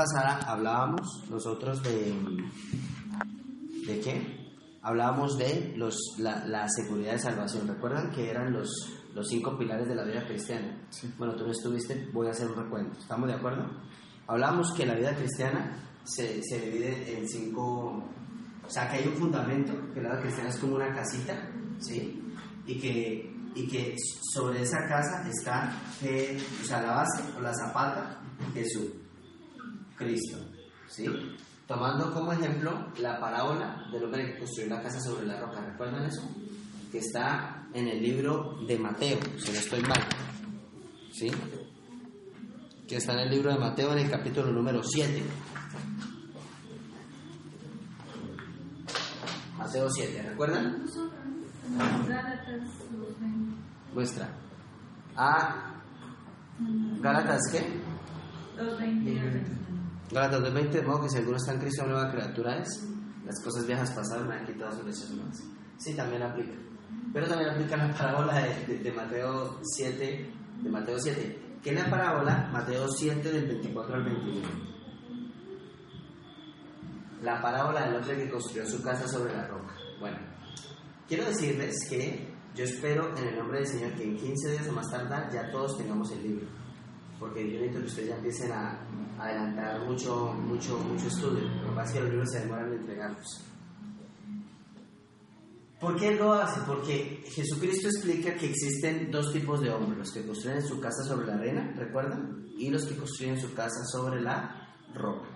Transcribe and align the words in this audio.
pasada 0.00 0.40
hablábamos 0.46 1.24
nosotros 1.28 1.82
de... 1.82 2.14
¿De 3.86 4.00
qué? 4.00 4.50
Hablábamos 4.82 5.36
de 5.36 5.74
los, 5.76 5.94
la, 6.18 6.46
la 6.46 6.66
seguridad 6.68 7.12
de 7.12 7.18
salvación. 7.18 7.68
¿Recuerdan 7.68 8.10
que 8.10 8.30
eran 8.30 8.52
los, 8.52 8.70
los 9.14 9.28
cinco 9.28 9.58
pilares 9.58 9.88
de 9.88 9.94
la 9.94 10.04
vida 10.04 10.24
cristiana? 10.26 10.88
Bueno, 11.18 11.34
tú 11.34 11.44
no 11.44 11.52
estuviste, 11.52 12.08
voy 12.14 12.28
a 12.28 12.30
hacer 12.30 12.48
un 12.48 12.56
recuento. 12.56 12.98
¿Estamos 12.98 13.28
de 13.28 13.34
acuerdo? 13.34 13.66
Hablábamos 14.26 14.72
que 14.72 14.86
la 14.86 14.94
vida 14.94 15.14
cristiana 15.14 15.76
se, 16.04 16.42
se 16.42 16.60
divide 16.60 17.18
en 17.18 17.28
cinco... 17.28 18.02
O 18.64 18.70
sea, 18.70 18.88
que 18.88 18.98
hay 18.98 19.08
un 19.08 19.16
fundamento, 19.16 19.72
que 19.92 20.00
la 20.00 20.10
vida 20.10 20.22
cristiana 20.22 20.48
es 20.48 20.56
como 20.56 20.76
una 20.76 20.94
casita, 20.94 21.34
¿sí? 21.78 22.22
Y 22.66 22.78
que, 22.78 23.36
y 23.54 23.68
que 23.68 23.96
sobre 24.32 24.62
esa 24.62 24.78
casa 24.88 25.28
está, 25.28 25.72
eh, 26.02 26.40
o 26.62 26.64
sea, 26.64 26.80
la 26.80 26.92
base 26.92 27.22
o 27.36 27.40
la 27.40 27.52
zapata, 27.52 28.22
Jesús, 28.54 28.92
Cristo, 30.00 30.38
¿sí? 30.88 31.04
Tomando 31.66 32.12
como 32.12 32.32
ejemplo 32.32 32.88
la 32.98 33.20
parábola 33.20 33.86
del 33.92 34.04
hombre 34.04 34.32
que 34.32 34.38
construyó 34.38 34.70
la 34.70 34.82
casa 34.82 34.98
sobre 34.98 35.26
la 35.26 35.38
roca. 35.38 35.60
¿Recuerdan 35.60 36.06
eso? 36.06 36.22
Que 36.90 36.98
está 36.98 37.68
en 37.74 37.86
el 37.86 38.02
libro 38.02 38.56
de 38.66 38.78
Mateo, 38.78 39.18
si 39.36 39.52
no 39.52 39.58
estoy 39.58 39.82
mal. 39.82 40.00
¿Sí? 41.12 41.30
Que 42.88 42.96
está 42.96 43.12
en 43.12 43.20
el 43.20 43.30
libro 43.30 43.52
de 43.52 43.58
Mateo 43.58 43.92
en 43.92 43.98
el 43.98 44.10
capítulo 44.10 44.50
número 44.50 44.82
7. 44.82 45.22
Mateo 49.58 49.88
7, 49.90 50.22
¿recuerdan? 50.30 50.84
Muestra. 53.94 54.28
A 55.14 55.74
Gálatas 57.00 57.42
qué? 57.52 57.80
Gálatas 60.10 60.40
2.20, 60.40 60.70
de 60.70 60.82
modo 60.82 61.02
que 61.02 61.08
si 61.08 61.18
alguno 61.18 61.36
está 61.36 61.52
en 61.52 61.60
Cristo, 61.60 61.86
nueva 61.86 62.10
criatura 62.10 62.56
es. 62.58 62.68
Las 63.24 63.40
cosas 63.44 63.64
viejas 63.66 63.92
pasaron, 63.92 64.32
han 64.32 64.44
quitado 64.44 64.72
sus 64.72 64.80
hechos 64.88 65.10
nuevas. 65.10 65.40
Sí, 65.78 65.94
también 65.94 66.22
aplica. 66.22 66.52
Pero 67.12 67.28
también 67.28 67.50
aplica 67.50 67.76
la 67.76 67.94
parábola 67.94 68.34
de, 68.40 68.66
de, 68.66 68.78
de, 68.78 68.92
Mateo 68.92 69.60
7, 69.62 70.32
de 70.62 70.70
Mateo 70.70 70.98
7. 70.98 71.58
¿Qué 71.62 71.70
es 71.70 71.76
la 71.76 71.88
parábola? 71.88 72.50
Mateo 72.52 72.88
7 72.88 73.30
del 73.30 73.46
24 73.46 73.94
al 73.94 74.04
21. 74.04 74.48
La 77.22 77.40
parábola 77.40 77.86
del 77.86 77.96
hombre 77.96 78.16
que 78.16 78.30
construyó 78.30 78.66
su 78.66 78.82
casa 78.82 79.06
sobre 79.06 79.32
la 79.36 79.46
roca. 79.46 79.74
Bueno, 80.00 80.18
quiero 81.06 81.26
decirles 81.26 81.76
que 81.88 82.34
yo 82.54 82.64
espero 82.64 83.16
en 83.16 83.28
el 83.28 83.36
nombre 83.36 83.58
del 83.58 83.68
Señor 83.68 83.92
que 83.92 84.02
en 84.02 84.16
15 84.16 84.50
días 84.50 84.68
o 84.68 84.72
más 84.72 84.90
tardar 84.90 85.30
ya 85.30 85.50
todos 85.50 85.76
tengamos 85.76 86.10
el 86.12 86.22
libro. 86.22 86.59
Porque 87.20 87.52
yo 87.52 87.60
necesito 87.60 87.80
que 87.80 87.86
ustedes 87.86 88.08
ya 88.08 88.16
empiecen 88.16 88.52
a, 88.52 88.80
adelantar 89.18 89.84
mucho, 89.84 90.32
mucho, 90.32 90.78
mucho 90.78 91.06
estudio. 91.06 91.46
Lo 91.62 91.68
que 91.68 91.76
pasa 91.76 91.88
es 91.88 91.92
que 91.92 92.00
los 92.00 92.10
libros 92.10 92.30
se 92.32 92.40
demoran 92.40 92.68
en 92.68 92.80
entregarlos. 92.80 93.44
¿Por 95.78 95.96
qué 95.96 96.14
lo 96.14 96.32
hace? 96.32 96.60
Porque 96.66 97.22
Jesucristo 97.26 97.88
explica 97.88 98.34
que 98.34 98.46
existen 98.46 99.10
dos 99.10 99.32
tipos 99.32 99.60
de 99.60 99.70
hombres, 99.70 99.98
los 99.98 100.12
que 100.12 100.26
construyen 100.26 100.62
su 100.62 100.80
casa 100.80 101.02
sobre 101.04 101.26
la 101.26 101.34
arena, 101.34 101.74
¿recuerdan? 101.76 102.46
Y 102.56 102.70
los 102.70 102.86
que 102.86 102.96
construyen 102.96 103.38
su 103.38 103.52
casa 103.52 103.84
sobre 103.92 104.22
la 104.22 104.74
roca. 104.94 105.28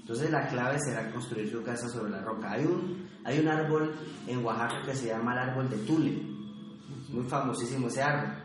Entonces 0.00 0.30
la 0.30 0.48
clave 0.48 0.78
será 0.80 1.10
construir 1.10 1.50
su 1.50 1.62
casa 1.62 1.86
sobre 1.88 2.10
la 2.10 2.22
roca. 2.22 2.52
Hay 2.52 2.64
un, 2.64 3.08
hay 3.24 3.40
un 3.40 3.48
árbol 3.48 3.94
en 4.26 4.42
Oaxaca 4.42 4.86
que 4.86 4.94
se 4.94 5.08
llama 5.08 5.34
el 5.34 5.50
árbol 5.50 5.68
de 5.68 5.76
Tule, 5.78 6.22
muy 7.10 7.24
famosísimo 7.28 7.88
ese 7.88 8.02
árbol. 8.02 8.37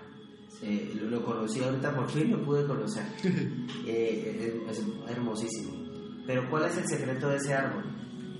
Eh, 0.66 0.94
lo, 0.95 1.09
lo, 1.09 1.25
conocí 1.25 1.61
ahorita 1.61 1.94
por 1.94 2.09
fin, 2.09 2.31
lo 2.31 2.44
pude 2.44 2.66
conocer. 2.66 3.03
Eh, 3.86 4.64
es, 4.69 4.81
hermosísimo. 5.09 5.73
Pero 6.25 6.50
¿cuál 6.50 6.66
es 6.66 6.78
el 6.78 6.88
secreto 6.88 7.28
de 7.28 7.36
ese 7.36 7.53
árbol? 7.53 7.83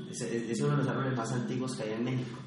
Es, 0.10 0.22
es 0.22 0.62
uno 0.62 0.72
de 0.72 0.78
los 0.78 0.88
árboles 0.88 1.18
más 1.18 1.32
antiguos 1.34 1.76
que 1.76 1.84
hay 1.84 1.92
en 1.92 2.04
México. 2.06 2.40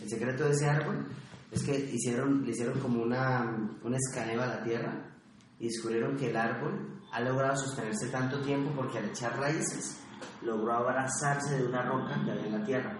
El 0.00 0.08
secreto 0.08 0.44
de 0.44 0.52
ese 0.52 0.68
árbol 0.68 1.08
es 1.50 1.62
que 1.64 1.90
hicieron, 1.92 2.44
le 2.44 2.52
hicieron 2.52 2.78
como 2.78 3.02
una, 3.02 3.78
una 3.82 3.96
escaneo 3.96 4.42
a 4.42 4.46
la 4.46 4.62
tierra 4.62 5.10
y 5.58 5.66
descubrieron 5.66 6.16
que 6.16 6.30
el 6.30 6.36
árbol 6.36 7.00
ha 7.12 7.20
logrado 7.20 7.56
sostenerse 7.56 8.08
tanto 8.10 8.40
tiempo 8.42 8.70
porque 8.76 8.98
al 8.98 9.06
echar 9.06 9.36
raíces 9.38 9.98
logró 10.42 10.72
abrazarse 10.72 11.56
de 11.56 11.66
una 11.66 11.82
roca 11.82 12.22
que 12.24 12.30
había 12.30 12.46
en 12.46 12.60
la 12.60 12.64
tierra. 12.64 12.98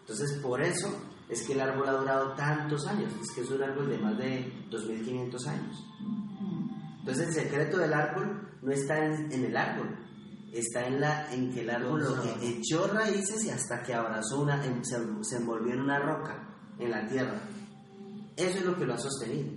Entonces, 0.00 0.40
por 0.42 0.60
eso 0.60 0.88
es 1.34 1.42
que 1.42 1.52
el 1.52 1.60
árbol 1.60 1.88
ha 1.88 1.92
durado 1.92 2.32
tantos 2.34 2.86
años, 2.86 3.12
es 3.20 3.30
que 3.34 3.40
es 3.40 3.50
un 3.50 3.62
árbol 3.62 3.90
de 3.90 3.98
más 3.98 4.16
de 4.16 4.66
2500 4.70 5.46
años. 5.48 5.84
Entonces, 7.00 7.28
el 7.28 7.34
secreto 7.34 7.78
del 7.78 7.92
árbol 7.92 8.48
no 8.62 8.72
está 8.72 9.04
en, 9.04 9.32
en 9.32 9.44
el 9.44 9.56
árbol, 9.56 9.96
está 10.52 10.86
en, 10.86 11.00
la, 11.00 11.32
en 11.32 11.52
que 11.52 11.62
el 11.62 11.70
árbol 11.70 12.04
lo 12.04 12.22
que 12.22 12.48
echó 12.48 12.86
raíces 12.86 13.44
y 13.44 13.50
hasta 13.50 13.82
que 13.82 13.94
abrazó 13.94 14.42
una, 14.42 14.64
en, 14.64 14.84
se, 14.84 14.96
se, 15.22 15.36
envolvió 15.36 15.74
en 15.74 15.80
una 15.80 15.98
roca, 15.98 16.48
en 16.78 16.90
la 16.90 17.04
tierra. 17.06 17.40
Eso 18.36 18.58
es 18.58 18.64
lo 18.64 18.76
que 18.76 18.86
lo 18.86 18.94
ha 18.94 18.98
sostenido. 18.98 19.50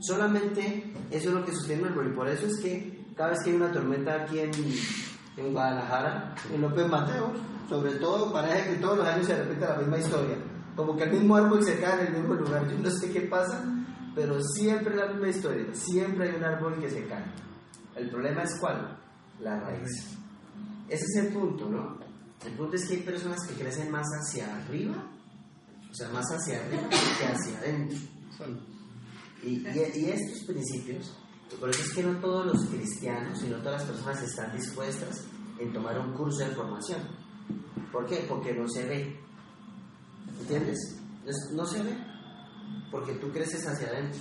Solamente 0.00 0.92
eso 1.10 1.28
es 1.30 1.34
lo 1.34 1.44
que 1.44 1.52
sostiene 1.52 1.82
el 1.82 1.88
árbol 1.88 2.12
y 2.12 2.16
por 2.16 2.28
eso 2.28 2.46
es 2.46 2.60
que 2.60 3.06
cada 3.16 3.30
vez 3.30 3.38
que 3.42 3.50
hay 3.50 3.56
una 3.56 3.72
tormenta 3.72 4.22
aquí 4.22 4.38
en, 4.38 4.50
en 5.38 5.52
Guadalajara, 5.52 6.34
en 6.52 6.60
López 6.60 6.88
Mateo, 6.88 7.32
sobre 7.70 7.92
todo 7.92 8.32
parece 8.32 8.70
que 8.70 8.76
todos 8.76 8.98
los 8.98 9.06
años 9.06 9.26
se 9.26 9.36
repite 9.36 9.66
la 9.66 9.76
misma 9.76 9.98
historia. 9.98 10.36
Como 10.76 10.96
que 10.96 11.04
el 11.04 11.12
mismo 11.12 11.36
árbol 11.36 11.62
se 11.64 11.78
cae 11.80 12.00
en 12.00 12.14
el 12.14 12.20
mismo 12.20 12.34
lugar. 12.34 12.68
Yo 12.68 12.78
no 12.78 12.90
sé 12.90 13.10
qué 13.12 13.22
pasa, 13.22 13.64
pero 14.14 14.40
siempre 14.42 14.96
la 14.96 15.06
misma 15.08 15.28
historia. 15.28 15.66
Siempre 15.72 16.28
hay 16.28 16.36
un 16.36 16.44
árbol 16.44 16.78
que 16.80 16.90
se 16.90 17.06
cae. 17.06 17.24
El 17.96 18.10
problema 18.10 18.42
es 18.42 18.56
cuál? 18.60 18.98
La 19.40 19.60
raíz. 19.60 20.16
Ese 20.88 21.04
es 21.04 21.24
el 21.24 21.32
punto, 21.32 21.68
¿no? 21.68 21.98
El 22.44 22.52
punto 22.54 22.76
es 22.76 22.86
que 22.86 22.94
hay 22.94 23.00
personas 23.02 23.38
que 23.46 23.54
crecen 23.54 23.90
más 23.90 24.06
hacia 24.06 24.56
arriba, 24.56 24.94
o 25.90 25.94
sea, 25.94 26.08
más 26.08 26.24
hacia 26.30 26.58
arriba 26.60 26.88
que 26.88 27.26
hacia 27.26 27.58
adentro. 27.58 27.98
Y, 29.42 29.48
y, 29.48 29.92
y, 29.94 30.10
estos 30.10 30.44
principios, 30.46 31.16
por 31.58 31.70
eso 31.70 31.82
es 31.82 31.92
que 31.92 32.02
no 32.02 32.18
todos 32.18 32.46
los 32.46 32.66
cristianos 32.66 33.42
y 33.42 33.48
no 33.48 33.58
todas 33.58 33.82
las 33.82 33.90
personas 33.90 34.22
están 34.22 34.56
dispuestas 34.56 35.24
en 35.58 35.72
tomar 35.72 35.98
un 35.98 36.12
curso 36.14 36.38
de 36.38 36.54
formación. 36.54 37.00
¿Por 37.92 38.06
qué? 38.06 38.24
Porque 38.28 38.54
no 38.54 38.68
se 38.68 38.86
ve. 38.86 39.20
¿Entiendes? 40.38 41.00
No 41.52 41.64
se 41.66 41.82
ve. 41.82 41.96
Porque 42.90 43.14
tú 43.14 43.30
creces 43.30 43.66
hacia 43.66 43.88
adentro. 43.88 44.20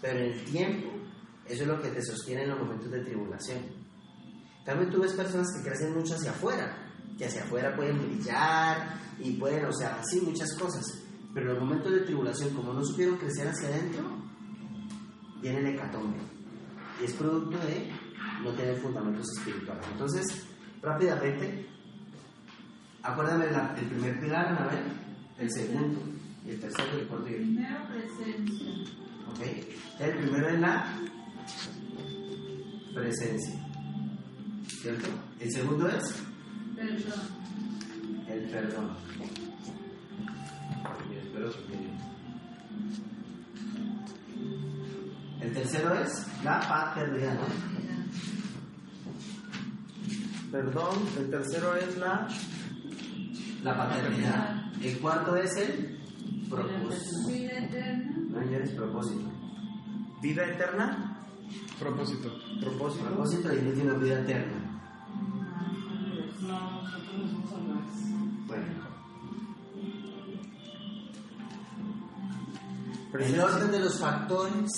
Pero 0.00 0.18
en 0.18 0.32
el 0.32 0.44
tiempo, 0.44 0.90
eso 1.46 1.62
es 1.62 1.68
lo 1.68 1.80
que 1.80 1.88
te 1.88 2.02
sostiene 2.02 2.42
en 2.42 2.50
los 2.50 2.58
momentos 2.58 2.90
de 2.90 3.00
tribulación. 3.00 3.60
También 4.64 4.90
tú 4.90 5.00
ves 5.00 5.12
personas 5.12 5.48
que 5.54 5.68
crecen 5.68 5.94
mucho 5.94 6.14
hacia 6.14 6.30
afuera, 6.30 6.74
que 7.18 7.26
hacia 7.26 7.42
afuera 7.42 7.76
pueden 7.76 7.98
brillar 7.98 8.98
y 9.18 9.32
pueden, 9.32 9.66
o 9.66 9.72
sea, 9.72 10.02
sí, 10.04 10.20
muchas 10.22 10.54
cosas. 10.58 10.84
Pero 11.34 11.50
en 11.50 11.54
los 11.54 11.64
momentos 11.64 11.92
de 11.92 12.00
tribulación, 12.00 12.54
como 12.54 12.72
no 12.72 12.82
supieron 12.82 13.16
crecer 13.16 13.48
hacia 13.48 13.68
adentro, 13.68 14.04
viene 15.42 15.58
el 15.58 15.66
hecatombe. 15.74 16.18
Y 17.00 17.04
es 17.04 17.12
producto 17.12 17.58
de 17.58 17.92
no 18.42 18.54
tener 18.54 18.80
fundamentos 18.80 19.26
espirituales. 19.36 19.84
Entonces, 19.92 20.46
rápidamente, 20.80 21.66
acuérdame 23.02 23.50
la, 23.50 23.74
el 23.76 23.86
primer 23.86 24.20
pilar, 24.20 24.62
a 24.62 24.66
ver, 24.66 25.03
el 25.38 25.50
segundo, 25.50 26.00
y 26.46 26.50
el 26.50 26.60
tercero 26.60 26.88
y 26.96 27.00
el 27.00 27.06
cuarto 27.06 27.28
y 27.28 27.34
el 27.34 27.40
Primero, 27.42 27.76
presencia. 27.88 28.72
¿Ok? 29.30 29.40
El 30.00 30.18
primero 30.18 30.48
es 30.48 30.60
la 30.60 30.86
presencia. 32.94 33.66
¿Cierto? 34.68 35.08
El 35.40 35.50
segundo 35.52 35.88
es 35.88 36.22
Perdón. 36.76 37.20
el 38.28 38.50
perdón. 38.50 38.90
El 45.40 45.52
tercero 45.52 45.94
es 46.00 46.26
la 46.42 46.60
paternidad. 46.60 47.38
Perdón, 50.50 50.98
el 51.18 51.30
tercero 51.30 51.76
es 51.76 51.96
la 51.98 52.28
La 53.62 53.76
paternidad. 53.76 54.63
El 54.84 55.00
cuarto 55.00 55.34
es 55.36 55.56
el 55.56 55.98
propósito. 56.50 57.28
Vida 57.28 57.58
eterna. 57.58 58.16
No, 58.28 58.38
señores, 58.40 58.70
propósito. 58.72 59.32
vida 60.20 60.44
eterna. 60.44 61.26
Propósito. 61.78 62.30
Propósito. 62.60 63.04
Propósito 63.06 63.54
y 63.54 63.66
último 63.66 63.98
vida 63.98 64.20
eterna. 64.20 64.82
No, 66.42 66.82
nosotros 66.82 67.14
no 67.16 67.28
somos 67.30 67.50
salvajes. 67.50 68.02
Bueno. 68.46 68.84
Pero 73.10 73.24
El 73.24 73.40
orden 73.40 73.70
de 73.70 73.78
los 73.78 73.98
factores 73.98 74.70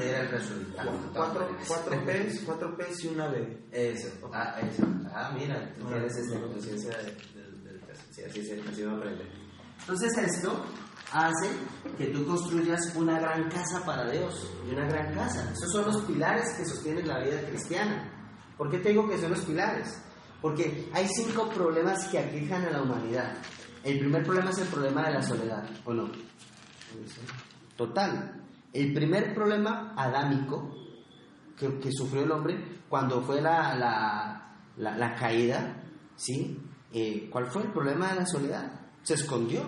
era 0.00 0.20
el 0.22 0.28
resultado. 0.30 0.92
Cuatro, 1.12 1.56
cuatro 1.68 2.04
P's, 2.06 2.42
cuatro 2.46 2.74
P's 2.74 3.04
y 3.04 3.08
una 3.08 3.28
B. 3.28 3.66
Eso, 3.70 4.08
ah, 4.32 4.56
eso. 4.60 4.86
Ah, 5.12 5.30
mira, 5.38 5.74
tú 5.78 5.84
tienes 5.84 6.16
esta 6.16 6.40
conciencia 6.40 6.96
de, 6.98 7.16
sí, 8.16 8.22
así 8.24 8.42
se 8.44 8.60
así 8.68 8.82
uno. 8.82 9.02
Entonces 9.80 10.16
esto 10.18 10.64
hace 11.12 11.50
que 11.98 12.06
tú 12.06 12.26
construyas 12.26 12.80
una 12.96 13.20
gran 13.20 13.48
casa 13.48 13.84
para 13.84 14.10
Dios, 14.10 14.50
y 14.68 14.72
una 14.74 14.86
gran 14.86 15.14
casa. 15.14 15.50
Esos 15.52 15.70
son 15.72 15.84
los 15.86 16.02
pilares 16.02 16.54
que 16.56 16.64
sostienen 16.66 17.06
la 17.06 17.20
vida 17.20 17.40
cristiana. 17.48 18.12
¿Por 18.56 18.70
qué 18.70 18.78
te 18.78 18.88
digo 18.90 19.08
que 19.08 19.18
son 19.18 19.30
los 19.30 19.44
pilares? 19.44 20.02
Porque 20.42 20.88
hay 20.92 21.06
cinco 21.08 21.48
problemas 21.50 22.08
que 22.08 22.18
aquejan 22.18 22.64
a 22.64 22.70
la 22.70 22.82
humanidad. 22.82 23.36
El 23.84 23.98
primer 24.00 24.24
problema 24.24 24.50
es 24.50 24.58
el 24.58 24.68
problema 24.68 25.06
de 25.06 25.14
la 25.14 25.22
soledad, 25.22 25.68
¿o 25.84 25.94
no? 25.94 26.10
Total. 27.76 28.42
El 28.72 28.92
primer 28.92 29.34
problema 29.34 29.94
adámico 29.96 30.74
que, 31.56 31.78
que 31.78 31.90
sufrió 31.92 32.24
el 32.24 32.32
hombre 32.32 32.80
cuando 32.88 33.22
fue 33.22 33.40
la, 33.40 33.74
la, 33.76 34.56
la- 34.76 34.96
la 34.96 35.14
caída, 35.14 35.82
¿sí? 36.16 36.58
Eh, 36.98 37.28
¿Cuál 37.30 37.46
fue 37.48 37.62
el 37.62 37.72
problema 37.72 38.08
de 38.08 38.20
la 38.20 38.26
soledad? 38.26 38.72
Se 39.02 39.12
escondió. 39.12 39.60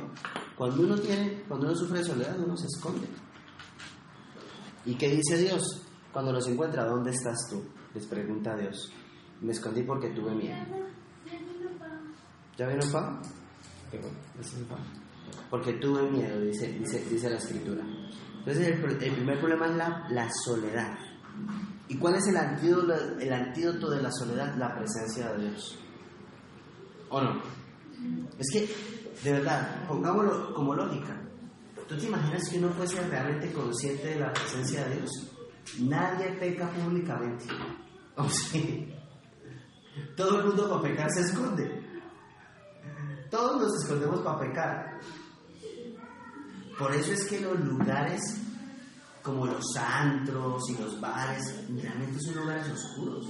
Cuando 0.57 0.81
uno 0.81 0.97
tiene, 0.97 1.43
cuando 1.47 1.67
uno 1.67 1.77
sufre 1.77 1.99
de 1.99 2.05
soledad, 2.05 2.41
uno 2.41 2.57
se 2.57 2.65
esconde. 2.65 3.07
¿Y 4.87 4.95
qué 4.95 5.11
dice 5.11 5.37
Dios? 5.37 5.63
Cuando 6.11 6.33
los 6.33 6.49
encuentra, 6.49 6.87
¿dónde 6.87 7.11
estás 7.11 7.37
tú? 7.51 7.63
Les 7.93 8.07
pregunta 8.07 8.57
Dios. 8.57 8.91
Me 9.43 9.53
escondí 9.53 9.83
porque 9.83 10.09
tuve 10.09 10.35
miedo. 10.35 10.57
¿Ya 12.57 12.65
el 12.73 12.91
pan. 12.91 13.21
Porque 15.51 15.75
tuve 15.75 16.11
miedo, 16.11 16.41
dice, 16.41 16.73
dice, 16.73 17.05
dice 17.11 17.29
la 17.29 17.37
escritura. 17.37 17.85
Entonces 18.39 18.69
el, 18.69 19.03
el 19.03 19.15
primer 19.15 19.39
problema 19.39 19.67
es 19.67 19.77
la, 19.77 20.09
la 20.09 20.31
soledad. 20.47 20.97
¿Y 21.89 21.99
cuál 21.99 22.15
es 22.15 22.27
el 22.29 22.39
antídoto, 22.39 22.95
el 23.19 23.33
antídoto 23.35 23.91
de 23.91 24.03
la 24.03 24.11
soledad? 24.13 24.57
La 24.57 24.75
presencia 24.75 25.31
de 25.33 25.51
Dios. 25.51 25.79
¿O 27.11 27.21
no? 27.21 27.43
Es 28.39 28.47
que, 28.53 28.75
de 29.25 29.33
verdad, 29.33 29.87
pongámoslo 29.87 30.55
como 30.55 30.75
lógica. 30.75 31.17
¿Tú 31.89 31.97
te 31.97 32.07
imaginas 32.07 32.49
que 32.51 32.59
uno 32.59 32.69
fuese 32.71 33.01
realmente 33.09 33.53
consciente 33.53 34.09
de 34.09 34.21
la 34.21 34.33
presencia 34.33 34.85
de 34.87 34.97
Dios? 34.97 35.11
Nadie 35.81 36.31
peca 36.33 36.71
públicamente. 36.71 37.47
¿O 38.17 38.29
sí? 38.29 38.93
Todo 40.17 40.41
el 40.41 40.47
mundo 40.47 40.69
para 40.69 40.83
pecar 40.83 41.11
se 41.11 41.23
esconde. 41.23 41.89
Todos 43.31 43.63
nos 43.63 43.83
escondemos 43.83 44.21
para 44.21 44.39
pecar. 44.39 45.01
Por 46.79 46.95
eso 46.95 47.13
es 47.13 47.27
que 47.27 47.41
los 47.41 47.59
lugares 47.61 48.21
como 49.23 49.47
los 49.47 49.77
antros 49.77 50.63
y 50.71 50.83
los 50.83 51.01
bares 51.01 51.55
realmente 51.69 52.19
son 52.21 52.37
lugares 52.37 52.69
oscuros. 52.71 53.27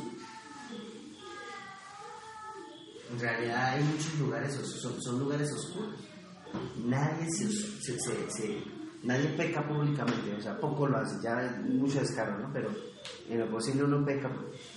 En 3.11 3.19
realidad 3.21 3.73
hay 3.75 3.83
muchos 3.85 4.19
lugares, 4.19 4.55
son, 4.55 5.01
son 5.03 5.19
lugares 5.19 5.51
oscuros. 5.53 5.95
Nadie 6.85 7.27
se, 7.31 7.49
se- 7.51 7.99
se- 7.99 8.31
se- 8.31 8.63
nadie 9.03 9.29
peca 9.31 9.67
públicamente, 9.67 10.35
o 10.35 10.41
sea, 10.41 10.59
poco 10.61 10.87
lo 10.87 10.99
hace, 10.99 11.17
ya 11.23 11.61
mucho 11.69 12.01
descaro, 12.01 12.39
¿no? 12.39 12.53
Pero 12.53 12.71
en 13.29 13.39
lo 13.41 13.51
posible 13.51 13.85
uno 13.85 14.05
peca. 14.05 14.31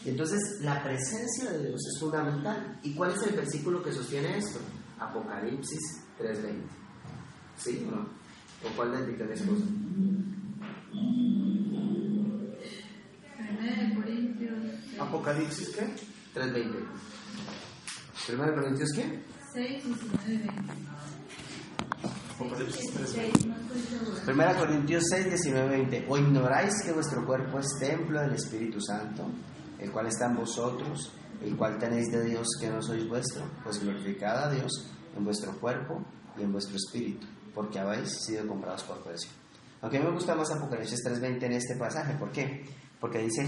Entonces, 0.05 0.39
la 0.61 0.81
presencia 0.83 1.51
de 1.51 1.67
Dios 1.69 1.81
es 1.93 1.99
fundamental. 1.99 2.79
¿Y 2.83 2.93
cuál 2.93 3.11
es 3.11 3.21
el 3.23 3.35
versículo 3.35 3.81
que 3.83 3.91
sostiene 3.91 4.37
esto? 4.37 4.59
Apocalipsis 4.99 5.79
3.20. 6.19 6.61
¿Sí 7.57 7.85
o 7.87 7.91
no? 7.95 8.01
¿O 8.63 8.75
cuál 8.75 8.91
de 8.91 9.13
tres 9.13 9.41
cosas? 9.41 9.67
Apocalipsis, 14.99 15.69
¿qué? 15.69 15.93
3.20. 16.39 16.75
¿Primero 18.27 18.51
de 18.51 18.61
Corintios 18.61 18.89
qué? 18.95 19.19
6, 19.53 19.83
19, 19.83 20.37
20. 20.37 20.51
Apocalipsis 22.35 22.93
3. 22.93 23.09
6, 23.09 23.45
no 23.47 23.55
estoy 23.55 23.81
segura. 23.81 24.21
Primera 24.25 24.57
Corintios 24.57 25.03
6, 25.09 25.25
19, 25.25 25.69
20. 25.69 26.05
¿O 26.07 26.17
ignoráis 26.17 26.73
que 26.83 26.91
vuestro 26.91 27.25
cuerpo 27.25 27.59
es 27.59 27.67
templo 27.79 28.21
del 28.21 28.33
Espíritu 28.33 28.79
Santo, 28.79 29.25
el 29.79 29.91
cual 29.91 30.07
está 30.07 30.27
en 30.27 30.35
vosotros, 30.35 31.11
el 31.41 31.55
cual 31.55 31.77
tenéis 31.77 32.11
de 32.11 32.23
Dios 32.23 32.47
que 32.59 32.69
no 32.69 32.81
sois 32.81 33.07
vuestro? 33.07 33.43
Pues 33.63 33.81
glorificad 33.81 34.45
a 34.45 34.51
Dios 34.51 34.71
en 35.15 35.23
vuestro 35.23 35.51
cuerpo 35.59 36.03
y 36.37 36.43
en 36.43 36.51
vuestro 36.51 36.75
espíritu, 36.75 37.27
porque 37.53 37.79
habéis 37.79 38.09
sido 38.25 38.47
comprados 38.47 38.83
por 38.83 39.03
precio. 39.03 39.29
Aunque 39.81 39.97
a 39.97 39.99
mí 40.01 40.05
me 40.05 40.13
gusta 40.13 40.35
más 40.35 40.51
Apocalipsis 40.51 40.99
3.20 41.03 41.43
en 41.43 41.53
este 41.53 41.75
pasaje, 41.75 42.13
¿por 42.13 42.31
qué? 42.31 42.65
Porque 42.99 43.17
dice, 43.17 43.47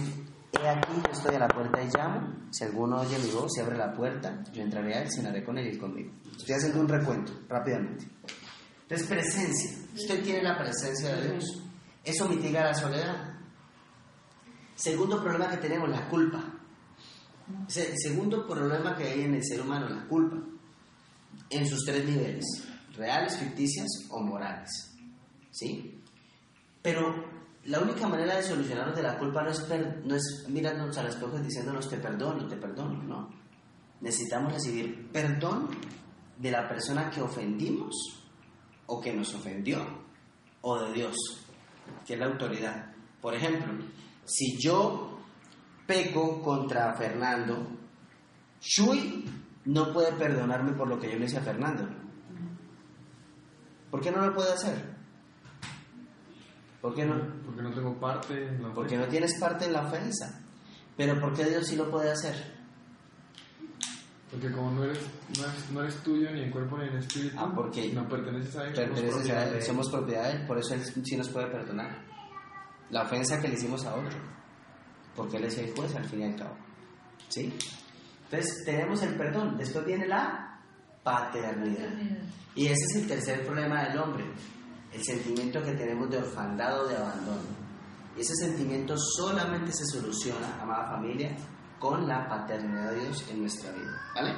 he 0.62 0.68
aquí 0.70 0.94
yo 1.06 1.12
estoy 1.12 1.36
a 1.36 1.40
la 1.40 1.48
puerta 1.48 1.82
y 1.82 1.90
llamo, 1.96 2.50
si 2.52 2.64
alguno 2.64 3.02
oye 3.02 3.18
mi 3.20 3.32
voz 3.32 3.58
y 3.58 3.62
abre 3.62 3.78
la 3.78 3.94
puerta, 3.94 4.44
yo 4.54 4.62
entraré 4.62 4.96
a 4.96 5.02
él, 5.02 5.12
cenaré 5.12 5.44
con 5.44 5.58
él 5.58 5.74
y 5.74 5.78
conmigo. 5.78 6.12
Estoy 6.38 6.56
haciendo 6.56 6.82
un 6.82 6.88
recuento, 6.88 7.34
rápidamente. 7.50 8.08
Entonces, 8.84 9.08
presencia. 9.08 9.72
Usted 9.96 10.24
tiene 10.24 10.44
la 10.44 10.58
presencia 10.58 11.16
de 11.16 11.32
Dios. 11.32 11.64
Eso 12.04 12.30
mitiga 12.30 12.64
la 12.64 12.74
soledad. 12.74 13.34
Segundo 14.76 15.22
problema 15.22 15.50
que 15.50 15.58
tenemos, 15.58 15.90
la 15.90 16.08
culpa. 16.10 16.44
El 17.76 17.98
segundo 17.98 18.46
problema 18.48 18.96
que 18.96 19.04
hay 19.04 19.22
en 19.22 19.36
el 19.36 19.44
ser 19.44 19.62
humano, 19.62 19.90
la 19.90 20.06
culpa. 20.08 20.38
En 21.50 21.68
sus 21.68 21.84
tres 21.86 22.06
niveles, 22.06 22.46
reales, 22.96 23.38
ficticias 23.38 23.88
o 24.10 24.22
morales. 24.22 24.70
¿Sí? 25.52 26.02
Pero 26.82 27.33
la 27.66 27.80
única 27.80 28.08
manera 28.08 28.36
de 28.36 28.44
solucionarnos 28.44 28.96
de 28.96 29.04
la 29.04 29.18
culpa 29.18 29.42
no 29.44 29.50
es, 29.52 29.62
per- 29.62 30.02
no 30.06 30.16
es 30.16 30.46
mirándonos 30.50 30.98
a 30.98 31.04
las 31.04 31.16
cosas 31.16 31.44
diciéndonos 31.44 31.90
te 31.90 31.98
perdono, 31.98 32.48
te 32.48 32.58
perdono, 32.58 33.02
no. 33.04 33.30
Necesitamos 34.02 34.52
recibir 34.54 35.10
perdón 35.12 35.70
de 36.38 36.52
la 36.52 36.68
persona 36.68 37.10
que 37.10 37.22
ofendimos 37.22 37.94
o 38.88 39.00
que 39.00 39.14
nos 39.14 39.34
ofendió 39.34 39.80
o 40.62 40.80
de 40.80 40.94
Dios, 40.94 41.16
que 42.06 42.14
es 42.16 42.20
la 42.20 42.26
autoridad. 42.26 42.94
Por 43.22 43.34
ejemplo, 43.34 43.72
si 44.26 44.58
yo 44.62 45.20
peco 45.88 46.42
contra 46.42 46.94
Fernando, 46.96 47.66
Shui 48.60 49.24
no 49.66 49.94
puede 49.94 50.12
perdonarme 50.14 50.74
por 50.74 50.88
lo 50.90 51.00
que 51.00 51.10
yo 51.12 51.18
le 51.18 51.26
hice 51.26 51.38
a 51.38 51.42
Fernando. 51.42 51.88
¿Por 53.90 54.02
qué 54.02 54.12
no 54.12 54.26
lo 54.26 54.34
puede 54.34 54.52
hacer? 54.54 54.93
¿Por 56.84 56.94
qué 56.94 57.06
no? 57.06 57.16
Porque 57.46 57.62
no 57.62 57.72
tengo 57.72 57.98
parte 57.98 58.46
en 58.46 58.62
la 58.62 58.74
Porque 58.74 58.98
no 58.98 59.06
tienes 59.08 59.40
parte 59.40 59.64
en 59.64 59.72
la 59.72 59.88
ofensa. 59.88 60.42
Pero 60.98 61.18
¿por 61.18 61.34
qué 61.34 61.46
Dios 61.46 61.66
sí 61.66 61.78
lo 61.78 61.90
puede 61.90 62.12
hacer? 62.12 62.36
Porque 64.30 64.52
como 64.52 64.72
no 64.72 64.84
eres, 64.84 65.00
no 65.38 65.46
eres, 65.46 65.72
no 65.72 65.82
eres 65.82 65.96
tuyo 66.04 66.30
ni 66.32 66.42
en 66.42 66.52
cuerpo 66.52 66.78
ni 66.78 66.90
en 66.90 66.98
espíritu, 66.98 67.38
Ah, 67.40 67.50
porque 67.56 67.94
no 67.94 68.06
perteneces 68.10 68.58
a 68.58 68.68
él. 68.68 68.74
Perteneces 68.74 69.30
a 69.30 69.46
él, 69.46 69.52
de 69.52 69.58
él. 69.60 69.64
somos 69.64 69.90
propiedad 69.90 70.24
de 70.26 70.32
él, 70.32 70.46
por 70.46 70.58
eso 70.58 70.74
él 70.74 70.82
sí 70.84 71.16
nos 71.16 71.30
puede 71.30 71.48
perdonar. 71.48 72.04
La 72.90 73.04
ofensa 73.04 73.40
que 73.40 73.48
le 73.48 73.54
hicimos 73.54 73.86
a 73.86 73.96
otro. 73.96 74.18
Porque 75.16 75.38
él 75.38 75.46
es 75.46 75.58
el 75.60 75.74
juez 75.74 75.96
al 75.96 76.04
fin 76.04 76.20
y 76.20 76.24
al 76.26 76.36
cabo. 76.36 76.58
¿Sí? 77.30 77.54
Entonces 78.26 78.66
tenemos 78.66 79.02
el 79.04 79.16
perdón. 79.16 79.56
Después 79.58 79.86
viene 79.86 80.06
la 80.06 80.60
paternidad. 81.02 81.94
Y 82.56 82.66
ese 82.66 82.84
es 82.90 82.96
el 82.98 83.08
tercer 83.08 83.46
problema 83.46 83.86
del 83.86 84.00
hombre. 84.00 84.26
El 84.94 85.04
sentimiento 85.04 85.62
que 85.64 85.72
tenemos 85.74 86.10
de 86.10 86.18
orfandad 86.18 86.82
o 86.82 86.88
de 86.88 86.96
abandono. 86.98 87.42
Y 88.16 88.22
ese 88.22 88.34
sentimiento 88.36 88.96
solamente 88.98 89.72
se 89.72 89.86
soluciona, 89.86 90.62
amada 90.62 90.92
familia, 90.92 91.36
con 91.80 92.08
la 92.08 92.28
paternidad 92.30 92.92
de 92.92 93.02
Dios 93.02 93.26
en 93.32 93.42
nuestra 93.42 93.72
vida. 93.72 93.92
¿Vale? 94.16 94.36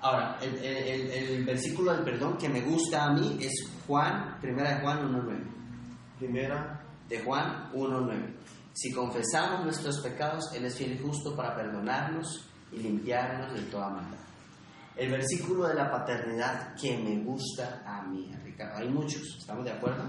Ahora, 0.00 0.38
el, 0.40 0.54
el- 0.58 1.10
el- 1.10 1.44
versículo 1.44 1.92
del 1.92 2.04
perdón 2.04 2.36
que 2.38 2.48
me 2.48 2.62
gusta 2.62 3.04
a 3.04 3.12
mí 3.12 3.36
es 3.40 3.52
Juan, 3.86 4.38
primera 4.40 4.76
de 4.76 4.80
Juan 4.80 5.12
1.9. 5.12 5.44
Primera, 6.18 6.84
De 7.08 7.20
Juan 7.22 7.70
1.9. 7.74 8.34
Si 8.74 8.92
confesamos 8.92 9.64
nuestros 9.64 10.00
pecados, 10.00 10.44
Él 10.54 10.64
es 10.66 10.76
fiel 10.76 10.92
y 10.92 10.98
justo 10.98 11.34
para 11.34 11.54
perdonarnos 11.56 12.48
y 12.72 12.78
limpiarnos 12.78 13.52
de 13.54 13.62
toda 13.62 13.88
maldad. 13.90 14.18
El 14.98 15.12
versículo 15.12 15.68
de 15.68 15.74
la 15.74 15.88
paternidad 15.92 16.74
que 16.74 16.98
me 16.98 17.22
gusta 17.22 17.84
a 17.86 18.02
mí, 18.02 18.34
Ricardo, 18.42 18.78
hay 18.78 18.88
muchos, 18.88 19.22
¿estamos 19.38 19.64
de 19.64 19.70
acuerdo? 19.70 20.02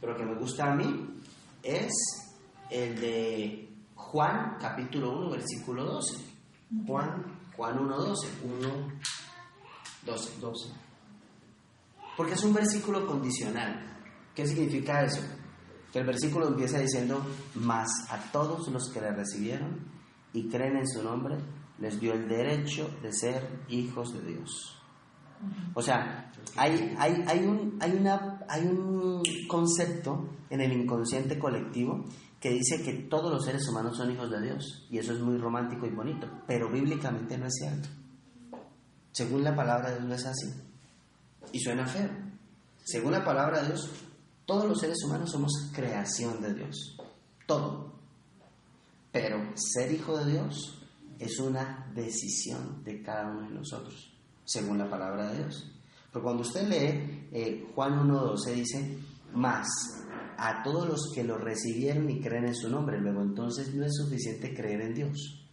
Pero 0.00 0.16
que 0.16 0.24
me 0.24 0.36
gusta 0.36 0.70
a 0.70 0.76
mí 0.76 1.20
es 1.60 1.90
el 2.70 3.00
de 3.00 3.68
Juan 3.96 4.56
capítulo 4.60 5.18
1, 5.18 5.30
versículo 5.30 5.84
12. 5.84 6.24
Juan 6.86 7.24
Juan 7.56 7.76
1.12. 7.76 8.28
1, 8.44 8.68
12. 10.06 10.40
12. 10.40 10.68
Porque 12.16 12.34
es 12.34 12.44
un 12.44 12.54
versículo 12.54 13.04
condicional. 13.08 13.84
¿Qué 14.36 14.46
significa 14.46 15.02
eso? 15.02 15.20
Que 15.92 15.98
el 15.98 16.06
versículo 16.06 16.46
empieza 16.46 16.78
diciendo, 16.78 17.20
mas 17.56 17.88
a 18.08 18.18
todos 18.30 18.68
los 18.68 18.88
que 18.92 19.00
le 19.00 19.10
recibieron 19.10 19.80
y 20.32 20.48
creen 20.48 20.76
en 20.76 20.86
su 20.86 21.02
nombre, 21.02 21.36
les 21.78 22.00
dio 22.00 22.12
el 22.12 22.28
derecho 22.28 22.90
de 23.02 23.12
ser 23.12 23.64
hijos 23.68 24.12
de 24.12 24.32
Dios. 24.32 24.76
O 25.74 25.82
sea, 25.82 26.32
hay, 26.56 26.94
hay, 26.98 27.24
hay, 27.26 27.38
un, 27.44 27.78
hay, 27.80 27.92
una, 27.92 28.40
hay 28.48 28.66
un 28.66 29.22
concepto 29.46 30.28
en 30.50 30.60
el 30.60 30.72
inconsciente 30.72 31.38
colectivo 31.38 32.04
que 32.40 32.50
dice 32.50 32.82
que 32.82 33.04
todos 33.08 33.32
los 33.32 33.44
seres 33.44 33.68
humanos 33.68 33.96
son 33.96 34.10
hijos 34.10 34.30
de 34.30 34.40
Dios. 34.40 34.86
Y 34.90 34.98
eso 34.98 35.12
es 35.12 35.20
muy 35.20 35.38
romántico 35.38 35.86
y 35.86 35.90
bonito, 35.90 36.28
pero 36.46 36.70
bíblicamente 36.70 37.38
no 37.38 37.46
es 37.46 37.54
cierto. 37.54 37.88
Según 39.12 39.44
la 39.44 39.54
palabra 39.54 39.90
de 39.90 39.96
Dios 39.96 40.08
no 40.08 40.14
es 40.14 40.26
así. 40.26 40.52
Y 41.52 41.60
suena 41.60 41.86
feo. 41.86 42.10
Según 42.84 43.12
la 43.12 43.24
palabra 43.24 43.60
de 43.60 43.68
Dios, 43.68 43.90
todos 44.44 44.64
los 44.64 44.78
seres 44.78 44.98
humanos 45.04 45.30
somos 45.30 45.70
creación 45.72 46.40
de 46.40 46.54
Dios. 46.54 46.96
Todo. 47.46 47.92
Pero 49.12 49.38
ser 49.54 49.92
hijo 49.92 50.16
de 50.18 50.32
Dios 50.32 50.77
es 51.18 51.38
una 51.40 51.90
decisión 51.94 52.82
de 52.84 53.02
cada 53.02 53.30
uno 53.30 53.48
de 53.48 53.54
nosotros, 53.54 54.12
según 54.44 54.78
la 54.78 54.88
palabra 54.88 55.30
de 55.30 55.38
Dios. 55.38 55.72
Pero 56.12 56.22
cuando 56.22 56.42
usted 56.42 56.68
lee 56.68 57.28
eh, 57.32 57.66
Juan 57.74 58.08
1.12 58.08 58.54
dice, 58.54 58.98
más 59.34 59.66
a 60.38 60.62
todos 60.62 60.88
los 60.88 61.12
que 61.14 61.24
lo 61.24 61.36
recibieron 61.36 62.08
y 62.08 62.20
creen 62.20 62.46
en 62.46 62.54
su 62.54 62.70
nombre, 62.70 63.00
luego 63.00 63.22
entonces 63.22 63.74
no 63.74 63.84
es 63.84 63.94
suficiente 63.96 64.54
creer 64.54 64.82
en 64.82 64.94
Dios. 64.94 65.44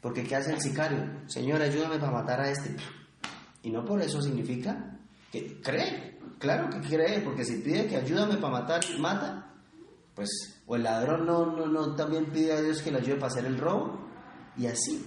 Porque 0.00 0.24
¿qué 0.24 0.36
hace 0.36 0.52
el 0.52 0.60
sicario? 0.60 1.22
Señor, 1.26 1.60
ayúdame 1.60 1.98
para 1.98 2.12
matar 2.12 2.40
a 2.40 2.50
este. 2.50 2.76
Y 3.62 3.70
no 3.70 3.84
por 3.84 4.00
eso 4.00 4.20
significa 4.20 4.98
que 5.30 5.60
cree. 5.60 6.18
Claro 6.38 6.68
que 6.70 6.80
cree, 6.80 7.20
porque 7.20 7.44
si 7.44 7.60
pide 7.62 7.86
que 7.86 7.96
ayúdame 7.96 8.36
para 8.36 8.60
matar, 8.60 8.80
mata. 8.98 9.54
Pues, 10.14 10.62
o 10.66 10.76
el 10.76 10.82
ladrón 10.82 11.24
no, 11.24 11.46
no, 11.46 11.66
no 11.66 11.94
también 11.94 12.26
pide 12.26 12.52
a 12.52 12.60
Dios 12.60 12.82
que 12.82 12.90
le 12.90 12.98
ayude 12.98 13.14
para 13.14 13.28
hacer 13.28 13.46
el 13.46 13.58
robo. 13.58 14.11
Y 14.56 14.66
así. 14.66 15.04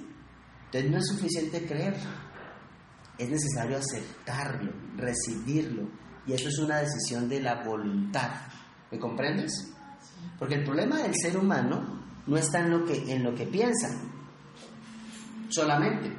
Entonces 0.66 0.92
no 0.92 0.98
es 0.98 1.08
suficiente 1.08 1.66
creer. 1.66 1.96
Es 3.18 3.30
necesario 3.30 3.78
aceptarlo, 3.78 4.72
recibirlo. 4.98 5.88
Y 6.28 6.34
eso 6.34 6.50
es 6.50 6.60
una 6.60 6.80
decisión 6.80 7.30
de 7.30 7.40
la 7.42 7.64
voluntad. 7.64 8.30
¿Me 8.92 9.00
comprendes? 9.00 9.72
Porque 10.38 10.56
el 10.56 10.64
problema 10.64 10.98
del 11.02 11.14
ser 11.16 11.38
humano 11.38 12.04
no 12.28 12.38
está 12.38 12.60
en 12.60 12.72
lo 12.72 12.86
que, 12.86 13.12
en 13.12 13.24
lo 13.24 13.34
que 13.36 13.46
piensa, 13.46 13.88
solamente. 15.50 16.12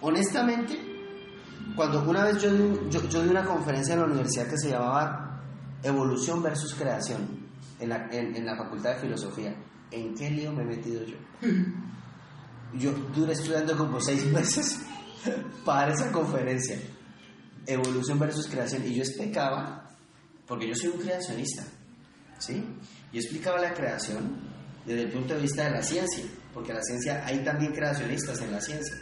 Honestamente, 0.00 0.78
cuando 1.76 2.02
una 2.08 2.24
vez 2.24 2.42
yo 2.42 2.50
yo, 2.88 3.08
yo 3.08 3.22
di 3.22 3.28
una 3.28 3.44
conferencia 3.44 3.94
en 3.94 4.00
la 4.00 4.06
universidad 4.06 4.48
que 4.48 4.58
se 4.58 4.70
llamaba 4.70 5.42
Evolución 5.82 6.42
versus 6.42 6.74
Creación, 6.74 7.42
en 7.78 7.88
la, 7.88 8.08
en 8.10 8.44
la 8.44 8.56
Facultad 8.56 8.94
de 8.94 9.00
Filosofía, 9.00 9.54
¿en 9.90 10.14
qué 10.14 10.30
lío 10.30 10.52
me 10.52 10.62
he 10.62 10.66
metido 10.66 11.04
yo? 11.04 11.16
Yo 12.74 12.92
duré 13.14 13.32
estudiando 13.32 13.76
como 13.76 14.00
seis 14.00 14.24
meses 14.32 14.80
para 15.64 15.92
esa 15.92 16.10
conferencia, 16.10 16.78
Evolución 17.66 18.18
versus 18.18 18.48
Creación, 18.48 18.84
y 18.86 18.94
yo 18.94 19.02
explicaba, 19.02 19.88
porque 20.46 20.68
yo 20.68 20.74
soy 20.74 20.90
un 20.90 21.00
creacionista, 21.00 21.64
¿sí? 22.38 22.64
Yo 23.12 23.20
explicaba 23.20 23.60
la 23.60 23.72
creación 23.72 24.36
desde 24.84 25.02
el 25.02 25.12
punto 25.12 25.34
de 25.34 25.40
vista 25.40 25.64
de 25.64 25.70
la 25.70 25.82
ciencia, 25.82 26.24
porque 26.52 26.72
la 26.72 26.82
ciencia, 26.82 27.24
hay 27.24 27.44
también 27.44 27.72
creacionistas 27.72 28.40
en 28.40 28.52
la 28.52 28.60
ciencia. 28.60 28.96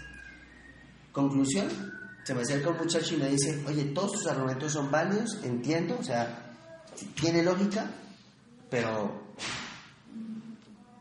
Conclusión, 1.12 1.68
se 2.24 2.34
me 2.34 2.42
acerca 2.42 2.70
un 2.70 2.78
muchacho 2.78 3.14
y 3.14 3.18
me 3.18 3.28
dice, 3.30 3.64
oye, 3.66 3.84
todos 3.86 4.12
tus 4.12 4.26
argumentos 4.26 4.72
son 4.72 4.90
válidos, 4.90 5.38
entiendo, 5.42 5.96
o 5.98 6.04
sea, 6.04 6.52
tiene 7.20 7.42
lógica, 7.42 7.90
pero, 8.68 9.22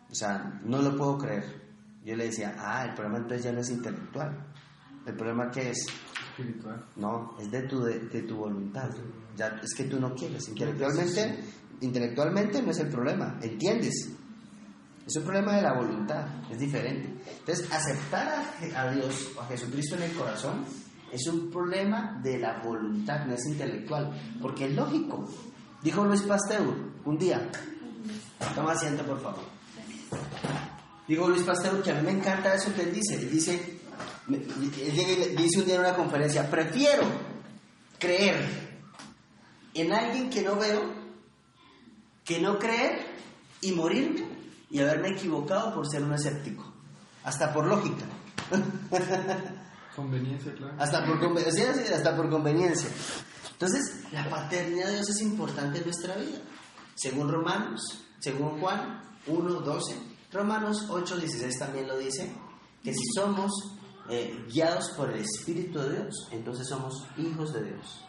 o 0.09 0.15
sea, 0.15 0.59
no 0.63 0.81
lo 0.81 0.95
puedo 0.95 1.17
creer. 1.17 1.68
Yo 2.09 2.15
le 2.15 2.25
decía, 2.25 2.55
ah, 2.57 2.85
el 2.85 2.95
problema 2.95 3.17
entonces 3.19 3.43
ya 3.43 3.51
no 3.51 3.61
es 3.61 3.69
intelectual. 3.69 4.35
¿El 5.05 5.15
problema 5.15 5.51
qué 5.51 5.69
es? 5.69 5.85
Espiritual. 6.31 6.83
No, 6.95 7.35
es 7.39 7.51
de 7.51 7.61
tu, 7.67 7.83
de, 7.83 7.99
de 7.99 8.23
tu 8.23 8.35
voluntad. 8.35 8.89
Ya, 9.37 9.59
es 9.63 9.75
que 9.75 9.83
tú 9.83 9.99
no 9.99 10.15
quieres. 10.15 10.47
Intelectualmente, 10.49 11.39
intelectualmente 11.81 12.63
no 12.63 12.71
es 12.71 12.79
el 12.79 12.89
problema, 12.89 13.37
¿entiendes? 13.43 14.09
Es 15.05 15.15
un 15.17 15.23
problema 15.23 15.55
de 15.57 15.61
la 15.61 15.73
voluntad, 15.73 16.25
es 16.49 16.57
diferente. 16.57 17.13
Entonces, 17.41 17.71
aceptar 17.71 18.27
a, 18.27 18.81
a 18.81 18.91
Dios 18.91 19.31
o 19.37 19.41
a 19.41 19.45
Jesucristo 19.45 19.95
en 19.95 20.01
el 20.01 20.13
corazón 20.13 20.65
es 21.11 21.27
un 21.27 21.51
problema 21.51 22.19
de 22.23 22.39
la 22.39 22.59
voluntad, 22.63 23.23
no 23.27 23.35
es 23.35 23.45
intelectual. 23.45 24.19
Porque 24.41 24.65
es 24.65 24.75
lógico. 24.75 25.29
Dijo 25.83 26.03
Luis 26.05 26.23
Pasteur 26.23 26.73
un 27.05 27.17
día, 27.19 27.51
toma 28.55 28.71
asiento 28.71 29.05
por 29.05 29.21
favor. 29.21 29.58
Dijo 31.09 31.27
Luis 31.27 31.43
Pasteur 31.43 31.81
que 31.83 31.91
a 31.91 31.95
mí 31.95 32.03
me 32.03 32.11
encanta 32.11 32.53
eso 32.53 32.73
que 32.73 32.83
él 32.83 32.93
dice. 32.93 33.15
Él 33.15 33.29
dice, 33.31 33.79
él 34.29 35.35
dice 35.35 35.59
un 35.59 35.65
día 35.65 35.75
en 35.75 35.81
una 35.81 35.95
conferencia, 35.95 36.49
prefiero 36.49 37.03
creer 37.97 38.69
en 39.73 39.91
alguien 39.91 40.29
que 40.29 40.41
no 40.43 40.55
veo 40.55 40.93
que 42.23 42.39
no 42.39 42.59
creer 42.59 43.07
y 43.61 43.71
morirme 43.71 44.23
y 44.69 44.79
haberme 44.79 45.09
equivocado 45.09 45.73
por 45.73 45.89
ser 45.89 46.03
un 46.03 46.13
escéptico. 46.13 46.71
Hasta 47.23 47.51
por 47.51 47.65
lógica. 47.65 48.05
Conveniencia, 49.95 50.53
claro. 50.53 50.75
Hasta 50.77 51.05
por, 51.05 51.19
conve- 51.19 51.51
sí, 51.51 51.63
sí, 51.85 51.91
hasta 51.93 52.15
por 52.15 52.29
conveniencia. 52.29 52.89
Entonces, 53.51 54.03
la 54.13 54.29
paternidad 54.29 54.87
de 54.87 54.93
Dios 54.93 55.09
es 55.09 55.21
importante 55.21 55.79
en 55.79 55.85
nuestra 55.85 56.15
vida. 56.15 56.37
Según 56.95 57.29
Romanos, 57.31 57.81
según 58.19 58.59
Juan 58.61 59.01
1, 59.27 59.49
12, 59.61 59.95
Romanos 60.31 60.87
8, 60.89 61.17
16 61.17 61.57
también 61.57 61.87
lo 61.87 61.97
dice, 61.97 62.31
que 62.83 62.93
si 62.93 63.03
somos 63.15 63.51
eh, 64.09 64.45
guiados 64.51 64.91
por 64.91 65.09
el 65.11 65.21
Espíritu 65.21 65.79
de 65.79 65.91
Dios, 65.91 66.29
entonces 66.31 66.67
somos 66.67 67.07
hijos 67.17 67.53
de 67.53 67.63
Dios. 67.63 68.05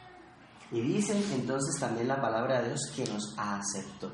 Y 0.72 0.80
dice 0.82 1.20
entonces 1.34 1.80
también 1.80 2.08
la 2.08 2.20
palabra 2.20 2.60
de 2.60 2.68
Dios 2.68 2.92
que 2.94 3.04
nos 3.06 3.34
aceptó. 3.36 4.12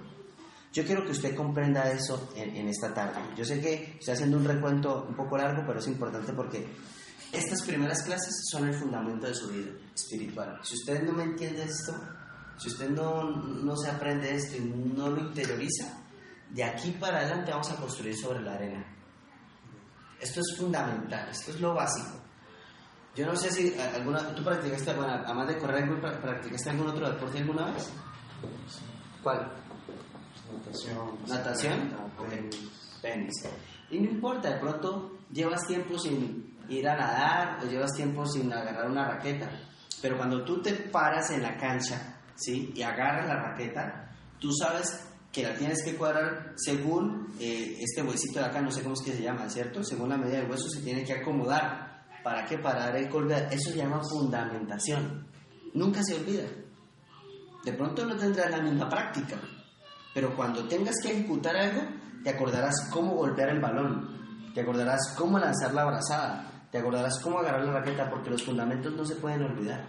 Yo 0.73 0.85
quiero 0.85 1.05
que 1.05 1.13
usted 1.13 1.35
comprenda 1.35 1.91
eso 1.91 2.31
en, 2.35 2.55
en 2.55 2.69
esta 2.69 2.93
tarde. 2.95 3.21
Yo 3.37 3.45
sé 3.45 3.61
que 3.61 3.97
estoy 3.99 4.15
haciendo 4.15 4.37
un 4.37 4.45
recuento 4.45 5.07
un 5.09 5.17
poco 5.17 5.37
largo, 5.37 5.65
pero 5.67 5.81
es 5.81 5.87
importante 5.89 6.33
porque 6.33 6.67
estas 7.33 7.63
primeras 7.63 8.03
clases 8.03 8.47
son 8.51 8.69
el 8.69 8.75
fundamento 8.75 9.27
de 9.27 9.35
su 9.35 9.49
vida 9.49 9.73
espiritual. 9.95 10.61
Si 10.63 10.75
usted 10.75 11.03
no 11.03 11.13
me 11.13 11.25
entiende 11.25 11.65
esto, 11.65 11.93
si 12.57 12.69
usted 12.69 12.91
no, 12.91 13.31
no 13.31 13.77
se 13.77 13.91
aprende 13.91 14.35
esto 14.35 14.57
y 14.57 14.61
no 14.61 15.11
lo 15.11 15.21
interioriza, 15.21 16.06
de 16.51 16.65
aquí 16.65 16.93
para 16.93 17.19
adelante 17.19 17.51
vamos 17.51 17.71
a 17.71 17.77
construir 17.77 18.17
sobre 18.17 18.41
la 18.43 18.55
arena. 18.55 18.85
Esto 20.21 20.41
es 20.41 20.57
fundamental, 20.59 21.29
esto 21.29 21.51
es 21.51 21.61
lo 21.61 21.75
básico. 21.75 22.21
Yo 23.15 23.27
no 23.27 23.35
sé 23.37 23.51
si 23.51 23.75
alguna, 23.79 24.35
tú 24.35 24.43
practicaste, 24.45 24.93
bueno, 24.95 25.13
además 25.25 25.49
de 25.49 25.59
correr, 25.59 25.85
¿pra- 25.89 26.21
¿practicaste 26.21 26.71
algún 26.71 26.89
otro 26.89 27.11
deporte 27.11 27.39
alguna 27.39 27.71
vez? 27.73 27.91
¿Cuál? 29.23 29.51
Natación. 30.53 31.19
¿Natación? 31.27 31.97
tenis. 32.31 32.99
Tenis. 33.03 33.35
Y 33.91 34.01
no 34.01 34.11
importa, 34.11 34.51
de 34.51 34.61
pronto 34.61 35.19
llevas 35.33 35.67
tiempo 35.67 35.99
sin 35.99 36.57
ir 36.69 36.89
a 36.89 36.97
nadar 36.97 37.59
o 37.63 37.67
llevas 37.69 37.93
tiempo 37.95 38.25
sin 38.27 38.53
agarrar 38.53 38.91
una 38.91 39.09
raqueta. 39.09 39.49
Pero 40.03 40.17
cuando 40.19 40.45
tú 40.45 40.61
te 40.61 40.73
paras 40.75 41.31
en 41.31 41.43
la 41.43 41.57
cancha, 41.57 42.19
¿sí? 42.35 42.73
Y 42.75 42.83
agarras 42.83 43.27
la 43.29 43.37
raqueta, 43.51 44.11
tú 44.39 44.51
sabes 44.53 45.06
que 45.37 45.43
la 45.43 45.55
tienes 45.55 45.85
que 45.85 45.95
cuadrar 45.97 46.55
según 46.57 47.29
eh, 47.39 47.77
este 47.79 48.01
huesito 48.01 48.39
de 48.39 48.47
acá, 48.47 48.63
no 48.63 48.71
sé 48.71 48.83
cómo 48.83 48.95
es 48.95 49.03
que 49.03 49.13
se 49.13 49.23
llama, 49.23 49.51
¿cierto? 49.51 49.85
Según 49.85 50.09
la 50.09 50.17
medida 50.17 50.39
del 50.39 50.51
hueso 50.51 50.67
se 50.71 50.81
tiene 50.81 51.05
que 51.05 51.13
acomodar. 51.13 52.07
¿Para 52.25 52.47
qué? 52.47 52.57
Para 52.57 52.87
dar 52.87 52.97
el 52.97 53.11
golpe. 53.11 53.35
Eso 53.51 53.71
se 53.71 53.77
llama 53.77 54.01
fundamentación. 54.03 55.27
Nunca 55.75 56.03
se 56.03 56.15
olvida. 56.15 56.45
De 57.67 57.73
pronto 57.75 58.07
no 58.07 58.17
tendrás 58.17 58.51
la 58.51 58.63
misma 58.63 58.89
práctica, 58.89 59.37
pero 60.15 60.35
cuando 60.35 60.67
tengas 60.67 60.95
que 61.03 61.13
ejecutar 61.13 61.55
algo, 61.55 61.83
te 62.25 62.31
acordarás 62.31 62.89
cómo 62.91 63.17
golpear 63.17 63.51
el 63.51 63.61
balón, 63.61 64.53
te 64.55 64.63
acordarás 64.63 65.15
cómo 65.19 65.39
lanzar 65.39 65.75
la 65.75 65.83
abrazada, 65.83 66.67
te 66.73 66.79
acordarás 66.79 67.21
cómo 67.21 67.41
agarrar 67.41 67.63
la 67.63 67.81
raqueta, 67.81 68.09
porque 68.09 68.31
los 68.31 68.43
fundamentos 68.43 68.95
no 68.95 69.05
se 69.05 69.17
pueden 69.17 69.43
olvidar. 69.43 69.85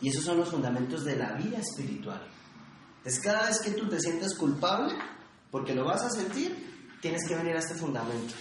Y 0.00 0.08
esos 0.08 0.24
son 0.24 0.38
los 0.38 0.48
fundamentos 0.48 1.04
de 1.04 1.14
la 1.14 1.32
vida 1.34 1.58
espiritual. 1.58 2.26
Entonces, 3.04 3.20
cada 3.20 3.48
vez 3.48 3.60
que 3.60 3.72
tú 3.72 3.88
te 3.88 3.98
sientas 3.98 4.34
culpable, 4.36 4.94
porque 5.50 5.74
lo 5.74 5.84
vas 5.84 6.02
a 6.02 6.10
sentir, 6.10 6.96
tienes 7.00 7.26
que 7.26 7.34
venir 7.34 7.56
a 7.56 7.58
este 7.58 7.74
fundamento. 7.74 8.32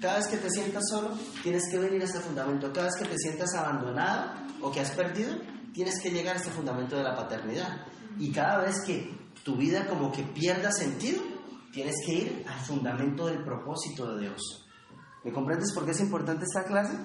Cada 0.00 0.16
vez 0.16 0.26
que 0.26 0.38
te 0.38 0.48
sientas 0.48 0.84
solo, 0.90 1.10
tienes 1.42 1.68
que 1.70 1.78
venir 1.78 2.00
a 2.00 2.06
este 2.06 2.20
fundamento. 2.20 2.72
Cada 2.72 2.86
vez 2.86 2.96
que 2.96 3.04
te 3.04 3.18
sientas 3.18 3.54
abandonado 3.54 4.32
o 4.62 4.72
que 4.72 4.80
has 4.80 4.90
perdido, 4.92 5.36
tienes 5.74 6.00
que 6.02 6.10
llegar 6.10 6.36
a 6.36 6.38
este 6.38 6.50
fundamento 6.50 6.96
de 6.96 7.02
la 7.02 7.14
paternidad. 7.14 7.86
Y 8.18 8.32
cada 8.32 8.62
vez 8.62 8.80
que 8.86 9.14
tu 9.44 9.56
vida 9.56 9.86
como 9.86 10.10
que 10.10 10.22
pierda 10.22 10.72
sentido, 10.72 11.22
tienes 11.72 11.94
que 12.06 12.14
ir 12.14 12.44
al 12.48 12.58
fundamento 12.60 13.26
del 13.26 13.44
propósito 13.44 14.14
de 14.14 14.22
Dios. 14.22 14.66
¿Me 15.24 15.32
comprendes 15.32 15.74
por 15.74 15.84
qué 15.84 15.90
es 15.90 16.00
importante 16.00 16.44
esta 16.44 16.64
clase? 16.64 16.96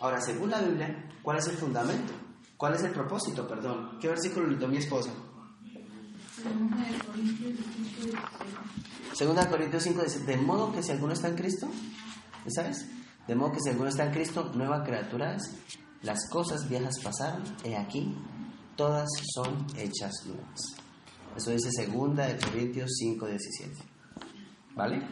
Ahora, 0.00 0.20
según 0.20 0.50
la 0.50 0.60
Biblia, 0.60 1.10
¿cuál 1.22 1.38
es 1.38 1.46
el 1.46 1.56
fundamento? 1.56 2.12
¿Cuál 2.56 2.74
es 2.74 2.82
el 2.82 2.90
propósito? 2.90 3.46
Perdón. 3.46 3.98
¿Qué 4.00 4.08
versículo 4.08 4.48
le 4.48 4.56
dio 4.56 4.66
mi 4.66 4.78
esposa? 4.78 5.10
Segunda 6.42 6.76
de 6.76 6.98
Corintios 6.98 7.54
5, 7.54 8.04
16. 8.04 8.14
Segunda 9.14 9.48
Corintios 9.48 9.82
5 9.84 10.02
dice, 10.02 10.18
de 10.24 10.36
modo 10.38 10.72
que 10.72 10.82
si 10.82 10.90
alguno 10.90 11.12
está 11.12 11.28
en 11.28 11.36
Cristo, 11.36 11.68
¿sabes? 12.48 12.88
De 13.28 13.34
modo 13.36 13.52
que 13.52 13.60
si 13.60 13.70
alguno 13.70 13.88
está 13.88 14.06
en 14.06 14.12
Cristo, 14.12 14.50
nueva 14.54 14.82
criatura 14.82 15.36
es. 15.36 15.54
Las 16.02 16.28
cosas 16.28 16.68
viejas 16.68 16.98
pasaron, 16.98 17.44
he 17.62 17.76
aquí, 17.76 18.16
todas 18.74 19.08
son 19.34 19.66
hechas 19.76 20.12
nuevas. 20.26 20.74
Eso 21.36 21.50
dice 21.52 21.70
segunda 21.70 22.26
de 22.26 22.36
Corintios 22.38 22.90
5, 22.98 23.26
17. 23.26 23.74
¿Vale? 24.74 25.06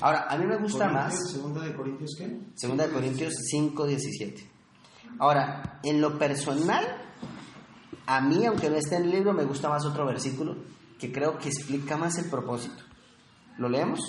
Ahora, 0.00 0.26
a 0.28 0.36
mí 0.36 0.44
me 0.44 0.58
gusta 0.58 0.88
más... 0.88 1.14
Segunda 1.32 1.62
de 1.62 1.74
Corintios, 1.74 2.14
¿qué? 2.18 2.40
Segunda 2.54 2.86
de 2.86 2.92
Corintios 2.92 3.34
5, 3.50 3.86
17. 3.86 4.50
Ahora, 5.18 5.80
en 5.82 6.00
lo 6.00 6.18
personal, 6.18 6.84
a 8.10 8.22
mí, 8.22 8.46
aunque 8.46 8.70
no 8.70 8.76
esté 8.76 8.96
en 8.96 9.02
el 9.02 9.10
libro, 9.10 9.34
me 9.34 9.44
gusta 9.44 9.68
más 9.68 9.84
otro 9.84 10.06
versículo 10.06 10.56
que 10.98 11.12
creo 11.12 11.36
que 11.36 11.50
explica 11.50 11.98
más 11.98 12.16
el 12.16 12.30
propósito. 12.30 12.82
¿Lo 13.58 13.68
leemos? 13.68 14.00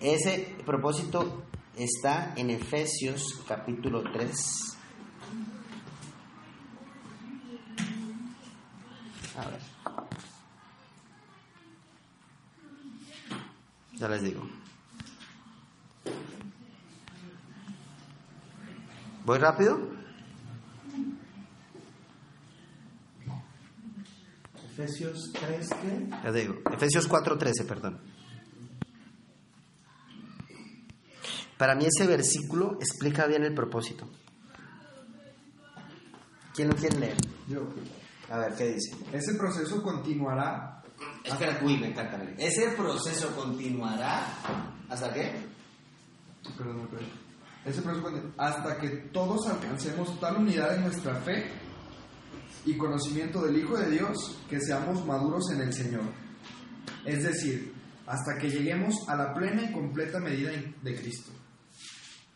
Ese 0.00 0.56
propósito 0.64 1.42
está 1.76 2.32
en 2.36 2.48
Efesios 2.48 3.22
capítulo 3.46 4.02
3. 4.10 4.76
A 9.36 9.50
ver. 9.50 9.60
Ya 13.92 14.08
les 14.08 14.22
digo. 14.22 14.40
¿Voy 19.26 19.38
rápido? 19.38 20.03
Efesios 24.76 25.30
3, 25.32 25.68
¿qué? 26.22 26.32
Digo. 26.32 26.56
Efesios 26.72 27.08
4:13, 27.08 27.64
perdón. 27.64 28.00
Para 31.56 31.76
mí 31.76 31.86
ese 31.86 32.08
versículo 32.08 32.76
explica 32.80 33.26
bien 33.26 33.44
el 33.44 33.54
propósito. 33.54 34.10
¿Quién 36.54 36.70
lo 36.70 36.74
quiere 36.74 36.98
leer? 36.98 37.16
Yo. 37.46 37.68
A 38.28 38.38
ver, 38.38 38.54
¿qué 38.54 38.74
dice? 38.74 38.96
Ese 39.12 39.34
proceso 39.34 39.80
continuará. 39.80 40.82
Espera, 41.22 41.60
uy, 41.62 41.76
me 41.76 41.88
encanta. 41.88 42.20
Ese 42.36 42.70
proceso 42.70 43.34
continuará 43.36 44.26
hasta 44.88 45.12
qué? 45.12 45.40
Perdón, 46.58 46.88
perdón. 46.88 47.08
Ese 47.64 47.80
proceso 47.80 48.32
hasta 48.36 48.76
que 48.78 48.88
todos 49.12 49.46
alcancemos 49.46 50.18
tal 50.18 50.38
unidad 50.38 50.74
en 50.74 50.82
nuestra 50.82 51.14
fe 51.20 51.63
y 52.64 52.76
conocimiento 52.76 53.42
del 53.42 53.56
Hijo 53.58 53.76
de 53.76 53.90
Dios 53.90 54.16
que 54.48 54.60
seamos 54.60 55.04
maduros 55.06 55.50
en 55.52 55.60
el 55.60 55.72
Señor. 55.72 56.04
Es 57.04 57.22
decir, 57.24 57.74
hasta 58.06 58.38
que 58.38 58.50
lleguemos 58.50 58.94
a 59.08 59.16
la 59.16 59.34
plena 59.34 59.62
y 59.62 59.72
completa 59.72 60.18
medida 60.18 60.50
de 60.82 60.96
Cristo. 60.96 61.32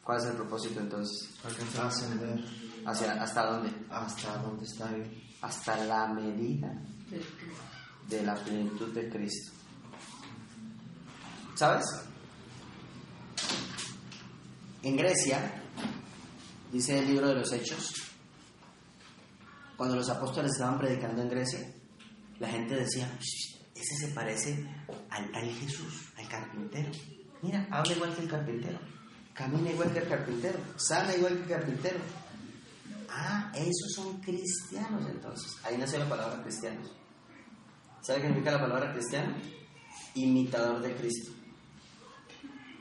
¿Cuál 0.03 0.19
es 0.19 0.25
el 0.27 0.37
propósito 0.37 0.81
entonces? 0.81 1.29
Alcanzar 1.45 1.85
a 1.85 1.89
ascender 1.89 2.45
¿Hacia, 2.87 3.13
¿Hasta 3.23 3.45
dónde? 3.45 3.71
hasta 3.91 4.39
donde 4.39 4.65
está 4.65 4.95
Él. 4.95 5.23
Hasta 5.43 5.85
la 5.85 6.09
medida 6.09 6.73
de 8.09 8.23
la 8.23 8.35
plenitud 8.35 8.93
de 8.95 9.09
Cristo. 9.11 9.53
¿Sabes? 11.55 11.85
En 14.83 14.97
Grecia, 14.97 15.63
dice 16.73 16.99
el 17.01 17.09
libro 17.09 17.29
de 17.29 17.35
los 17.35 17.53
Hechos, 17.53 17.93
cuando 19.79 19.97
los 19.97 20.11
apóstoles 20.11 20.53
estaban 20.53 20.79
predicando 20.79 21.23
en 21.23 21.31
Grecia, 21.31 21.73
la 22.39 22.49
gente 22.49 22.75
decía, 22.75 23.09
"Shh, 23.19 23.59
ese 23.75 23.97
se 24.07 24.09
parece 24.09 24.67
al, 25.09 25.35
al 25.35 25.49
Jesús, 25.51 26.11
al 26.19 26.29
carpintero. 26.29 26.91
Mira, 27.43 27.67
habla 27.71 27.93
igual 27.93 28.15
que 28.15 28.23
el 28.23 28.29
carpintero, 28.29 28.79
camina 29.33 29.71
igual 29.71 29.93
que 29.93 30.01
el 30.01 30.09
carpintero, 30.09 30.59
sana 30.77 31.15
igual 31.15 31.37
que 31.37 31.43
el 31.43 31.49
carpintero. 31.49 31.99
Ah, 33.09 33.53
esos 33.55 33.93
son 33.95 34.21
cristianos 34.21 35.09
entonces. 35.09 35.57
Ahí 35.65 35.79
nació 35.79 36.01
la 36.01 36.09
palabra 36.09 36.43
cristianos. 36.43 36.91
¿Sabe 38.03 38.21
qué 38.21 38.27
significa 38.27 38.53
la 38.53 38.61
palabra 38.61 38.93
cristiano? 38.93 39.35
Imitador 40.15 40.81
de 40.83 40.95
Cristo. 40.97 41.31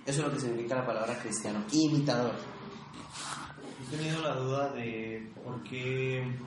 Eso 0.05 0.21
es 0.21 0.27
lo 0.27 0.33
que 0.33 0.39
significa 0.39 0.75
la 0.75 0.85
palabra 0.85 1.17
cristiano, 1.19 1.63
imitador. 1.71 2.33
He 3.81 3.95
tenido 3.95 4.21
la 4.21 4.35
duda 4.35 4.73
de 4.73 5.31
por 5.43 5.61
qué, 5.63 6.39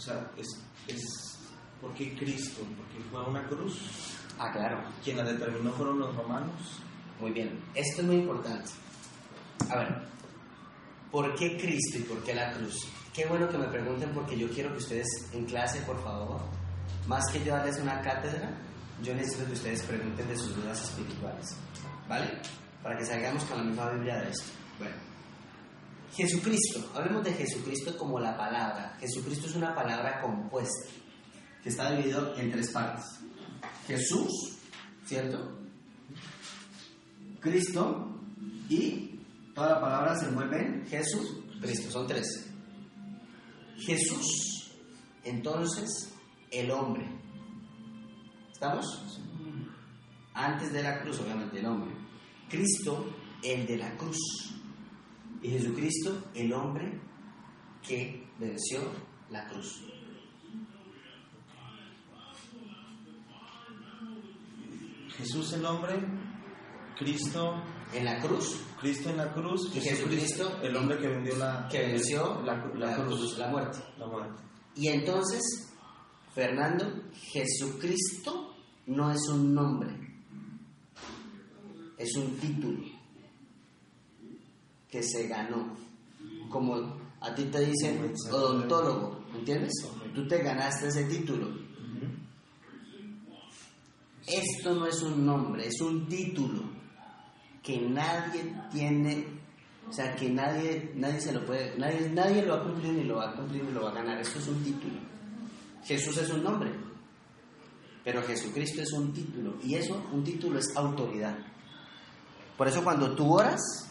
o 0.00 0.02
sea, 0.02 0.30
es, 0.38 0.48
es 0.88 1.38
¿por 1.78 1.92
qué 1.92 2.16
Cristo? 2.16 2.62
Porque 2.76 3.06
fue 3.10 3.22
una 3.22 3.46
cruz. 3.46 3.78
Ah, 4.38 4.50
claro. 4.50 4.82
Quien 5.04 5.18
la 5.18 5.24
determinó 5.24 5.70
fueron 5.72 5.98
los 5.98 6.16
romanos. 6.16 6.80
Muy 7.20 7.32
bien. 7.32 7.62
Esto 7.74 8.00
es 8.00 8.06
muy 8.06 8.16
importante. 8.16 8.70
A 9.68 9.76
ver, 9.76 10.02
¿por 11.10 11.34
qué 11.34 11.58
Cristo 11.58 11.98
y 11.98 12.02
por 12.02 12.24
qué 12.24 12.34
la 12.34 12.50
cruz? 12.54 12.88
Qué 13.12 13.26
bueno 13.26 13.46
que 13.50 13.58
me 13.58 13.66
pregunten 13.66 14.10
porque 14.14 14.38
yo 14.38 14.48
quiero 14.48 14.70
que 14.70 14.78
ustedes 14.78 15.06
en 15.34 15.44
clase, 15.44 15.82
por 15.82 16.02
favor, 16.02 16.40
más 17.06 17.30
que 17.30 17.44
yo 17.44 17.54
darles 17.54 17.78
una 17.78 18.00
cátedra, 18.00 18.56
yo 19.02 19.14
necesito 19.14 19.44
que 19.44 19.52
ustedes 19.52 19.82
pregunten 19.82 20.26
de 20.26 20.36
sus 20.36 20.56
dudas 20.56 20.82
espirituales. 20.82 21.56
¿Vale? 22.08 22.40
Para 22.82 22.96
que 22.96 23.04
salgamos 23.04 23.44
con 23.44 23.58
la 23.58 23.64
misma 23.64 23.90
Biblia 23.90 24.16
de 24.22 24.30
esto. 24.30 24.50
Bueno. 24.78 25.09
Jesucristo, 26.14 26.90
hablemos 26.94 27.24
de 27.24 27.32
Jesucristo 27.32 27.96
como 27.96 28.18
la 28.18 28.36
palabra. 28.36 28.96
Jesucristo 29.00 29.46
es 29.46 29.54
una 29.54 29.74
palabra 29.74 30.20
compuesta 30.20 30.90
que 31.62 31.68
está 31.68 31.90
dividido 31.92 32.36
en 32.36 32.50
tres 32.50 32.70
partes. 32.70 33.04
Jesús, 33.86 34.58
¿cierto? 35.04 35.58
Cristo 37.40 38.20
y 38.68 39.20
toda 39.54 39.70
la 39.70 39.80
palabra 39.80 40.16
se 40.18 40.26
envuelve 40.26 40.60
en 40.60 40.86
Jesús, 40.86 41.40
Cristo, 41.60 41.90
son 41.90 42.06
tres. 42.06 42.50
Jesús, 43.78 44.72
entonces, 45.24 46.12
el 46.50 46.70
hombre. 46.70 47.08
¿Estamos? 48.52 48.84
Antes 50.34 50.72
de 50.72 50.82
la 50.82 51.00
cruz, 51.02 51.18
obviamente, 51.20 51.58
el 51.58 51.66
hombre. 51.66 51.94
Cristo, 52.48 53.06
el 53.42 53.66
de 53.66 53.78
la 53.78 53.96
cruz. 53.96 54.18
Y 55.42 55.50
Jesucristo, 55.50 56.24
el 56.34 56.52
hombre 56.52 57.00
que 57.86 58.26
venció 58.38 58.80
la 59.30 59.48
cruz. 59.48 59.82
Jesús 65.16 65.52
el 65.52 65.64
hombre, 65.64 66.00
Cristo, 66.98 67.62
En 67.92 68.04
la 68.04 68.20
cruz, 68.20 68.60
Cristo 68.80 69.10
en 69.10 69.16
la 69.16 69.32
cruz, 69.32 69.74
Y 69.74 69.80
Jesucristo, 69.80 70.60
el 70.62 70.76
hombre 70.76 70.98
que 70.98 71.08
vendió 71.08 71.36
la, 71.36 71.66
que 71.68 71.80
venció 71.80 72.40
la, 72.42 72.54
la 72.76 72.96
cruz, 72.96 73.36
la 73.36 73.48
muerte. 73.48 73.78
la 73.98 74.06
muerte. 74.06 74.42
Y 74.76 74.88
entonces, 74.88 75.42
Fernando, 76.34 76.86
Jesucristo 77.12 78.54
no 78.86 79.10
es 79.10 79.20
un 79.28 79.52
nombre, 79.54 79.90
es 81.98 82.16
un 82.16 82.36
título 82.38 82.89
que 84.90 85.02
se 85.02 85.28
ganó. 85.28 85.74
Como 86.48 86.74
a 87.20 87.34
ti 87.34 87.44
te 87.44 87.60
dicen 87.60 88.12
odontólogo, 88.30 89.24
¿entiendes? 89.34 89.72
Tú 90.14 90.26
te 90.26 90.38
ganaste 90.38 90.88
ese 90.88 91.04
título. 91.04 91.48
Esto 94.26 94.74
no 94.74 94.86
es 94.86 95.02
un 95.02 95.24
nombre, 95.26 95.66
es 95.66 95.80
un 95.80 96.06
título 96.06 96.62
que 97.62 97.80
nadie 97.80 98.54
tiene, 98.70 99.26
o 99.88 99.92
sea, 99.92 100.14
que 100.14 100.30
nadie, 100.30 100.92
nadie 100.94 101.20
se 101.20 101.32
lo 101.32 101.44
puede, 101.44 101.76
nadie, 101.78 102.08
nadie 102.10 102.42
lo 102.42 102.56
va 102.56 102.62
a 102.62 102.64
cumplir 102.64 102.92
ni 102.92 103.04
lo 103.04 103.16
va 103.16 103.30
a 103.30 103.34
cumplir 103.34 103.64
ni 103.64 103.72
lo 103.72 103.82
va 103.82 103.90
a 103.90 103.94
ganar. 103.94 104.20
Esto 104.20 104.38
es 104.38 104.48
un 104.48 104.62
título. 104.62 104.94
Jesús 105.84 106.16
es 106.18 106.30
un 106.30 106.44
nombre, 106.44 106.70
pero 108.04 108.22
Jesucristo 108.22 108.82
es 108.82 108.92
un 108.92 109.12
título. 109.12 109.56
Y 109.64 109.74
eso, 109.74 110.06
un 110.12 110.22
título 110.22 110.58
es 110.58 110.76
autoridad. 110.76 111.36
Por 112.56 112.68
eso 112.68 112.84
cuando 112.84 113.14
tú 113.14 113.32
oras 113.34 113.89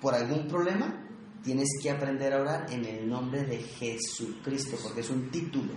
por 0.00 0.14
algún 0.14 0.46
problema, 0.46 1.06
tienes 1.42 1.68
que 1.82 1.90
aprender 1.90 2.32
a 2.32 2.40
orar 2.40 2.72
en 2.72 2.84
el 2.84 3.08
nombre 3.08 3.44
de 3.44 3.58
Jesucristo, 3.58 4.76
porque 4.82 5.00
es 5.00 5.10
un 5.10 5.30
título, 5.30 5.72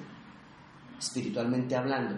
espiritualmente 0.98 1.76
hablando. 1.76 2.16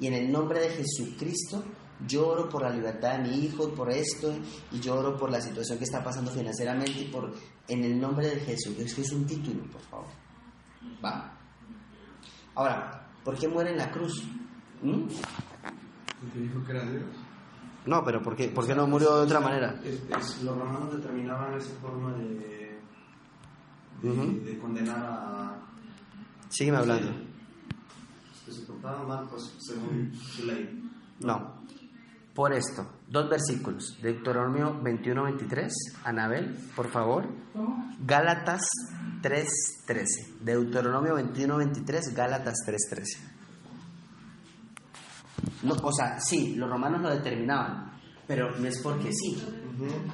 Y 0.00 0.06
en 0.06 0.14
el 0.14 0.30
nombre 0.32 0.60
de 0.60 0.70
Jesucristo, 0.70 1.64
yo 2.06 2.28
oro 2.28 2.48
por 2.48 2.62
la 2.62 2.70
libertad 2.70 3.18
de 3.18 3.28
mi 3.28 3.44
hijo, 3.44 3.74
por 3.74 3.90
esto, 3.90 4.34
y 4.70 4.80
yo 4.80 4.94
oro 4.94 5.16
por 5.16 5.30
la 5.30 5.40
situación 5.40 5.78
que 5.78 5.84
está 5.84 6.02
pasando 6.02 6.30
financieramente, 6.30 7.00
y 7.00 7.04
por 7.06 7.34
en 7.66 7.84
el 7.84 8.00
nombre 8.00 8.28
de 8.28 8.40
Jesús. 8.40 8.78
Es 8.78 9.12
un 9.12 9.26
título, 9.26 9.62
por 9.70 9.80
favor. 9.82 10.06
Va. 11.04 11.36
Ahora, 12.54 13.08
¿por 13.24 13.38
qué 13.38 13.46
muere 13.46 13.70
en 13.70 13.78
la 13.78 13.90
cruz? 13.90 14.24
¿Mm? 14.82 15.06
Porque 16.20 16.38
dijo 16.40 16.64
que 16.64 16.72
era 16.72 16.84
Dios. 16.84 17.04
No, 17.88 18.04
pero 18.04 18.22
¿por 18.22 18.36
qué, 18.36 18.48
por 18.48 18.66
qué 18.66 18.74
no 18.74 18.86
murió 18.86 19.16
de 19.16 19.22
otra 19.22 19.40
manera? 19.40 19.80
Es- 19.82 20.02
es- 20.16 20.42
los 20.42 20.56
romanos 20.58 20.92
determinaban 20.92 21.54
esa 21.54 21.70
forma 21.80 22.12
de, 22.16 22.78
de, 24.02 24.10
Ujú. 24.10 24.44
de 24.44 24.58
condenar 24.58 24.96
a... 24.98 25.56
Sígueme 26.50 26.78
hablando. 26.78 27.10
que 28.44 28.52
se 28.52 28.62
portaban 28.62 29.06
mal, 29.08 29.26
pues 29.30 29.54
según 29.58 30.12
su 30.14 30.44
ley. 30.46 30.90
No. 31.20 31.56
Por 32.34 32.52
esto, 32.52 32.86
dos 33.08 33.28
versículos. 33.28 33.98
Deuteronomio 34.00 34.80
21-23. 34.82 35.68
Anabel, 36.04 36.56
por 36.76 36.88
favor. 36.88 37.26
¿Cómo? 37.52 37.94
Gálatas 38.06 38.60
3.13. 39.22 40.04
Deuteronomio 40.40 41.16
21-23, 41.18 42.14
Gálatas 42.14 42.54
3.13. 42.66 43.37
No, 45.62 45.74
o 45.74 45.92
sea, 45.92 46.20
sí, 46.20 46.54
los 46.56 46.68
romanos 46.68 47.00
lo 47.02 47.10
determinaban, 47.10 47.92
pero 48.26 48.50
no 48.58 48.68
es 48.68 48.80
porque 48.82 49.12
sí. 49.12 49.42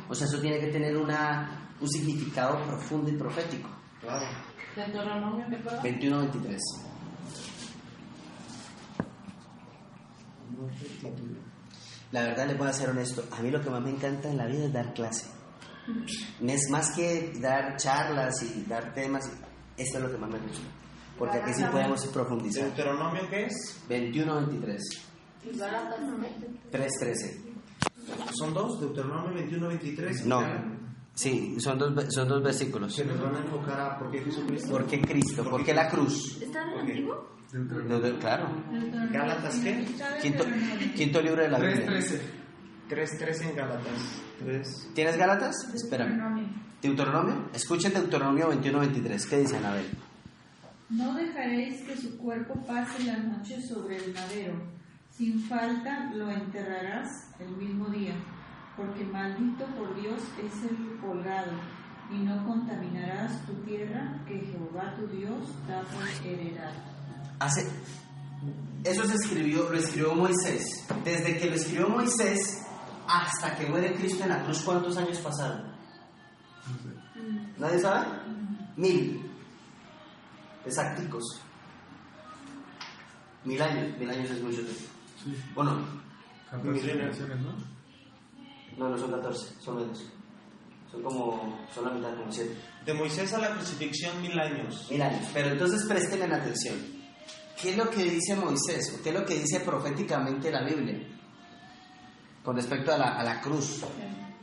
O 0.08 0.14
sea, 0.14 0.26
eso 0.26 0.40
tiene 0.40 0.58
que 0.60 0.68
tener 0.68 0.96
una, 0.96 1.74
un 1.80 1.88
significado 1.88 2.62
profundo 2.64 3.10
y 3.10 3.16
profético. 3.16 3.68
Claro. 4.00 4.26
Deuteronomio, 4.76 5.46
¿qué 5.48 5.56
pasa? 5.56 5.82
21-23. 5.82 6.58
la 12.14 12.22
verdad 12.22 12.46
les 12.46 12.56
voy 12.56 12.68
a 12.68 12.72
ser 12.72 12.90
honesto, 12.90 13.24
a 13.32 13.42
mí 13.42 13.50
lo 13.50 13.60
que 13.60 13.70
más 13.70 13.82
me 13.82 13.90
encanta 13.90 14.30
en 14.30 14.37
la 14.37 14.46
vida 14.46 14.66
es 14.66 14.72
dar 14.72 14.94
clase. 14.94 15.26
Es 16.46 16.70
más 16.70 16.92
que 16.92 17.32
dar 17.40 17.76
charlas 17.76 18.40
y 18.42 18.64
dar 18.68 18.94
temas, 18.94 19.24
esto 19.76 19.98
es 19.98 20.04
lo 20.04 20.10
que 20.10 20.18
más 20.18 20.30
me 20.30 20.38
gusta. 20.38 20.64
Porque 21.18 21.38
aquí 21.38 21.52
sí 21.52 21.64
podemos 21.70 22.06
profundizar. 22.06 22.64
¿Deuteronomio 22.64 23.28
qué 23.28 23.46
es? 23.46 23.82
21-23, 23.88 23.98
Y 24.02 24.22
Gálatas 24.24 24.82
también. 24.94 25.13
3-13. 26.72 27.40
¿Son 28.33 28.52
dos? 28.54 28.80
Deuteronomio 28.80 29.35
21, 29.35 29.68
23. 29.68 30.26
No, 30.26 30.42
sí, 31.14 31.57
son 31.59 31.78
dos, 31.78 31.92
son 32.14 32.28
dos 32.28 32.42
versículos. 32.42 32.94
Se 32.94 33.04
nos 33.04 33.20
van 33.20 33.37
a 33.37 33.38
enfocar 33.40 33.80
a 33.80 33.98
por 33.98 34.11
qué 34.11 34.20
Jesucristo. 34.22 34.70
¿Por 34.70 34.87
qué 34.87 35.00
Cristo? 35.00 35.44
¿Por 35.44 35.64
qué 35.64 35.72
la 35.74 35.88
cruz? 35.88 36.40
¿Está 36.42 36.62
en 36.62 36.68
el 36.70 36.78
antiguo? 36.80 37.35
De- 37.52 38.00
de- 38.00 38.18
Claro. 38.18 38.48
¿Gálatas 39.12 39.57
qué? 39.61 39.87
Quinto, 40.20 40.44
quinto 40.96 41.22
libro 41.22 41.42
de 41.42 41.48
la 41.50 41.59
Biblia. 41.61 41.87
3.13. 41.87 42.20
3.13 42.88 43.50
en 43.50 43.57
Gálatas. 43.57 44.22
3. 44.40 44.90
¿Tienes 44.94 45.16
Gálatas? 45.16 45.54
Espérame. 45.72 46.46
Deuteronomio. 46.83 47.48
Escuchen 47.54 47.92
Deuteronomio 47.94 48.50
21-23. 48.52 49.26
¿Qué 49.28 49.38
dice 49.38 49.57
Anabel? 49.57 49.87
No 50.90 51.14
dejaréis 51.14 51.80
que 51.83 51.96
su 51.96 52.18
cuerpo 52.18 52.54
pase 52.66 53.04
la 53.04 53.16
noche 53.18 53.61
sobre 53.62 53.96
el 53.96 54.12
madero. 54.12 54.54
Sin 55.16 55.40
falta 55.42 56.11
lo 56.12 56.29
enterrarás 56.29 57.09
el 57.38 57.57
mismo 57.57 57.88
día, 57.88 58.14
porque 58.77 59.05
maldito 59.05 59.64
por 59.77 59.94
Dios 59.94 60.20
es 60.42 60.64
el 60.64 60.98
colgado, 61.00 61.53
y 62.11 62.18
no 62.18 62.44
contaminarás 62.44 63.46
tu 63.46 63.53
tierra 63.62 64.20
que 64.27 64.40
Jehová 64.40 64.96
tu 64.96 65.07
Dios 65.07 65.48
da 65.68 65.83
por 65.83 66.27
heredad. 66.27 66.72
Hace, 67.38 67.64
eso 68.83 69.05
se 69.05 69.14
escribió, 69.14 69.70
lo 69.70 69.79
escribió 69.79 70.14
Moisés. 70.16 70.85
Desde 71.05 71.38
que 71.38 71.46
lo 71.46 71.55
escribió 71.55 71.88
Moisés 71.88 72.66
hasta 73.07 73.55
que 73.57 73.66
muere 73.66 73.94
Cristo 73.94 74.24
en 74.24 74.31
la 74.31 74.42
cruz, 74.42 74.62
¿cuántos 74.62 74.96
años 74.96 75.18
pasaron? 75.18 75.72
¿Nadie 77.57 77.79
sabe? 77.79 78.07
Mil. 78.77 79.31
Exacticos. 80.66 81.40
Mil 83.44 83.62
años. 83.62 83.96
Mil 83.98 84.11
años 84.11 84.31
es 84.31 84.42
mucho 84.42 84.62
tiempo. 84.64 84.93
¿O 85.54 85.62
no? 85.62 86.04
14 86.50 86.80
generaciones, 86.80 87.40
¿no? 87.40 87.52
No, 88.76 88.88
no 88.88 88.98
son 88.98 89.10
14, 89.10 89.60
son 89.60 89.76
menos. 89.76 90.04
Son 90.90 91.02
como, 91.02 91.66
son 91.74 91.84
la 91.84 91.90
mitad, 91.90 92.16
como 92.16 92.30
7. 92.30 92.56
De 92.84 92.94
Moisés 92.94 93.32
a 93.34 93.38
la 93.38 93.50
crucifixión, 93.54 94.20
mil 94.20 94.38
años. 94.38 94.88
Mil 94.90 95.02
años. 95.02 95.28
Pero 95.32 95.50
entonces 95.50 95.84
presten 95.88 96.32
atención. 96.32 96.76
¿Qué 97.60 97.70
es 97.70 97.76
lo 97.76 97.88
que 97.88 98.04
dice 98.04 98.37
Moisés? 98.37 98.96
¿O 98.98 99.02
qué 99.02 99.10
es 99.10 99.14
lo 99.14 99.24
que 99.24 99.34
dice 99.38 99.60
proféticamente 99.60 100.50
la 100.50 100.64
Biblia? 100.64 100.98
Con 102.42 102.56
respecto 102.56 102.92
a 102.92 102.98
la, 102.98 103.16
a 103.16 103.24
la 103.24 103.40
cruz. 103.40 103.84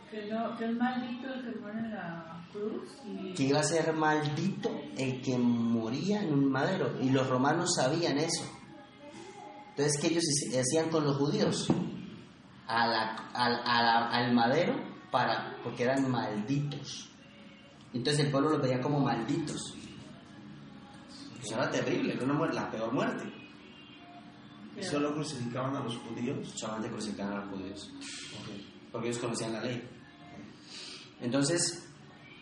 Que, 0.09 0.25
no, 0.25 0.57
que 0.57 0.65
es 0.65 0.75
maldito 0.75 1.33
el 1.33 1.53
que 1.53 1.59
muere 1.59 1.79
en 1.79 1.91
la 1.91 2.47
cruz 2.51 2.91
y 3.05 3.33
Que 3.33 3.43
iba 3.43 3.59
a 3.59 3.63
ser 3.63 3.93
maldito 3.93 4.69
el 4.97 5.21
que 5.21 5.37
moría 5.37 6.23
en 6.23 6.33
un 6.33 6.51
madero. 6.51 6.97
Y 7.01 7.09
los 7.11 7.29
romanos 7.29 7.75
sabían 7.75 8.17
eso. 8.17 8.43
Entonces, 9.81 9.99
¿qué 10.01 10.07
ellos 10.09 10.23
hacían 10.59 10.89
con 10.89 11.03
los 11.03 11.17
judíos? 11.17 11.67
A 12.67 12.85
la- 12.87 13.15
al, 13.33 13.53
a 13.65 13.81
la- 13.83 14.09
al 14.09 14.33
madero 14.33 14.75
para, 15.11 15.57
porque 15.63 15.83
eran 15.83 16.09
malditos. 16.09 17.09
Entonces 17.93 18.25
el 18.25 18.31
pueblo 18.31 18.51
los 18.51 18.61
veía 18.61 18.79
como 18.79 18.99
malditos. 18.99 19.73
Eso 21.41 21.55
era 21.55 21.69
terrible, 21.71 22.13
era 22.13 22.23
una 22.25 22.35
muerte- 22.35 22.55
la 22.55 22.69
peor 22.69 22.93
muerte. 22.93 23.23
¿Y 24.79 24.83
solo 24.83 25.13
crucificaban 25.15 25.75
a 25.75 25.79
los 25.83 25.97
judíos? 25.97 26.53
solamente 26.55 26.91
crucificaban 26.91 27.33
a 27.33 27.45
los 27.45 27.49
judíos, 27.49 27.91
porque 28.91 29.07
ellos 29.09 29.19
conocían 29.19 29.53
la 29.53 29.61
ley. 29.63 29.81
Entonces, 31.19 31.89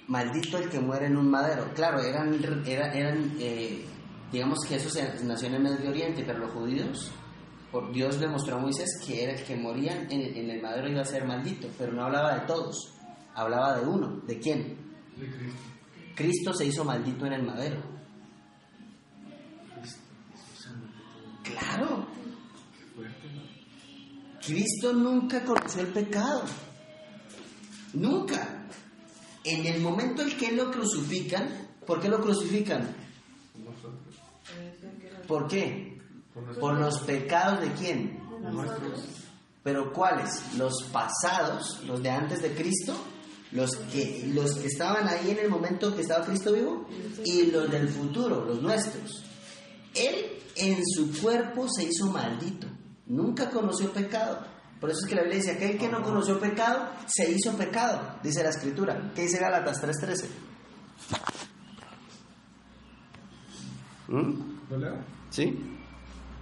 maldito 0.07 0.57
el 0.57 0.69
que 0.69 0.79
muere 0.79 1.05
en 1.07 1.15
un 1.17 1.29
madero. 1.31 1.71
Claro, 1.73 2.01
eran, 2.01 2.33
era- 2.65 2.93
eran 2.93 3.33
eh, 3.39 3.85
digamos 4.31 4.59
que 4.67 4.75
eso 4.75 4.89
se 4.89 5.23
nació 5.23 5.47
en 5.47 5.55
el 5.55 5.63
Medio 5.63 5.89
Oriente, 5.89 6.23
pero 6.25 6.39
los 6.39 6.51
judíos, 6.51 7.11
por 7.71 7.91
Dios 7.91 8.19
le 8.19 8.27
mostró 8.27 8.55
a 8.55 8.59
Moisés 8.59 8.99
que 9.05 9.23
era 9.23 9.33
el 9.33 9.43
que 9.43 9.55
moría 9.55 10.01
en, 10.09 10.21
en 10.21 10.49
el 10.49 10.61
madero 10.61 10.89
iba 10.89 11.01
a 11.01 11.05
ser 11.05 11.25
maldito, 11.25 11.67
pero 11.77 11.91
no 11.93 12.05
hablaba 12.05 12.35
de 12.35 12.47
todos, 12.47 12.93
hablaba 13.35 13.77
de 13.77 13.87
uno. 13.87 14.21
¿De 14.25 14.39
quién? 14.39 14.77
De 15.17 15.27
Cristo. 15.27 15.61
Cristo 16.15 16.53
se 16.53 16.65
hizo 16.65 16.83
maldito 16.83 17.25
en 17.25 17.33
el 17.33 17.43
madero. 17.43 17.81
Claro. 21.43 22.07
Fuerte, 22.95 23.27
¿no? 23.33 23.41
Cristo 24.45 24.93
nunca 24.93 25.43
conoció 25.43 25.81
el 25.81 25.87
pecado. 25.87 26.43
Nunca. 27.93 28.65
En 29.43 29.65
el 29.65 29.81
momento 29.81 30.21
en 30.21 30.37
que 30.37 30.51
lo 30.51 30.69
crucifican, 30.71 31.69
¿por 31.85 32.01
qué 32.01 32.09
lo 32.09 32.21
crucifican? 32.21 32.95
¿Por 35.27 35.47
qué? 35.47 35.88
Por 36.59 36.79
los 36.79 36.99
pecados 37.01 37.61
de 37.61 37.71
quién? 37.73 38.19
Pero 39.63 39.91
¿cuáles? 39.91 40.55
Los 40.57 40.83
pasados, 40.91 41.81
los 41.85 42.01
de 42.01 42.09
antes 42.09 42.41
de 42.41 42.53
Cristo, 42.53 42.95
los 43.51 43.75
que, 43.75 44.29
los 44.33 44.55
que 44.55 44.67
estaban 44.67 45.07
ahí 45.07 45.31
en 45.31 45.39
el 45.39 45.49
momento 45.49 45.95
que 45.95 46.01
estaba 46.01 46.25
Cristo 46.25 46.53
vivo 46.53 46.87
y 47.25 47.47
los 47.51 47.69
del 47.69 47.89
futuro, 47.89 48.45
los 48.45 48.61
nuestros. 48.61 49.23
Él 49.95 50.39
en 50.55 50.85
su 50.85 51.19
cuerpo 51.21 51.67
se 51.67 51.83
hizo 51.83 52.07
maldito, 52.07 52.67
nunca 53.07 53.49
conoció 53.49 53.91
pecado. 53.91 54.45
Por 54.79 54.89
eso 54.89 54.99
es 55.03 55.09
que 55.09 55.15
la 55.15 55.23
Biblia 55.23 55.39
dice, 55.39 55.51
aquel 55.51 55.77
que 55.77 55.89
no 55.89 56.01
conoció 56.01 56.39
pecado, 56.39 56.89
se 57.05 57.29
hizo 57.29 57.57
pecado, 57.57 58.17
dice 58.23 58.43
la 58.43 58.49
escritura. 58.49 59.11
¿Qué 59.13 59.23
dice 59.23 59.39
Gálatas 59.39 59.83
3.13? 59.83 60.25
¿Mm? 64.07 64.59
¿Lo 64.69 64.77
leo? 64.77 64.95
¿Sí? 65.31 65.78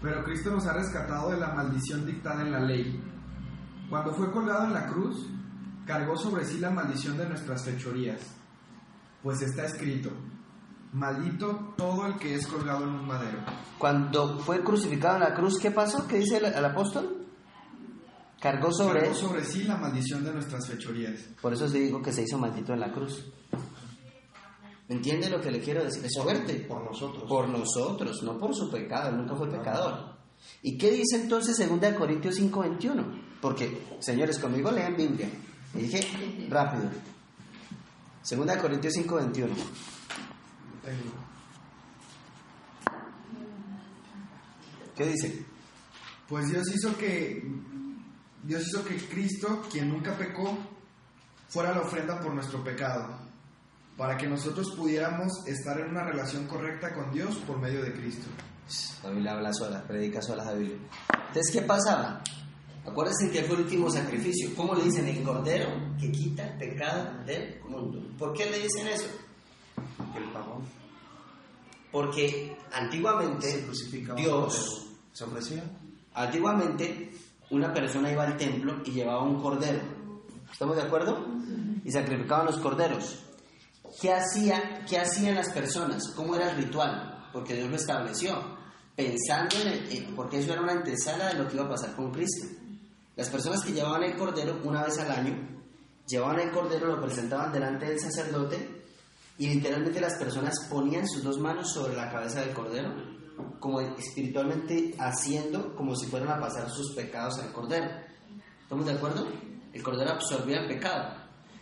Pero 0.02 0.24
Cristo 0.24 0.52
nos 0.52 0.66
ha 0.68 0.74
rescatado 0.74 1.32
de 1.32 1.38
la 1.38 1.54
maldición 1.54 2.06
dictada 2.06 2.42
en 2.42 2.52
la 2.52 2.60
ley. 2.60 3.02
Cuando 3.90 4.14
fue 4.14 4.32
colgado 4.32 4.66
en 4.66 4.74
la 4.74 4.88
cruz, 4.88 5.28
cargó 5.86 6.16
sobre 6.18 6.46
sí 6.46 6.60
la 6.60 6.70
maldición 6.70 7.18
de 7.18 7.28
nuestras 7.28 7.64
fechorías. 7.66 8.22
Pues 9.24 9.42
está 9.42 9.66
escrito, 9.66 10.12
maldito 10.94 11.74
todo 11.78 12.06
el 12.08 12.16
que 12.18 12.36
es 12.36 12.46
colgado 12.46 12.84
en 12.84 12.90
un 12.90 13.08
madero. 13.08 13.40
Cuando 13.78 14.40
fue 14.40 14.64
crucificado 14.64 15.16
en 15.16 15.22
la 15.22 15.34
cruz, 15.34 15.60
¿qué 15.60 15.72
pasó? 15.72 16.08
¿Qué 16.08 16.20
dice 16.20 16.38
el, 16.38 16.46
el 16.46 16.66
apóstol? 16.66 17.26
Cargó 18.40 18.72
sobre 18.72 19.02
Cargó 19.02 19.16
sobre 19.16 19.44
sí 19.44 19.64
la 19.64 19.78
maldición 19.78 20.24
de 20.24 20.34
nuestras 20.34 20.68
fechorías. 20.68 21.22
Por 21.42 21.54
eso 21.54 21.68
se 21.68 21.80
digo 21.80 22.02
que 22.02 22.12
se 22.12 22.22
hizo 22.22 22.38
maldito 22.38 22.74
en 22.74 22.82
la 22.82 22.92
cruz. 22.92 23.26
¿Entiende 24.90 25.30
lo 25.30 25.42
que 25.42 25.52
le 25.52 25.60
quiero 25.60 25.84
decir? 25.84 26.06
Es 26.06 26.18
fuerte. 26.22 26.54
Por 26.68 26.84
nosotros. 26.84 27.24
Por 27.28 27.50
nosotros, 27.50 28.24
no 28.24 28.38
por 28.38 28.56
su 28.56 28.72
pecado. 28.72 29.12
Nunca 29.12 29.36
fue 29.36 29.50
pecador. 29.50 30.18
¿Y 30.62 30.78
qué 30.78 30.92
dice 30.92 31.22
entonces 31.22 31.58
2 31.58 31.94
Corintios 31.94 32.40
5:21? 32.40 33.40
Porque, 33.42 33.86
señores, 34.00 34.40
conmigo 34.40 34.72
lean 34.72 34.96
Biblia. 34.96 35.30
Y 35.74 35.80
dije, 35.80 36.48
rápido. 36.50 36.90
2 38.30 38.58
Corintios 38.58 38.94
5:21. 38.94 39.50
¿Qué 44.96 45.06
dice? 45.06 45.46
Pues 46.28 46.50
Dios 46.50 46.68
hizo 46.74 46.98
que 46.98 47.44
Dios 48.44 48.66
hizo 48.68 48.84
que 48.84 48.96
Cristo, 48.96 49.64
quien 49.72 49.90
nunca 49.90 50.18
pecó, 50.18 50.58
fuera 51.50 51.74
la 51.74 51.82
ofrenda 51.82 52.20
por 52.20 52.34
nuestro 52.34 52.64
pecado, 52.64 53.27
para 53.98 54.16
que 54.18 54.28
nosotros 54.28 54.72
pudiéramos 54.78 55.46
estar 55.48 55.80
en 55.80 55.90
una 55.90 56.04
relación 56.04 56.48
correcta 56.48 56.94
con 56.94 57.12
Dios 57.12 57.36
por 57.48 57.60
medio 57.60 57.82
de 57.82 57.94
Cristo. 57.94 58.28
La 59.04 59.10
Biblia 59.10 59.34
habla 59.34 59.52
sola, 59.54 59.84
predica 59.88 60.22
sola 60.22 60.46
la 60.46 60.54
Biblia. 60.54 60.78
Entonces, 61.28 61.52
¿qué 61.52 61.62
pasaba? 61.64 62.22
Acuérdense 62.86 63.32
que 63.32 63.44
fue 63.44 63.56
el 63.56 63.64
último 63.64 63.90
sacrificio. 63.90 64.50
¿Cómo 64.56 64.76
le 64.76 64.84
dicen? 64.84 65.08
El 65.08 65.24
cordero 65.24 65.68
que 66.00 66.12
quita 66.12 66.48
el 66.48 66.58
pecado 66.58 67.24
del 67.26 67.60
mundo. 67.68 68.02
¿Por 68.18 68.34
qué 68.34 68.50
le 68.50 68.60
dicen 68.60 68.88
eso? 68.88 69.08
Que 70.14 70.20
el 70.20 70.26
pagó. 70.32 70.62
Porque 71.92 72.56
antiguamente. 72.72 73.66
Dios, 74.16 74.88
¿Se 75.12 75.24
ofrecía? 75.24 75.64
antiguamente 76.14 77.12
una 77.50 77.74
persona 77.74 78.12
iba 78.12 78.24
al 78.24 78.38
templo 78.38 78.82
y 78.86 78.92
llevaba 78.92 79.24
un 79.24 79.42
cordero. 79.42 79.80
¿Estamos 80.52 80.76
de 80.76 80.84
acuerdo? 80.84 81.26
Y 81.84 81.92
sacrificaban 81.92 82.46
los 82.46 82.58
corderos. 82.58 83.24
¿Qué, 84.02 84.14
hacía, 84.14 84.86
¿Qué 84.88 84.98
hacían 84.98 85.36
las 85.36 85.52
personas? 85.52 86.04
¿Cómo 86.16 86.36
era 86.36 86.52
el 86.52 86.58
ritual? 86.58 87.30
Porque 87.34 87.56
Dios 87.56 87.70
lo 87.70 87.76
estableció. 87.76 88.58
Pensando 88.96 89.56
en 89.90 90.16
porque 90.16 90.40
eso 90.40 90.54
era 90.54 90.62
una 90.62 90.74
antesala 90.74 91.28
de 91.28 91.36
lo 91.36 91.48
que 91.48 91.56
iba 91.56 91.66
a 91.66 91.70
pasar 91.70 91.96
con 91.96 92.12
Cristo. 92.12 92.48
Las 93.16 93.30
personas 93.30 93.64
que 93.64 93.74
llevaban 93.74 94.04
el 94.04 94.16
cordero 94.16 94.60
una 94.64 94.84
vez 94.84 94.98
al 95.00 95.12
año, 95.12 95.36
llevaban 96.08 96.40
el 96.40 96.52
cordero, 96.52 96.88
lo 96.88 97.02
presentaban 97.02 97.52
delante 97.52 97.88
del 97.88 98.00
sacerdote 98.00 98.86
y 99.38 99.50
literalmente 99.50 100.02
las 100.02 100.16
personas 100.18 100.56
ponían 100.70 101.08
sus 101.08 101.24
dos 101.24 101.40
manos 101.40 101.72
sobre 101.72 101.96
la 101.96 102.12
cabeza 102.12 102.42
del 102.42 102.54
cordero, 102.54 102.94
como 103.60 103.82
espiritualmente 103.82 104.96
haciendo 105.00 105.76
como 105.76 105.96
si 105.96 106.08
fueran 106.08 106.30
a 106.30 106.40
pasar 106.40 106.70
sus 106.70 106.96
pecados 106.96 107.40
al 107.40 107.52
cordero. 107.52 107.88
¿Estamos 108.62 108.86
de 108.86 108.94
acuerdo? 108.94 109.28
El 109.74 109.84
cordero 109.84 110.12
absorbía 110.12 110.62
el 110.62 110.68
pecado. 110.68 111.17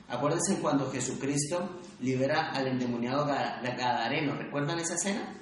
Acuérdense 0.08 0.60
cuando 0.62 0.92
Jesucristo 0.92 1.80
libera 2.00 2.52
al 2.52 2.68
endemoniado 2.68 3.26
Ga- 3.26 3.62
Gadareno. 3.62 4.36
¿Recuerdan 4.36 4.80
esa 4.80 4.94
escena? 4.96 5.36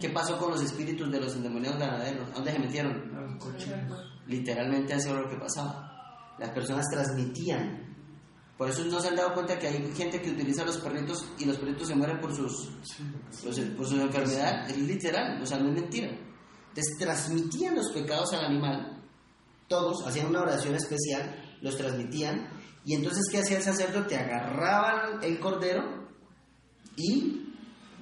¿Qué 0.00 0.08
pasó 0.10 0.38
con 0.38 0.50
los 0.50 0.62
espíritus 0.62 1.10
de 1.10 1.20
los 1.20 1.34
endemoniados 1.34 1.78
ganaderos? 1.78 2.28
¿A 2.30 2.34
dónde 2.34 2.52
se 2.52 2.58
metieron? 2.58 3.10
Literalmente 4.26 4.94
eso 4.94 5.10
era 5.10 5.20
lo 5.22 5.28
que 5.30 5.36
pasaba. 5.36 5.90
Las 6.38 6.50
personas 6.50 6.86
transmitían. 6.90 7.94
Por 8.56 8.70
eso 8.70 8.84
no 8.84 9.00
se 9.00 9.08
han 9.08 9.16
dado 9.16 9.34
cuenta 9.34 9.58
que 9.58 9.66
hay 9.66 9.92
gente 9.96 10.20
que 10.22 10.30
utiliza 10.30 10.64
los 10.64 10.78
perritos 10.78 11.26
y 11.38 11.44
los 11.44 11.56
perritos 11.58 11.88
se 11.88 11.94
mueren 11.96 12.20
por 12.20 12.34
sus, 12.34 12.70
los- 13.44 13.58
por 13.76 13.86
su 13.86 14.00
enfermedad. 14.00 14.70
Es 14.70 14.78
literal, 14.78 15.42
o 15.42 15.46
sea, 15.46 15.58
no 15.58 15.68
es 15.70 15.74
mentira. 15.74 16.08
Entonces 16.68 16.96
transmitían 16.98 17.74
los 17.74 17.90
pecados 17.92 18.32
al 18.32 18.44
animal. 18.46 19.02
Todos 19.68 20.06
hacían 20.06 20.26
una 20.26 20.42
oración 20.42 20.74
especial, 20.74 21.56
los 21.62 21.76
transmitían. 21.76 22.48
Y 22.84 22.94
entonces, 22.94 23.24
¿qué 23.30 23.38
hacía 23.38 23.58
el 23.58 23.62
sacerdote? 23.62 24.16
Agarraban 24.16 25.22
el 25.22 25.38
cordero 25.40 26.08
y 26.96 27.54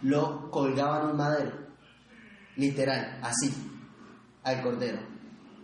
lo 0.02 0.50
colgaban 0.50 1.04
en 1.04 1.10
un 1.10 1.16
madero. 1.16 1.52
Literal, 2.56 3.20
así, 3.22 3.52
al 4.42 4.62
cordero. 4.62 5.00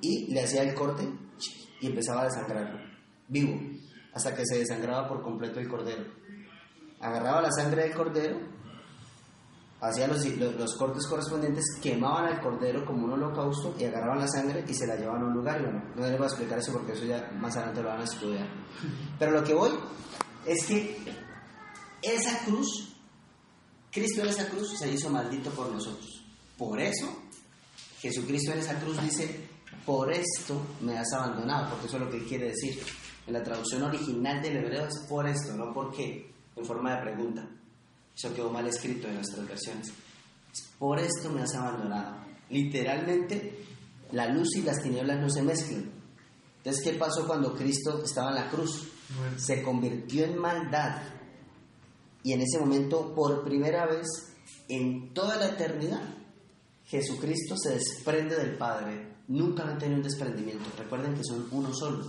Y 0.00 0.32
le 0.32 0.44
hacía 0.44 0.62
el 0.62 0.74
corte 0.74 1.08
y 1.80 1.86
empezaba 1.86 2.22
a 2.22 2.24
desangrarlo, 2.24 2.80
vivo, 3.28 3.60
hasta 4.12 4.34
que 4.34 4.44
se 4.44 4.58
desangraba 4.58 5.08
por 5.08 5.22
completo 5.22 5.60
el 5.60 5.68
cordero. 5.68 6.04
Agarraba 7.00 7.42
la 7.42 7.52
sangre 7.52 7.84
del 7.84 7.94
cordero, 7.94 8.38
hacía 9.80 10.08
los, 10.08 10.24
los, 10.26 10.74
cortes 10.76 11.06
correspondientes, 11.06 11.64
quemaban 11.80 12.26
al 12.26 12.40
cordero 12.40 12.84
como 12.84 13.04
un 13.04 13.12
holocausto 13.12 13.74
y 13.78 13.84
agarraban 13.84 14.18
la 14.18 14.28
sangre 14.28 14.64
y 14.66 14.74
se 14.74 14.86
la 14.86 14.96
llevaban 14.96 15.22
a 15.22 15.26
un 15.26 15.34
lugar. 15.34 15.60
Y 15.60 15.64
bueno, 15.64 15.82
no 15.94 16.02
les 16.02 16.12
voy 16.12 16.24
a 16.24 16.28
explicar 16.28 16.58
eso 16.58 16.72
porque 16.72 16.92
eso 16.92 17.04
ya 17.04 17.30
más 17.38 17.56
adelante 17.56 17.82
lo 17.82 17.88
van 17.88 18.00
a 18.00 18.04
estudiar. 18.04 18.48
Pero 19.18 19.32
lo 19.32 19.44
que 19.44 19.54
voy 19.54 19.70
es 20.46 20.66
que 20.66 20.96
esa 22.02 22.44
cruz, 22.44 22.94
Cristo 23.92 24.22
en 24.22 24.28
esa 24.28 24.48
cruz 24.48 24.78
se 24.78 24.92
hizo 24.92 25.10
maldito 25.10 25.50
por 25.50 25.70
nosotros. 25.70 26.24
Por 26.56 26.80
eso, 26.80 27.06
Jesucristo 28.00 28.52
en 28.52 28.58
esa 28.58 28.78
cruz 28.80 29.00
dice, 29.00 29.48
por 29.86 30.12
esto 30.12 30.60
me 30.80 30.98
has 30.98 31.12
abandonado, 31.12 31.70
porque 31.70 31.86
eso 31.86 31.96
es 31.98 32.02
lo 32.02 32.10
que 32.10 32.24
quiere 32.24 32.48
decir. 32.48 32.82
En 33.26 33.34
la 33.34 33.42
traducción 33.42 33.82
original 33.82 34.40
del 34.42 34.56
hebreo 34.56 34.86
es 34.86 35.06
por 35.08 35.28
esto, 35.28 35.54
no 35.54 35.72
por 35.72 35.94
qué, 35.94 36.34
en 36.56 36.64
forma 36.64 36.96
de 36.96 37.02
pregunta. 37.02 37.48
Eso 38.18 38.34
quedó 38.34 38.50
mal 38.50 38.66
escrito 38.66 39.06
en 39.06 39.14
nuestras 39.14 39.46
versiones. 39.46 39.92
Por 40.76 40.98
esto 40.98 41.30
me 41.30 41.42
has 41.42 41.54
abandonado. 41.54 42.16
Literalmente, 42.50 43.64
la 44.10 44.26
luz 44.26 44.56
y 44.56 44.62
las 44.62 44.82
tinieblas 44.82 45.20
no 45.20 45.30
se 45.30 45.40
mezclan. 45.42 45.88
Entonces, 46.56 46.82
¿qué 46.82 46.94
pasó 46.94 47.28
cuando 47.28 47.54
Cristo 47.54 48.02
estaba 48.02 48.30
en 48.30 48.34
la 48.34 48.50
cruz? 48.50 48.88
Se 49.36 49.62
convirtió 49.62 50.24
en 50.24 50.36
maldad. 50.36 51.00
Y 52.24 52.32
en 52.32 52.40
ese 52.40 52.58
momento, 52.58 53.14
por 53.14 53.44
primera 53.44 53.86
vez 53.86 54.08
en 54.68 55.14
toda 55.14 55.36
la 55.36 55.50
eternidad, 55.50 56.02
Jesucristo 56.86 57.56
se 57.56 57.74
desprende 57.74 58.34
del 58.34 58.56
Padre. 58.56 59.14
Nunca 59.28 59.62
han 59.62 59.78
tenido 59.78 59.98
un 59.98 60.04
desprendimiento. 60.04 60.64
Recuerden 60.76 61.14
que 61.14 61.22
son 61.22 61.46
uno 61.52 61.72
solo. 61.72 62.04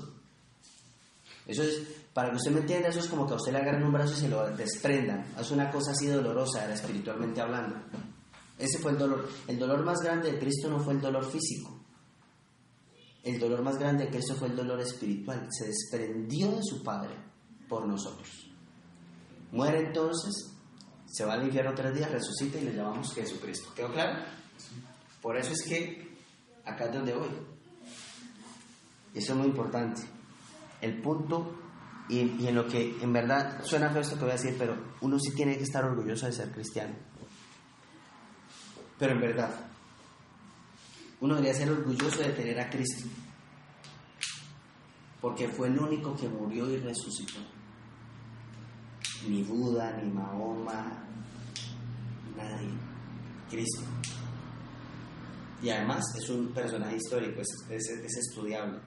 Eso 1.45 1.61
es, 1.61 1.98
para 2.13 2.31
que 2.31 2.37
usted 2.37 2.51
me 2.51 2.61
entienda, 2.61 2.89
eso 2.89 2.99
es 2.99 3.07
como 3.07 3.27
que 3.27 3.33
a 3.33 3.37
usted 3.37 3.51
le 3.51 3.59
agarren 3.59 3.83
un 3.83 3.93
brazo 3.93 4.13
y 4.13 4.21
se 4.21 4.29
lo 4.29 4.49
desprendan. 4.55 5.25
Es 5.39 5.51
una 5.51 5.69
cosa 5.69 5.91
así 5.91 6.07
dolorosa, 6.07 6.65
era 6.65 6.73
espiritualmente 6.73 7.41
hablando. 7.41 7.75
Ese 8.57 8.79
fue 8.79 8.91
el 8.91 8.97
dolor. 8.97 9.29
El 9.47 9.57
dolor 9.57 9.85
más 9.85 9.99
grande 9.99 10.31
de 10.31 10.39
Cristo 10.39 10.69
no 10.69 10.79
fue 10.79 10.93
el 10.93 11.01
dolor 11.01 11.25
físico. 11.31 11.79
El 13.23 13.39
dolor 13.39 13.61
más 13.61 13.77
grande 13.77 14.05
de 14.05 14.11
Cristo 14.11 14.35
fue 14.35 14.47
el 14.47 14.55
dolor 14.55 14.79
espiritual. 14.81 15.47
Se 15.49 15.67
desprendió 15.67 16.51
de 16.51 16.63
su 16.63 16.83
Padre 16.83 17.15
por 17.67 17.87
nosotros. 17.87 18.29
Muere 19.51 19.87
entonces, 19.87 20.51
se 21.05 21.25
va 21.25 21.33
al 21.33 21.45
infierno 21.45 21.73
tres 21.73 21.95
días, 21.95 22.11
resucita 22.11 22.59
y 22.59 22.65
le 22.65 22.75
llamamos 22.75 23.13
Jesucristo. 23.13 23.71
¿Quedó 23.75 23.91
claro? 23.91 24.23
Por 25.21 25.37
eso 25.37 25.53
es 25.53 25.63
que 25.63 26.17
acá 26.65 26.85
es 26.85 26.93
donde 26.93 27.13
voy. 27.13 27.29
Eso 29.13 29.33
es 29.33 29.37
muy 29.37 29.47
importante. 29.47 30.01
El 30.81 31.01
punto, 31.01 31.58
y, 32.09 32.47
en 32.47 32.55
lo 32.55 32.67
que 32.67 32.97
en 33.01 33.13
verdad 33.13 33.63
suena 33.63 33.91
feo 33.91 34.01
esto 34.01 34.15
que 34.15 34.23
voy 34.23 34.31
a 34.31 34.33
decir, 34.33 34.55
pero 34.57 34.75
uno 35.01 35.19
sí 35.19 35.31
tiene 35.35 35.57
que 35.57 35.63
estar 35.63 35.85
orgulloso 35.85 36.25
de 36.25 36.33
ser 36.33 36.51
cristiano. 36.51 36.95
Pero 38.97 39.13
en 39.13 39.21
verdad, 39.21 39.51
uno 41.21 41.35
debería 41.35 41.53
ser 41.53 41.69
orgulloso 41.71 42.17
de 42.17 42.31
tener 42.31 42.59
a 42.59 42.69
Cristo. 42.69 43.07
Porque 45.21 45.47
fue 45.49 45.67
el 45.67 45.77
único 45.77 46.15
que 46.15 46.27
murió 46.27 46.69
y 46.71 46.77
resucitó. 46.77 47.39
Ni 49.27 49.43
Buda, 49.43 49.95
ni 50.01 50.09
Mahoma, 50.09 51.05
nadie. 52.35 52.69
Cristo. 53.49 53.83
Y 55.61 55.69
además 55.69 56.03
es 56.17 56.29
un 56.29 56.53
personaje 56.53 56.95
histórico, 56.95 57.41
es, 57.41 57.49
es 57.69 58.17
estudiable. 58.17 58.79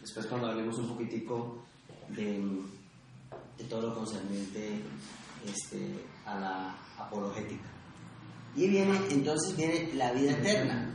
Después 0.00 0.26
cuando 0.26 0.48
hablemos 0.48 0.78
un 0.78 0.88
poquitico 0.88 1.64
de, 2.14 2.62
de 3.58 3.64
todo 3.64 3.88
lo 3.88 3.94
concerniente 3.94 4.82
este, 5.46 6.04
a 6.24 6.38
la 6.38 6.78
apologética. 6.98 7.68
Y 8.56 8.68
viene, 8.68 8.98
entonces 9.10 9.56
viene 9.56 9.92
la 9.94 10.12
vida 10.12 10.32
eterna. 10.32 10.92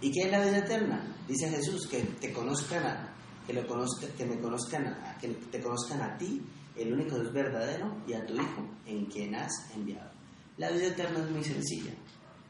¿Y 0.00 0.10
qué 0.12 0.22
es 0.22 0.30
la 0.30 0.44
vida 0.44 0.58
eterna? 0.58 1.16
Dice 1.26 1.50
Jesús, 1.50 1.86
que 1.86 2.02
te 2.02 2.32
conozcan 2.32 2.86
a, 2.86 3.14
que, 3.46 3.52
lo 3.52 3.66
conozca, 3.66 4.06
que 4.16 4.24
me 4.24 4.38
conozcan 4.38 4.86
a, 4.86 5.18
que 5.18 5.28
te 5.28 5.60
conozcan 5.60 6.00
a 6.00 6.16
ti, 6.16 6.42
el 6.76 6.92
único 6.92 7.18
Dios 7.18 7.32
verdadero, 7.32 7.96
y 8.06 8.14
a 8.14 8.24
tu 8.24 8.34
Hijo, 8.34 8.68
en 8.86 9.06
quien 9.06 9.34
has 9.34 9.52
enviado. 9.74 10.10
La 10.56 10.70
vida 10.70 10.86
eterna 10.86 11.20
es 11.20 11.30
muy 11.30 11.44
sencilla. 11.44 11.92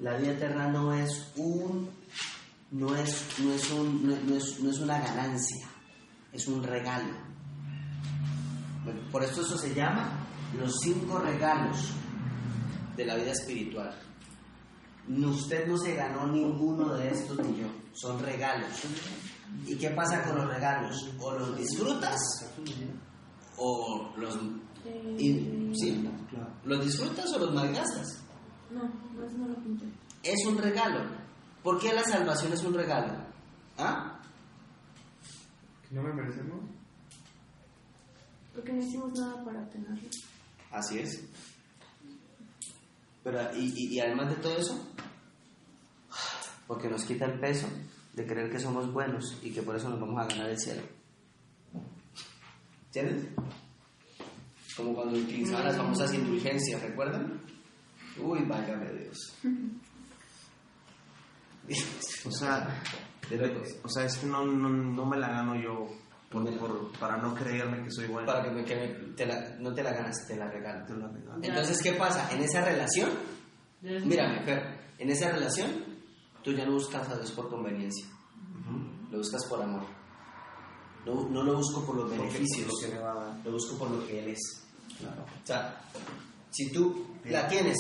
La 0.01 0.17
vida 0.17 0.33
eterna 0.33 0.69
no 0.69 0.93
es 0.95 1.33
un 1.37 1.89
no 2.71 2.95
es, 2.97 3.39
no 3.39 3.53
es, 3.53 3.71
un, 3.71 4.07
no, 4.07 4.37
es, 4.37 4.61
no 4.61 4.71
es 4.71 4.79
una 4.79 4.99
ganancia, 5.01 5.67
es 6.33 6.47
un 6.49 6.63
regalo. 6.63 7.28
Por 9.13 9.23
esto 9.25 9.43
eso 9.43 9.57
se 9.59 9.75
llama 9.75 10.09
los 10.59 10.73
cinco 10.83 11.19
regalos 11.19 11.93
de 12.97 13.05
la 13.07 13.15
vida 13.17 13.33
espiritual. 13.33 13.95
Usted 15.09 15.67
no 15.67 15.79
se 15.79 15.95
ganó 15.95 16.27
ninguno 16.27 16.95
de 16.95 17.09
estos 17.11 17.39
ni 17.39 17.61
yo, 17.61 17.67
son 17.95 18.21
regalos. 18.23 18.69
¿Y 19.67 19.77
qué 19.77 19.91
pasa 19.91 20.23
con 20.23 20.37
los 20.37 20.47
regalos? 20.49 21.11
O 21.21 21.33
los 21.33 21.57
disfrutas 21.57 22.19
o 23.57 24.13
los... 24.17 24.39
y- 25.19 25.73
¿sí? 25.75 26.09
¿Los 26.65 26.85
disfrutas 26.85 27.33
o 27.35 27.39
los 27.39 27.55
malgastas? 27.55 28.23
No, 28.71 28.83
no 29.15 29.25
es 29.27 29.33
no 29.35 29.49
lo 29.49 29.55
pinté. 29.63 29.87
Es 30.23 30.45
un 30.47 30.59
regalo. 30.59 31.01
¿Por 31.63 31.79
qué 31.79 31.93
la 31.95 32.03
salvación 32.05 32.53
es 32.53 32.63
un 32.65 32.75
regalo? 32.75 33.15
¿Ah? 33.79 34.21
¿Que 35.89 35.95
no 35.95 36.03
me 36.03 36.13
merecemos? 36.13 36.61
Porque 38.59 38.73
no 38.73 38.83
hicimos 38.83 39.13
nada 39.19 39.45
para 39.45 39.61
obtenerlo. 39.63 40.09
Así 40.73 40.99
es. 40.99 41.25
Pero, 43.23 43.57
y, 43.57 43.73
y- 43.77 43.95
y 43.95 44.01
además 44.01 44.31
de 44.31 44.37
todo 44.37 44.57
eso, 44.59 44.93
porque 46.67 46.89
nos 46.89 47.05
quita 47.05 47.27
el 47.27 47.39
peso 47.39 47.69
de 48.15 48.27
creer 48.27 48.51
que 48.51 48.59
somos 48.59 48.93
buenos 48.93 49.39
y 49.43 49.53
que 49.53 49.63
por 49.63 49.77
eso 49.77 49.89
nos 49.91 50.01
vamos 50.01 50.21
a 50.21 50.27
ganar 50.27 50.51
el 50.51 50.59
cielo. 50.59 50.83
¿Entiendes? 52.87 53.29
Como 54.77 54.95
cuando 54.95 55.19
utilizaban 55.19 55.67
las 55.67 55.77
famosas 55.77 56.13
indulgencias, 56.15 56.83
¿recuerdan? 56.83 57.41
Uy, 58.21 58.41
válgame 58.45 58.93
Dios. 58.93 59.35
O 62.25 62.31
sea, 62.33 62.83
De 63.29 63.79
o 63.85 63.89
sea, 63.91 64.05
es 64.07 64.17
que 64.17 64.27
no, 64.27 64.45
no, 64.47 64.69
no 64.71 65.05
me 65.07 65.19
la 65.19 65.29
gano 65.29 65.55
yo 65.55 65.87
por, 66.31 66.59
por- 66.59 66.93
para 66.99 67.17
no 67.17 67.35
creerme 67.35 67.83
que 67.85 67.91
soy 67.91 68.07
bueno. 68.07 68.27
Para 68.27 68.43
que, 68.45 68.51
me- 68.51 68.65
que 68.65 68.77
me- 68.77 69.15
te 69.15 69.27
la- 69.27 69.57
no 69.59 69.73
te 69.75 69.83
la 69.83 69.93
ganas, 69.93 70.27
te 70.27 70.37
la 70.37 70.49
regalo. 70.51 70.85
Te 70.87 70.95
la 70.95 71.09
regalo. 71.09 71.41
Entonces, 71.43 71.81
¿qué 71.83 71.93
pasa? 71.93 72.31
En 72.33 72.43
esa 72.43 72.65
relación, 72.65 73.11
mírame, 73.83 74.43
Fer, 74.45 74.79
en 74.99 75.11
esa 75.11 75.31
relación, 75.31 75.71
tú 76.43 76.53
ya 76.53 76.65
no 76.67 76.73
buscas 76.73 77.09
a 77.09 77.17
Dios 77.17 77.31
por 77.33 77.49
conveniencia, 77.49 78.07
lo 79.11 79.19
buscas 79.19 79.45
por 79.47 79.63
amor. 79.63 79.83
No, 81.07 81.29
no 81.31 81.43
lo 81.43 81.57
busco 81.57 81.85
por 81.87 81.97
los 81.97 82.11
beneficios, 82.11 82.69
lo 82.69 82.75
que 82.89 82.95
me 82.95 83.01
va 83.01 83.13
a 83.13 83.15
dar. 83.15 83.41
lo 83.45 83.53
busco 83.53 83.79
por 83.79 83.91
lo 83.91 84.07
que 84.07 84.19
Él 84.23 84.29
es. 84.31 84.65
Claro. 84.99 85.23
O 85.23 85.47
sea, 85.47 85.81
si 86.51 86.71
tú 86.73 87.07
la 87.25 87.47
tienes, 87.49 87.77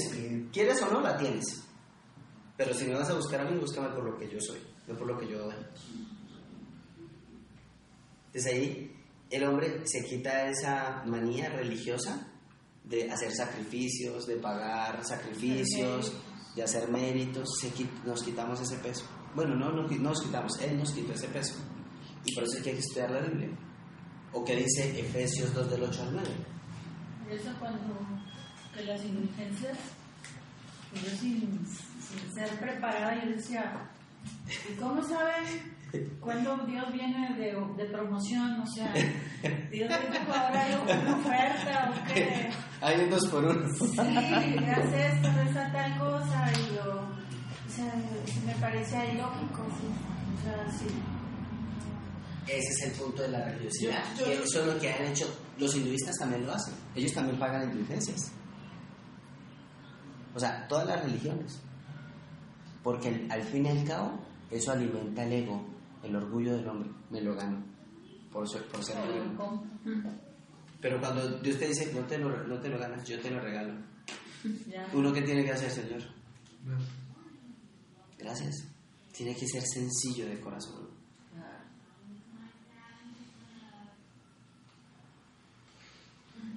quieres 0.52 0.80
o 0.82 0.90
no, 0.90 1.00
la 1.00 1.16
tienes. 1.18 1.44
Pero 2.56 2.72
si 2.74 2.86
me 2.86 2.94
vas 2.94 3.10
a 3.10 3.14
buscar 3.14 3.40
a 3.40 3.44
mí, 3.50 3.56
búscame 3.58 3.88
por 3.90 4.04
lo 4.04 4.16
que 4.16 4.28
yo 4.30 4.38
soy, 4.40 4.60
no 4.86 4.94
por 4.94 5.06
lo 5.06 5.18
que 5.18 5.28
yo 5.28 5.38
doy. 5.44 5.54
Entonces 8.28 8.52
ahí 8.52 8.94
el 9.30 9.44
hombre 9.44 9.82
se 9.84 10.04
quita 10.04 10.48
esa 10.48 11.02
manía 11.06 11.48
religiosa 11.50 12.26
de 12.84 13.10
hacer 13.10 13.32
sacrificios, 13.32 14.26
de 14.26 14.36
pagar 14.36 15.04
sacrificios, 15.04 16.12
de 16.54 16.62
hacer 16.62 16.88
méritos, 16.90 17.48
se 17.60 17.70
nos 18.04 18.22
quitamos 18.22 18.60
ese 18.60 18.76
peso. 18.78 19.04
Bueno, 19.34 19.54
no, 19.54 19.70
no 19.70 19.86
nos 19.86 20.22
quitamos, 20.22 20.58
Él 20.60 20.78
nos 20.78 20.92
quitó 20.92 21.12
ese 21.12 21.28
peso. 21.28 21.54
Y 22.24 22.34
por 22.34 22.44
eso 22.44 22.56
es 22.56 22.62
que 22.62 22.70
hay 22.70 22.76
que 22.76 22.82
estudiar 22.82 23.10
la 23.10 23.20
Biblia. 23.20 23.50
¿O 24.32 24.44
qué 24.44 24.56
dice 24.56 24.98
Efesios 24.98 25.54
2 25.54 25.70
del 25.70 25.82
8 25.82 26.02
al 26.02 26.12
9? 26.12 26.28
Por 27.24 27.32
eso 27.32 27.50
cuando 27.58 27.98
que 28.74 28.84
las 28.84 29.04
indulgencias, 29.04 29.78
pues 30.90 31.04
yo 31.04 31.10
sin, 31.18 31.66
sin 31.66 32.34
ser 32.34 32.58
preparada, 32.58 33.22
yo 33.24 33.32
decía, 33.32 33.90
¿y 34.70 34.74
cómo 34.76 35.02
saben 35.02 35.77
cuándo 36.20 36.56
Dios 36.66 36.92
viene 36.92 37.34
de, 37.36 37.54
de 37.76 37.84
promoción? 37.90 38.60
O 38.60 38.66
sea, 38.66 38.92
Dios 39.70 39.88
dijo 39.88 40.32
ahora 40.34 40.62
hay 40.62 40.74
una 40.74 41.16
oferta 41.16 41.90
o 41.90 42.12
qué. 42.14 42.50
Hay 42.80 43.00
un 43.00 43.10
dos 43.10 43.26
por 43.28 43.44
uno. 43.44 43.68
Sí, 43.74 43.98
haz 43.98 44.92
esto, 44.94 45.32
reza 45.32 45.72
tal 45.72 45.98
cosa, 45.98 46.52
y 46.52 46.74
yo, 46.74 46.90
o 47.00 47.70
sea, 47.70 47.92
me 48.46 48.52
parecía 48.60 49.12
ilógico, 49.12 49.66
sí. 49.80 49.86
O 50.38 50.42
sea, 50.44 50.70
sí. 50.78 50.86
Ese 52.46 52.68
es 52.68 52.82
el 52.84 52.92
punto 53.02 53.22
de 53.22 53.28
la 53.28 53.44
religiosidad. 53.44 54.02
Yo- 54.18 54.20
yo- 54.20 54.24
Que 54.26 54.42
eso 54.44 54.60
es 54.60 54.66
lo 54.74 54.80
que 54.80 54.92
han 54.92 55.04
hecho. 55.06 55.26
Los 55.58 55.74
hinduistas 55.76 56.14
también 56.18 56.46
lo 56.46 56.52
hacen. 56.52 56.74
Ellos 56.94 57.12
también 57.12 57.38
pagan 57.38 57.64
indulgencias. 57.70 58.32
O 60.34 60.40
sea, 60.40 60.66
todas 60.68 60.86
las 60.86 61.02
religiones. 61.02 61.60
Porque 62.82 63.26
al 63.28 63.42
fin 63.42 63.66
y 63.66 63.68
al 63.70 63.84
cabo, 63.84 64.18
eso 64.50 64.72
alimenta 64.72 65.24
el 65.24 65.32
ego, 65.32 65.62
el 66.02 66.16
orgullo 66.16 66.56
del 66.56 66.68
hombre. 66.68 66.90
Me 67.10 67.20
lo 67.20 67.34
gano. 67.34 67.64
Por 68.32 68.48
ser, 68.48 68.64
por 68.66 68.84
ser 68.84 68.96
bueno. 69.04 69.64
Pero 70.80 71.00
cuando 71.00 71.38
Dios 71.40 71.58
te 71.58 71.68
dice, 71.68 71.92
no 71.92 72.06
te, 72.06 72.18
lo, 72.18 72.46
no 72.46 72.60
te 72.60 72.68
lo 72.68 72.78
ganas, 72.78 73.06
yo 73.06 73.20
te 73.20 73.30
lo 73.30 73.40
regalo. 73.40 73.74
Ya. 74.68 74.86
Uno 74.94 75.12
que 75.12 75.22
tiene 75.22 75.44
que 75.44 75.50
hacer, 75.50 75.68
Señor. 75.68 76.00
Gracias. 78.16 78.68
Tiene 79.12 79.34
que 79.34 79.48
ser 79.48 79.62
sencillo 79.62 80.28
de 80.28 80.38
corazón. 80.38 80.88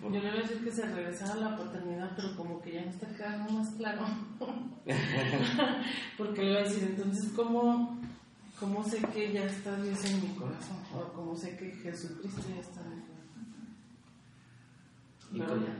Yo 0.01 0.10
le 0.10 0.19
voy 0.19 0.39
a 0.39 0.41
decir 0.41 0.63
que 0.63 0.71
se 0.71 0.86
regresara 0.86 1.34
a 1.34 1.51
la 1.51 1.58
paternidad, 1.58 2.12
pero 2.15 2.36
como 2.36 2.60
que 2.62 2.73
ya 2.73 2.82
me 2.82 2.89
está 2.89 3.08
quedando 3.08 3.54
más 3.54 3.69
claro. 3.75 4.01
Porque 6.17 6.41
le 6.41 6.49
voy 6.49 6.58
a 6.58 6.63
decir, 6.63 6.84
entonces, 6.84 7.32
¿cómo, 7.36 8.00
¿cómo 8.62 8.84
sé 8.88 9.00
que 9.13 9.34
ya 9.34 9.43
está 9.43 9.76
Dios 9.78 10.06
en 10.06 10.21
mi 10.21 10.36
corazón? 10.36 10.78
O 10.93 11.12
cómo 11.13 11.36
sé 11.36 11.58
que 11.58 11.71
Jesucristo 11.71 12.41
ya 12.47 12.62
está 12.62 12.80
en 12.82 12.95
mi 12.95 13.02
corazón. 13.02 13.47
Y 15.34 15.39
Pero 15.39 15.58
ya, 15.58 15.76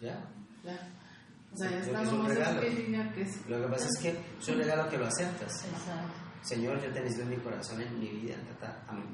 ¿Ya? 0.00 0.30
ya. 0.64 0.88
O 1.54 1.56
sea, 1.56 1.70
ya 1.70 1.78
está 1.78 2.02
es 2.02 2.08
es 2.08 2.24
regalo. 2.24 2.60
que 2.60 2.70
diga 2.70 3.12
que 3.12 3.24
sí. 3.24 3.40
Lo 3.48 3.62
que 3.62 3.68
pasa 3.68 3.86
es 3.86 3.98
que 4.02 4.20
es 4.40 4.48
un 4.48 4.56
regalo 4.56 4.88
que 4.90 4.98
lo 4.98 5.06
aceptas. 5.06 5.64
Exacto. 5.64 6.12
Señor, 6.42 6.82
yo 6.82 6.92
te 6.92 7.00
necesito 7.00 7.22
en 7.22 7.30
mi 7.30 7.36
corazón, 7.36 7.80
en 7.80 7.98
mi 7.98 8.08
vida. 8.08 8.36
ta, 8.60 8.66
ta, 8.66 8.84
Amén. 8.88 9.06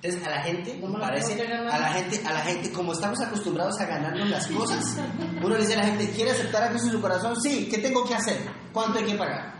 Entonces, 0.00 0.24
a 0.26 0.30
la 0.30 0.42
gente, 0.42 0.78
No 0.78 0.92
parece, 1.00 1.42
a 1.42 1.78
la 1.78 1.92
gente, 1.92 2.24
a 2.24 2.32
la 2.32 2.40
gente, 2.40 2.70
como 2.72 2.92
estamos 2.92 3.20
acostumbrados 3.20 3.80
a 3.80 3.86
ganarnos 3.86 4.28
las 4.30 4.46
cosas, 4.46 4.96
uno 5.42 5.48
le 5.48 5.58
dice 5.58 5.74
a 5.74 5.78
la 5.78 5.86
gente, 5.86 6.10
¿quiere 6.10 6.30
aceptar 6.30 6.62
a 6.62 6.68
Cristo 6.70 6.86
en 6.86 6.92
su 6.92 7.00
corazón? 7.00 7.34
Sí, 7.40 7.68
¿qué 7.68 7.78
tengo 7.78 8.04
que 8.06 8.14
hacer? 8.14 8.38
¿Cuánto 8.72 8.98
hay 9.00 9.06
que 9.06 9.14
pagar? 9.16 9.57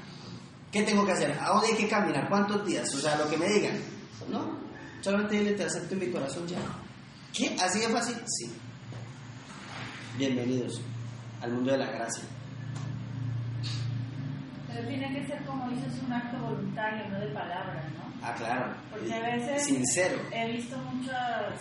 ¿Qué 0.72 0.82
tengo 0.82 1.04
que 1.06 1.12
hacer? 1.12 1.36
¿A 1.40 1.48
dónde 1.48 1.68
hay 1.68 1.74
que 1.76 1.88
caminar? 1.88 2.28
¿Cuántos 2.28 2.66
días? 2.66 2.92
O 2.94 2.98
sea, 2.98 3.16
lo 3.16 3.28
que 3.30 3.36
me 3.38 3.46
digan. 3.48 3.78
No, 4.30 4.58
solamente 5.00 5.38
dile, 5.38 5.52
te 5.52 5.64
acepto 5.64 5.94
en 5.94 6.00
mi 6.00 6.10
corazón 6.10 6.46
ya. 6.46 6.58
¿Qué? 7.32 7.56
¿Así 7.60 7.80
de 7.80 7.88
fácil? 7.88 8.16
Sí. 8.26 8.52
Bienvenidos 10.18 10.80
al 11.40 11.52
mundo 11.52 11.72
de 11.72 11.78
la 11.78 11.86
gracia. 11.90 12.24
Pero 14.66 14.86
tiene 14.88 15.14
que 15.14 15.26
ser, 15.26 15.44
como 15.46 15.70
dices, 15.70 15.92
un 16.06 16.12
acto 16.12 16.36
voluntario, 16.38 17.08
no 17.08 17.18
de 17.20 17.28
palabra, 17.28 17.88
¿no? 17.96 18.26
Ah, 18.26 18.34
claro. 18.36 18.74
Porque 18.90 19.14
a 19.14 19.20
veces 19.20 19.64
Sincero. 19.64 20.18
he 20.32 20.52
visto 20.52 20.76
muchas 20.76 21.54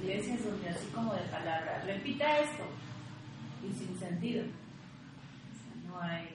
iglesias 0.00 0.44
donde 0.44 0.68
así 0.68 0.86
como 0.94 1.14
de 1.14 1.22
palabra, 1.22 1.82
repita 1.86 2.38
esto 2.38 2.64
y 3.64 3.72
sin 3.78 3.98
sentido. 3.98 4.44
No 5.88 6.00
hay, 6.00 6.33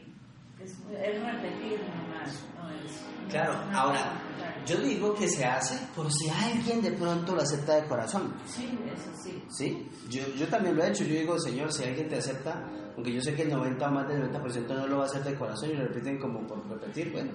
es, 0.71 1.15
es 1.15 1.23
repetir 1.23 1.79
nomás, 1.81 2.43
no 2.57 2.69
es. 2.69 3.31
Claro, 3.31 3.53
ahora, 3.73 4.21
yo 4.65 4.77
digo 4.77 5.13
que 5.13 5.27
se 5.27 5.45
hace 5.45 5.77
por 5.95 6.11
si 6.11 6.29
alguien 6.29 6.81
de 6.81 6.91
pronto 6.93 7.35
lo 7.35 7.41
acepta 7.41 7.75
de 7.75 7.87
corazón. 7.87 8.33
Sí, 8.47 8.77
eso 8.91 9.11
sí. 9.23 9.43
¿Sí? 9.49 9.87
Yo, 10.09 10.27
yo 10.35 10.47
también 10.47 10.75
lo 10.75 10.83
he 10.83 10.89
hecho. 10.89 11.03
Yo 11.03 11.13
digo, 11.19 11.39
Señor, 11.39 11.71
si 11.71 11.83
alguien 11.83 12.09
te 12.09 12.17
acepta, 12.17 12.67
aunque 12.95 13.13
yo 13.13 13.21
sé 13.21 13.35
que 13.35 13.43
el 13.43 13.49
90 13.51 13.87
o 13.87 13.91
más 13.91 14.07
del 14.07 14.31
90% 14.31 14.67
no 14.67 14.87
lo 14.87 14.97
va 14.97 15.03
a 15.03 15.07
hacer 15.07 15.23
de 15.23 15.35
corazón 15.35 15.69
y 15.69 15.73
lo 15.73 15.85
repiten 15.87 16.17
como 16.19 16.45
por 16.47 16.67
repetir, 16.67 17.11
bueno. 17.11 17.31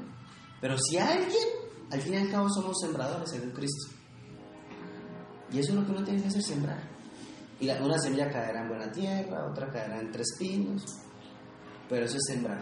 Pero 0.60 0.76
si 0.78 0.98
alguien, 0.98 1.48
al 1.92 2.00
fin 2.00 2.14
y 2.14 2.16
al 2.16 2.30
cabo 2.30 2.48
somos 2.50 2.76
sembradores 2.80 3.32
en 3.34 3.50
Cristo. 3.52 3.94
Y 5.52 5.60
eso 5.60 5.70
es 5.70 5.76
lo 5.78 5.84
que 5.86 5.92
uno 5.92 6.02
tiene 6.04 6.22
que 6.22 6.28
hacer, 6.28 6.42
sembrar. 6.42 6.82
Y 7.60 7.66
la- 7.66 7.80
una 7.84 7.98
semilla 7.98 8.28
caerá 8.30 8.62
en 8.62 8.68
buena 8.68 8.90
tierra, 8.90 9.46
otra 9.48 9.70
caerá 9.70 10.00
en 10.00 10.10
tres 10.10 10.26
pinos. 10.38 10.82
Pero 11.88 12.04
eso 12.06 12.16
es 12.16 12.24
sembrar. 12.26 12.60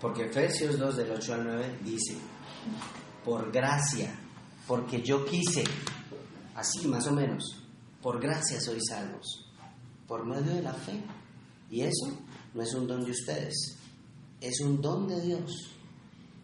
Porque 0.00 0.26
Efesios 0.26 0.78
2 0.78 0.96
del 0.96 1.12
8 1.12 1.34
al 1.34 1.44
9 1.44 1.78
dice, 1.82 2.16
por 3.24 3.50
gracia, 3.50 4.14
porque 4.66 5.02
yo 5.02 5.24
quise, 5.24 5.64
así 6.54 6.86
más 6.88 7.06
o 7.06 7.12
menos, 7.12 7.62
por 8.02 8.20
gracia 8.20 8.60
sois 8.60 8.82
salvos, 8.88 9.50
por 10.06 10.26
medio 10.26 10.54
de 10.54 10.62
la 10.62 10.74
fe. 10.74 11.02
Y 11.70 11.80
eso 11.80 12.18
no 12.52 12.62
es 12.62 12.74
un 12.74 12.86
don 12.86 13.04
de 13.04 13.10
ustedes, 13.10 13.78
es 14.40 14.60
un 14.60 14.80
don 14.80 15.08
de 15.08 15.20
Dios. 15.20 15.70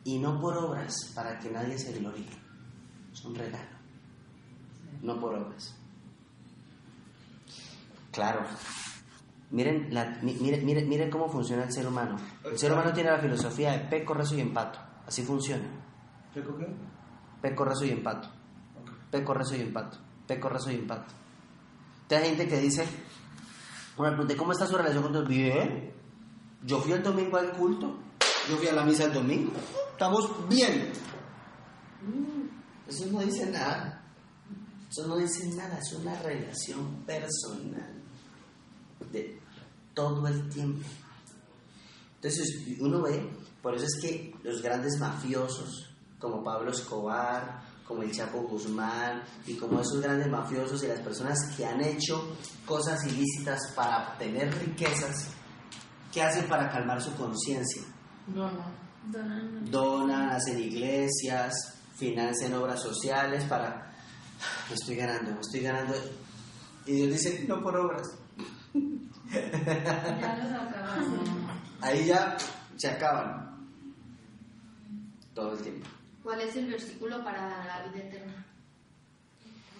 Y 0.02 0.18
no 0.18 0.40
por 0.40 0.56
obras 0.56 0.94
para 1.14 1.38
que 1.38 1.50
nadie 1.50 1.78
se 1.78 1.92
gloríe. 1.92 2.30
Es 3.12 3.22
un 3.22 3.34
regalo, 3.34 3.76
no 5.02 5.20
por 5.20 5.34
obras. 5.34 5.74
Claro. 8.10 8.46
Miren, 9.50 9.92
la- 9.92 10.18
mi- 10.22 10.34
miren, 10.34 10.64
miren, 10.64 10.88
miren 10.88 11.10
cómo 11.10 11.28
funciona 11.28 11.64
el 11.64 11.72
ser 11.72 11.86
humano. 11.86 12.16
El 12.44 12.58
ser 12.58 12.72
humano 12.72 12.92
tiene 12.92 13.10
la 13.10 13.18
filosofía 13.18 13.72
de 13.72 13.78
peco, 13.80 14.14
rezo 14.14 14.36
y 14.36 14.40
empato. 14.40 14.78
Así 15.06 15.22
funciona. 15.22 15.64
¿Peco 16.32 16.56
qué? 16.56 16.66
Peco, 17.42 17.64
rezo 17.64 17.84
y 17.84 17.90
empato. 17.90 18.28
Peco, 19.10 19.34
rezo 19.34 19.56
y 19.56 19.60
empato. 19.62 19.98
Peco, 20.26 20.48
rezo 20.48 20.70
y 20.70 20.76
empato. 20.76 21.12
Entonces 22.02 22.28
hay 22.28 22.36
gente 22.36 22.48
que 22.54 22.60
dice, 22.60 22.84
bueno, 23.96 24.12
pregunté, 24.14 24.36
¿cómo 24.36 24.52
está 24.52 24.66
su 24.66 24.76
relación 24.76 25.02
con 25.02 25.12
Dios? 25.12 25.26
Bien. 25.28 25.92
Yo 26.64 26.78
fui 26.80 26.92
el 26.92 27.02
domingo 27.02 27.36
al 27.36 27.50
culto. 27.52 27.98
Yo 28.48 28.56
fui 28.56 28.68
a 28.68 28.72
la 28.72 28.84
misa 28.84 29.04
el 29.04 29.12
domingo. 29.12 29.52
Estamos 29.92 30.48
bien. 30.48 30.92
Mm, 32.02 32.88
Eso 32.88 33.06
no 33.10 33.20
dice 33.20 33.50
nada. 33.50 34.02
Eso 34.88 35.06
no 35.08 35.16
dice 35.16 35.48
nada. 35.56 35.78
Es 35.78 35.92
una 35.94 36.14
relación 36.22 37.02
personal. 37.06 37.96
De 39.12 39.39
todo 40.00 40.26
el 40.26 40.48
tiempo. 40.48 40.86
Entonces 42.16 42.64
uno 42.80 43.02
ve, 43.02 43.30
por 43.62 43.74
eso 43.74 43.84
es 43.84 44.00
que 44.00 44.34
los 44.42 44.62
grandes 44.62 44.98
mafiosos, 44.98 45.90
como 46.18 46.42
Pablo 46.42 46.70
Escobar, 46.70 47.62
como 47.86 48.02
el 48.02 48.12
Chapo 48.12 48.42
Guzmán, 48.42 49.22
y 49.46 49.54
como 49.54 49.80
esos 49.80 50.00
grandes 50.00 50.28
mafiosos 50.28 50.82
y 50.84 50.86
las 50.86 51.00
personas 51.00 51.38
que 51.56 51.66
han 51.66 51.80
hecho 51.82 52.36
cosas 52.66 53.04
ilícitas 53.06 53.72
para 53.74 54.12
obtener 54.12 54.52
riquezas, 54.58 55.28
¿qué 56.12 56.22
hacen 56.22 56.48
para 56.48 56.70
calmar 56.70 57.02
su 57.02 57.14
conciencia? 57.14 57.82
No, 58.28 58.50
no. 58.50 58.80
Donan, 59.70 60.30
hacen 60.30 60.58
iglesias, 60.58 61.52
financian 61.96 62.54
obras 62.54 62.80
sociales 62.82 63.44
para, 63.44 63.92
me 64.68 64.74
estoy 64.74 64.96
ganando, 64.96 65.32
me 65.32 65.40
estoy 65.40 65.60
ganando. 65.60 65.94
Y 66.86 66.92
Dios 66.92 67.10
dice, 67.10 67.44
no 67.46 67.60
por 67.62 67.76
obras. 67.76 68.06
Ya 69.32 70.36
los. 70.36 70.50
Ahí 71.82 72.06
ya 72.06 72.36
se 72.76 72.88
acaban. 72.88 73.68
Todo 75.34 75.54
el 75.54 75.62
tiempo. 75.62 75.86
¿Cuál 76.22 76.40
es 76.40 76.56
el 76.56 76.66
versículo 76.66 77.22
para 77.24 77.64
la 77.64 77.86
vida 77.86 78.04
eterna? 78.04 78.46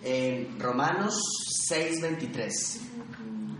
En 0.03 0.59
Romanos 0.59 1.21
6:23. 1.69 2.81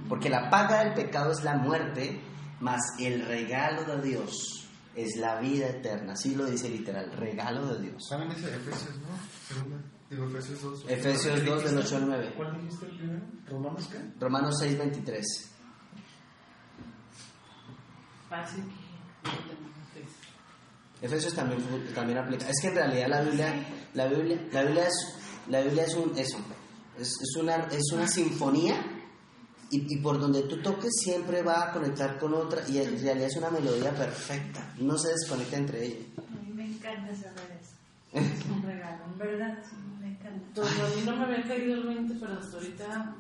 Porque 0.09 0.31
la 0.31 0.49
paga 0.49 0.85
del 0.85 0.95
pecado 0.95 1.33
es 1.33 1.45
la 1.45 1.57
muerte, 1.57 2.21
mas 2.61 2.81
el 2.99 3.27
regalo 3.27 3.85
de 3.85 4.03
Dios 4.09 4.69
es 4.97 5.17
la 5.17 5.39
vida 5.39 5.69
eterna. 5.69 6.15
Así 6.15 6.35
lo 6.35 6.47
dice 6.47 6.69
literal, 6.69 7.13
regalo 7.13 7.67
de 7.75 7.83
Dios. 7.83 8.07
¿Saben 8.09 8.31
ese 8.31 8.49
Efesios, 8.49 8.97
no? 8.99 9.09
Segunda. 9.47 9.83
Digo, 10.09 10.27
Efesios 10.27 10.63
2. 10.63 10.85
Efesios 10.89 11.45
2 11.45 11.65
del 11.65 11.79
8 11.79 11.97
al 11.97 12.07
9. 12.07 12.35
¿Cuál 12.37 12.61
dijiste 12.61 12.87
el 12.87 12.97
primero? 12.97 13.23
¿Romanos 13.47 13.89
qué? 13.93 13.99
Romanos 14.19 14.57
6:23. 14.61 15.51
Fácil 18.31 18.63
que. 18.63 18.91
Efesios 21.07 21.35
también, 21.35 21.61
también 21.95 22.19
aplica. 22.19 22.49
Es 22.49 22.61
que 22.61 22.69
en 22.69 22.75
realidad 22.75 23.09
la 23.09 23.23
Biblia, 23.23 23.67
la 23.95 24.07
Biblia, 24.07 24.39
la 24.53 24.63
Biblia 24.63 24.87
es, 24.87 25.17
la 25.49 25.61
Biblia 25.63 25.85
es 25.85 25.95
un 25.95 26.17
eso, 26.17 26.39
es, 26.99 27.09
es 27.09 27.37
una, 27.41 27.57
es 27.57 27.93
una 27.93 28.07
sinfonía 28.07 28.77
y, 29.71 29.95
y 29.95 30.01
por 30.01 30.21
donde 30.21 30.43
tú 30.43 30.61
toques 30.63 30.93
siempre 31.03 31.43
va 31.43 31.69
a 31.69 31.73
conectar 31.73 32.19
con 32.19 32.35
otra 32.35 32.63
y 32.69 32.79
en 32.79 33.03
realidad 33.03 33.29
es 33.29 33.37
una 33.37 33.51
melodía 33.51 33.93
perfecta, 33.95 34.75
no 34.79 34.97
se 34.97 35.09
desconecta 35.09 35.57
entre 35.57 35.87
ellas. 35.87 36.07
A 36.19 36.45
mí 36.45 36.53
me 36.53 36.67
encanta 36.67 37.15
saber 37.15 37.59
eso. 37.61 37.75
Es 38.13 38.45
un 38.47 38.63
regalo, 38.63 39.05
en 39.07 39.19
verdad, 39.19 39.59
me 40.01 40.09
encanta. 40.09 40.47
Entonces, 40.47 40.81
a 40.81 40.97
mí 40.97 41.03
no 41.07 41.17
me 41.17 41.25
había 41.25 41.49
caído 41.49 41.75
el 41.75 41.87
20, 41.87 42.15
pero 42.21 42.39
hasta 42.39 42.57
ahorita. 42.57 43.17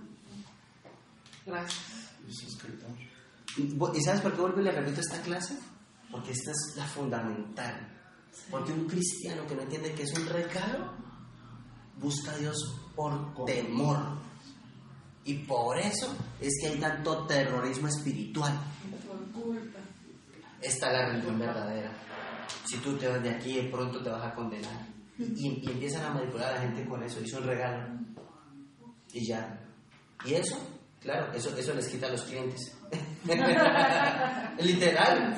Gracias. 1.47 2.13
Y 2.29 2.33
suscriptor. 2.33 3.10
¿Y 3.57 4.03
sabes 4.03 4.21
por 4.21 4.35
qué 4.35 4.41
vuelvo 4.41 4.61
y 4.61 4.65
le 4.65 4.73
repito 4.73 5.01
esta 5.01 5.21
clase? 5.23 5.59
Porque 6.11 6.33
esta 6.33 6.51
es 6.51 6.77
la 6.77 6.87
fundamental. 6.87 7.97
Porque 8.51 8.73
un 8.73 8.87
cristiano 8.87 9.47
que 9.47 9.55
no 9.55 9.63
entiende 9.63 9.93
que 9.93 10.03
es 10.05 10.13
un 10.19 10.27
regalo, 10.27 10.93
busca 11.97 12.33
a 12.33 12.37
Dios 12.37 12.57
por 12.95 13.45
temor. 13.45 13.99
Y 15.25 15.35
por 15.45 15.79
eso 15.79 16.17
es 16.41 16.59
que 16.61 16.69
hay 16.69 16.79
tanto 16.79 17.27
terrorismo 17.27 17.89
espiritual. 17.89 18.53
Por 19.07 19.43
culpa. 19.43 19.79
Esta 20.61 20.87
es 20.87 20.93
la 20.93 21.09
religión 21.09 21.39
verdadera. 21.39 21.93
Si 22.67 22.79
tú 22.79 22.97
te 22.97 23.09
vas 23.09 23.23
de 23.23 23.31
aquí, 23.31 23.55
de 23.55 23.71
pronto 23.71 24.03
te 24.03 24.11
vas 24.11 24.25
a 24.25 24.35
condenar. 24.35 24.87
Y, 25.19 25.61
y 25.63 25.71
empiezan 25.71 26.05
a 26.05 26.15
manipular 26.15 26.53
a 26.53 26.55
la 26.55 26.61
gente 26.63 26.85
con 26.87 27.03
eso. 27.03 27.21
Es 27.21 27.33
un 27.33 27.45
regalo. 27.45 27.99
Y 29.13 29.27
ya. 29.27 29.61
Y 30.25 30.35
eso, 30.35 30.59
claro, 31.01 31.33
eso, 31.33 31.57
eso 31.57 31.75
les 31.75 31.89
quita 31.89 32.07
a 32.07 32.11
los 32.11 32.23
clientes. 32.23 32.73
Literal. 34.61 35.37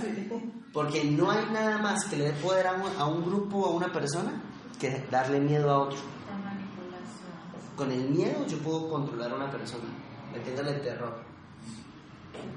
Porque 0.73 1.05
no 1.05 1.31
hay 1.31 1.45
nada 1.53 1.79
más 1.79 2.05
que 2.07 2.17
le 2.17 2.25
dé 2.25 2.33
poder 2.33 2.67
a 2.67 2.75
un, 2.75 2.97
a 2.99 3.07
un 3.07 3.25
grupo 3.25 3.59
o 3.59 3.67
a 3.73 3.77
una 3.77 3.93
persona 3.93 4.43
que 4.79 5.07
darle 5.11 5.41
miedo 5.41 5.71
a 5.71 5.79
otro. 5.81 5.99
La 6.31 6.39
manipulación. 6.39 7.77
Con 7.77 7.93
el 7.93 8.09
miedo 8.09 8.47
yo 8.47 8.59
puedo 8.59 8.89
controlar 8.89 9.33
a 9.33 9.35
una 9.37 9.51
persona, 9.51 9.85
metiéndole 10.33 10.73
terror. 10.75 11.23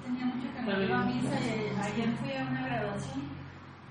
Tenía 0.03 0.25
mucho 0.25 0.47
que 0.55 0.61
no 0.61 0.81
iba 0.81 1.01
a 1.01 1.05
misa 1.05 1.39
y 1.39 1.75
ayer 1.77 2.15
fui 2.17 2.31
a 2.31 2.43
una 2.49 2.65
graduación 2.65 3.23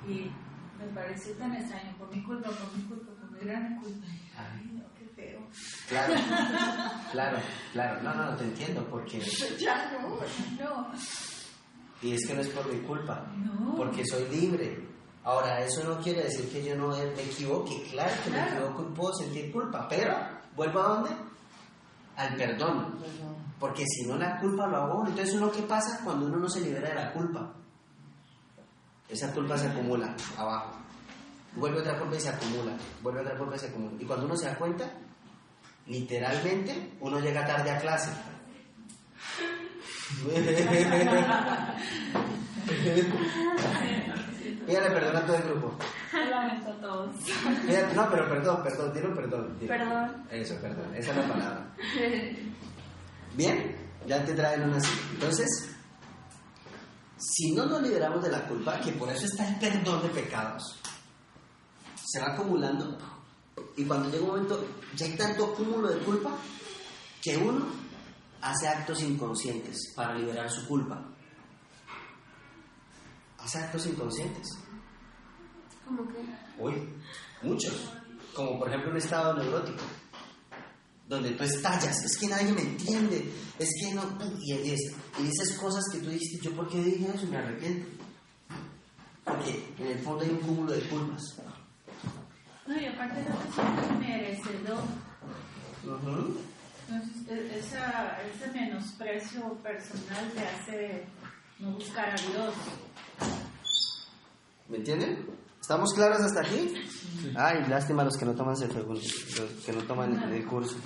y 0.09 0.31
me 0.79 0.87
pareció 0.95 1.35
tan 1.35 1.55
extraño, 1.55 1.95
por 1.99 2.11
mi 2.15 2.23
culpa, 2.23 2.49
por 2.49 2.77
mi 2.77 2.83
culpa, 2.85 3.13
por 3.21 3.31
mi 3.31 3.39
gran 3.41 3.77
culpa. 3.81 4.07
Ay. 4.37 4.74
Claro, 5.89 6.15
claro, 7.13 7.39
claro. 7.73 8.03
No, 8.03 8.15
no, 8.15 8.31
no 8.31 8.37
te 8.37 8.45
entiendo 8.45 8.85
porque... 8.91 9.21
Ya 9.59 9.91
no, 9.93 10.09
no. 10.09 10.93
Y 12.03 12.15
es 12.15 12.27
que 12.27 12.35
no 12.35 12.41
es 12.41 12.49
por 12.49 12.73
mi 12.73 12.81
culpa, 12.81 13.27
No. 13.37 13.77
porque 13.77 14.05
soy 14.07 14.29
libre. 14.29 14.89
Ahora, 15.23 15.61
eso 15.65 15.83
no 15.85 15.99
quiere 16.01 16.25
decir 16.25 16.51
que 16.51 16.63
yo 16.65 16.77
no 16.77 16.89
me 16.89 17.23
equivoque. 17.23 17.87
Claro 17.91 18.13
que 18.25 18.31
me 18.31 18.43
equivoco 18.47 18.83
y 18.91 18.95
puedo 18.95 19.15
sentir 19.15 19.51
culpa, 19.53 19.87
pero 19.89 20.15
vuelvo 20.55 20.81
a 20.81 20.89
dónde? 20.89 21.11
Al 22.17 22.37
perdón. 22.37 22.99
Porque 23.59 23.85
si 23.87 24.07
no, 24.07 24.17
la 24.19 24.39
culpa 24.39 24.67
lo 24.67 24.77
hago. 24.77 25.07
Entonces, 25.07 25.35
¿uno 25.35 25.51
qué 25.51 25.63
pasa 25.63 26.01
cuando 26.05 26.27
uno 26.27 26.37
no 26.39 26.49
se 26.49 26.61
libera 26.61 26.91
de 26.91 26.95
la 26.97 27.13
culpa? 27.13 27.55
Esa 29.09 29.33
culpa 29.33 29.57
se 29.57 29.69
acumula 29.69 30.15
abajo. 30.37 30.73
Vuelve 31.57 31.81
otra 31.81 31.99
culpa 31.99 32.17
y 32.17 32.21
se 32.21 32.29
acumula. 32.29 32.77
Vuelve 33.03 33.21
otra 33.21 33.39
culpa 33.39 33.57
y 33.57 33.59
se 33.59 33.69
acumula. 33.69 33.93
Y 33.99 34.05
cuando 34.05 34.27
uno 34.27 34.37
se 34.37 34.47
da 34.47 34.57
cuenta, 34.57 34.91
literalmente, 35.87 36.93
uno 37.01 37.21
llega 37.21 37.47
tarde 37.47 37.71
a 37.71 37.79
clase. 37.79 38.11
Pídale 44.67 44.91
perdón 44.91 45.17
a 45.17 45.27
todo 45.27 45.37
el 45.37 45.43
grupo. 45.43 45.75
Lo 46.13 46.25
lamento 46.31 46.71
a 46.71 46.81
todos. 46.81 47.17
Pídale- 47.67 47.95
no, 47.95 48.11
pero 48.11 48.29
perdón, 48.29 48.63
perdón, 48.63 48.93
dilo 48.95 49.15
perdón. 49.15 49.59
dilo. 49.59 49.69
Perdón. 49.69 50.27
Eso, 50.31 50.55
perdón, 50.61 50.95
esa 50.95 51.11
es 51.11 51.17
la 51.17 51.29
palabra. 51.29 51.75
Bien, 53.35 53.77
ya 54.07 54.25
te 54.25 54.33
traen 54.35 54.63
una 54.63 54.77
así. 54.79 54.91
Entonces, 55.13 55.77
si 57.19 57.53
no 57.53 57.67
nos 57.67 57.83
liberamos 57.83 58.23
de 58.23 58.31
la 58.31 58.47
culpa, 58.47 58.81
que 58.81 58.93
por 58.93 59.11
eso 59.11 59.27
está 59.27 59.47
el 59.49 59.57
perdón 59.59 60.03
de 60.03 60.09
pecados, 60.09 60.81
se 62.03 62.21
va 62.21 62.33
acumulando 62.33 62.97
y 63.77 63.85
cuando 63.85 64.11
llega 64.11 64.23
un 64.25 64.31
momento, 64.31 64.65
ya 64.97 65.07
hay 65.07 65.17
tanto 65.17 65.55
cúmulo 65.55 65.89
de 65.89 65.99
culpa 66.05 66.37
que 67.23 67.37
uno 67.37 67.67
hace 68.41 68.69
actos 68.69 69.03
inconscientes 69.03 69.93
para 69.97 70.15
liberar 70.15 70.51
su 70.51 70.67
culpa. 70.67 71.03
Hace 73.39 73.59
actos 73.59 73.87
inconscientes. 73.87 74.49
¿Cómo 75.85 76.07
que? 76.09 76.19
Uy, 76.59 76.75
muchos. 77.43 77.91
Como 78.35 78.59
por 78.59 78.69
ejemplo 78.69 78.91
un 78.91 78.97
estado 78.97 79.35
neurótico. 79.35 79.83
Donde 81.09 81.33
tú 81.33 81.45
estallas, 81.45 82.03
es 82.05 82.17
que 82.17 82.29
nadie 82.29 82.51
me 82.53 82.63
entiende, 82.63 83.31
es 83.59 83.69
que 83.81 83.93
no. 83.95 84.03
Y, 84.41 84.53
es- 84.71 84.95
y 85.19 85.23
dices 85.25 85.53
cosas 85.59 85.85
que 85.93 85.99
tú 85.99 86.09
dijiste, 86.09 86.39
¿yo 86.43 86.53
por 86.57 86.67
qué 86.69 86.83
dije 86.83 87.11
eso? 87.15 87.27
Me 87.27 87.37
arrepiento. 87.37 87.87
Porque 89.25 89.75
en 89.79 89.87
el 89.87 89.99
fondo 90.03 90.25
hay 90.25 90.31
un 90.31 90.39
cúmulo 90.39 90.73
de 90.73 90.81
culpas. 90.89 91.23
No, 92.67 92.81
y 92.81 92.87
aparte 92.87 93.25
no 93.29 93.37
te 93.37 93.53
sientes 93.53 93.99
merecedor. 94.01 94.83
Entonces, 96.89 97.29
e- 97.29 97.59
esa, 97.59 98.19
ese 98.23 98.53
menosprecio 98.53 99.53
personal 99.63 100.31
te 100.35 100.41
hace 100.41 101.05
no 101.59 101.73
buscar 101.73 102.09
a 102.11 102.15
Dios. 102.15 102.55
¿Me 104.69 104.79
entienden? 104.79 105.27
¿Estamos 105.61 105.93
claros 105.95 106.21
hasta 106.21 106.41
aquí? 106.41 106.75
Ay, 107.37 107.65
lástima 107.69 108.05
los 108.05 108.17
que 108.17 108.25
no 108.25 108.35
toman 108.35 108.55
el 108.61 108.69
los 108.87 109.65
que 109.65 109.73
no 109.73 109.83
toman 109.83 110.33
el 110.33 110.47
curso. 110.47 110.77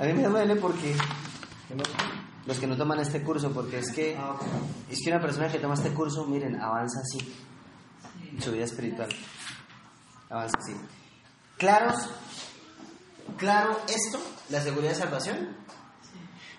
A 0.00 0.04
mí 0.04 0.12
me 0.14 0.24
duele 0.24 0.56
porque 0.56 0.96
los 2.46 2.58
que 2.58 2.66
no 2.66 2.76
toman 2.76 2.98
este 3.00 3.22
curso, 3.22 3.52
porque 3.52 3.78
es 3.78 3.92
que 3.92 4.16
es 4.88 4.98
que 5.04 5.10
una 5.10 5.20
persona 5.20 5.48
que 5.48 5.58
toma 5.58 5.74
este 5.74 5.92
curso, 5.92 6.24
miren, 6.26 6.60
avanza 6.60 7.00
así 7.00 7.32
en 8.32 8.42
su 8.42 8.50
vida 8.52 8.64
espiritual. 8.64 9.08
Avanza 10.32 10.56
así. 10.58 10.72
¿Claros? 11.58 12.08
¿Claro 13.36 13.78
esto? 13.86 14.18
¿La 14.48 14.62
seguridad 14.62 14.92
de 14.92 14.96
salvación? 14.96 15.56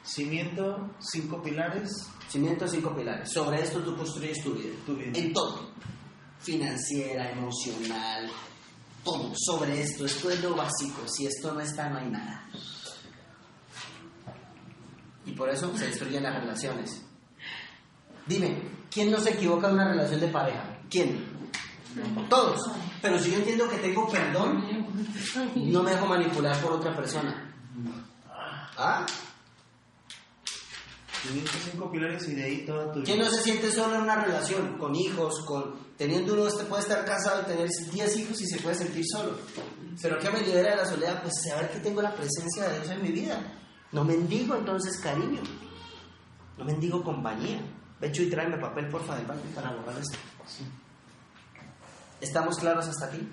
Cimiento, 0.04 0.92
cinco 1.00 1.42
pilares. 1.42 1.90
Cimientos 2.30 2.70
cinco 2.70 2.96
pilares. 2.96 3.32
Sobre 3.32 3.64
esto 3.64 3.80
tú 3.80 3.98
construyes 3.98 4.44
tu 4.44 4.54
vida. 4.54 4.76
Tu 4.86 4.96
vida. 4.96 5.12
En 5.16 5.34
todo. 5.34 5.72
Financiera, 6.40 7.32
emocional, 7.32 8.30
todo. 9.04 9.34
Sobre 9.36 9.82
esto. 9.82 10.06
Esto 10.06 10.30
es 10.30 10.44
lo 10.44 10.56
básico. 10.56 11.08
Si 11.08 11.26
esto 11.26 11.52
no 11.52 11.60
está, 11.60 11.90
no 11.90 11.98
hay 11.98 12.10
nada. 12.10 12.48
Y 15.26 15.32
por 15.32 15.50
eso 15.50 15.76
se 15.76 15.88
destruyen 15.88 16.22
las 16.22 16.40
relaciones. 16.40 17.02
Dime, 18.28 18.62
¿quién 18.92 19.10
no 19.10 19.20
se 19.20 19.32
equivoca 19.32 19.68
en 19.68 19.74
una 19.74 19.90
relación 19.90 20.20
de 20.20 20.28
pareja? 20.28 20.78
¿Quién? 20.92 21.33
Todos. 22.30 22.60
Pero 23.02 23.20
si 23.20 23.32
yo 23.32 23.38
entiendo 23.38 23.70
que 23.70 23.78
tengo 23.78 24.10
perdón, 24.10 24.64
no 25.56 25.84
me 25.84 25.92
dejo 25.92 26.06
manipular 26.06 26.60
por 26.62 26.74
otra 26.74 26.96
persona. 26.96 27.54
¿Ah? 28.78 29.06
Cimiento, 31.22 31.52
cinco 31.72 31.90
pilares 31.90 32.28
y 32.28 32.36
de 32.36 32.44
ahí 32.44 32.66
toda 32.66 32.92
tu 32.92 33.02
¿Quién 33.04 33.20
no 33.20 33.30
se 33.30 33.42
siente 33.42 33.72
solo 33.72 33.96
en 33.96 34.02
una 34.02 34.26
relación? 34.26 34.78
Con 34.78 34.94
hijos, 34.94 35.40
con 35.46 35.76
teniendo 35.98 36.34
uno, 36.34 36.48
este 36.48 36.66
puede 36.66 36.82
estar 36.82 37.06
casado 37.06 37.44
y 37.44 37.46
tener 37.46 37.70
10 37.70 38.18
hijos 38.18 38.42
y 38.42 38.46
se 38.46 38.60
puede 38.60 38.76
sentir 38.76 39.06
solo. 39.10 39.38
Pero 40.02 40.20
¿qué 40.20 40.30
me 40.30 40.42
libera 40.42 40.72
de 40.72 40.78
la 40.78 40.86
soledad? 40.86 41.22
Pues 41.22 41.36
saber 41.48 41.72
que 41.72 41.80
tengo 41.80 42.02
la 42.02 42.14
presencia 42.14 42.68
de 42.68 42.80
Dios 42.80 42.90
en 42.90 43.02
mi 43.02 43.10
vida. 43.10 43.40
No 43.94 44.04
mendigo 44.04 44.56
entonces 44.56 45.00
cariño. 45.00 45.42
No 46.58 46.66
mendigo 46.66 47.04
compañía. 47.04 47.62
Ve 48.02 48.12
Chuy, 48.12 48.30
tráeme 48.30 48.58
papel 48.58 48.90
porfa 48.90 49.16
del 49.16 49.26
banco 49.26 49.44
para 49.56 49.72
borrar 49.72 49.98
esto. 49.98 50.18
¿Estamos 52.24 52.58
claros 52.58 52.88
hasta 52.88 53.06
aquí? 53.08 53.28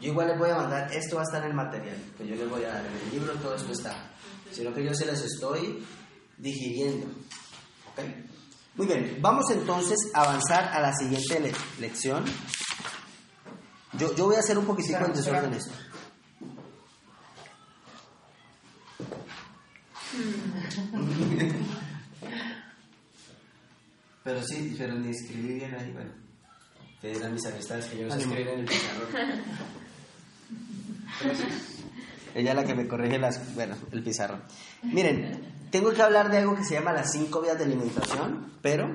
Yo 0.00 0.12
igual 0.12 0.28
les 0.28 0.38
voy 0.38 0.50
a 0.50 0.54
mandar, 0.56 0.92
esto 0.92 1.16
va 1.16 1.22
a 1.22 1.24
estar 1.24 1.42
en 1.42 1.50
el 1.50 1.54
material 1.56 1.96
que 2.16 2.26
yo 2.26 2.36
les 2.36 2.48
voy 2.48 2.62
a 2.64 2.68
dar, 2.68 2.86
en 2.86 2.92
el 2.96 3.10
libro 3.10 3.32
todo 3.34 3.54
esto 3.56 3.72
está. 3.72 4.12
Sino 4.52 4.72
que 4.72 4.84
yo 4.84 4.94
se 4.94 5.06
les 5.06 5.20
estoy 5.22 5.84
digiriendo. 6.38 7.06
¿Ok? 7.06 8.04
Muy 8.76 8.86
bien, 8.86 9.18
vamos 9.20 9.50
entonces 9.50 9.98
a 10.14 10.22
avanzar 10.22 10.64
a 10.72 10.80
la 10.80 10.92
siguiente 10.96 11.40
le- 11.40 11.52
lección. 11.80 12.24
Yo, 13.94 14.14
yo 14.14 14.26
voy 14.26 14.36
a 14.36 14.38
hacer 14.38 14.56
un 14.56 14.64
poquitico 14.66 15.04
en 15.04 15.12
desorden 15.12 15.52
esto. 15.52 15.72
Pero 24.22 24.42
sí, 24.42 24.74
pero 24.76 24.94
ni 24.94 25.10
escribí 25.10 25.54
bien 25.54 25.74
ahí, 25.74 25.92
bueno. 25.92 26.10
Te 27.00 27.08
dirán 27.08 27.32
mis 27.32 27.46
amistades 27.46 27.86
que 27.86 27.98
yo 27.98 28.06
no 28.06 28.14
sé 28.14 28.20
escribir 28.20 28.48
en 28.48 28.60
el 28.60 28.66
pizarrón. 28.66 29.08
Ella 32.34 32.50
es 32.50 32.56
la 32.56 32.64
que 32.64 32.74
me 32.74 32.86
corrige 32.86 33.18
las, 33.18 33.54
bueno, 33.54 33.76
el 33.90 34.02
pizarrón. 34.02 34.42
Miren, 34.82 35.40
tengo 35.70 35.92
que 35.92 36.02
hablar 36.02 36.30
de 36.30 36.38
algo 36.38 36.54
que 36.54 36.64
se 36.64 36.74
llama 36.74 36.92
las 36.92 37.12
cinco 37.12 37.40
vías 37.40 37.58
de 37.58 37.64
alimentación, 37.64 38.52
pero 38.62 38.88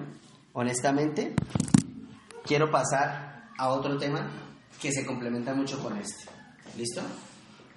honestamente 0.54 1.34
quiero 2.46 2.72
pasar 2.72 3.50
a 3.58 3.70
otro 3.70 3.98
tema 3.98 4.30
que 4.82 4.92
se 4.92 5.06
complementa 5.06 5.54
mucho 5.54 5.82
con 5.82 5.98
este. 5.98 6.26
¿Listo? 6.78 7.02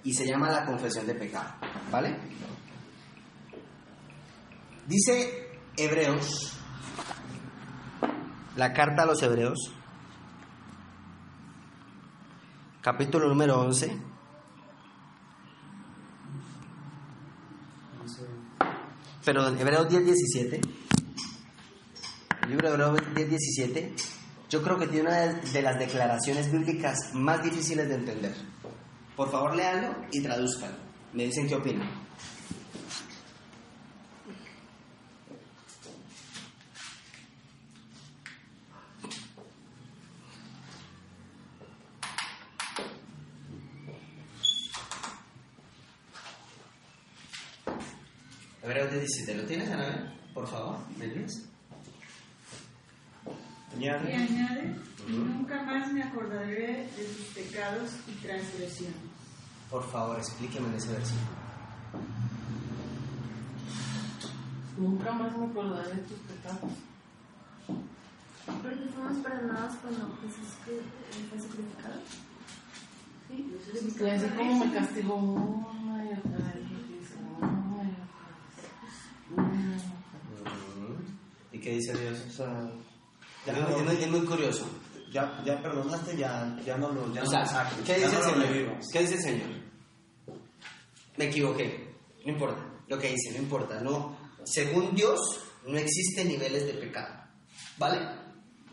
Y 0.03 0.13
se 0.13 0.25
llama 0.25 0.49
la 0.49 0.65
confesión 0.65 1.05
de 1.07 1.15
pecado, 1.15 1.53
¿vale? 1.91 2.15
Dice 4.87 5.49
Hebreos, 5.77 6.53
la 8.55 8.73
carta 8.73 9.03
a 9.03 9.05
los 9.05 9.21
Hebreos, 9.21 9.71
capítulo 12.81 13.27
número 13.27 13.59
11. 13.61 13.97
Perdón, 19.25 19.59
Hebreos 19.59 19.89
10, 19.89 20.05
17. 20.05 20.61
El 22.43 22.49
libro 22.49 22.67
de 22.67 22.73
Hebreos 22.73 23.15
10, 23.15 23.29
17. 23.29 23.93
Yo 24.49 24.63
creo 24.63 24.79
que 24.79 24.87
tiene 24.87 25.09
una 25.09 25.19
de 25.19 25.61
las 25.61 25.77
declaraciones 25.77 26.51
bíblicas 26.51 27.13
más 27.13 27.43
difíciles 27.43 27.87
de 27.87 27.95
entender. 27.95 28.33
Por 29.15 29.29
favor, 29.29 29.55
léanlo 29.55 29.95
y 30.11 30.23
traduzcan. 30.23 30.71
Me 31.13 31.25
dicen 31.25 31.47
qué 31.47 31.55
opinan. 31.55 32.08
Hebreos 48.69 48.91
10, 48.91 49.01
17. 49.01 49.35
¿Lo 49.41 49.47
tienes, 49.47 49.71
Ana? 49.71 50.13
Por 50.31 50.47
favor, 50.47 50.77
¿me 50.99 51.07
lees? 51.07 51.43
Y 53.79 53.87
Añade. 53.87 54.13
añade, 54.15 54.75
y 55.07 55.11
nunca 55.13 55.63
más 55.63 55.91
me 55.91 56.03
acordaré 56.03 56.87
de 56.95 57.07
sus 57.15 57.25
pecados 57.33 57.89
y 58.07 58.11
transgresiones. 58.23 58.95
Por 59.71 59.89
favor, 59.89 60.17
explíqueme 60.19 60.67
en 60.67 60.75
ese 60.75 60.91
versículo. 60.91 61.25
Nunca 64.77 65.11
más 65.13 65.35
me 65.35 65.45
acordaré 65.47 65.89
de 65.95 66.01
tus 66.03 66.17
pecados. 66.19 66.71
Porque 68.45 68.75
fuimos 68.93 69.17
perdonados 69.23 69.75
cuando 69.81 70.15
Jesús 70.21 70.53
que- 70.65 70.81
fue 71.29 71.39
sacrificado. 71.39 72.01
Sí, 73.27 74.07
así 74.11 74.27
como 74.37 74.65
me 74.65 74.73
castigó 74.73 75.71
¿Y 81.59 81.61
qué 81.61 81.71
dice 81.75 81.93
Dios? 81.97 82.17
O 82.27 82.31
sea, 82.31 82.71
ya, 83.45 83.53
Es 83.53 83.59
no, 83.83 83.91
es 83.91 84.07
muy 84.09 84.21
curioso. 84.21 84.65
ya, 85.11 85.41
ya 85.45 85.61
perdonaste, 85.61 86.15
ya, 86.15 86.57
ya 86.65 86.77
no 86.77 86.89
lo, 86.93 87.13
ya 87.13 87.23
O 87.23 87.25
sea, 87.29 87.43
¿qué 87.85 87.99
ya 87.99 88.07
dice 88.07 88.15
el 88.15 88.21
no 88.21 88.35
lo 88.45 88.47
Señor? 88.47 88.79
¿Qué 88.93 88.99
dice 89.01 89.15
el 89.15 89.21
Señor? 89.21 89.49
Me 91.17 91.25
equivoqué. 91.25 91.93
No 92.25 92.31
importa. 92.31 92.63
Lo 92.87 92.97
que 92.97 93.09
dice, 93.11 93.31
no 93.33 93.39
importa. 93.43 93.81
No, 93.81 94.17
según 94.45 94.95
Dios, 94.95 95.19
no 95.67 95.77
existen 95.77 96.29
niveles 96.29 96.65
de 96.65 96.73
pecado. 96.75 97.13
¿Vale? 97.77 97.99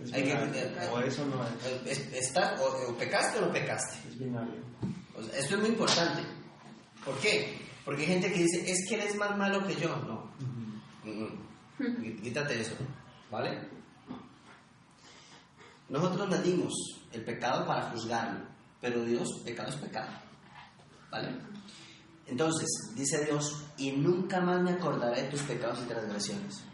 Es 0.03 0.13
Hay 0.13 0.23
que- 0.25 0.29
binario. 0.35 0.55
eh, 0.55 0.89
o 0.93 1.01
eso 1.01 1.25
no 1.27 1.43
es, 1.43 1.51
Eh, 1.67 1.83
es- 1.87 2.13
está- 2.29 2.55
o, 2.61 2.91
o 2.93 2.97
pecaste 2.97 3.39
o 3.39 3.47
no 3.47 3.53
pecaste. 3.53 3.97
es 4.09 4.19
binario. 4.19 4.61
O 5.17 5.23
sea, 5.23 5.39
esto 5.39 5.55
es 5.57 5.61
muy 5.61 5.71
importante. 5.71 6.23
¿Por 7.05 7.19
qué? 7.19 7.59
Porque 7.85 8.03
hay 8.03 8.09
gente 8.09 8.33
que 8.33 8.41
dice, 8.43 8.71
es 8.71 8.87
que 8.89 8.95
eres 8.97 9.17
más 9.17 9.37
malo 9.37 9.67
que 9.67 9.75
yo. 9.77 9.89
No. 9.97 10.31
Mm. 10.41 10.81
Quí- 11.05 11.39
Quítate 12.23 12.61
eso. 12.61 12.75
¿Vale? 13.31 13.59
Nosotros 15.89 16.29
nadimos 16.29 16.73
el 17.13 17.25
pecado 17.25 17.67
para 17.67 17.91
juzgarlo, 17.91 18.41
pero 18.81 19.05
Dios, 19.05 19.29
pecado 19.45 19.69
es 19.69 19.77
pecado. 19.77 20.11
¿Vale? 21.11 21.37
Entonces, 22.27 22.69
dice 22.97 23.25
Dios, 23.25 23.65
y 23.77 23.93
nunca 23.93 24.41
más 24.41 24.61
me 24.61 24.73
acordaré 24.73 25.23
de 25.23 25.29
tus 25.29 25.43
pecados 25.43 25.79
y 25.85 25.89
transgresiones. 25.89 26.65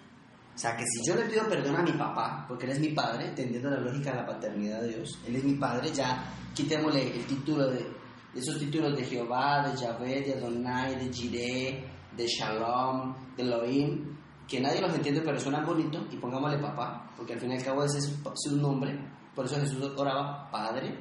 O 0.54 0.58
sea, 0.58 0.76
que 0.76 0.84
si 0.84 1.06
yo 1.06 1.14
le 1.14 1.26
pido 1.26 1.46
perdón 1.48 1.76
a 1.76 1.82
mi 1.82 1.92
papá, 1.92 2.44
porque 2.48 2.66
él 2.66 2.72
es 2.72 2.80
mi 2.80 2.88
padre, 2.88 3.28
entendiendo 3.28 3.70
la 3.70 3.80
lógica 3.80 4.10
de 4.10 4.16
la 4.16 4.26
paternidad 4.26 4.80
de 4.82 4.96
Dios, 4.96 5.18
él 5.26 5.36
es 5.36 5.44
mi 5.44 5.54
padre, 5.54 5.92
ya 5.92 6.24
quitémosle 6.54 7.14
el 7.14 7.26
título 7.26 7.68
de, 7.68 7.78
de 7.78 8.40
esos 8.40 8.58
títulos 8.58 8.96
de 8.96 9.04
Jehová, 9.04 9.68
de 9.68 9.76
Yahvé, 9.78 10.22
de 10.22 10.34
Adonai, 10.34 10.96
de 10.96 11.12
Jireh, 11.12 11.84
de 12.16 12.26
Shalom, 12.26 13.14
de 13.36 13.42
Elohim, 13.42 14.16
que 14.48 14.60
nadie 14.60 14.80
los 14.80 14.94
entiende, 14.94 15.22
pero 15.22 15.38
suenan 15.40 15.64
bonito, 15.64 16.06
y 16.10 16.16
pongámosle 16.16 16.58
papá, 16.58 17.10
porque 17.16 17.34
al 17.34 17.40
fin 17.40 17.52
y 17.52 17.56
al 17.56 17.64
cabo 17.64 17.84
ese 17.84 17.98
es 17.98 18.18
su, 18.34 18.56
nombre, 18.56 18.98
por 19.34 19.46
eso 19.46 19.56
Jesús 19.56 19.82
oraba 19.96 20.50
Padre, 20.50 20.98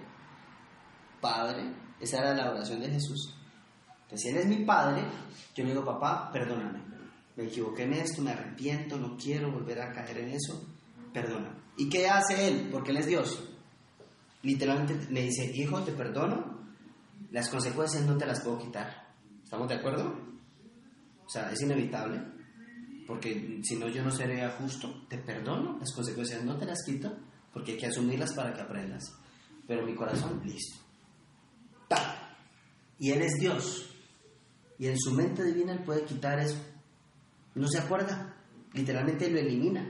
Padre, 1.19 1.71
esa 1.99 2.19
era 2.19 2.33
la 2.33 2.51
oración 2.51 2.79
de 2.79 2.89
Jesús. 2.89 3.35
Entonces, 4.03 4.21
si 4.21 4.29
Él 4.29 4.37
es 4.37 4.45
mi 4.47 4.65
Padre, 4.65 5.03
yo 5.55 5.63
le 5.63 5.71
digo, 5.71 5.85
papá, 5.85 6.29
perdóname, 6.31 6.81
me 7.35 7.45
equivoqué 7.45 7.83
en 7.83 7.93
esto, 7.93 8.21
me 8.21 8.31
arrepiento, 8.31 8.97
no 8.97 9.17
quiero 9.17 9.51
volver 9.51 9.81
a 9.81 9.91
caer 9.91 10.19
en 10.19 10.29
eso, 10.29 10.61
perdóname. 11.13 11.61
¿Y 11.77 11.89
qué 11.89 12.07
hace 12.07 12.47
Él? 12.47 12.69
Porque 12.71 12.91
Él 12.91 12.97
es 12.97 13.07
Dios. 13.07 13.47
Literalmente 14.43 15.07
me 15.09 15.21
dice, 15.21 15.51
hijo, 15.55 15.79
te 15.81 15.91
perdono, 15.91 16.59
las 17.31 17.49
consecuencias 17.49 18.03
no 18.03 18.17
te 18.17 18.25
las 18.25 18.41
puedo 18.41 18.59
quitar. 18.59 19.13
¿Estamos 19.43 19.67
de 19.67 19.75
acuerdo? 19.75 20.31
O 21.25 21.29
sea, 21.29 21.51
es 21.51 21.61
inevitable, 21.61 22.21
porque 23.07 23.59
si 23.63 23.75
no 23.75 23.87
yo 23.87 24.03
no 24.03 24.11
seré 24.11 24.47
justo, 24.51 25.05
te 25.07 25.17
perdono, 25.17 25.77
las 25.79 25.93
consecuencias 25.93 26.43
no 26.43 26.57
te 26.57 26.65
las 26.65 26.83
quito, 26.85 27.11
porque 27.53 27.73
hay 27.73 27.77
que 27.77 27.87
asumirlas 27.87 28.33
para 28.33 28.53
que 28.53 28.61
aprendas. 28.61 29.13
Pero 29.67 29.85
mi 29.85 29.95
corazón, 29.95 30.41
listo. 30.45 30.77
¡Ta! 31.87 32.35
Y 32.99 33.11
Él 33.11 33.21
es 33.21 33.33
Dios. 33.39 33.89
Y 34.77 34.87
en 34.87 34.97
su 34.97 35.13
mente 35.13 35.43
divina 35.43 35.73
Él 35.73 35.83
puede 35.83 36.03
quitar 36.03 36.39
eso. 36.39 36.57
No 37.55 37.67
se 37.67 37.79
acuerda. 37.79 38.35
Literalmente 38.73 39.29
lo 39.29 39.39
elimina. 39.39 39.85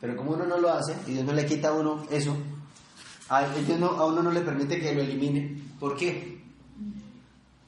Pero 0.00 0.16
como 0.16 0.32
uno 0.32 0.46
no 0.46 0.58
lo 0.58 0.72
hace, 0.72 0.96
y 1.06 1.12
Dios 1.12 1.24
no 1.24 1.32
le 1.32 1.46
quita 1.46 1.68
a 1.68 1.74
uno 1.74 2.04
eso, 2.10 2.36
a, 3.28 3.48
Dios 3.48 3.80
a 3.80 4.04
uno 4.04 4.22
no 4.22 4.32
le 4.32 4.40
permite 4.40 4.80
que 4.80 4.92
lo 4.94 5.00
elimine. 5.00 5.62
¿Por 5.78 5.96
qué? 5.96 6.31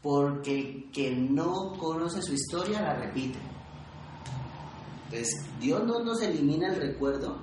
Porque 0.04 0.60
el 0.60 0.90
que 0.92 1.10
no 1.16 1.72
conoce 1.78 2.20
su 2.22 2.34
historia 2.34 2.80
la 2.82 2.94
repite. 2.94 3.38
Entonces, 5.06 5.44
Dios 5.58 5.82
no 5.84 6.00
nos 6.04 6.20
elimina 6.22 6.68
el 6.68 6.76
recuerdo 6.80 7.38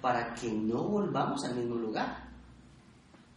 para 0.00 0.34
que 0.34 0.50
no 0.50 0.84
volvamos 0.84 1.44
al 1.44 1.54
mismo 1.56 1.74
lugar. 1.76 2.26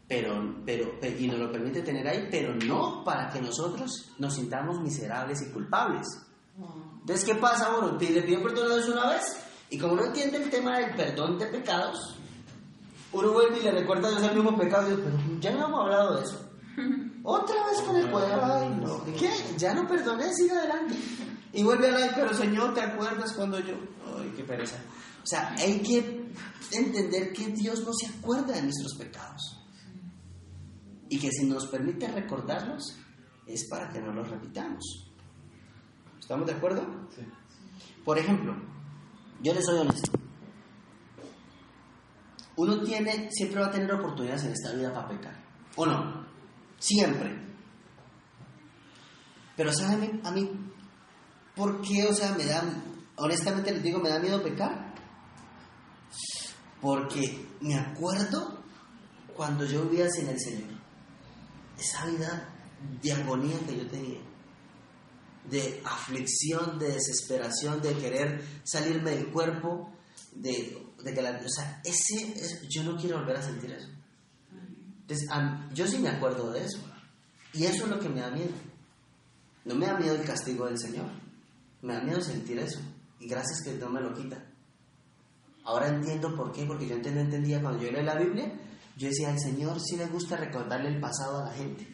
Pero, 0.08 0.56
pero, 0.66 1.00
pe- 1.00 1.18
y 1.20 1.28
nos 1.28 1.38
lo 1.40 1.52
permite 1.52 1.82
tener 1.82 2.08
ahí, 2.08 2.28
pero 2.32 2.54
no 2.56 3.04
para 3.04 3.30
que 3.30 3.42
nosotros 3.42 4.12
nos 4.20 4.34
sintamos 4.36 4.80
miserables 4.82 5.42
y 5.42 5.52
culpables. 5.52 6.08
Entonces, 7.02 7.26
¿qué 7.26 7.36
pasa? 7.36 7.72
Bueno, 7.72 7.98
le 8.00 8.22
pido 8.22 8.42
perdón 8.44 8.72
a 8.72 8.76
Dios 8.76 8.90
una 8.90 9.10
vez, 9.12 9.22
y 9.70 9.78
como 9.78 9.96
no 9.96 10.06
entiende 10.06 10.38
el 10.44 10.50
tema 10.50 10.78
del 10.80 10.96
perdón 10.96 11.38
de 11.40 11.48
pecados, 11.48 12.16
uno 13.14 13.34
vuelve 13.34 13.60
y 13.60 13.64
le 13.64 13.72
recuerda 13.72 14.08
a 14.08 14.12
Dios 14.12 14.24
el 14.24 14.36
mismo 14.36 14.58
pecado, 14.58 14.88
y 14.88 14.96
dice, 14.96 15.04
pero 15.04 15.40
ya 15.42 15.52
no 15.52 15.66
hemos 15.68 15.80
hablado 15.82 16.16
de 16.18 16.24
eso. 16.24 16.51
Otra 17.24 17.56
vez 17.66 17.82
con 17.86 17.96
el 17.96 18.08
ay, 18.08 18.70
no, 18.82 19.04
¿qué? 19.06 19.30
Ya 19.58 19.74
no 19.74 19.88
perdoné, 19.88 20.34
sigue 20.34 20.52
adelante. 20.52 20.96
Y 21.54 21.64
vuelve 21.64 21.90
a 21.90 22.00
la, 22.00 22.16
pero 22.16 22.34
Señor, 22.34 22.74
¿te 22.74 22.82
acuerdas 22.82 23.34
cuando 23.34 23.60
yo? 23.60 23.76
Ay, 24.18 24.34
qué 24.36 24.44
pereza. 24.44 24.78
O 25.22 25.26
sea, 25.26 25.54
hay 25.58 25.80
que 25.80 26.32
entender 26.72 27.34
que 27.34 27.48
Dios 27.48 27.84
no 27.86 27.94
se 27.94 28.08
acuerda 28.08 28.54
de 28.54 28.64
nuestros 28.64 28.96
pecados. 28.98 29.60
Y 31.10 31.20
que 31.20 31.30
si 31.32 31.46
nos 31.46 31.68
permite 31.68 32.08
recordarlos, 32.08 32.98
es 33.46 33.68
para 33.70 33.90
que 33.90 34.00
no 34.00 34.14
los 34.14 34.30
repitamos. 34.30 35.12
¿Estamos 36.20 36.48
de 36.48 36.54
acuerdo? 36.54 37.10
Sí. 37.16 37.22
Por 38.06 38.18
ejemplo, 38.18 38.56
yo 39.42 39.54
les 39.54 39.66
soy 39.66 39.80
honesto. 39.80 40.12
Uno 42.56 42.82
tiene, 42.84 43.30
siempre 43.32 43.60
va 43.60 43.68
a 43.68 43.72
tener 43.72 43.92
oportunidades 43.92 44.46
en 44.46 44.54
esta 44.54 44.72
vida 44.74 44.94
para 44.94 45.10
pecar. 45.10 45.44
¿O 45.76 45.86
no? 45.86 46.31
Siempre. 46.82 47.40
Pero 49.56 49.72
¿saben 49.72 50.20
a 50.26 50.32
mí, 50.32 50.50
por 51.56 51.82
qué? 51.82 52.08
O 52.10 52.14
sea, 52.14 52.34
me 52.34 52.46
da, 52.46 52.64
honestamente 53.18 53.72
les 53.72 53.84
digo, 53.84 54.00
me 54.00 54.10
da 54.10 54.20
miedo 54.20 54.42
pecar. 54.42 54.94
Porque 56.82 57.46
me 57.62 57.76
acuerdo 57.76 58.64
cuando 59.36 59.66
yo 59.66 59.84
vivía 59.86 60.10
sin 60.10 60.28
el 60.28 60.40
Señor. 60.40 60.70
Esa 61.80 62.06
vida 62.08 62.50
de 63.02 63.12
agonía 63.14 63.58
que 63.68 63.78
yo 63.78 63.88
tenía 63.88 64.20
de 65.50 65.82
aflicción, 65.86 66.78
de 66.80 66.94
desesperación, 66.94 67.82
de 67.82 67.94
querer 67.96 68.44
salirme 68.64 69.12
del 69.12 69.32
cuerpo, 69.32 69.92
de, 70.34 70.78
de 71.04 71.14
que 71.14 71.22
la... 71.22 71.32
O 71.32 71.50
sea, 71.50 71.82
ese, 71.84 72.32
es- 72.36 72.62
yo 72.70 72.84
no 72.84 72.96
quiero 72.96 73.18
volver 73.20 73.38
a 73.38 73.42
sentir 73.42 73.72
eso. 73.72 73.88
Yo 75.74 75.88
sí 75.88 75.98
me 76.00 76.10
acuerdo 76.10 76.52
de 76.52 76.64
eso. 76.64 76.80
Y 77.54 77.66
eso 77.66 77.84
es 77.84 77.90
lo 77.90 78.00
que 78.00 78.10
me 78.10 78.22
da 78.22 78.32
miedo. 78.32 78.52
No 79.66 79.76
me 79.76 79.86
da 79.86 79.98
miedo 79.98 80.16
el 80.16 80.24
castigo 80.24 80.66
del 80.66 80.80
Señor. 80.80 81.08
Me 81.82 81.94
da 81.94 82.02
miedo 82.02 82.22
sentir 82.22 82.60
eso. 82.60 82.80
Y 83.20 83.28
gracias 83.28 83.62
que 83.64 83.74
no 83.74 83.90
me 83.90 84.02
lo 84.02 84.14
quita. 84.14 84.44
Ahora 85.64 85.90
entiendo 85.90 86.36
por 86.36 86.52
qué, 86.52 86.66
porque 86.66 86.88
yo 86.88 86.98
no 86.98 87.20
entendía 87.20 87.62
cuando 87.62 87.84
yo 87.84 87.92
leía 87.92 88.04
la 88.04 88.16
Biblia, 88.16 88.52
yo 88.98 89.08
decía, 89.08 89.30
al 89.30 89.40
Señor 89.40 89.80
sí 89.80 89.96
le 89.96 90.08
gusta 90.08 90.36
recordarle 90.36 90.90
el 90.90 91.00
pasado 91.00 91.40
a 91.40 91.46
la 91.46 91.54
gente. 91.54 91.88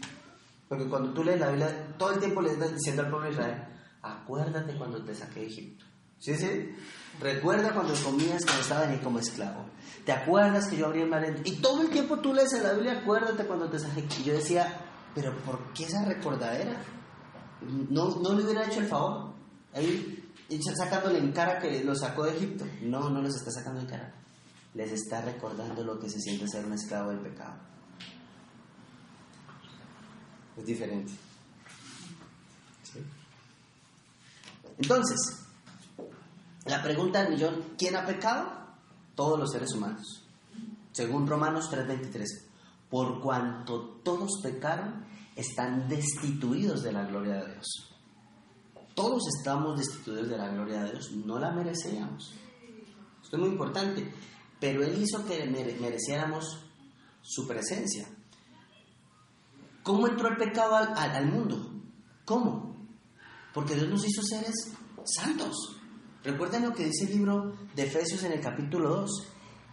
Porque 0.70 0.88
cuando 0.88 1.14
tú 1.14 1.24
lees 1.24 1.40
la 1.40 1.50
Biblia, 1.50 1.96
todo 1.98 2.14
el 2.14 2.20
tiempo 2.20 2.42
le 2.42 2.52
estás 2.52 2.74
diciendo 2.74 3.02
al 3.04 3.10
pueblo 3.10 3.28
de 3.28 3.34
Israel, 3.34 3.64
acuérdate 4.02 4.78
cuando 4.78 5.04
te 5.04 5.14
saqué 5.14 5.42
de 5.42 5.48
Egipto. 5.48 5.86
¿Sí, 6.20 6.36
sí? 6.36 6.76
Recuerda 7.20 7.74
cuando 7.74 7.94
comías 7.96 8.44
cuando 8.46 8.62
estabas 8.62 8.88
ahí 8.88 9.00
como 9.00 9.20
esclavo. 9.20 9.66
¿Te 10.06 10.12
acuerdas 10.12 10.68
que 10.68 10.78
yo 10.78 10.86
abrí 10.86 11.02
el 11.02 11.10
mar 11.10 11.24
Y 11.44 11.58
todo 11.58 11.82
el 11.82 11.90
tiempo 11.90 12.20
tú 12.20 12.34
lees 12.34 12.54
en 12.54 12.64
la 12.64 12.74
Biblia, 12.74 13.00
acuérdate 13.00 13.46
cuando 13.46 13.70
te 13.70 13.80
saqué. 13.80 14.06
Y 14.20 14.24
yo 14.24 14.34
decía, 14.34 14.80
pero 15.16 15.36
¿por 15.40 15.74
qué 15.74 15.86
esa 15.86 16.06
recordadera? 16.06 16.78
No, 17.90 18.16
no 18.22 18.34
le 18.34 18.44
hubiera 18.44 18.66
hecho 18.66 18.80
el 18.80 18.88
favor. 18.88 19.34
Ahí 19.74 20.24
sacándole 20.76 21.20
en 21.20 21.32
cara 21.32 21.60
que 21.60 21.84
lo 21.84 21.96
sacó 21.96 22.24
de 22.24 22.38
Egipto. 22.38 22.66
No, 22.82 23.10
no 23.10 23.22
les 23.22 23.36
está 23.36 23.52
sacando 23.52 23.82
en 23.82 23.88
cara. 23.88 24.14
Les 24.74 24.92
está 24.92 25.22
recordando 25.22 25.84
lo 25.84 26.00
que 26.00 26.10
se 26.10 26.20
siente 26.20 26.48
ser 26.48 26.66
un 26.66 26.74
esclavo 26.74 27.10
del 27.10 27.20
pecado. 27.20 27.56
Es 30.58 30.66
diferente. 30.66 31.12
Entonces, 34.78 35.47
la 36.68 36.82
pregunta 36.84 37.24
del 37.24 37.34
millón, 37.34 37.64
¿quién 37.78 37.96
ha 37.96 38.06
pecado? 38.06 38.52
Todos 39.16 39.40
los 39.40 39.52
seres 39.52 39.74
humanos. 39.74 40.24
Según 40.92 41.28
Romanos 41.28 41.70
3:23, 41.72 42.26
por 42.90 43.22
cuanto 43.22 44.00
todos 44.04 44.40
pecaron, 44.42 45.06
están 45.36 45.88
destituidos 45.88 46.82
de 46.84 46.92
la 46.92 47.06
gloria 47.06 47.36
de 47.36 47.54
Dios. 47.54 47.68
Todos 48.96 49.24
estamos 49.38 49.78
destituidos 49.78 50.30
de 50.30 50.38
la 50.38 50.50
gloria 50.50 50.84
de 50.84 50.92
Dios, 50.92 51.12
no 51.12 51.38
la 51.40 51.52
merecíamos. 51.52 52.34
Esto 53.24 53.36
es 53.38 53.42
muy 53.42 53.50
importante, 53.52 54.12
pero 54.60 54.84
Él 54.84 55.02
hizo 55.02 55.24
que 55.26 55.46
mere- 55.46 55.78
mereciéramos 55.80 56.46
su 57.22 57.48
presencia. 57.48 58.08
¿Cómo 59.84 60.08
entró 60.08 60.30
el 60.30 60.38
pecado 60.38 60.76
al, 60.76 60.90
al- 60.98 61.12
al 61.16 61.26
mundo? 61.28 61.72
¿Cómo? 62.26 62.76
Porque 63.54 63.76
Dios 63.76 63.88
nos 63.90 64.04
hizo 64.06 64.22
seres 64.24 64.54
santos. 65.06 65.77
Recuerden 66.28 66.64
lo 66.64 66.74
que 66.74 66.84
dice 66.84 67.06
el 67.06 67.12
libro 67.12 67.54
de 67.74 67.84
Efesios 67.84 68.22
en 68.24 68.34
el 68.34 68.42
capítulo 68.42 68.90
2, 68.90 69.28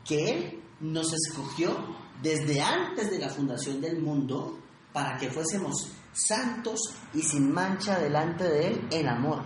que 0.05 0.31
Él 0.31 0.63
nos 0.79 1.13
escogió 1.13 1.77
desde 2.23 2.63
antes 2.63 3.11
de 3.11 3.19
la 3.19 3.29
fundación 3.29 3.81
del 3.81 4.01
mundo 4.01 4.61
para 4.93 5.19
que 5.19 5.33
fuésemos 5.33 5.91
santos 6.13 6.79
y 7.13 7.23
sin 7.23 7.53
mancha 7.53 7.99
delante 7.99 8.45
de 8.45 8.69
Él 8.69 8.89
en 8.93 9.09
amor. 9.09 9.43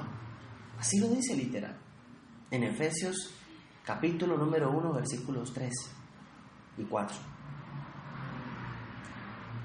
Así 0.79 0.99
lo 0.99 1.09
dice 1.09 1.35
literal. 1.35 1.79
En 2.51 2.65
Efesios 2.65 3.31
capítulo 3.87 4.37
número 4.37 4.71
1, 4.71 4.93
versículos 4.93 5.51
3 5.55 5.73
y 6.77 6.85
4. 6.85 7.17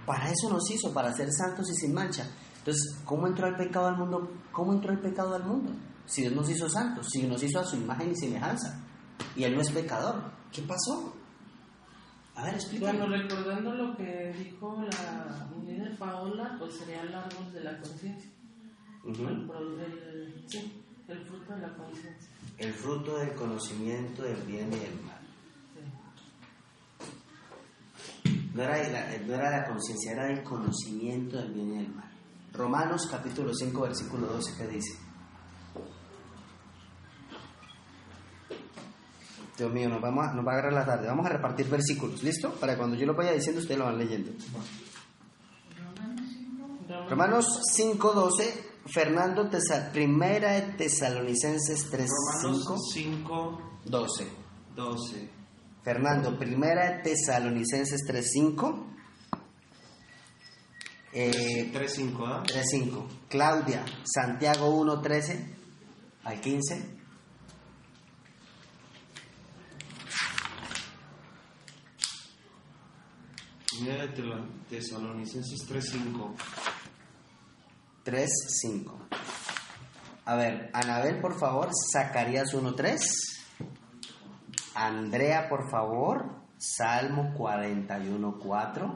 Para 0.06 0.32
eso 0.32 0.50
nos 0.50 0.72
hizo, 0.72 0.94
para 0.94 1.12
ser 1.12 1.28
santos 1.30 1.70
y 1.72 1.76
sin 1.76 1.94
mancha. 1.94 2.26
Entonces, 2.60 3.02
¿cómo 3.04 3.28
entró 3.28 3.48
el 3.48 3.58
pecado 3.58 3.88
al 3.88 3.98
mundo? 3.98 4.32
¿Cómo 4.54 4.72
entró 4.72 4.94
el 4.94 5.00
pecado 5.00 5.36
al 5.36 5.44
mundo? 5.44 5.74
Si 6.06 6.22
Dios 6.22 6.34
nos 6.34 6.50
hizo 6.50 6.70
santos, 6.70 7.08
si 7.12 7.24
nos 7.24 7.42
hizo 7.44 7.60
a 7.60 7.64
su 7.66 7.76
imagen 7.78 8.12
y 8.12 8.16
semejanza, 8.16 8.80
y 9.36 9.44
Él 9.44 9.56
no 9.56 9.62
es 9.62 9.72
pecador, 9.72 10.32
¿qué 10.52 10.62
pasó? 10.64 11.16
A 12.36 12.44
ver, 12.46 12.56
explícame. 12.56 12.98
Bueno, 13.00 13.16
recordando 13.18 13.74
lo 13.74 13.96
que 13.96 14.34
dijo 14.38 14.82
la 14.82 15.48
líder 15.66 15.98
Paola, 15.98 16.56
pues 16.60 16.76
sería 16.78 17.02
el 17.02 17.14
árbol 17.14 17.54
de 17.54 17.64
la 17.64 17.80
conciencia. 17.80 18.30
Ujú. 19.06 19.28
el, 19.28 19.46
pro- 19.48 19.80
el- 19.80 20.44
sí, 20.48 20.82
el 21.08 21.20
fruto 21.26 21.54
de 21.54 21.60
la 21.62 21.76
conciencia. 21.76 22.30
El 22.58 22.74
fruto 22.74 23.18
del 23.18 23.34
conocimiento 23.34 24.24
del 24.24 24.42
bien 24.44 24.72
y 24.74 24.78
del 24.78 25.02
mal. 25.02 25.20
No 28.54 28.62
era, 28.64 28.78
la, 28.90 29.18
no 29.26 29.34
era 29.34 29.50
la 29.62 29.68
conciencia, 29.68 30.12
era 30.12 30.30
el 30.32 30.44
conocimiento 30.44 31.38
del 31.38 31.52
bien 31.54 31.74
y 31.74 31.78
del 31.84 31.90
mal. 31.94 32.12
Romanos 32.54 33.08
capítulo 33.10 33.52
5, 33.54 33.82
versículo 33.82 34.28
12, 34.28 34.54
¿qué 34.58 34.68
dice? 34.68 34.94
Dios 39.58 39.72
mío, 39.72 39.88
nos, 39.90 40.02
vamos 40.02 40.26
a, 40.28 40.34
nos 40.34 40.46
va 40.46 40.52
a 40.52 40.54
agarrar 40.56 40.74
la 40.74 40.86
tarde. 40.86 41.08
Vamos 41.08 41.26
a 41.26 41.30
repartir 41.30 41.68
versículos, 41.70 42.24
¿listo? 42.24 42.52
Para 42.54 42.76
cuando 42.78 42.96
yo 42.96 43.06
lo 43.06 43.14
vaya 43.16 43.34
diciendo, 43.34 43.62
ustedes 43.62 43.78
lo 43.80 43.86
van 43.86 43.98
leyendo. 44.00 44.32
Romanos 47.10 47.46
5, 47.74 48.14
12, 48.14 48.64
Fernando, 48.88 49.50
Tesa- 49.50 49.92
primera 49.92 50.54
de 50.54 50.62
Tesalonicenses 50.74 51.90
3, 51.90 52.10
Romanos 52.44 52.64
5, 52.66 52.78
5, 52.94 53.62
12. 53.86 54.28
12. 54.76 55.30
Fernando, 55.84 56.38
primera 56.38 56.90
de 56.92 57.04
Tesalonicenses 57.04 58.02
3, 58.08 58.32
5. 58.32 58.88
Eh, 61.14 61.70
3, 61.72 61.94
5, 61.94 62.26
¿ah? 62.26 62.44
3.5. 62.46 63.06
Claudia, 63.30 63.86
Santiago 64.04 64.68
1.13 64.84 65.46
al 66.24 66.42
15. 66.42 67.03
Primera 73.84 74.08
de 74.08 74.24
Tesalonicenses 74.70 75.66
3, 75.68 75.90
5. 75.92 76.36
3.5. 78.06 78.92
A 80.24 80.36
ver, 80.38 80.70
Anabel, 80.72 81.20
por 81.20 81.38
favor, 81.38 81.70
Zacarías 81.92 82.54
1.3. 82.54 83.02
Andrea, 84.76 85.50
por 85.50 85.70
favor, 85.70 86.30
Salmo 86.58 87.34
41.4. 87.38 88.96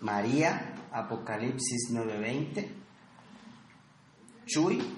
María, 0.00 0.74
Apocalipsis 0.90 1.92
9.20. 1.92 2.68
Chuy. 4.44 4.97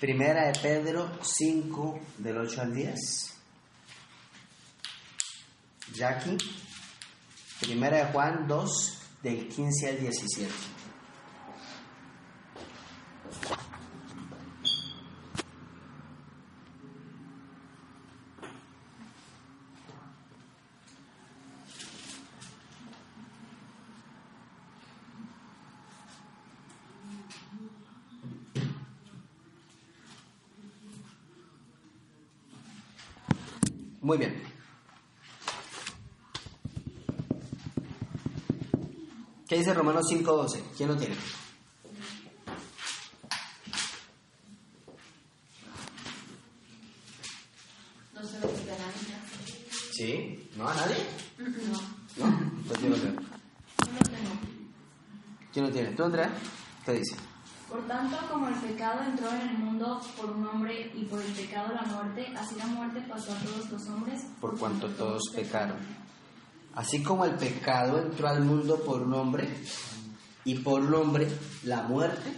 Primera 0.00 0.52
de 0.52 0.60
Pedro 0.60 1.10
5 1.22 2.00
del 2.18 2.36
8 2.36 2.60
al 2.60 2.74
10. 2.74 3.34
Jackie. 5.94 6.36
Primera 7.60 8.04
de 8.04 8.12
Juan 8.12 8.46
2 8.46 8.98
del 9.22 9.48
15 9.48 9.88
al 9.88 10.00
17. 10.00 10.75
Muy 34.06 34.18
bien. 34.18 34.40
¿Qué 39.48 39.56
dice 39.56 39.74
Romanos 39.74 40.04
5.12? 40.08 40.62
¿Quién 40.76 40.90
lo 40.90 40.96
tiene? 40.96 41.16
No 48.14 48.22
se 48.22 48.38
lo 48.38 48.54
quita 48.54 48.76
nadie. 48.78 49.16
¿Sí? 49.92 50.50
¿No 50.56 50.68
a 50.68 50.74
nadie? 50.76 50.96
No, 51.38 52.26
¿No? 52.28 52.52
Pues 52.68 52.80
yo 52.80 52.88
lo 52.90 52.96
creo. 52.96 53.12
no 53.12 53.18
lo 53.18 53.98
tengo. 53.98 54.30
¿Quién 55.52 55.66
lo 55.66 55.72
tiene? 55.72 55.90
¿Tú, 55.96 56.04
Andrea? 56.04 56.32
¿Qué 56.84 56.92
dice? 56.92 57.16
Por 57.96 58.10
tanto, 58.10 58.28
como 58.30 58.48
el 58.48 58.54
pecado 58.56 59.02
entró 59.04 59.30
en 59.30 59.40
el 59.40 59.58
mundo 59.58 60.00
por 60.18 60.30
un 60.30 60.46
hombre 60.46 60.92
y 60.94 61.04
por 61.04 61.22
el 61.22 61.32
pecado 61.32 61.72
la 61.72 61.82
muerte, 61.82 62.26
así 62.36 62.54
la 62.56 62.66
muerte 62.66 63.00
pasó 63.08 63.32
a 63.32 63.36
todos 63.36 63.70
los 63.70 63.88
hombres. 63.88 64.22
Por 64.38 64.58
cuanto 64.58 64.88
todos 64.90 65.22
pecaron. 65.34 65.78
Así 66.74 67.02
como 67.02 67.24
el 67.24 67.36
pecado 67.36 67.98
entró 67.98 68.28
al 68.28 68.44
mundo 68.44 68.78
por 68.84 69.00
un 69.02 69.14
hombre 69.14 69.48
y 70.44 70.58
por 70.58 70.82
un 70.82 70.94
hombre 70.94 71.26
la 71.64 71.82
muerte, 71.84 72.34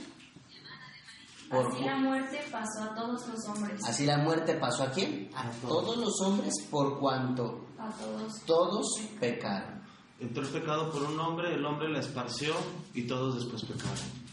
por, 1.50 1.66
Así 1.66 1.82
la 1.84 1.96
muerte 1.96 2.40
pasó 2.52 2.82
a 2.84 2.94
todos 2.94 3.26
los 3.26 3.44
hombres. 3.48 3.80
así 3.84 4.06
la 4.06 4.18
muerte 4.18 4.54
pasó 4.54 4.84
a 4.84 4.90
quién? 4.92 5.28
A 5.34 5.50
todos 5.66 5.96
los 5.96 6.20
hombres 6.20 6.54
por 6.70 7.00
cuanto 7.00 7.66
A 7.78 7.90
todos. 7.90 8.44
todos 8.44 8.86
pecaron. 9.18 9.82
Entró 10.20 10.42
el 10.44 10.50
pecado 10.50 10.92
por 10.92 11.02
un 11.02 11.18
hombre, 11.18 11.52
el 11.54 11.64
hombre 11.64 11.88
la 11.88 11.98
esparció 11.98 12.54
y 12.94 13.08
todos 13.08 13.36
después 13.36 13.64
pecaron. 13.64 14.27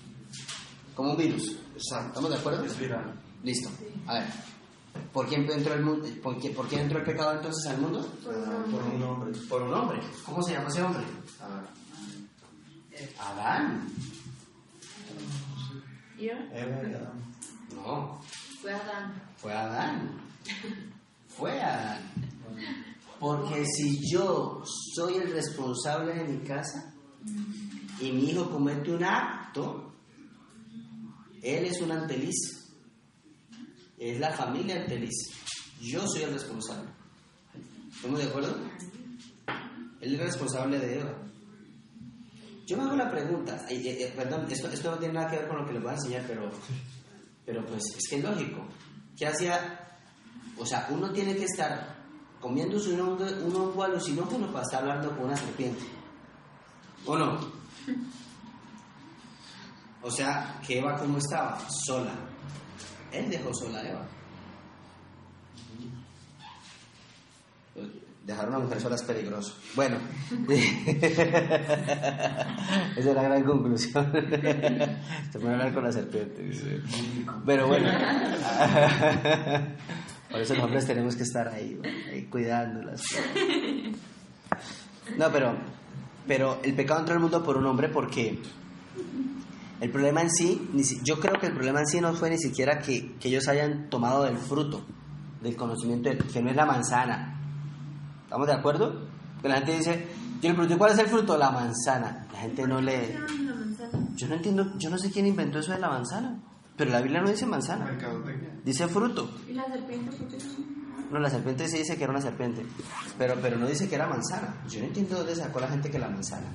Como 0.96 1.12
un 1.12 1.18
virus. 1.18 1.58
Exacto. 1.76 2.08
¿Estamos 2.08 2.30
de 2.32 2.38
acuerdo? 2.38 2.64
Es 2.66 2.80
viral. 2.80 3.14
Listo. 3.43 3.70
A 4.08 4.14
ver. 4.16 4.26
¿Por 5.12 5.28
quién 5.28 5.50
entró 5.52 5.74
el 5.74 5.84
mundo? 5.84 6.08
¿Por 6.24 6.39
qué, 6.39 6.50
por 6.52 6.68
qué 6.70 6.80
entró 6.80 7.00
el 7.00 7.06
pecado 7.06 7.34
entonces 7.36 7.70
al 7.70 7.82
mundo? 7.82 8.02
Por 8.24 8.34
un 8.84 9.04
hombre. 9.04 9.32
Por 9.50 9.62
un 9.64 9.74
hombre. 9.74 10.00
¿Cómo 10.26 10.41
se 10.41 10.54
llama 10.54 10.70
ese 10.70 10.82
hombre? 10.84 11.04
Adán. 13.20 13.88
¿Yo? 16.18 16.32
Adán. 16.34 17.22
No, 17.76 18.22
Fue 18.62 18.74
Adán. 18.74 19.22
fue 19.38 19.54
Adán. 19.54 20.12
Fue 21.38 21.62
Adán. 21.62 22.00
Porque 23.20 23.66
si 23.66 24.00
yo 24.10 24.64
soy 24.96 25.16
el 25.16 25.32
responsable 25.34 26.14
de 26.14 26.24
mi 26.24 26.39
casa 26.48 26.93
y 28.00 28.12
mi 28.14 28.30
hijo 28.30 28.50
comete 28.50 28.91
un 28.91 29.04
acto 29.04 29.91
él 31.46 31.66
es 31.66 31.80
un 31.80 31.91
anteliz. 31.91 32.36
Es 34.00 34.20
la 34.20 34.32
familia 34.32 34.82
anteliz. 34.82 35.14
Yo 35.80 36.08
soy 36.08 36.24
el 36.24 36.34
responsable. 36.34 36.89
¿Estamos 37.93 38.20
de 38.20 38.26
acuerdo? 38.26 38.56
Él 40.02 40.16
es 40.16 40.20
responsable 40.20 40.80
de 40.80 41.00
Eva. 41.00 41.14
Yo 42.66 42.78
me 42.78 42.84
hago 42.84 42.96
la 42.96 43.12
pregunta, 43.12 43.64
eh, 43.70 43.80
eh, 43.86 44.14
perdón, 44.16 44.48
esto, 44.50 44.68
esto 44.70 44.89
no 44.89 44.98
tiene 44.98 45.14
nada 45.14 45.30
que 45.30 45.38
ver 45.38 45.48
con 45.48 45.58
lo 45.60 45.68
que 45.68 45.74
les 45.74 45.84
voy 45.84 45.91
a 45.91 45.96
enseñar, 45.96 46.24
pero, 46.28 46.50
pero 47.46 47.64
pues 47.64 47.84
es 47.96 48.10
que 48.10 48.16
es 48.16 48.24
lógico. 48.24 48.66
¿Qué 49.16 49.28
hacía? 49.28 50.00
O 50.58 50.66
sea, 50.66 50.88
uno 50.89 51.12
tiene 51.12 51.36
que 51.36 51.46
estar 51.46 51.96
comiéndose 52.41 52.89
un 52.93 53.02
hongo, 53.02 53.24
un 53.24 53.56
hongo 53.56 53.84
alucinógeno 53.84 54.48
para 54.52 54.64
estar 54.64 54.82
hablando 54.82 55.16
con 55.16 55.26
una 55.26 55.38
serpiente. 55.38 55.84
¿O 57.06 57.16
no? 57.16 57.39
O 60.06 60.12
sea, 60.12 60.62
que 60.66 60.78
Eva 60.78 60.95
cómo 60.99 61.18
estaba? 61.18 61.58
Sola. 61.68 62.14
Él 63.12 63.28
dejó 63.28 63.51
sola 63.51 63.80
a 63.80 63.89
Eva. 63.89 64.06
Dejar 68.24 68.49
una 68.49 68.60
mujer 68.60 68.80
sola 68.80 68.97
es 68.97 69.03
peligroso. 69.03 69.56
Bueno, 69.76 69.97
esa 70.47 71.10
es 72.97 73.06
la 73.06 73.24
gran 73.24 73.43
conclusión. 73.45 74.12
Se 75.32 75.39
puede 75.39 75.53
hablar 75.53 75.74
con 75.74 75.84
la 75.86 75.91
serpiente. 75.91 76.51
Pero 77.43 77.68
bueno, 77.68 77.89
por 80.30 80.39
eso 80.39 80.53
los 80.53 80.64
hombres 80.66 80.86
tenemos 80.86 81.16
que 81.16 81.24
estar 81.24 81.47
ahí, 81.47 81.82
ahí 82.12 82.26
cuidándolas. 82.26 83.01
No, 85.18 85.32
pero, 85.32 85.58
pero 86.28 86.60
el 86.64 86.76
pecado 86.76 86.99
entró 86.99 87.16
al 87.16 87.22
mundo 87.22 87.41
por 87.43 87.58
un 87.58 87.66
hombre 87.66 87.89
porque 87.89 88.39
el 89.82 89.91
problema 89.91 90.21
en 90.21 90.30
sí, 90.32 90.69
yo 91.03 91.19
creo 91.19 91.39
que 91.39 91.47
el 91.47 91.53
problema 91.53 91.80
en 91.82 91.88
sí 91.88 91.99
no 92.01 92.13
fue 92.13 92.30
ni 92.30 92.38
siquiera 92.38 92.80
que, 92.80 93.15
que 93.19 93.28
ellos 93.30 93.47
hayan 93.47 93.89
tomado 93.89 94.23
del 94.23 94.38
fruto, 94.38 94.86
del 95.41 95.55
conocimiento, 95.55 96.09
de- 96.09 96.17
que 96.17 96.41
no 96.41 96.49
es 96.49 96.55
la 96.55 96.65
manzana. 96.65 97.39
¿Estamos 98.23 98.47
de 98.47 98.53
acuerdo? 98.53 99.07
Que 99.41 99.49
la 99.49 99.55
gente 99.57 99.78
dice, 99.78 100.07
yo 100.41 100.49
le 100.49 100.55
pregunté, 100.55 100.78
¿cuál 100.78 100.93
es 100.93 100.99
el 100.99 101.07
fruto? 101.07 101.38
La 101.38 101.51
manzana. 101.51 102.26
La 102.34 102.39
gente 102.39 102.65
no 102.67 102.82
le... 102.82 103.17
Yo 104.15 104.28
no 104.28 104.36
entiendo, 104.36 104.73
yo 104.78 104.89
no 104.89 104.97
sé 104.97 105.11
quién 105.11 105.28
inventó 105.28 105.59
eso 105.59 105.71
de 105.73 105.80
la 105.80 105.89
manzana, 105.89 106.39
pero 106.78 106.91
la 106.91 107.01
Biblia 107.01 107.21
no 107.21 107.30
dice 107.30 107.45
manzana, 107.45 107.86
dice 108.63 108.88
fruto. 108.88 109.30
¿Y 109.49 109.53
la 109.53 109.65
serpiente? 109.65 110.11
No, 111.11 111.19
la 111.19 111.30
serpiente 111.30 111.67
sí 111.67 111.78
dice 111.78 111.97
que 111.97 112.03
era 112.03 112.11
una 112.11 112.21
serpiente, 112.21 112.65
pero, 113.17 113.36
pero 113.41 113.57
no 113.57 113.67
dice 113.67 113.88
que 113.88 113.95
era 113.95 114.07
manzana. 114.07 114.55
Yo 114.69 114.80
no 114.80 114.86
entiendo 114.88 115.17
dónde 115.17 115.36
sacó 115.36 115.59
la 115.59 115.67
gente 115.67 115.89
que 115.91 115.99
la 115.99 116.09
manzana. 116.09 116.47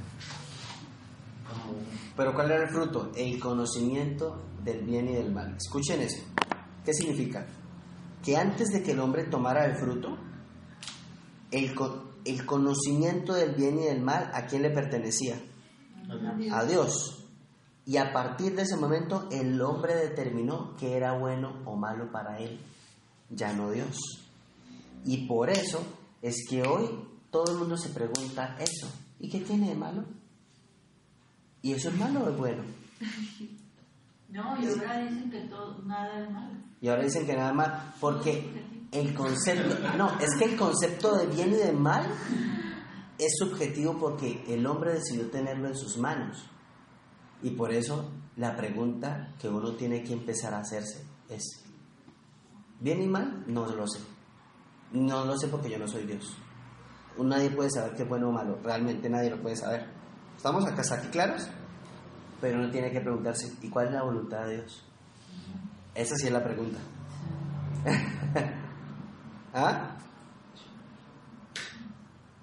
Pero 2.17 2.35
¿cuál 2.35 2.51
era 2.51 2.65
el 2.65 2.71
fruto? 2.71 3.11
El 3.17 3.39
conocimiento 3.39 4.43
del 4.63 4.85
bien 4.85 5.09
y 5.09 5.15
del 5.15 5.33
mal. 5.33 5.57
Escuchen 5.57 6.01
eso. 6.01 6.23
¿Qué 6.85 6.93
significa? 6.93 7.47
Que 8.23 8.37
antes 8.37 8.69
de 8.69 8.83
que 8.83 8.93
el 8.93 9.01
hombre 9.01 9.25
tomara 9.25 9.65
el 9.67 9.77
fruto, 9.77 10.19
el, 11.51 11.75
el 12.25 12.47
conocimiento 12.47 13.33
del 13.35 13.55
bien 13.55 13.79
y 13.79 13.85
del 13.85 14.01
mal, 14.01 14.31
¿a 14.35 14.47
quién 14.47 14.63
le 14.63 14.71
pertenecía? 14.71 15.41
A 16.53 16.65
Dios. 16.65 17.27
Y 17.87 17.97
a 17.97 18.13
partir 18.13 18.55
de 18.55 18.63
ese 18.63 18.77
momento 18.77 19.27
el 19.31 19.61
hombre 19.63 19.95
determinó 19.95 20.77
que 20.77 20.97
era 20.97 21.19
bueno 21.19 21.63
o 21.65 21.77
malo 21.77 22.13
para 22.13 22.39
él, 22.39 22.61
ya 23.31 23.53
no 23.53 23.71
Dios. 23.71 23.99
Y 25.05 25.27
por 25.27 25.51
eso 25.51 25.81
es 26.21 26.47
que 26.49 26.63
hoy 26.63 26.89
todo 27.31 27.53
el 27.53 27.59
mundo 27.59 27.77
se 27.77 27.89
pregunta 27.89 28.57
eso. 28.59 28.89
¿Y 29.19 29.31
qué 29.31 29.41
tiene 29.41 29.71
de 29.71 29.75
malo? 29.75 30.05
¿Y 31.63 31.73
eso 31.73 31.91
es 31.91 31.97
malo 31.97 32.25
o 32.25 32.31
es 32.31 32.37
bueno? 32.37 32.63
No, 34.31 34.57
y 34.63 34.67
ahora 34.69 35.01
dicen 35.01 35.29
que 35.29 35.41
todo, 35.49 35.83
nada 35.83 36.23
es 36.23 36.31
malo. 36.31 36.53
Y 36.81 36.87
ahora 36.87 37.03
dicen 37.03 37.27
que 37.27 37.35
nada 37.35 37.53
más, 37.53 37.97
porque 38.01 38.49
el 38.93 39.13
concepto, 39.13 39.77
no, 39.97 40.21
es 40.21 40.37
que 40.39 40.45
el 40.45 40.57
concepto 40.57 41.17
de 41.17 41.27
bien 41.27 41.51
y 41.51 41.57
de 41.57 41.73
mal 41.73 42.07
es 43.19 43.33
subjetivo 43.39 43.99
porque 43.99 44.45
el 44.47 44.65
hombre 44.67 44.95
decidió 44.95 45.29
tenerlo 45.31 45.67
en 45.67 45.77
sus 45.77 45.99
manos. 45.99 46.49
Y 47.43 47.51
por 47.51 47.73
eso 47.73 48.09
la 48.37 48.57
pregunta 48.57 49.35
que 49.39 49.49
uno 49.49 49.75
tiene 49.75 50.05
que 50.05 50.13
empezar 50.13 50.55
a 50.55 50.61
hacerse 50.61 51.05
es, 51.29 51.65
¿bien 52.79 53.03
y 53.03 53.07
mal? 53.09 53.45
No 53.49 53.67
lo 53.67 53.87
sé. 53.89 54.01
No 54.93 55.25
lo 55.25 55.37
sé 55.37 55.49
porque 55.49 55.71
yo 55.71 55.79
no 55.79 55.89
soy 55.89 56.05
Dios. 56.05 56.37
Nadie 57.19 57.51
puede 57.51 57.71
saber 57.71 57.95
qué 57.97 58.05
es 58.05 58.09
bueno 58.09 58.29
o 58.29 58.33
malo, 58.33 58.59
realmente 58.63 59.11
nadie 59.11 59.31
lo 59.31 59.43
puede 59.43 59.57
saber. 59.57 60.00
¿Estamos 60.41 60.65
acá, 60.65 60.81
aquí 60.95 61.09
claros? 61.09 61.47
Pero 62.41 62.61
uno 62.61 62.71
tiene 62.71 62.91
que 62.91 63.03
preguntarse, 63.03 63.53
¿y 63.61 63.69
cuál 63.69 63.89
es 63.89 63.93
la 63.93 64.05
voluntad 64.05 64.47
de 64.47 64.55
Dios? 64.55 64.83
Esa 65.95 66.17
sí 66.17 66.29
es 66.29 66.33
la 66.33 66.43
pregunta. 66.43 66.79
¿Ah? 69.53 69.99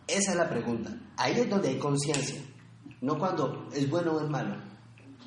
Esa 0.05 0.31
es 0.31 0.37
la 0.37 0.47
pregunta. 0.47 0.95
Ahí 1.17 1.39
es 1.39 1.49
donde 1.49 1.69
hay 1.69 1.79
conciencia. 1.79 2.39
No 3.01 3.17
cuando 3.17 3.67
es 3.73 3.89
bueno 3.89 4.11
o 4.11 4.21
es 4.23 4.29
malo. 4.29 4.57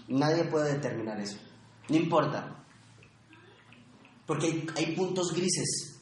Nadie 0.06 0.44
puede 0.44 0.74
determinar 0.74 1.18
eso. 1.18 1.38
No 1.88 1.96
importa. 1.96 2.64
Porque 4.26 4.46
hay, 4.46 4.66
hay 4.76 4.94
puntos 4.94 5.32
grises. 5.34 6.00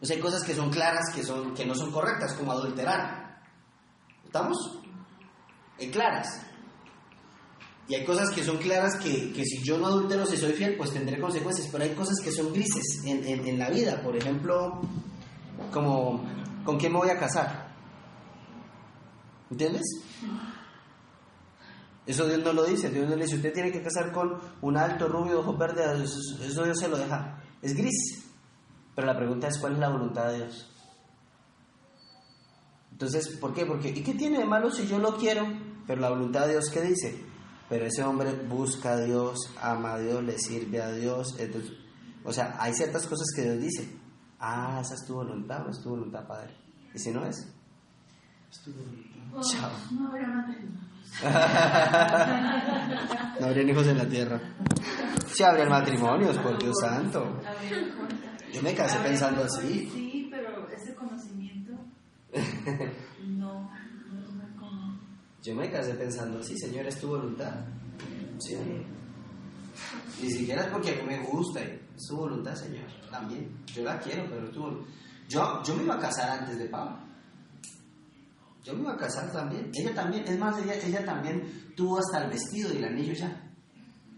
O 0.00 0.04
sea, 0.04 0.16
hay 0.16 0.22
cosas 0.22 0.42
que 0.42 0.56
son 0.56 0.70
claras, 0.72 1.14
que, 1.14 1.22
son, 1.22 1.54
que 1.54 1.64
no 1.64 1.76
son 1.76 1.92
correctas, 1.92 2.34
como 2.34 2.50
adulterar. 2.50 3.31
¿Estamos? 4.32 4.78
Hay 5.78 5.90
claras. 5.90 6.40
Y 7.86 7.94
hay 7.96 8.04
cosas 8.06 8.30
que 8.30 8.42
son 8.42 8.56
claras 8.56 8.96
que, 8.96 9.30
que 9.34 9.44
si 9.44 9.62
yo 9.62 9.76
no 9.76 9.88
adultero, 9.88 10.24
si 10.24 10.38
soy 10.38 10.52
fiel, 10.54 10.74
pues 10.78 10.90
tendré 10.90 11.20
consecuencias. 11.20 11.68
Pero 11.70 11.84
hay 11.84 11.90
cosas 11.90 12.18
que 12.24 12.32
son 12.32 12.50
grises 12.50 13.02
en, 13.04 13.22
en- 13.26 13.46
en 13.46 13.58
la 13.58 13.68
vida. 13.68 14.00
Por 14.00 14.16
ejemplo, 14.16 14.80
como 15.70 16.24
¿con 16.64 16.78
quién 16.78 16.92
me 16.92 16.98
voy 17.00 17.10
a 17.10 17.18
casar? 17.18 17.74
¿Entiendes? 19.50 19.82
Eso 22.06 22.26
Dios 22.26 22.42
no 22.42 22.54
lo 22.54 22.64
dice. 22.64 22.88
Dios 22.88 23.06
no 23.06 23.14
le 23.16 23.24
dice, 23.24 23.36
usted 23.36 23.52
tiene 23.52 23.70
que 23.70 23.82
casar 23.82 24.12
con 24.12 24.38
un 24.62 24.76
alto 24.78 25.08
rubio, 25.08 25.40
ojo 25.40 25.58
verde. 25.58 25.84
Eso, 26.02 26.18
eso 26.42 26.64
Dios 26.64 26.78
se 26.78 26.88
lo 26.88 26.96
deja. 26.96 27.38
Es 27.60 27.76
gris. 27.76 28.24
Pero 28.94 29.06
la 29.06 29.16
pregunta 29.16 29.48
es, 29.48 29.58
¿cuál 29.58 29.74
es 29.74 29.78
la 29.78 29.90
voluntad 29.90 30.28
de 30.28 30.36
Dios? 30.38 30.71
Entonces, 33.02 33.36
¿por 33.36 33.52
qué? 33.52 33.66
Porque, 33.66 33.88
¿y 33.88 34.00
qué 34.00 34.14
tiene 34.14 34.38
de 34.38 34.44
malo 34.44 34.70
si 34.70 34.86
yo 34.86 35.00
lo 35.00 35.16
quiero? 35.16 35.44
Pero 35.88 36.00
la 36.00 36.10
voluntad 36.10 36.46
de 36.46 36.52
Dios, 36.52 36.70
¿qué 36.72 36.82
dice? 36.82 37.20
Pero 37.68 37.84
ese 37.84 38.04
hombre 38.04 38.32
busca 38.32 38.92
a 38.92 39.00
Dios, 39.00 39.40
ama 39.60 39.94
a 39.94 39.98
Dios, 39.98 40.22
le 40.22 40.38
sirve 40.38 40.80
a 40.80 40.92
Dios. 40.92 41.34
Entonces, 41.40 41.72
o 42.22 42.32
sea, 42.32 42.54
hay 42.60 42.72
ciertas 42.72 43.04
cosas 43.08 43.26
que 43.34 43.42
Dios 43.42 43.58
dice. 43.58 43.92
Ah, 44.38 44.78
esa 44.80 44.94
es 44.94 45.04
tu 45.04 45.14
voluntad, 45.14 45.64
no 45.64 45.70
es 45.70 45.82
tu 45.82 45.90
voluntad, 45.90 46.28
Padre. 46.28 46.54
¿Y 46.94 46.98
si 47.00 47.10
no 47.10 47.26
es? 47.26 47.52
Chao. 49.50 49.72
No 49.90 50.06
habrá 50.06 50.28
matrimonio. 50.28 50.80
No 53.40 53.46
habrían 53.46 53.68
hijos 53.68 53.86
en 53.88 53.98
la 53.98 54.06
tierra. 54.06 54.40
Sí 55.26 55.42
habrían 55.42 55.70
matrimonios, 55.70 56.38
por 56.38 56.56
Dios 56.56 56.76
santo. 56.80 57.40
Yo 58.52 58.62
me 58.62 58.72
casé 58.76 59.00
pensando 59.00 59.42
así. 59.42 59.90
Sí, 59.92 60.28
pero 60.30 60.68
ese 60.68 60.94
conocimiento 60.94 61.72
no, 62.32 63.70
no 63.70 64.32
muy 64.32 64.56
común. 64.58 65.00
Yo 65.42 65.54
me 65.54 65.70
casé 65.70 65.94
pensando 65.94 66.38
así, 66.38 66.56
Señor, 66.58 66.86
es 66.86 67.00
tu 67.00 67.08
voluntad. 67.08 67.54
Sí. 68.38 68.56
Ni 70.20 70.30
siquiera 70.30 70.62
es 70.62 70.68
porque 70.68 70.90
a 70.90 71.02
mí 71.02 71.02
me 71.06 71.20
gusta, 71.26 71.60
es 71.60 71.80
su 71.96 72.16
voluntad, 72.16 72.54
Señor. 72.54 72.86
También. 73.10 73.64
Yo 73.66 73.82
la 73.82 73.98
quiero, 73.98 74.24
pero 74.28 74.46
es 74.46 74.52
tu 74.52 74.60
voluntad. 74.60 74.92
Yo, 75.28 75.62
yo 75.62 75.76
me 75.76 75.84
iba 75.84 75.94
a 75.94 76.00
casar 76.00 76.40
antes 76.40 76.58
de 76.58 76.66
Pablo. 76.66 76.98
Yo 78.64 78.74
me 78.74 78.82
iba 78.82 78.92
a 78.92 78.96
casar 78.96 79.30
también. 79.32 79.70
Ella 79.74 79.94
también, 79.94 80.24
es 80.26 80.38
más, 80.38 80.62
ella, 80.62 80.74
ella 80.74 81.04
también 81.04 81.72
tuvo 81.76 81.98
hasta 81.98 82.24
el 82.24 82.30
vestido 82.30 82.72
y 82.72 82.76
el 82.78 82.84
anillo 82.84 83.12
ya. 83.12 83.50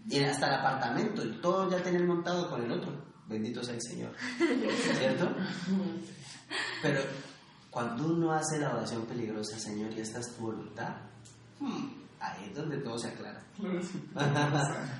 Y 0.07 0.19
hasta 0.19 0.47
el 0.47 0.53
apartamento, 0.55 1.25
y 1.25 1.41
todo 1.41 1.69
ya 1.69 1.81
tener 1.81 2.05
montado 2.05 2.49
con 2.49 2.63
el 2.63 2.71
otro. 2.71 2.93
Bendito 3.27 3.63
sea 3.63 3.73
el 3.73 3.81
Señor. 3.81 4.11
¿Cierto? 4.99 5.29
Pero 6.81 7.01
cuando 7.75 8.05
uno 8.05 8.31
hace 8.31 8.57
la 8.57 8.73
oración 8.73 9.05
peligrosa, 9.05 9.59
Señor, 9.59 9.91
y 9.91 9.99
esta 9.99 10.21
es 10.21 10.33
tu 10.33 10.43
voluntad, 10.43 10.95
hmm, 11.59 11.87
ahí 12.21 12.45
es 12.45 12.55
donde 12.55 12.77
todo 12.77 12.97
se 12.97 13.09
aclara. 13.09 13.43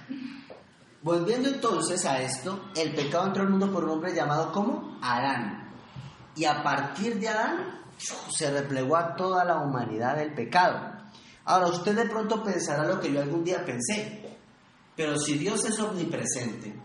Volviendo 1.02 1.48
entonces 1.48 2.06
a 2.06 2.22
esto, 2.22 2.66
el 2.76 2.94
pecado 2.94 3.28
entró 3.28 3.44
al 3.44 3.50
mundo 3.50 3.72
por 3.72 3.86
un 3.86 3.92
hombre 3.92 4.14
llamado 4.14 4.52
como 4.52 5.00
Adán. 5.02 5.72
Y 6.36 6.44
a 6.44 6.62
partir 6.64 7.18
de 7.18 7.30
Adán 7.30 7.80
se 7.98 8.52
replegó 8.52 8.98
a 8.98 9.16
toda 9.16 9.46
la 9.46 9.62
humanidad 9.62 10.20
el 10.20 10.34
pecado. 10.34 10.98
Ahora, 11.46 11.68
usted 11.68 11.96
de 11.96 12.10
pronto 12.10 12.44
pensará 12.44 12.86
lo 12.86 13.00
que 13.00 13.10
yo 13.10 13.22
algún 13.22 13.46
día 13.46 13.64
pensé. 13.64 14.38
Pero 14.98 15.18
si 15.18 15.38
Dios 15.38 15.64
es 15.64 15.80
omnipresente, 15.80 16.76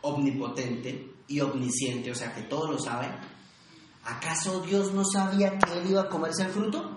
omnipotente 0.00 1.14
y 1.28 1.38
omnisciente, 1.38 2.10
o 2.10 2.16
sea 2.16 2.34
que 2.34 2.42
todo 2.42 2.72
lo 2.72 2.80
sabe, 2.80 3.14
¿acaso 4.04 4.60
Dios 4.60 4.92
no 4.92 5.02
sabía 5.04 5.58
que 5.58 5.72
él 5.78 5.90
iba 5.90 6.02
a 6.02 6.08
comerse 6.08 6.42
el 6.42 6.48
fruto? 6.50 6.96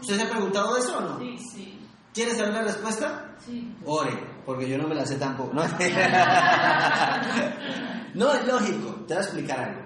¿Usted 0.00 0.16
se 0.16 0.22
ha 0.22 0.30
preguntado 0.30 0.76
eso 0.76 0.98
o 0.98 1.00
no? 1.00 1.18
Sí, 1.18 1.38
sí. 1.38 1.78
¿Quieres 2.12 2.36
saber 2.36 2.52
la 2.54 2.62
respuesta? 2.62 3.36
Sí. 3.44 3.74
Ore, 3.84 4.12
porque 4.44 4.68
yo 4.68 4.76
no 4.78 4.86
me 4.88 4.94
la 4.94 5.06
sé 5.06 5.16
tampoco. 5.16 5.52
No, 5.54 5.62
no 8.14 8.32
es 8.34 8.46
lógico. 8.46 8.90
Te 9.06 9.14
voy 9.14 9.22
a 9.22 9.26
explicar 9.26 9.60
algo. 9.60 9.80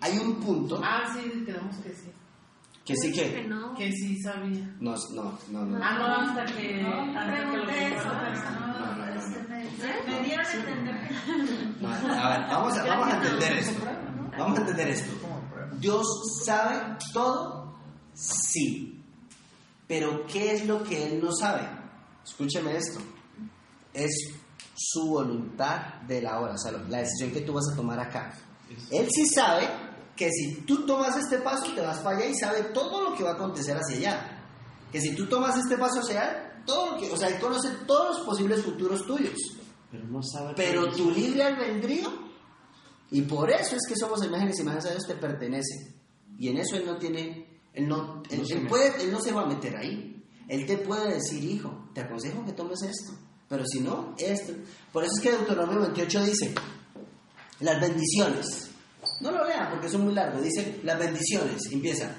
Hay 0.00 0.16
un 0.18 0.36
punto 0.36 0.80
Ah, 0.84 1.02
sí, 1.12 1.42
quedamos 1.44 1.76
que 1.78 1.90
sí. 1.90 2.12
que 2.84 2.94
sí 2.96 3.12
Que 3.12 3.34
que... 3.34 3.42
no. 3.48 3.74
Que 3.74 3.90
sí 3.92 4.16
sabía. 4.22 4.64
No, 4.80 4.94
no, 5.14 5.36
no, 5.50 5.64
no. 5.64 5.78
Ah, 5.82 5.98
no, 5.98 6.06
hasta 6.06 6.44
que. 6.54 6.80
No, 6.82 7.18
hasta 7.18 7.34
que 7.34 7.40
lo 7.44 7.50
pregunté 7.64 7.94
eso, 7.94 8.04
no, 8.04 8.12
No, 8.12 8.18
no, 8.78 8.86
no. 8.86 8.94
me, 10.06 10.20
dieron 10.24 10.46
a 10.46 10.52
entender 10.52 11.08
que 11.08 11.14
No, 11.80 11.88
a 11.88 11.90
ver, 12.30 12.40
vamos 12.48 12.78
a, 12.78 12.80
vamos 12.84 13.08
a 13.08 13.16
entender 13.16 13.52
esto. 13.54 13.82
Vamos 14.38 14.56
a 14.56 14.60
entender 14.60 14.88
esto. 14.90 15.10
¿Dios 15.80 16.06
sabe 16.44 16.96
todo? 17.12 17.74
Sí. 18.14 19.02
Pero 19.86 20.26
¿qué 20.26 20.52
es 20.52 20.66
lo 20.66 20.82
que 20.82 21.06
Él 21.06 21.20
no 21.22 21.32
sabe? 21.32 21.68
Escúcheme 22.24 22.76
esto. 22.76 23.00
Es 23.94 24.10
su 24.76 25.08
voluntad 25.08 26.02
de 26.06 26.22
la 26.22 26.40
hora, 26.40 26.54
o 26.54 26.58
sea, 26.58 26.72
la 26.72 26.98
decisión 26.98 27.32
que 27.32 27.40
tú 27.40 27.52
vas 27.52 27.68
a 27.72 27.76
tomar 27.76 27.98
acá. 27.98 28.32
Él 28.90 29.08
sí 29.10 29.26
sabe 29.26 29.68
que 30.14 30.30
si 30.30 30.62
tú 30.62 30.84
tomas 30.84 31.16
este 31.16 31.38
paso 31.38 31.72
te 31.74 31.80
vas 31.80 31.98
para 31.98 32.18
allá 32.18 32.26
y 32.26 32.34
sabe 32.34 32.62
todo 32.74 33.10
lo 33.10 33.16
que 33.16 33.24
va 33.24 33.30
a 33.30 33.34
acontecer 33.34 33.76
hacia 33.76 33.96
allá. 33.96 34.42
Que 34.92 35.00
si 35.00 35.14
tú 35.14 35.26
tomas 35.26 35.56
este 35.56 35.76
paso 35.78 36.00
hacia 36.00 36.20
allá, 36.20 36.62
todo 36.66 36.92
lo 36.92 36.98
que, 36.98 37.10
o 37.10 37.16
sea, 37.16 37.28
Él 37.28 37.40
conoce 37.40 37.70
todos 37.86 38.18
los 38.18 38.26
posibles 38.26 38.62
futuros 38.62 39.06
tuyos. 39.06 39.38
Pero 39.90 40.04
no 40.04 40.22
sabe. 40.22 40.54
Pero 40.54 40.90
tu 40.92 41.10
libre 41.10 41.42
albedrío, 41.42 42.12
y 43.10 43.22
por 43.22 43.50
eso 43.50 43.76
es 43.76 43.82
que 43.88 43.96
somos 43.96 44.24
imágenes 44.24 44.58
y 44.58 44.62
imágenes 44.62 44.84
de 44.84 44.90
Dios, 44.90 45.06
te 45.06 45.14
pertenece. 45.14 45.94
Y 46.38 46.48
en 46.48 46.58
eso 46.58 46.76
Él 46.76 46.84
no 46.86 46.98
tiene, 46.98 47.60
Él 47.72 47.88
no, 47.88 48.22
él, 48.30 48.40
No 48.40 48.46
se 48.46 48.54
él 48.54 48.58
mete. 48.60 48.68
puede, 48.68 49.02
él 49.04 49.12
no 49.12 49.20
se 49.20 49.32
va 49.32 49.42
a 49.42 49.46
meter 49.46 49.76
ahí. 49.76 50.24
Él 50.48 50.66
te 50.66 50.78
puede 50.78 51.14
decir, 51.14 51.44
hijo, 51.44 51.90
te 51.94 52.00
aconsejo 52.00 52.44
que 52.44 52.52
tomes 52.52 52.82
esto. 52.82 53.12
Pero 53.48 53.64
si 53.66 53.80
no, 53.80 54.14
esto. 54.18 54.52
Por 54.92 55.04
eso 55.04 55.12
es 55.16 55.22
que 55.22 55.30
Deuteronomio 55.30 55.80
28 55.82 56.24
dice, 56.24 56.54
las 57.60 57.80
bendiciones. 57.80 58.70
No 59.20 59.30
lo 59.32 59.44
lean 59.44 59.70
porque 59.70 59.88
son 59.88 60.04
muy 60.04 60.14
largos. 60.14 60.42
Dice, 60.42 60.80
las 60.84 60.98
bendiciones. 60.98 61.62
Empieza, 61.72 62.14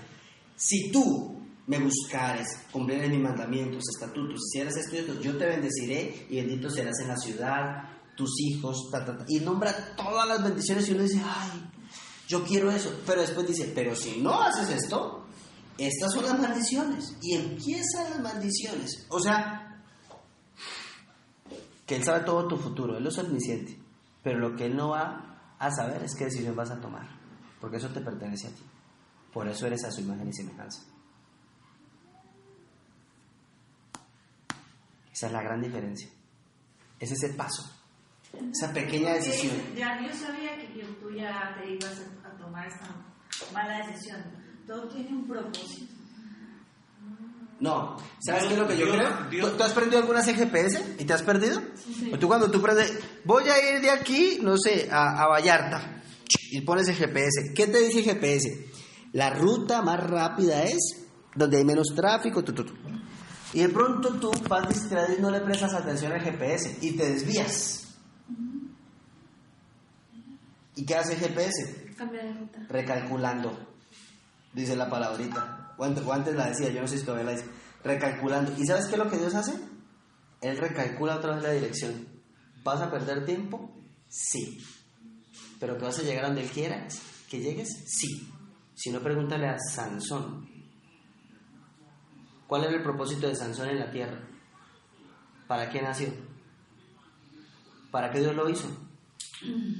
si 0.55 0.91
tú 0.91 1.39
me 1.67 1.79
buscares, 1.79 2.47
cumplieres 2.71 3.09
mis 3.09 3.19
mandamientos, 3.19 3.83
estatutos, 3.95 4.39
si 4.51 4.59
eres 4.59 4.75
esto, 4.75 5.21
yo 5.21 5.37
te 5.37 5.45
bendeciré 5.45 6.25
y 6.29 6.37
bendito 6.37 6.69
serás 6.69 6.99
en 7.01 7.07
la 7.09 7.17
ciudad, 7.17 7.83
tus 8.19 8.37
hijos, 8.41 8.89
ta, 8.91 9.05
ta, 9.05 9.17
ta. 9.17 9.25
y 9.29 9.39
nombra 9.39 9.95
todas 9.95 10.27
las 10.27 10.43
bendiciones 10.43 10.89
y 10.89 10.91
uno 10.91 11.03
dice, 11.03 11.23
ay, 11.25 11.69
yo 12.27 12.43
quiero 12.43 12.69
eso. 12.69 12.93
Pero 13.05 13.21
después 13.21 13.47
dice, 13.47 13.71
pero 13.73 13.95
si 13.95 14.21
no 14.21 14.41
haces 14.41 14.69
esto, 14.69 15.25
estas 15.77 16.11
son 16.11 16.25
las 16.25 16.37
maldiciones. 16.37 17.15
Y 17.21 17.35
empiezan 17.35 18.09
las 18.09 18.19
maldiciones. 18.19 19.07
O 19.09 19.21
sea, 19.21 19.81
que 21.85 21.95
Él 21.95 22.03
sabe 22.03 22.25
todo 22.25 22.45
tu 22.45 22.57
futuro, 22.57 22.97
Él 22.97 23.07
es 23.07 23.17
omnisciente. 23.17 23.79
Pero 24.21 24.39
lo 24.39 24.57
que 24.57 24.65
Él 24.65 24.75
no 24.75 24.89
va 24.89 25.55
a 25.57 25.71
saber 25.71 26.03
es 26.03 26.13
qué 26.13 26.25
decisión 26.25 26.57
vas 26.57 26.71
a 26.71 26.81
tomar. 26.81 27.07
Porque 27.61 27.77
eso 27.77 27.87
te 27.87 28.01
pertenece 28.01 28.47
a 28.47 28.51
ti. 28.51 28.63
Por 29.31 29.47
eso 29.47 29.65
eres 29.65 29.85
a 29.85 29.91
su 29.91 30.01
imagen 30.01 30.27
y 30.27 30.33
semejanza. 30.33 30.81
Esa 35.13 35.27
es 35.27 35.31
la 35.31 35.41
gran 35.41 35.61
diferencia. 35.61 36.09
Es 36.99 37.11
ese 37.11 37.29
paso. 37.29 37.78
Esa 38.33 38.73
pequeña 38.73 39.13
decisión. 39.13 39.55
Ya 39.75 39.99
yo 40.01 40.13
sabía 40.13 40.55
que 40.57 40.67
tú 41.01 41.11
ya 41.11 41.55
te 41.59 41.71
ibas 41.73 42.01
a, 42.23 42.37
tomar 42.37 42.67
esta 42.67 42.87
mala 43.53 43.85
decisión. 43.85 44.23
Todo 44.65 44.87
tiene 44.87 45.09
un 45.09 45.27
propósito. 45.27 45.93
No, 47.59 47.97
¿sabes 48.25 48.45
qué 48.45 48.53
es 48.53 48.59
lo 48.59 48.67
que 48.67 48.77
yo 48.77 48.85
Dios- 48.85 48.95
creo? 48.97 49.29
Dios- 49.29 49.51
¿Tú, 49.51 49.57
tú 49.57 49.63
has 49.63 49.73
prendido 49.73 49.99
alguna 49.99 50.23
GPS 50.23 50.95
y 50.97 51.03
te 51.03 51.13
has 51.13 51.23
perdido? 51.23 51.61
O 52.13 52.17
tú 52.17 52.27
cuando 52.27 52.49
tú 52.49 52.61
prendes, 52.61 52.97
voy 53.25 53.43
a 53.49 53.75
ir 53.75 53.81
de 53.81 53.89
aquí, 53.89 54.39
no 54.41 54.55
sé, 54.57 54.87
a, 54.89 55.21
a 55.23 55.27
Vallarta 55.27 56.01
y 56.51 56.61
pones 56.61 56.87
el 56.87 56.95
GPS. 56.95 57.53
¿Qué 57.53 57.67
te 57.67 57.79
dice 57.81 57.99
el 57.99 58.05
GPS? 58.05 58.69
La 59.11 59.31
ruta 59.31 59.81
más 59.81 59.99
rápida 60.09 60.63
es 60.63 61.05
donde 61.35 61.57
hay 61.57 61.65
menos 61.65 61.87
tráfico, 61.93 62.43
tu, 62.43 62.53
tu, 62.53 62.63
tu. 62.63 62.73
Y 63.53 63.61
de 63.61 63.69
pronto 63.69 64.13
tú 64.19 64.31
vas 64.47 64.69
distraído 64.69 65.17
y 65.17 65.21
no 65.21 65.29
le 65.29 65.41
prestas 65.41 65.73
atención 65.73 66.13
al 66.13 66.21
GPS 66.21 66.77
y 66.81 66.91
te 66.95 67.09
desvías. 67.09 67.88
¿Y 70.79 70.85
qué 70.85 70.95
hace 70.95 71.11
el 71.11 71.19
GPS? 71.19 71.93
Cambia 71.97 72.23
de 72.23 72.33
ruta. 72.33 72.65
recalculando, 72.69 73.67
dice 74.53 74.77
la 74.77 74.89
palabrita. 74.89 75.75
O 75.77 75.83
antes, 75.83 76.05
o 76.05 76.13
antes 76.13 76.33
la 76.35 76.47
decía, 76.47 76.69
yo 76.69 76.79
no 76.79 76.87
sé 76.87 76.99
si 76.99 77.03
todavía 77.03 77.25
la 77.25 77.31
dice. 77.33 77.49
Recalculando. 77.83 78.53
¿Y 78.57 78.65
sabes 78.65 78.85
qué 78.85 78.93
es 78.93 78.97
lo 78.97 79.09
que 79.09 79.17
Dios 79.17 79.35
hace? 79.35 79.59
Él 80.39 80.57
recalcula 80.57 81.17
otra 81.17 81.35
vez 81.35 81.43
la 81.43 81.51
dirección. 81.51 82.07
¿Vas 82.63 82.79
a 82.79 82.89
perder 82.89 83.25
tiempo? 83.25 83.69
Sí. 84.07 84.65
¿Pero 85.59 85.77
que 85.77 85.83
vas 85.83 85.99
a 85.99 86.03
llegar 86.03 86.23
a 86.23 86.27
donde 86.27 86.43
Él 86.43 86.49
quiera? 86.49 86.87
¿Que 87.29 87.41
llegues? 87.41 87.67
Sí. 87.85 88.31
Si 88.73 88.89
no, 88.89 89.01
pregúntale 89.01 89.49
a 89.49 89.57
Sansón. 89.59 90.47
¿Cuál 92.47 92.63
era 92.63 92.77
el 92.77 92.83
propósito 92.83 93.27
de 93.27 93.35
Sansón 93.35 93.67
en 93.67 93.79
la 93.79 93.91
tierra? 93.91 94.21
¿Para 95.45 95.69
qué 95.69 95.81
nació? 95.81 96.07
¿Para 97.91 98.11
qué 98.11 98.19
Dios 98.21 98.33
lo 98.33 98.47
hizo? 98.47 98.88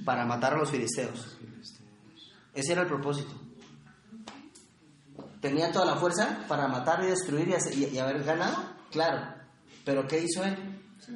Para 0.05 0.26
matar 0.26 0.53
a 0.53 0.57
los 0.57 0.70
filisteos. 0.72 1.38
Ese 2.53 2.72
era 2.74 2.82
el 2.84 2.88
propósito. 2.88 3.32
¿Tenía 5.41 5.72
toda 5.72 5.86
la 5.86 5.95
fuerza 5.95 6.45
para 6.47 6.68
matar 6.68 7.03
y 7.03 7.07
destruir 7.07 7.47
y, 7.47 7.53
hacer- 7.53 7.74
y- 7.78 7.86
y 7.86 7.97
haber 7.99 8.24
ganado? 8.24 8.57
Claro. 8.91 9.34
¿Pero 9.86 10.05
qué 10.07 10.22
hizo 10.24 10.43
él? 10.43 10.57
Se. 10.99 11.12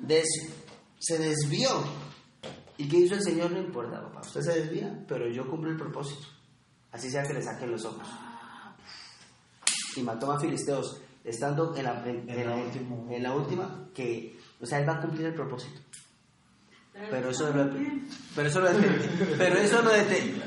Des- 0.00 1.18
desvió. 1.18 1.68
¿Y 2.78 2.88
qué 2.88 2.98
hizo 2.98 3.14
el 3.14 3.22
Señor? 3.22 3.50
No 3.50 3.58
importa, 3.58 4.00
papá. 4.00 4.20
Usted 4.20 4.40
se 4.42 4.60
desvía, 4.60 5.04
pero 5.08 5.28
yo 5.28 5.48
cumplo 5.48 5.70
el 5.70 5.76
propósito. 5.76 6.26
Así 6.92 7.10
sea 7.10 7.22
que 7.24 7.34
le 7.34 7.42
saquen 7.42 7.70
los 7.72 7.84
ojos. 7.84 8.06
Y 9.96 10.02
mató 10.02 10.30
a 10.32 10.38
filisteos, 10.40 11.00
estando 11.24 11.74
en 11.76 11.84
la, 11.84 12.02
en- 12.08 12.28
En 12.28 12.30
en 12.30 12.46
la 12.48 12.56
la- 12.56 12.62
última. 12.62 12.96
en 13.14 13.22
la 13.22 13.34
última, 13.34 13.88
que, 13.94 14.38
o 14.60 14.66
sea, 14.66 14.78
él 14.80 14.88
va 14.88 14.94
a 14.94 15.00
cumplir 15.00 15.26
el 15.26 15.34
propósito. 15.34 15.80
Pero 16.92 17.30
eso 17.30 17.52
lo 17.52 17.70
pero 18.36 18.48
eso 18.48 18.60
lo 18.60 18.68
pero 19.38 19.56
eso 19.58 19.82
lo 19.82 19.90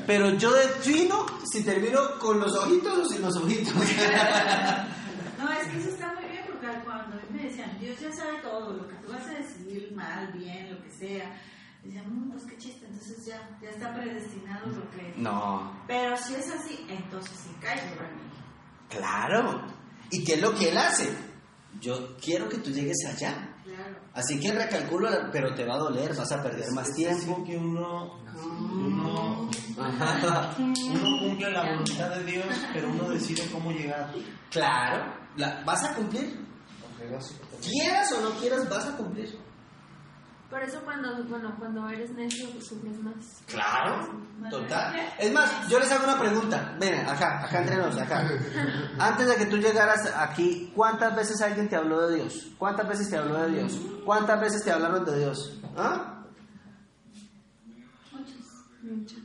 pero 0.06 0.30
yo 0.36 0.52
defino 0.52 1.26
si 1.50 1.62
termino 1.64 2.18
con 2.18 2.40
los 2.40 2.54
ojitos 2.56 2.98
o 2.98 3.04
sin 3.08 3.22
los 3.22 3.36
ojitos. 3.36 3.74
No, 5.38 5.52
es 5.52 5.68
que 5.68 5.78
eso 5.78 5.90
está 5.90 6.14
muy 6.14 6.30
bien 6.30 6.44
porque 6.46 6.66
cuando 6.84 7.16
me 7.30 7.42
decían, 7.42 7.78
Dios 7.78 8.00
ya 8.00 8.10
sabe 8.10 8.38
todo, 8.40 8.72
lo 8.72 8.88
que 8.88 8.94
tú 8.96 9.12
vas 9.12 9.26
a 9.26 9.34
decidir 9.34 9.92
mal, 9.94 10.32
bien, 10.32 10.72
lo 10.74 10.82
que 10.82 10.90
sea. 10.90 11.38
Decían, 11.84 12.04
"Mm, 12.08 12.30
pues 12.32 12.44
qué 12.46 12.56
chiste, 12.56 12.86
entonces 12.86 13.26
ya, 13.26 13.46
ya 13.62 13.68
está 13.68 13.94
predestinado 13.94 14.66
lo 14.68 14.90
que... 14.90 15.12
No, 15.18 15.84
Pero 15.86 16.16
si 16.16 16.34
es 16.36 16.50
así, 16.50 16.86
entonces 16.88 17.36
sí 17.38 17.50
cae 17.60 17.78
sobre 17.78 18.08
mí. 18.14 18.22
claro. 18.88 19.62
¿Y 20.10 20.24
qué 20.24 20.34
es 20.34 20.40
lo 20.40 20.54
que 20.54 20.70
él 20.70 20.78
hace? 20.78 21.10
Yo 21.80 22.16
quiero 22.18 22.48
que 22.48 22.58
tú 22.58 22.70
llegues 22.70 22.96
allá. 23.06 23.54
Claro. 23.64 23.96
Así 24.14 24.38
que 24.40 24.52
recalculo, 24.52 25.08
pero 25.32 25.54
te 25.54 25.64
va 25.64 25.74
a 25.74 25.78
doler, 25.78 26.14
vas 26.14 26.30
a 26.32 26.42
perder 26.42 26.70
más 26.72 26.92
tiempo. 26.94 27.44
que 27.44 27.56
uno, 27.56 28.18
uno, 28.44 29.50
uno 30.58 31.18
cumple 31.20 31.50
la 31.50 31.70
voluntad 31.72 32.10
de 32.16 32.24
Dios, 32.24 32.46
pero 32.72 32.88
uno 32.90 33.08
decide 33.10 33.42
cómo 33.52 33.70
llegar. 33.72 34.12
Claro, 34.50 35.12
la- 35.36 35.62
vas 35.64 35.84
a 35.84 35.94
cumplir. 35.94 36.44
Quieras 37.62 38.12
o 38.12 38.20
no 38.20 38.30
quieras, 38.40 38.68
vas 38.68 38.86
a 38.86 38.96
cumplir. 38.96 39.38
Por 40.50 40.62
eso 40.62 40.80
cuando, 40.84 41.24
bueno, 41.24 41.52
cuando 41.58 41.88
eres 41.88 42.10
necio 42.12 42.48
pues, 42.50 42.68
sufres 42.68 42.98
más. 43.00 43.42
Claro, 43.46 44.08
total. 44.48 44.94
Es 45.18 45.32
más, 45.32 45.68
yo 45.68 45.80
les 45.80 45.90
hago 45.90 46.04
una 46.04 46.18
pregunta. 46.18 46.76
Ven, 46.78 47.00
acá, 47.08 47.44
acá 47.44 47.58
entre 47.62 47.76
nos, 47.76 47.98
acá. 47.98 48.28
Antes 48.98 49.26
de 49.26 49.36
que 49.36 49.46
tú 49.46 49.56
llegaras 49.56 50.12
aquí, 50.16 50.72
¿cuántas 50.74 51.16
veces 51.16 51.40
alguien 51.42 51.68
te 51.68 51.74
habló 51.74 52.06
de 52.06 52.16
Dios? 52.16 52.46
¿Cuántas 52.58 52.88
veces 52.88 53.10
te 53.10 53.16
habló 53.16 53.42
de 53.42 53.50
Dios? 53.50 53.80
¿Cuántas 54.04 54.40
veces 54.40 54.62
te 54.62 54.70
hablaron 54.70 55.04
de 55.04 55.18
Dios? 55.18 55.60
¿Ah? 55.76 56.22
Muchas. 58.82 59.18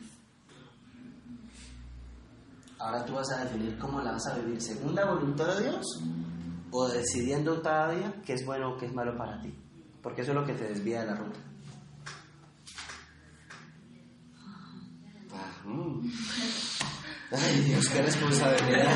Ahora 2.80 3.06
tú 3.06 3.14
vas 3.14 3.32
a 3.32 3.44
definir 3.44 3.78
cómo 3.78 4.02
la 4.02 4.14
vas 4.14 4.26
a 4.26 4.40
vivir, 4.40 4.60
según 4.60 4.96
la 4.96 5.06
voluntad 5.06 5.56
de 5.56 5.70
Dios 5.70 5.86
o 6.72 6.88
decidiendo 6.88 7.62
cada 7.62 7.92
día 7.92 8.14
qué 8.26 8.34
es 8.34 8.46
bueno 8.46 8.72
o 8.72 8.78
qué 8.78 8.88
es 8.88 8.94
malo 8.94 9.16
para 9.16 9.40
ti. 9.40 9.54
Porque 10.02 10.22
eso 10.22 10.32
es 10.32 10.36
lo 10.36 10.46
que 10.46 10.54
te 10.54 10.68
desvía 10.68 11.02
de 11.02 11.08
la 11.08 11.16
ruta. 11.16 11.40
Ah, 15.34 15.68
mm. 15.68 16.12
Ay, 17.32 17.62
Dios, 17.62 17.88
qué 17.88 18.02
responsabilidad. 18.02 18.92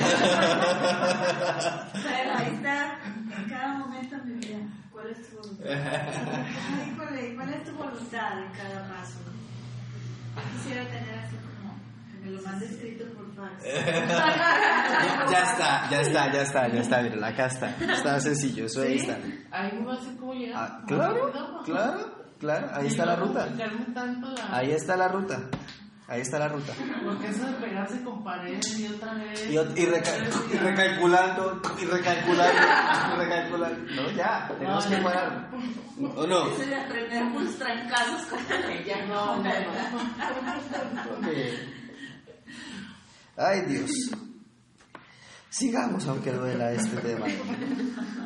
Pero 1.93 2.33
ahí 2.35 2.53
está, 2.53 2.99
en 3.37 3.49
cada 3.49 3.77
momento 3.77 4.17
de 4.17 4.23
mi 4.25 4.33
vida, 4.33 4.59
¿cuál 4.91 5.07
es 5.11 5.29
tu 5.29 5.37
voluntad? 5.37 5.65
Híjole, 6.91 7.35
¿cuál 7.35 7.53
es 7.53 7.63
tu 7.63 7.71
voluntad 7.71 8.43
en 8.43 8.51
cada 8.51 8.89
paso? 8.89 9.19
Yo 10.35 10.41
quisiera 10.57 10.85
tener 10.89 11.19
así 11.19 11.37
me 12.25 12.31
lo 12.31 12.41
mandes 12.41 12.71
escrito 12.71 13.05
por 13.13 13.33
fax. 13.35 13.63
Ya, 15.31 15.41
está, 15.51 15.89
ya 15.89 16.01
está, 16.01 16.31
ya 16.31 16.41
está, 16.41 16.67
ya 16.67 16.81
está, 16.81 17.01
miren, 17.01 17.23
acá 17.23 17.45
está. 17.47 17.69
Está 17.79 18.19
sencillo, 18.19 18.65
eso 18.65 18.81
ahí 18.81 18.99
¿Sí? 18.99 19.05
está. 19.09 19.17
Ahí 19.51 19.71
me 19.73 19.85
va 19.85 19.93
a 19.93 19.97
cómo 20.19 20.33
llegar. 20.33 20.55
Ah, 20.57 20.83
claro, 20.87 21.31
claro, 21.65 22.25
claro, 22.39 22.67
ahí 22.73 22.87
está 22.87 23.05
la 23.05 23.15
no 23.17 23.25
ruta. 23.25 23.47
la- 23.47 24.57
Ahí 24.57 24.71
está 24.71 24.95
la 24.97 25.07
ruta. 25.07 25.39
Ahí 26.07 26.21
está 26.21 26.37
la 26.37 26.47
ruta. 26.49 26.71
Porque 27.03 27.29
eso 27.29 27.47
de 27.47 27.53
pegarse 27.53 28.03
con 28.03 28.23
pared 28.23 28.59
y 28.77 28.87
otra 28.87 29.15
vez. 29.15 29.49
Y, 29.49 29.55
ot- 29.55 29.75
y 29.75 29.85
reca- 29.87 30.17
y 30.53 30.57
recalculando, 30.57 31.61
y 31.81 31.85
recalculando, 31.85 32.61
y 33.13 33.17
recalculando. 33.17 33.91
No, 33.95 34.11
ya, 34.11 34.47
tenemos 34.59 34.85
que 34.85 34.97
parar. 34.97 35.49
¿O 36.15 36.27
no? 36.27 36.47
Eso 36.47 36.65
de 36.69 36.75
aprender 36.75 37.23
unos 37.23 37.55
trancazos 37.55 38.21
con 38.27 38.39
ella. 38.71 39.05
No, 39.07 39.37
no, 39.37 39.43
no. 39.43 39.49
Ay, 43.37 43.61
Dios. 43.67 43.91
Sigamos, 45.49 46.07
aunque 46.07 46.31
duela 46.31 46.71
este 46.71 46.97
tema. 46.97 47.25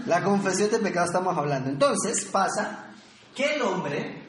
La 0.05 0.23
confesión 0.23 0.69
de 0.69 0.79
pecado 0.79 1.07
estamos 1.07 1.35
hablando. 1.35 1.69
Entonces 1.69 2.25
pasa 2.25 2.91
que 3.35 3.55
el 3.55 3.61
hombre 3.61 4.27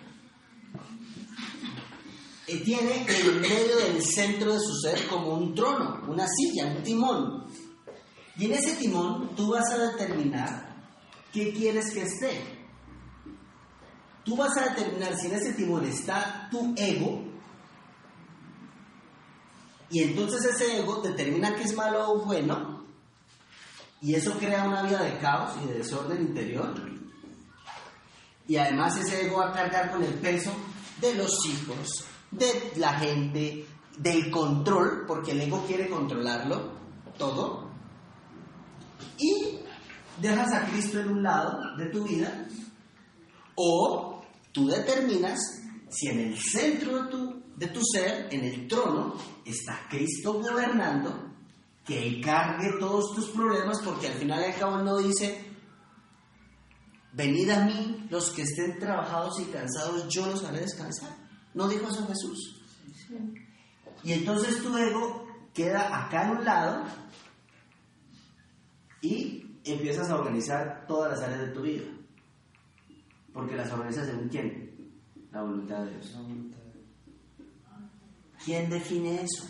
eh, 2.46 2.62
tiene 2.64 3.06
en 3.06 3.40
medio 3.40 3.76
del 3.76 4.02
centro 4.02 4.54
de 4.54 4.60
su 4.60 4.74
ser 4.82 5.06
como 5.06 5.34
un 5.34 5.54
trono, 5.54 6.02
una 6.08 6.26
silla, 6.26 6.66
un 6.66 6.82
timón. 6.82 7.46
Y 8.36 8.46
en 8.46 8.52
ese 8.52 8.76
timón 8.76 9.34
tú 9.36 9.52
vas 9.52 9.70
a 9.70 9.78
determinar 9.78 10.76
qué 11.32 11.52
quieres 11.52 11.92
que 11.92 12.02
esté. 12.02 12.58
Tú 14.24 14.36
vas 14.36 14.56
a 14.56 14.74
determinar 14.74 15.16
si 15.18 15.26
en 15.26 15.34
ese 15.34 15.52
timón 15.52 15.84
está 15.84 16.48
tu 16.50 16.74
ego 16.76 17.29
y 19.90 20.02
entonces 20.02 20.44
ese 20.44 20.78
ego 20.78 21.00
determina 21.02 21.54
qué 21.54 21.64
es 21.64 21.74
malo 21.74 22.12
o 22.12 22.24
bueno, 22.24 22.84
y 24.00 24.14
eso 24.14 24.32
crea 24.38 24.64
una 24.64 24.82
vida 24.82 25.02
de 25.02 25.18
caos 25.18 25.52
y 25.62 25.66
de 25.66 25.78
desorden 25.78 26.22
interior. 26.22 26.74
Y 28.46 28.56
además 28.56 28.96
ese 28.96 29.26
ego 29.26 29.38
va 29.38 29.50
a 29.50 29.52
cargar 29.52 29.90
con 29.90 30.02
el 30.02 30.14
peso 30.14 30.52
de 31.00 31.14
los 31.14 31.44
hijos, 31.46 32.04
de 32.30 32.72
la 32.76 32.94
gente, 32.94 33.66
del 33.98 34.30
control, 34.30 35.04
porque 35.06 35.32
el 35.32 35.42
ego 35.42 35.64
quiere 35.66 35.88
controlarlo 35.88 36.72
todo. 37.18 37.70
Y 39.18 39.58
dejas 40.20 40.52
a 40.54 40.66
Cristo 40.66 41.00
en 41.00 41.10
un 41.10 41.22
lado 41.22 41.58
de 41.76 41.86
tu 41.86 42.04
vida, 42.04 42.48
o 43.54 44.22
tú 44.52 44.68
determinas 44.68 45.38
si 45.90 46.08
en 46.08 46.20
el 46.20 46.38
centro 46.38 47.02
de 47.02 47.10
tu, 47.10 47.42
de 47.60 47.68
tu 47.68 47.80
ser, 47.84 48.26
en 48.30 48.42
el 48.42 48.66
trono, 48.66 49.14
está 49.44 49.86
Cristo 49.90 50.40
gobernando, 50.40 51.30
que 51.84 52.08
Él 52.08 52.24
cargue 52.24 52.78
todos 52.80 53.14
tus 53.14 53.28
problemas, 53.28 53.82
porque 53.84 54.06
al 54.06 54.14
final 54.14 54.40
y 54.40 54.44
al 54.44 54.58
cabo 54.58 54.78
no 54.78 54.96
dice, 54.96 55.44
venid 57.12 57.50
a 57.50 57.66
mí 57.66 58.06
los 58.08 58.30
que 58.30 58.42
estén 58.42 58.78
trabajados 58.78 59.38
y 59.40 59.44
cansados, 59.52 60.08
yo 60.08 60.24
los 60.24 60.42
haré 60.42 60.60
descansar. 60.60 61.14
No 61.52 61.68
dijo 61.68 61.86
eso 61.86 62.06
Jesús. 62.06 62.62
Y 64.04 64.12
entonces 64.12 64.62
tu 64.62 64.74
ego 64.78 65.26
queda 65.52 66.06
acá 66.06 66.28
en 66.28 66.38
un 66.38 66.44
lado 66.46 66.84
y 69.02 69.60
empiezas 69.64 70.08
a 70.08 70.16
organizar 70.16 70.86
todas 70.86 71.10
las 71.10 71.20
áreas 71.20 71.40
de 71.40 71.52
tu 71.52 71.60
vida. 71.60 71.84
Porque 73.34 73.54
las 73.54 73.70
organizas 73.70 74.06
según 74.06 74.30
quién? 74.30 74.94
La 75.30 75.42
voluntad 75.42 75.84
de 75.84 75.90
Dios. 75.90 76.16
¿Quién 78.44 78.70
define 78.70 79.22
eso? 79.22 79.46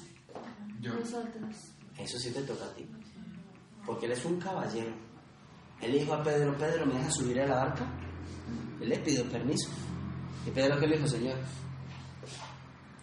Yo. 0.81 0.95
Nosotros. 0.95 1.57
Eso 1.99 2.19
sí 2.19 2.31
te 2.33 2.43
toca 2.43 2.65
a 2.65 2.75
ti. 2.75 2.87
Porque 3.87 4.07
él 4.07 4.13
es 4.13 4.25
un 4.25 4.39
caballero. 4.41 4.93
Él 5.81 5.93
dijo 5.93 6.13
a 6.15 6.23
Pedro, 6.23 6.57
Pedro, 6.59 6.87
¿me 6.87 6.95
dejas 6.95 7.15
subir 7.15 7.41
a 7.41 7.47
la 7.47 7.55
barca? 7.57 7.87
Él 8.81 8.89
le 8.89 8.99
pidió 8.99 9.25
permiso. 9.31 9.69
Y 10.47 10.51
Pedro, 10.51 10.79
¿qué 10.81 10.87
le 10.87 10.97
dijo, 10.97 11.09
Señor? 11.09 11.37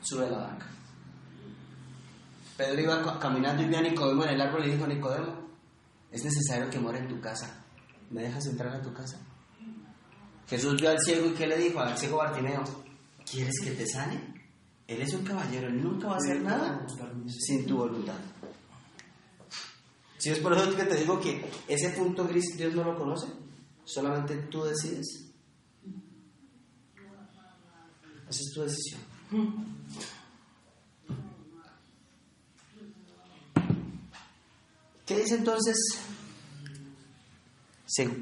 Sube 0.01 0.25
a 0.25 0.29
la 0.29 0.38
barca. 0.39 0.65
Pedro 2.57 2.81
iba 2.81 3.03
ca- 3.03 3.19
caminando 3.19 3.61
y 3.63 3.67
vio 3.67 3.77
a 3.77 3.81
Nicodemo 3.81 4.23
en 4.23 4.29
el 4.31 4.41
árbol 4.41 4.63
y 4.63 4.67
le 4.67 4.73
dijo, 4.75 4.88
Nicodemo, 4.88 5.47
es 6.11 6.23
necesario 6.23 6.69
que 6.69 6.79
more 6.79 6.97
en 6.97 7.07
tu 7.07 7.19
casa. 7.19 7.63
¿Me 8.09 8.23
dejas 8.23 8.45
entrar 8.47 8.73
a 8.75 8.81
tu 8.81 8.93
casa? 8.93 9.19
Jesús 10.49 10.79
vio 10.79 10.89
al 10.89 10.99
ciego 10.99 11.27
y 11.27 11.33
¿qué 11.33 11.45
le 11.45 11.57
dijo? 11.57 11.79
Al 11.79 11.97
ciego 11.97 12.17
Bartimeo, 12.17 12.63
¿quieres 13.29 13.55
que 13.63 13.71
te 13.71 13.85
sane? 13.85 14.19
Él 14.88 15.01
es 15.01 15.13
un 15.13 15.23
caballero, 15.23 15.67
él 15.67 15.83
nunca 15.83 16.07
va 16.07 16.13
a 16.13 16.17
hacer 16.17 16.41
nada 16.41 16.88
sin 17.27 17.65
tu 17.65 17.77
voluntad. 17.77 18.15
Si 20.17 20.29
es 20.29 20.39
por 20.39 20.53
eso 20.53 20.75
que 20.75 20.83
te 20.83 20.95
digo 20.95 21.19
que 21.19 21.45
ese 21.67 21.89
punto 21.89 22.25
gris 22.27 22.57
Dios 22.57 22.73
no 22.73 22.83
lo 22.83 22.97
conoce, 22.97 23.27
solamente 23.83 24.35
tú 24.49 24.63
decides. 24.63 25.25
Esa 28.29 28.41
es 28.41 28.51
tu 28.53 28.61
decisión. 28.61 29.01
¿Qué 35.05 35.17
dice 35.17 35.35
entonces? 35.35 35.77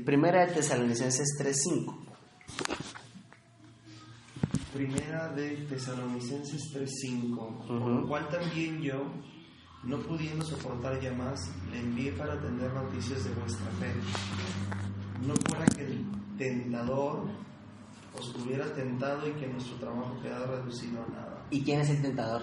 Primera 0.05 0.45
de 0.45 0.53
Tesalonicenses 0.53 1.27
3.5. 1.39 2.84
Primera 4.75 5.29
de 5.29 5.55
Tesalonicenses 5.69 6.69
3:5, 6.73 7.65
por 7.65 7.77
Ujú. 7.77 7.89
lo 7.91 8.07
cual 8.09 8.27
también 8.27 8.81
yo, 8.81 9.05
no 9.83 9.97
pudiendo 9.99 10.43
soportar 10.43 10.99
ya 10.99 11.13
más, 11.13 11.39
le 11.71 11.79
envié 11.79 12.11
para 12.11 12.37
tener 12.41 12.73
noticias 12.73 13.23
de 13.23 13.33
vuestra 13.35 13.67
fe. 13.79 13.93
No 15.25 15.33
fuera 15.47 15.65
que 15.67 15.85
el 15.85 16.05
tentador 16.37 17.23
os 18.19 18.35
hubiera 18.35 18.65
tentado 18.73 19.25
y 19.29 19.31
que 19.35 19.47
nuestro 19.47 19.77
trabajo 19.77 20.19
quedara 20.21 20.45
reducido 20.45 21.01
a 21.03 21.07
nada. 21.07 21.45
¿Y 21.51 21.63
quién 21.63 21.79
es 21.79 21.91
el 21.91 22.01
tentador? 22.01 22.41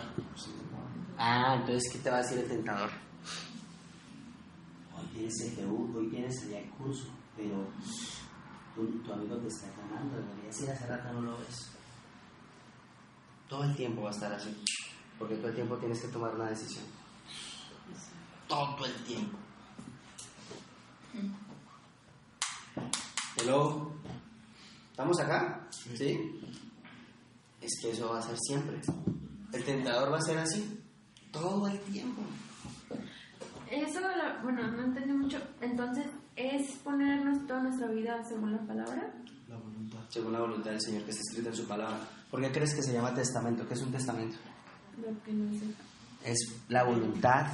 Ah, 1.18 1.57
entonces, 1.61 1.93
¿qué 1.93 1.99
te 1.99 2.09
va 2.09 2.16
a 2.16 2.22
decir 2.22 2.39
el 2.39 2.49
tentador? 2.49 2.89
Hoy 4.97 5.07
tienes 5.12 5.59
el 5.59 5.66
GU, 5.66 5.99
hoy 5.99 6.09
tienes 6.09 6.43
el 6.45 6.70
curso, 6.70 7.09
pero 7.37 7.66
tu, 8.74 8.87
tu 9.03 9.12
amigo 9.12 9.37
te 9.37 9.49
está 9.49 9.66
llamando, 9.76 10.16
deberías 10.16 10.62
ir 10.62 10.70
hace 10.70 10.87
rato, 10.87 11.12
no 11.12 11.20
lo 11.20 11.37
ves. 11.37 11.72
Todo 13.53 13.64
el 13.64 13.76
tiempo 13.76 14.00
va 14.00 14.09
a 14.09 14.12
estar 14.12 14.32
así, 14.32 14.48
porque 15.18 15.34
todo 15.34 15.48
el 15.48 15.55
tiempo 15.55 15.76
tienes 15.76 16.00
que 16.00 16.09
tomar 16.09 16.34
una 16.34 16.48
decisión. 16.48 16.86
Todo 18.48 18.86
el 18.86 18.94
tiempo. 19.05 19.36
Hello, 23.36 23.92
¿estamos 24.90 25.20
acá? 25.20 25.68
¿Sí? 25.70 26.40
Es 27.61 27.78
que 27.82 27.90
eso 27.90 28.09
va 28.09 28.20
a 28.20 28.22
ser 28.22 28.38
siempre. 28.38 28.80
El 29.53 29.64
tentador 29.64 30.11
va 30.11 30.16
a 30.16 30.22
ser 30.22 30.38
así, 30.38 30.80
todo 31.30 31.68
el 31.68 31.78
tiempo. 31.80 32.22
Eso, 33.70 34.00
bueno, 34.44 34.66
no 34.68 34.82
entendí 34.82 35.12
mucho. 35.12 35.36
Entonces, 35.61 36.07
¿es 36.36 36.76
ponernos 36.76 37.46
toda 37.46 37.64
nuestra 37.64 37.88
vida 37.88 38.24
según 38.24 38.53
la 38.53 38.66
palabra? 38.66 39.12
La 39.53 39.59
voluntad. 39.59 39.98
Según 40.09 40.32
la 40.32 40.40
voluntad 40.40 40.70
del 40.70 40.80
Señor 40.80 41.03
que 41.03 41.11
está 41.11 41.20
escrita 41.28 41.50
en 41.50 41.57
su 41.57 41.66
palabra. 41.66 42.00
¿Por 42.30 42.40
qué 42.40 42.50
crees 42.50 42.74
que 42.74 42.82
se 42.82 42.94
llama 42.94 43.14
testamento? 43.14 43.68
¿Qué 43.68 43.74
es 43.74 43.82
un 43.82 43.92
testamento? 43.92 44.38
Lo 44.96 45.22
que 45.22 45.32
no 45.34 45.53
sé. 45.59 45.66
Es 46.24 46.55
la 46.68 46.84
voluntad 46.84 47.46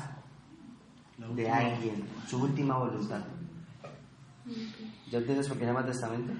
La 1.19 1.29
de 1.29 1.51
alguien, 1.51 2.05
su 2.29 2.41
última 2.41 2.79
voluntad. 2.79 3.25
¿Ya 5.11 5.19
entiendes 5.19 5.49
por 5.49 5.57
qué 5.57 5.65
se 5.65 5.71
llama 5.71 5.85
testamento? 5.85 6.33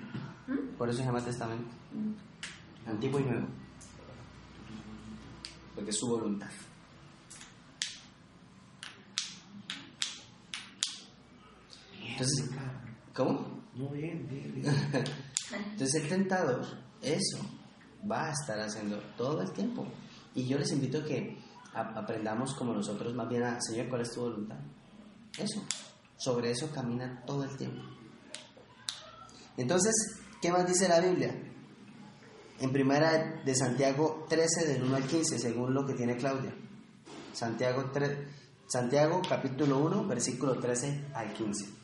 Por 0.79 0.89
eso 0.89 0.99
se 0.99 1.05
llama 1.05 1.25
testamento. 1.25 1.69
Antiguo 2.87 3.19
y 3.19 3.25
nuevo. 3.25 3.49
Porque 5.75 5.91
es 5.91 5.99
su 5.99 6.07
voluntad. 6.07 6.51
Entonces, 12.01 12.49
¿cómo? 13.13 13.59
Muy 13.75 13.99
bien, 13.99 14.29
bien, 14.29 14.55
bien. 14.55 15.05
Entonces 15.53 16.03
el 16.03 16.09
tentador, 16.09 16.65
eso, 17.03 17.39
va 18.11 18.29
a 18.29 18.33
estar 18.33 18.59
haciendo 18.61 18.99
todo 19.17 19.43
el 19.43 19.53
tiempo. 19.53 19.87
Y 20.35 20.47
yo 20.47 20.59
les 20.59 20.73
invito 20.73 20.99
a 20.99 21.05
que 21.05 21.39
aprendamos 21.75 22.55
como 22.55 22.73
nosotros 22.73 23.15
más 23.15 23.29
bien 23.29 23.45
a, 23.45 23.61
Señor, 23.61 23.89
¿cuál 23.89 24.03
es 24.03 24.13
tu 24.13 24.21
voluntad? 24.21 24.59
Eso, 25.39 25.63
sobre 26.17 26.51
eso 26.51 26.71
camina 26.73 27.23
todo 27.27 27.45
el 27.45 27.57
tiempo. 27.57 27.83
Entonces, 29.57 29.95
¿qué 30.41 30.53
más 30.53 30.67
dice 30.67 30.89
la 30.89 31.01
Biblia? 31.01 31.35
En 32.61 32.73
primera 32.73 33.43
de 33.45 33.55
Santiago 33.55 34.27
13, 34.29 34.67
del 34.67 34.83
1 34.83 34.97
al 34.97 35.07
15, 35.07 35.39
según 35.39 35.75
lo 35.75 35.87
que 35.87 35.95
tiene 35.95 36.17
Claudia. 36.17 36.55
Santiago, 37.33 37.91
3, 37.93 38.19
Santiago 38.67 39.23
capítulo 39.29 39.79
1, 39.79 40.07
versículo 40.07 40.59
13 40.59 41.07
al 41.15 41.33
15. 41.33 41.78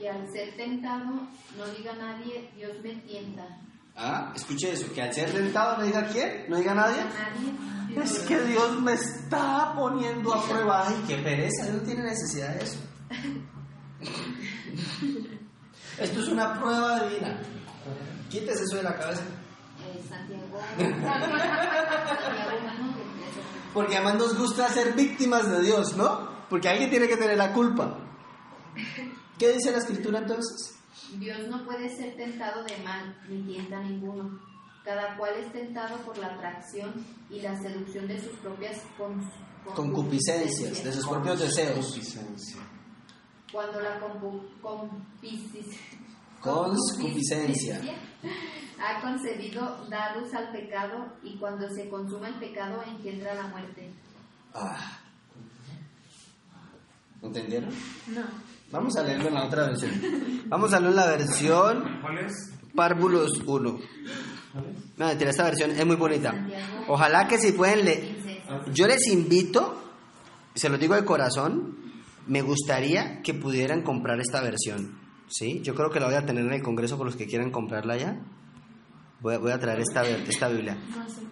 Que 0.00 0.08
al 0.08 0.26
ser 0.32 0.56
tentado 0.56 1.28
no 1.58 1.66
diga 1.76 1.92
nadie, 1.92 2.50
Dios 2.56 2.72
me 2.82 2.94
tienta. 3.02 3.46
Ah, 3.94 4.32
escuche 4.34 4.72
eso, 4.72 4.90
que 4.94 5.02
al 5.02 5.12
ser 5.12 5.30
tentado 5.30 5.76
no 5.76 5.84
diga 5.84 6.06
quién, 6.06 6.46
no 6.48 6.56
diga 6.56 6.72
nadie. 6.74 7.04
Nadie, 7.04 8.02
Es 8.02 8.20
que 8.20 8.40
Dios 8.44 8.80
me 8.80 8.94
está 8.94 9.74
poniendo 9.76 10.32
a 10.32 10.42
prueba. 10.42 10.88
Ay, 10.88 11.04
qué 11.06 11.18
pereza, 11.18 11.64
Dios 11.64 11.76
no 11.76 11.82
tiene 11.82 12.04
necesidad 12.04 12.54
de 12.54 12.64
eso. 12.64 12.78
Esto 15.98 16.20
es 16.20 16.28
una 16.28 16.58
prueba 16.58 17.04
divina. 17.04 17.38
Quítese 18.30 18.64
eso 18.64 18.76
de 18.76 18.84
la 18.84 18.96
cabeza. 18.96 19.20
Eh, 19.20 20.02
Santiago. 20.08 20.62
Porque 23.74 23.96
además 23.96 24.14
nos 24.14 24.38
gusta 24.38 24.66
ser 24.70 24.94
víctimas 24.94 25.50
de 25.50 25.60
Dios, 25.62 25.94
¿no? 25.96 26.30
Porque 26.48 26.70
alguien 26.70 26.88
tiene 26.88 27.06
que 27.06 27.18
tener 27.18 27.36
la 27.36 27.52
culpa. 27.52 27.98
¿Qué 29.40 29.52
dice 29.54 29.72
la 29.72 29.78
escritura 29.78 30.18
entonces? 30.18 30.78
Dios 31.18 31.48
no 31.48 31.64
puede 31.64 31.88
ser 31.96 32.14
tentado 32.14 32.62
de 32.62 32.76
mal, 32.84 33.18
ni 33.26 33.42
tienta 33.42 33.80
ninguno. 33.82 34.38
Cada 34.84 35.16
cual 35.16 35.32
es 35.38 35.50
tentado 35.50 35.96
por 36.02 36.18
la 36.18 36.26
atracción 36.34 36.92
y 37.30 37.40
la 37.40 37.58
seducción 37.60 38.06
de 38.06 38.20
sus 38.22 38.36
propias 38.40 38.82
con- 38.98 39.26
Concupiscencias, 39.74 40.84
de 40.84 40.92
sus 40.92 41.06
propios 41.06 41.40
deseos. 41.40 41.74
Concupiscencia. 41.86 42.60
Cuando 43.50 43.80
la 43.80 43.98
compisis- 44.62 45.78
Concupiscencia. 46.42 47.80
ha 48.78 49.00
concebido 49.00 49.86
da 49.88 50.16
luz 50.16 50.32
al 50.34 50.52
pecado 50.52 51.14
y 51.22 51.38
cuando 51.38 51.66
se 51.70 51.88
consuma 51.88 52.28
el 52.28 52.38
pecado 52.38 52.82
engendra 52.86 53.34
la 53.34 53.46
muerte. 53.48 53.90
Ah. 54.54 54.98
¿Entendieron? 57.22 57.70
No. 58.08 58.49
Vamos 58.72 58.96
a 58.96 59.02
leerlo 59.02 59.28
en 59.28 59.34
la 59.34 59.44
otra 59.44 59.66
versión. 59.66 59.90
Vamos 60.46 60.72
a 60.72 60.80
leer 60.80 60.94
la 60.94 61.06
versión 61.06 61.98
¿Cuál 62.00 62.18
es? 62.18 62.52
Párvulos 62.74 63.42
1. 63.44 63.78
No, 64.96 65.06
mentira, 65.06 65.30
esta 65.30 65.44
versión 65.44 65.70
es 65.72 65.86
muy 65.86 65.96
bonita. 65.96 66.34
Ojalá 66.88 67.26
que 67.26 67.38
si 67.38 67.52
pueden 67.52 67.84
leer. 67.84 68.16
Yo 68.72 68.86
les 68.86 69.06
invito, 69.08 69.80
se 70.54 70.68
lo 70.68 70.78
digo 70.78 70.94
de 70.94 71.04
corazón, 71.04 71.76
me 72.26 72.42
gustaría 72.42 73.22
que 73.22 73.34
pudieran 73.34 73.82
comprar 73.82 74.20
esta 74.20 74.40
versión. 74.40 74.98
¿Sí? 75.28 75.60
Yo 75.62 75.74
creo 75.74 75.90
que 75.90 76.00
la 76.00 76.06
voy 76.06 76.16
a 76.16 76.26
tener 76.26 76.44
en 76.44 76.52
el 76.52 76.62
Congreso 76.62 76.96
por 76.96 77.06
los 77.06 77.16
que 77.16 77.26
quieran 77.26 77.50
comprarla 77.50 77.96
ya. 77.96 78.20
Voy 79.20 79.34
a, 79.34 79.38
voy 79.38 79.52
a 79.52 79.58
traer 79.58 79.80
esta, 79.80 80.02
esta 80.02 80.48
Biblia. 80.48 80.76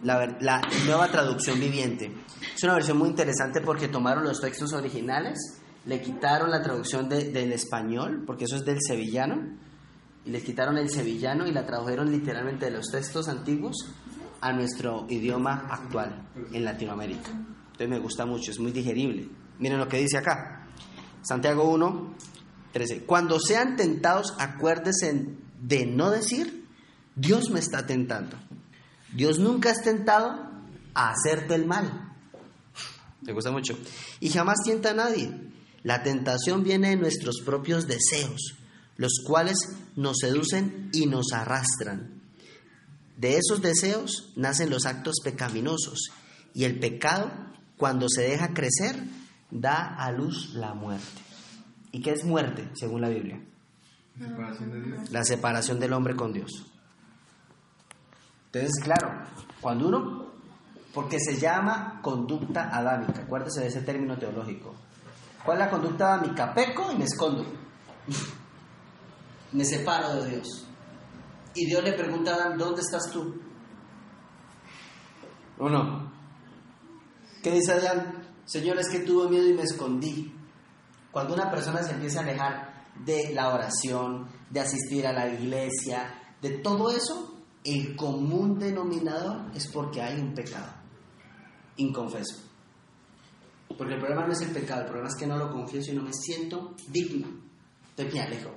La, 0.03 0.37
la 0.41 0.61
nueva 0.87 1.09
traducción 1.09 1.59
viviente. 1.59 2.13
Es 2.55 2.63
una 2.63 2.75
versión 2.75 2.99
muy 2.99 3.09
interesante 3.09 3.61
porque 3.61 3.89
tomaron 3.89 4.25
los 4.25 4.41
textos 4.41 4.73
originales, 4.73 5.39
le 5.87 6.01
quitaron 6.03 6.51
la 6.51 6.63
traducción 6.63 7.09
de- 7.09 7.31
del 7.31 7.53
español, 7.53 8.25
porque 8.27 8.45
eso 8.45 8.57
es 8.57 8.65
del 8.65 8.79
sevillano, 8.81 9.57
y 10.25 10.31
les 10.31 10.43
quitaron 10.45 10.77
el 10.79 10.91
sevillano 10.91 11.47
y 11.47 11.53
la 11.53 11.65
tradujeron 11.65 12.11
literalmente 12.11 12.67
de 12.67 12.73
los 12.73 12.87
textos 12.91 13.29
antiguos 13.29 13.77
a 14.41 14.53
nuestro 14.53 15.07
idioma 15.09 15.67
actual 15.71 16.29
en 16.53 16.65
Latinoamérica. 16.65 17.31
Entonces 17.31 17.89
me 17.89 17.99
gusta 17.99 18.27
mucho, 18.27 18.51
es 18.51 18.59
muy 18.59 18.73
digerible. 18.73 19.29
Miren 19.59 19.79
lo 19.79 19.89
que 19.89 19.99
dice 19.99 20.19
acá. 20.19 20.67
Santiago 21.23 21.65
1, 21.71 22.15
13. 22.73 23.05
Cuando 23.05 23.39
sean 23.41 23.77
tentados, 23.77 24.35
acuérdense 24.39 25.27
de 25.61 25.87
no 25.87 26.11
decir, 26.11 26.67
Dios 27.17 27.51
me 27.51 27.59
está 27.61 27.87
tentando. 27.87 28.37
Dios 29.13 29.39
nunca 29.39 29.71
es 29.71 29.83
tentado 29.83 30.51
a 30.95 31.11
hacerte 31.11 31.55
el 31.55 31.67
mal. 31.67 32.13
Me 33.23 33.33
gusta 33.33 33.51
mucho. 33.51 33.77
Y 34.21 34.29
jamás 34.31 34.59
tienta 34.65 34.91
a 34.91 34.95
nadie. 34.95 35.48
La 35.83 36.03
tentación 36.03 36.65
viene 36.65 36.91
de 36.91 36.97
nuestros 36.97 37.41
propios 37.45 37.87
deseos, 37.87 38.57
los 38.97 39.23
cuales 39.27 39.57
nos 39.97 40.19
seducen 40.21 40.91
y 40.93 41.07
nos 41.07 41.33
arrastran. 41.33 42.23
De 43.17 43.37
esos 43.37 43.63
deseos 43.63 44.33
nacen 44.37 44.71
los 44.71 44.87
actos 44.87 45.17
pecaminosos 45.23 46.11
y 46.55 46.65
el 46.65 46.79
pecado, 46.79 47.31
cuando 47.77 48.09
se 48.09 48.23
deja 48.23 48.55
crecer, 48.55 48.97
da 49.51 49.95
a 49.97 50.13
luz 50.13 50.55
la 50.55 50.75
muerte. 50.75 51.23
¿Y 51.93 52.03
qué 52.03 52.13
es 52.13 52.25
muerte, 52.25 52.69
según 52.75 53.01
la 53.01 53.09
Biblia? 53.09 53.41
Separación 54.19 54.71
de 54.71 54.83
Dios. 54.83 55.11
La 55.11 55.25
separación 55.25 55.81
del 55.81 55.93
hombre 55.93 56.17
con 56.17 56.33
Dios. 56.33 56.51
Entonces, 58.47 58.83
claro, 58.83 59.25
cuando 59.61 59.89
uno, 59.89 60.27
porque 60.93 61.19
se 61.21 61.39
llama 61.39 62.01
conducta 62.03 62.77
adámica, 62.77 63.23
acuérdese 63.23 63.61
de 63.61 63.69
ese 63.69 63.83
término 63.83 64.19
teológico. 64.19 64.75
¿Cuál 65.49 65.61
es 65.61 65.65
la 65.65 65.71
conducta 65.71 66.13
adámica? 66.13 66.53
Peco 66.53 66.93
y 66.93 66.97
me 66.99 67.07
escondo. 67.07 67.43
me 69.53 69.65
separo 69.65 70.23
de 70.23 70.33
Dios. 70.33 70.67
Y 71.55 71.65
Dios 71.65 71.83
le 71.83 71.95
pregunta 71.95 72.33
a 72.33 72.35
Adán, 72.35 72.59
¿dónde 72.59 72.83
estás 72.83 73.11
tú? 73.11 73.35
¿O 75.57 75.71
no? 75.71 76.13
¿Qué 77.43 77.53
dice 77.53 77.73
Adán? 77.73 78.29
Señor, 78.45 78.79
es 78.79 78.91
que 78.91 78.99
tuve 78.99 79.31
miedo 79.31 79.49
y 79.49 79.55
me 79.55 79.63
escondí. 79.63 80.35
Cuando 81.11 81.33
una 81.33 81.51
persona 81.51 81.83
se 81.83 81.93
empieza 81.93 82.21
a 82.21 82.25
alejar 82.25 82.85
de 83.07 83.33
la 83.33 83.49
oración, 83.55 84.29
de 84.51 84.61
asistir 84.61 85.07
a 85.07 85.15
la 85.15 85.33
iglesia, 85.33 86.13
de 86.43 86.59
todo 86.59 86.91
eso, 86.91 87.39
el 87.65 87.97
común 87.97 88.59
denominador 88.59 89.51
es 89.55 89.67
porque 89.69 90.03
hay 90.03 90.21
un 90.21 90.35
pecado 90.35 90.75
inconfeso. 91.79 92.48
Porque 93.77 93.95
el 93.95 94.01
problema 94.01 94.27
no 94.27 94.33
es 94.33 94.41
el 94.41 94.51
pecado, 94.51 94.81
el 94.81 94.87
problema 94.87 95.09
es 95.09 95.15
que 95.17 95.27
no 95.27 95.37
lo 95.37 95.51
confieso 95.53 95.93
y 95.93 95.95
no 95.95 96.03
me 96.03 96.13
siento 96.13 96.75
digno. 96.89 97.29
Entonces 97.91 98.15
me 98.15 98.21
alejo. 98.21 98.51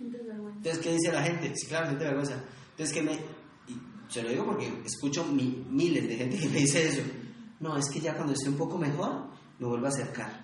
Entonces, 0.00 0.78
¿qué 0.78 0.92
dice 0.94 1.12
la 1.12 1.22
gente? 1.22 1.52
Sí, 1.56 1.66
claro, 1.66 1.86
siente 1.86 2.04
vergüenza. 2.04 2.34
Entonces, 2.70 2.92
que 2.94 3.02
me. 3.02 3.12
Y 3.12 3.78
se 4.12 4.22
lo 4.22 4.30
digo 4.30 4.44
porque 4.46 4.72
escucho 4.84 5.24
mi- 5.24 5.64
miles 5.70 6.08
de 6.08 6.16
gente 6.16 6.38
que 6.38 6.48
me 6.48 6.58
dice 6.58 6.88
eso. 6.88 7.02
No, 7.60 7.76
es 7.76 7.88
que 7.88 8.00
ya 8.00 8.14
cuando 8.14 8.32
esté 8.32 8.48
un 8.48 8.56
poco 8.56 8.78
mejor, 8.78 9.26
me 9.60 9.66
vuelvo 9.68 9.86
a 9.86 9.90
acercar. 9.90 10.42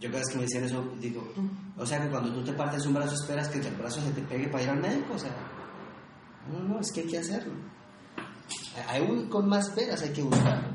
Yo 0.00 0.08
cada 0.10 0.20
vez 0.20 0.28
que 0.30 0.36
me 0.36 0.42
dicen 0.44 0.64
eso, 0.64 0.82
digo, 1.00 1.32
o 1.76 1.84
sea 1.84 2.02
que 2.02 2.08
cuando 2.08 2.32
tú 2.32 2.42
te 2.44 2.52
partes 2.54 2.86
un 2.86 2.94
brazo, 2.94 3.14
esperas 3.14 3.48
que 3.48 3.58
el 3.58 3.74
brazo 3.74 4.00
se 4.00 4.12
te 4.12 4.22
pegue 4.22 4.48
para 4.48 4.62
ir 4.64 4.70
al 4.70 4.80
médico. 4.80 5.14
O 5.14 5.18
sea, 5.18 5.34
no, 6.50 6.60
no, 6.60 6.80
es 6.80 6.90
que 6.92 7.00
hay 7.00 7.06
que 7.06 7.18
hacerlo. 7.18 7.52
Aún 8.88 9.28
con 9.28 9.48
más 9.48 9.70
peras 9.70 10.02
hay 10.02 10.12
que 10.12 10.22
buscarlo. 10.22 10.68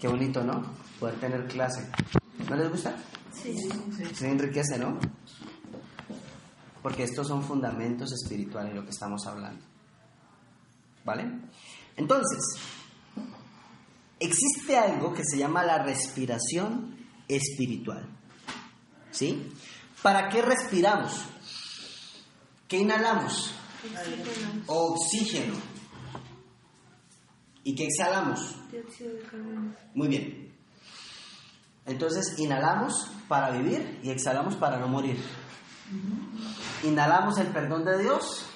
Qué 0.00 0.08
bonito, 0.08 0.42
¿no? 0.42 0.64
Poder 0.98 1.20
tener 1.20 1.46
clase. 1.46 1.88
¿No 2.48 2.56
les 2.56 2.70
gusta? 2.70 2.96
Sí. 3.32 3.56
Se 4.14 4.28
enriquece, 4.28 4.78
¿no? 4.78 4.98
Porque 6.82 7.04
estos 7.04 7.28
son 7.28 7.42
fundamentos 7.42 8.12
espirituales 8.12 8.74
lo 8.74 8.82
que 8.82 8.90
estamos 8.90 9.24
hablando. 9.26 9.64
¿Vale? 11.04 11.30
Entonces, 11.96 12.40
existe 14.18 14.76
algo 14.76 15.14
que 15.14 15.22
se 15.24 15.38
llama 15.38 15.62
la 15.64 15.78
respiración 15.82 16.96
espiritual. 17.28 18.04
¿Sí? 19.12 19.52
¿Para 20.02 20.28
qué 20.28 20.42
respiramos? 20.42 21.26
¿Qué 22.72 22.78
inhalamos? 22.78 23.52
Oxígeno. 24.66 25.56
¿Y 27.64 27.74
qué 27.74 27.84
exhalamos? 27.84 28.54
Dióxido 28.70 29.12
de 29.12 29.20
carbono. 29.24 29.74
Muy 29.92 30.08
bien. 30.08 30.56
Entonces 31.84 32.38
inhalamos 32.38 33.10
para 33.28 33.50
vivir 33.50 34.00
y 34.02 34.08
exhalamos 34.08 34.56
para 34.56 34.78
no 34.78 34.88
morir. 34.88 35.22
Inhalamos 36.84 37.36
el 37.40 37.48
perdón 37.48 37.84
de 37.84 37.98
Dios 37.98 38.46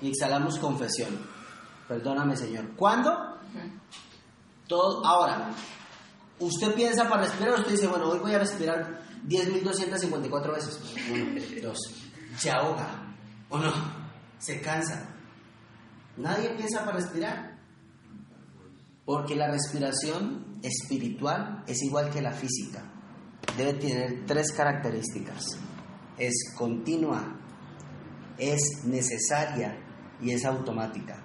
y 0.00 0.10
exhalamos 0.10 0.60
confesión. 0.60 1.26
Perdóname, 1.88 2.36
Señor. 2.36 2.76
¿Cuándo? 2.76 3.40
Todo, 4.68 5.04
ahora, 5.04 5.50
usted 6.38 6.72
piensa 6.72 7.08
para 7.08 7.22
respirar, 7.22 7.58
usted 7.58 7.72
dice, 7.72 7.88
bueno, 7.88 8.10
hoy 8.10 8.20
voy 8.20 8.32
a 8.32 8.38
respirar 8.38 9.02
10.254 9.26 10.54
veces. 10.54 10.80
Uno, 11.10 11.40
dos. 11.64 11.78
Se 12.38 12.48
ahoga. 12.48 13.05
¿O 13.48 13.58
no? 13.58 13.72
Se 14.38 14.60
cansa. 14.60 15.08
Nadie 16.16 16.50
piensa 16.50 16.84
para 16.84 16.98
respirar. 16.98 17.56
Porque 19.04 19.36
la 19.36 19.48
respiración 19.48 20.58
espiritual 20.62 21.62
es 21.66 21.82
igual 21.82 22.10
que 22.10 22.22
la 22.22 22.32
física. 22.32 22.82
Debe 23.56 23.74
tener 23.74 24.26
tres 24.26 24.52
características. 24.52 25.58
Es 26.18 26.34
continua, 26.56 27.38
es 28.38 28.84
necesaria 28.84 29.78
y 30.20 30.30
es 30.32 30.44
automática. 30.44 31.22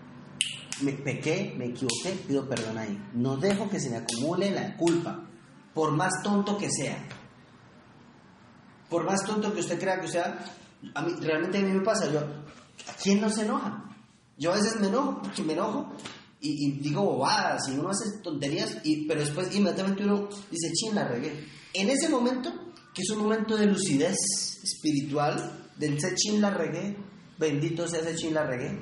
Me 0.81 0.93
pequé, 0.93 1.53
me 1.57 1.65
equivoqué, 1.65 2.11
pido 2.27 2.47
perdón 2.47 2.77
ahí. 2.77 3.01
No 3.13 3.37
dejo 3.37 3.69
que 3.69 3.79
se 3.79 3.89
me 3.89 3.97
acumule 3.97 4.51
la 4.51 4.75
culpa, 4.77 5.27
por 5.73 5.91
más 5.91 6.21
tonto 6.23 6.57
que 6.57 6.69
sea. 6.69 6.97
Por 8.89 9.05
más 9.05 9.23
tonto 9.25 9.53
que 9.53 9.61
usted 9.61 9.79
crea 9.79 10.01
que 10.01 10.07
sea, 10.07 10.43
a 10.93 11.01
mí, 11.01 11.13
realmente 11.21 11.57
a 11.57 11.61
mí 11.61 11.71
me 11.71 11.81
pasa, 11.81 12.11
yo, 12.11 12.19
¿a 12.19 12.93
quién 13.01 13.21
no 13.21 13.29
se 13.29 13.43
enoja? 13.43 13.85
Yo 14.37 14.51
a 14.51 14.55
veces 14.55 14.79
me 14.79 14.87
enojo, 14.87 15.21
porque 15.21 15.43
me 15.43 15.53
enojo 15.53 15.93
y, 16.39 16.67
y 16.67 16.71
digo 16.79 17.03
bobadas 17.03 17.67
y 17.69 17.77
uno 17.77 17.89
hace 17.89 18.19
tonterías, 18.23 18.77
y, 18.83 19.05
pero 19.07 19.21
después 19.21 19.55
inmediatamente 19.55 20.03
uno 20.03 20.27
dice, 20.49 20.71
ching, 20.73 20.95
la 20.95 21.07
regué. 21.07 21.47
En 21.73 21.89
ese 21.89 22.09
momento, 22.09 22.51
que 22.93 23.01
es 23.01 23.09
un 23.11 23.19
momento 23.19 23.55
de 23.55 23.67
lucidez 23.67 24.17
espiritual, 24.63 25.61
del 25.77 25.97
ese 25.97 26.15
chin 26.15 26.41
la 26.41 26.51
regué. 26.51 26.95
Bendito 27.37 27.87
sea 27.87 28.01
ese 28.01 28.15
chin 28.15 28.33
la 28.33 28.45
regué. 28.45 28.79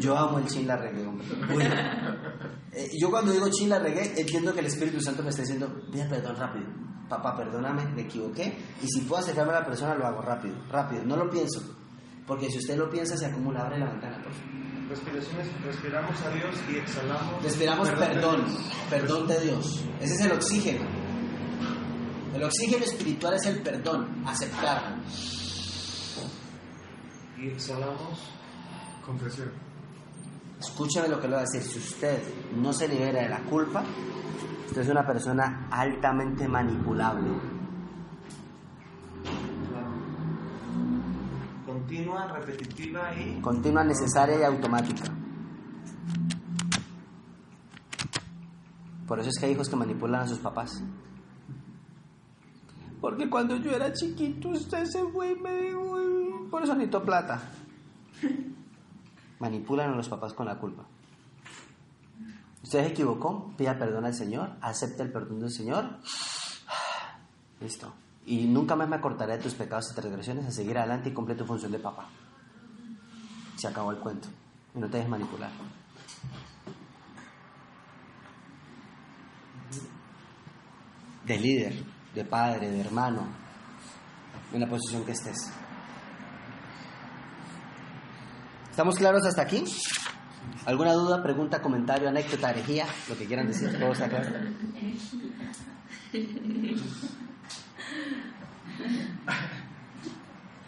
Yo 0.00 0.16
amo 0.16 0.38
el 0.38 0.46
chin 0.46 0.66
la 0.66 0.76
regué, 0.76 1.06
hombre. 1.06 1.26
Uy. 1.54 1.64
Eh, 2.74 2.88
yo 2.98 3.10
cuando 3.10 3.32
digo 3.32 3.50
chin 3.50 3.68
la 3.68 3.78
regué, 3.78 4.18
entiendo 4.18 4.54
que 4.54 4.60
el 4.60 4.64
Espíritu 4.64 4.98
Santo 4.98 5.22
me 5.22 5.28
está 5.28 5.42
diciendo, 5.42 5.70
pida 5.92 6.08
perdón 6.08 6.36
rápido. 6.36 6.64
Papá, 7.12 7.36
perdóname, 7.36 7.84
me 7.94 8.02
equivoqué. 8.02 8.56
Y 8.80 8.86
si 8.86 9.02
puedo 9.02 9.20
acercarme 9.20 9.52
a 9.52 9.60
la 9.60 9.66
persona, 9.66 9.94
lo 9.94 10.06
hago 10.06 10.22
rápido, 10.22 10.54
rápido. 10.70 11.04
No 11.04 11.14
lo 11.14 11.28
pienso. 11.28 11.60
Porque 12.26 12.50
si 12.50 12.56
usted 12.56 12.74
lo 12.74 12.88
piensa, 12.88 13.18
se 13.18 13.26
acumula. 13.26 13.66
Abre 13.66 13.80
la 13.80 13.90
ventana, 13.90 14.16
por 14.22 14.32
favor. 14.32 14.88
Respiraciones, 14.88 15.62
respiramos 15.62 16.18
a 16.22 16.30
Dios 16.30 16.56
y 16.72 16.76
exhalamos. 16.78 17.42
Respiramos 17.42 17.90
perdón, 17.90 18.46
perdón 18.88 19.26
de 19.26 19.40
Dios. 19.40 19.84
Ese 20.00 20.14
es 20.14 20.20
el 20.22 20.32
oxígeno. 20.32 20.86
El 22.34 22.44
oxígeno 22.44 22.82
espiritual 22.82 23.34
es 23.34 23.44
el 23.44 23.60
perdón, 23.60 24.24
aceptar. 24.26 24.96
Y 27.36 27.48
exhalamos. 27.48 28.20
Confesión. 29.04 29.52
Escúchame 30.62 31.08
lo 31.08 31.18
que 31.20 31.26
le 31.26 31.34
voy 31.34 31.44
a 31.44 31.48
decir. 31.50 31.60
Si 31.60 31.76
usted 31.80 32.22
no 32.54 32.72
se 32.72 32.86
libera 32.86 33.22
de 33.22 33.28
la 33.28 33.40
culpa, 33.40 33.82
usted 34.68 34.82
es 34.82 34.88
una 34.88 35.04
persona 35.04 35.66
altamente 35.72 36.46
manipulable. 36.46 37.30
Continua, 41.66 42.28
repetitiva 42.28 43.12
y 43.12 43.40
Continua, 43.40 43.82
necesaria 43.82 44.38
y 44.38 44.44
automática. 44.44 45.02
Por 49.08 49.18
eso 49.18 49.30
es 49.30 49.38
que 49.40 49.46
hay 49.46 49.52
hijos 49.52 49.68
que 49.68 49.74
manipulan 49.74 50.20
a 50.22 50.28
sus 50.28 50.38
papás. 50.38 50.80
Porque 53.00 53.28
cuando 53.28 53.56
yo 53.56 53.72
era 53.72 53.92
chiquito 53.92 54.50
usted 54.50 54.84
se 54.84 55.02
fue 55.06 55.32
y 55.32 55.34
me 55.34 55.60
dijo, 55.60 55.96
"Ay, 55.96 56.48
por 56.48 56.62
eso 56.62 56.72
necesito 56.74 57.02
plata. 57.02 57.42
Manipulan 59.42 59.90
a 59.90 59.96
los 59.96 60.08
papás 60.08 60.34
con 60.34 60.46
la 60.46 60.56
culpa. 60.56 60.84
Usted 62.62 62.84
se 62.84 62.92
equivocó, 62.92 63.52
pida 63.58 63.76
perdón 63.76 64.04
al 64.04 64.14
Señor, 64.14 64.50
acepta 64.60 65.02
el 65.02 65.10
perdón 65.10 65.40
del 65.40 65.50
Señor. 65.50 65.84
Listo. 67.60 67.92
Y 68.24 68.44
nunca 68.46 68.76
más 68.76 68.88
me 68.88 68.94
acortaré 68.94 69.36
de 69.36 69.42
tus 69.42 69.54
pecados 69.54 69.90
y 69.90 69.96
transgresiones 69.96 70.46
a 70.46 70.52
seguir 70.52 70.78
adelante 70.78 71.08
y 71.08 71.12
cumple 71.12 71.34
tu 71.34 71.44
función 71.44 71.72
de 71.72 71.80
papá. 71.80 72.08
Se 73.56 73.66
acabó 73.66 73.90
el 73.90 73.98
cuento. 73.98 74.28
Y 74.76 74.78
no 74.78 74.86
te 74.86 74.98
dejes 74.98 75.10
manipular. 75.10 75.50
De 81.26 81.36
líder, 81.36 81.84
de 82.14 82.24
padre, 82.24 82.70
de 82.70 82.80
hermano, 82.80 83.26
en 84.52 84.60
la 84.60 84.68
posición 84.68 85.04
que 85.04 85.10
estés. 85.10 85.52
¿Estamos 88.72 88.96
claros 88.96 89.22
hasta 89.26 89.42
aquí? 89.42 89.62
¿Alguna 90.64 90.94
duda, 90.94 91.22
pregunta, 91.22 91.60
comentario, 91.60 92.08
anécdota, 92.08 92.52
herejía? 92.52 92.86
Lo 93.06 93.18
que 93.18 93.26
quieran 93.26 93.46
decir, 93.46 93.78
todo 93.78 93.92
está. 93.92 94.08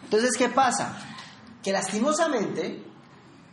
Entonces, 0.03 0.37
¿qué 0.37 0.49
pasa? 0.49 0.99
Que 1.63 1.71
lastimosamente, 1.71 2.85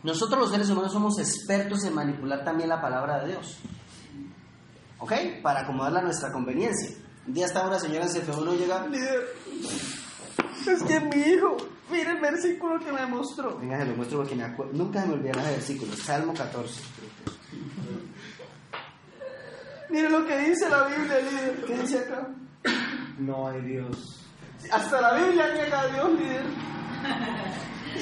nosotros 0.03 0.41
los 0.41 0.51
seres 0.51 0.69
humanos 0.69 0.93
somos 0.93 1.17
expertos 1.17 1.83
en 1.85 1.95
manipular 1.95 2.43
también 2.43 2.69
la 2.69 2.79
palabra 2.79 3.23
de 3.23 3.29
Dios. 3.29 3.57
¿Ok? 4.99 5.13
Para 5.41 5.61
acomodarla 5.61 6.01
a 6.01 6.03
nuestra 6.03 6.31
conveniencia. 6.31 6.95
Un 7.25 7.33
día 7.33 7.47
estaba 7.47 7.69
una 7.69 7.79
señora 7.79 8.05
en 8.05 8.11
CF1 8.11 8.53
y 8.53 8.57
llega, 8.59 8.87
líder, 8.87 9.35
es 10.67 10.83
que 10.83 10.99
mi 10.99 11.23
hijo, 11.23 11.57
mire 11.89 12.11
el 12.11 12.19
versículo 12.19 12.79
que 12.79 12.91
me 12.91 13.05
mostró. 13.05 13.57
Venga, 13.59 13.79
se 13.79 13.85
lo 13.85 13.95
muestro 13.95 14.19
porque 14.19 14.35
me 14.35 14.43
acuerdo. 14.43 14.73
Nunca 14.73 15.01
se 15.01 15.07
me 15.07 15.13
olvidará 15.13 15.41
ese 15.43 15.51
versículo, 15.51 15.95
Salmo 15.95 16.33
14. 16.33 16.81
Mire 19.89 20.09
lo 20.09 20.25
que 20.25 20.37
dice 20.39 20.69
la 20.69 20.87
Biblia, 20.87 21.19
líder. 21.19 21.65
¿Qué 21.65 21.77
dice 21.77 21.99
acá? 21.99 22.27
no 23.19 23.47
hay 23.47 23.61
Dios. 23.61 24.19
Hasta 24.71 25.01
la 25.01 25.13
Biblia 25.15 25.53
niega 25.53 25.81
a 25.81 25.87
Dios, 25.87 26.19
líder. 26.19 26.45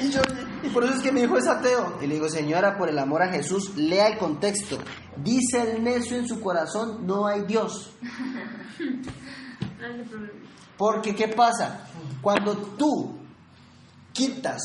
Y, 0.01 0.09
yo, 0.09 0.21
y 0.63 0.69
por 0.69 0.83
eso 0.83 0.93
es 0.93 1.01
que 1.01 1.11
mi 1.11 1.21
hijo 1.21 1.37
es 1.37 1.47
ateo. 1.47 1.97
Y 2.01 2.07
le 2.07 2.15
digo, 2.15 2.29
señora, 2.29 2.77
por 2.77 2.89
el 2.89 2.97
amor 2.97 3.23
a 3.23 3.29
Jesús, 3.29 3.75
lea 3.75 4.07
el 4.07 4.17
contexto. 4.17 4.77
Dice 5.17 5.71
el 5.71 5.83
necio 5.83 6.17
en 6.17 6.27
su 6.27 6.39
corazón, 6.39 7.05
no 7.05 7.27
hay 7.27 7.41
Dios. 7.41 7.91
Porque, 10.77 11.15
¿qué 11.15 11.27
pasa? 11.27 11.87
Cuando 12.21 12.55
tú 12.55 13.20
quitas 14.13 14.61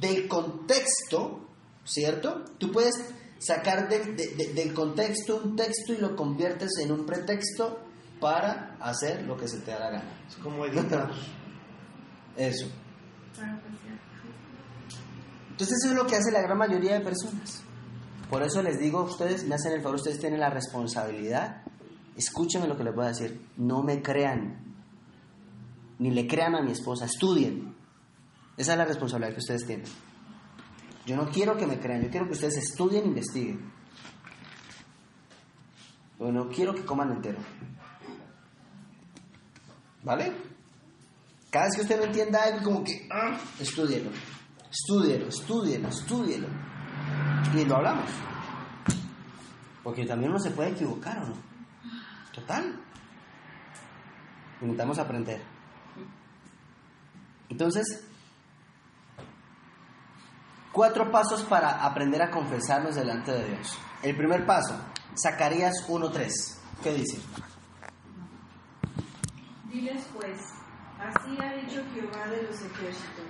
del 0.00 0.28
contexto, 0.28 1.40
¿cierto? 1.84 2.44
Tú 2.58 2.70
puedes 2.72 2.94
sacar 3.38 3.88
de- 3.88 4.14
de- 4.14 4.34
de- 4.34 4.52
del 4.54 4.72
contexto 4.74 5.40
un 5.44 5.56
texto 5.56 5.92
y 5.92 5.98
lo 5.98 6.16
conviertes 6.16 6.70
en 6.82 6.90
un 6.92 7.04
pretexto 7.06 7.80
para 8.20 8.76
hacer 8.80 9.22
lo 9.24 9.36
que 9.36 9.46
se 9.46 9.60
te 9.60 9.70
da 9.72 9.78
la 9.78 9.90
gana. 9.90 10.20
Es 10.28 10.36
como 10.36 10.64
editar. 10.66 11.10
Eso. 12.36 12.66
Entonces 15.50 15.76
eso 15.82 15.90
es 15.92 15.94
lo 15.96 16.06
que 16.06 16.16
hace 16.16 16.32
la 16.32 16.42
gran 16.42 16.58
mayoría 16.58 16.94
de 16.94 17.00
personas. 17.00 17.62
Por 18.30 18.42
eso 18.42 18.62
les 18.62 18.78
digo 18.78 18.98
a 19.00 19.02
ustedes, 19.04 19.44
me 19.46 19.54
hacen 19.54 19.72
el 19.72 19.82
favor, 19.82 19.96
ustedes 19.96 20.18
tienen 20.18 20.40
la 20.40 20.50
responsabilidad. 20.50 21.62
Escúchenme 22.16 22.66
lo 22.66 22.76
que 22.76 22.84
les 22.84 22.94
voy 22.94 23.04
a 23.04 23.08
decir. 23.08 23.40
No 23.56 23.82
me 23.82 24.02
crean. 24.02 24.64
Ni 25.98 26.10
le 26.10 26.26
crean 26.26 26.54
a 26.56 26.62
mi 26.62 26.72
esposa. 26.72 27.04
Estudien. 27.04 27.75
Esa 28.56 28.72
es 28.72 28.78
la 28.78 28.84
responsabilidad 28.84 29.32
que 29.32 29.40
ustedes 29.40 29.66
tienen. 29.66 29.86
Yo 31.04 31.16
no 31.16 31.30
quiero 31.30 31.56
que 31.56 31.66
me 31.66 31.78
crean, 31.78 32.02
yo 32.02 32.10
quiero 32.10 32.26
que 32.26 32.32
ustedes 32.32 32.56
estudien 32.56 33.04
e 33.04 33.08
investiguen. 33.08 33.72
Pero 36.18 36.32
no 36.32 36.48
quiero 36.48 36.74
que 36.74 36.84
coman 36.84 37.12
entero. 37.12 37.38
¿Vale? 40.02 40.32
Cada 41.50 41.66
vez 41.66 41.76
que 41.76 41.82
usted 41.82 41.98
no 41.98 42.04
entienda 42.04 42.42
algo, 42.42 42.62
como 42.64 42.84
que, 42.84 43.08
ah, 43.10 43.38
estúdielo, 43.60 44.10
estúdielo, 45.28 45.28
estúdielo. 45.88 46.48
Y 47.54 47.64
lo 47.64 47.76
hablamos. 47.76 48.10
Porque 49.82 50.04
también 50.04 50.30
uno 50.30 50.40
se 50.40 50.50
puede 50.50 50.70
equivocar, 50.70 51.18
¿o 51.18 51.26
no? 51.26 51.34
Total. 52.32 52.80
Intentamos 54.60 54.98
aprender. 54.98 55.40
Entonces, 57.48 58.04
cuatro 60.76 61.10
pasos 61.10 61.42
para 61.44 61.86
aprender 61.86 62.20
a 62.20 62.30
confesarnos 62.30 62.96
delante 62.96 63.32
de 63.32 63.48
Dios. 63.48 63.78
El 64.02 64.14
primer 64.14 64.44
paso, 64.44 64.78
Zacarías 65.16 65.72
1.3. 65.88 66.30
¿Qué 66.82 66.92
dice? 66.92 67.18
Diles 69.72 70.06
pues, 70.12 70.38
así 71.00 71.38
ha 71.40 71.54
dicho 71.54 71.82
Jehová 71.94 72.26
de 72.26 72.42
los 72.42 72.60
ejércitos, 72.60 73.24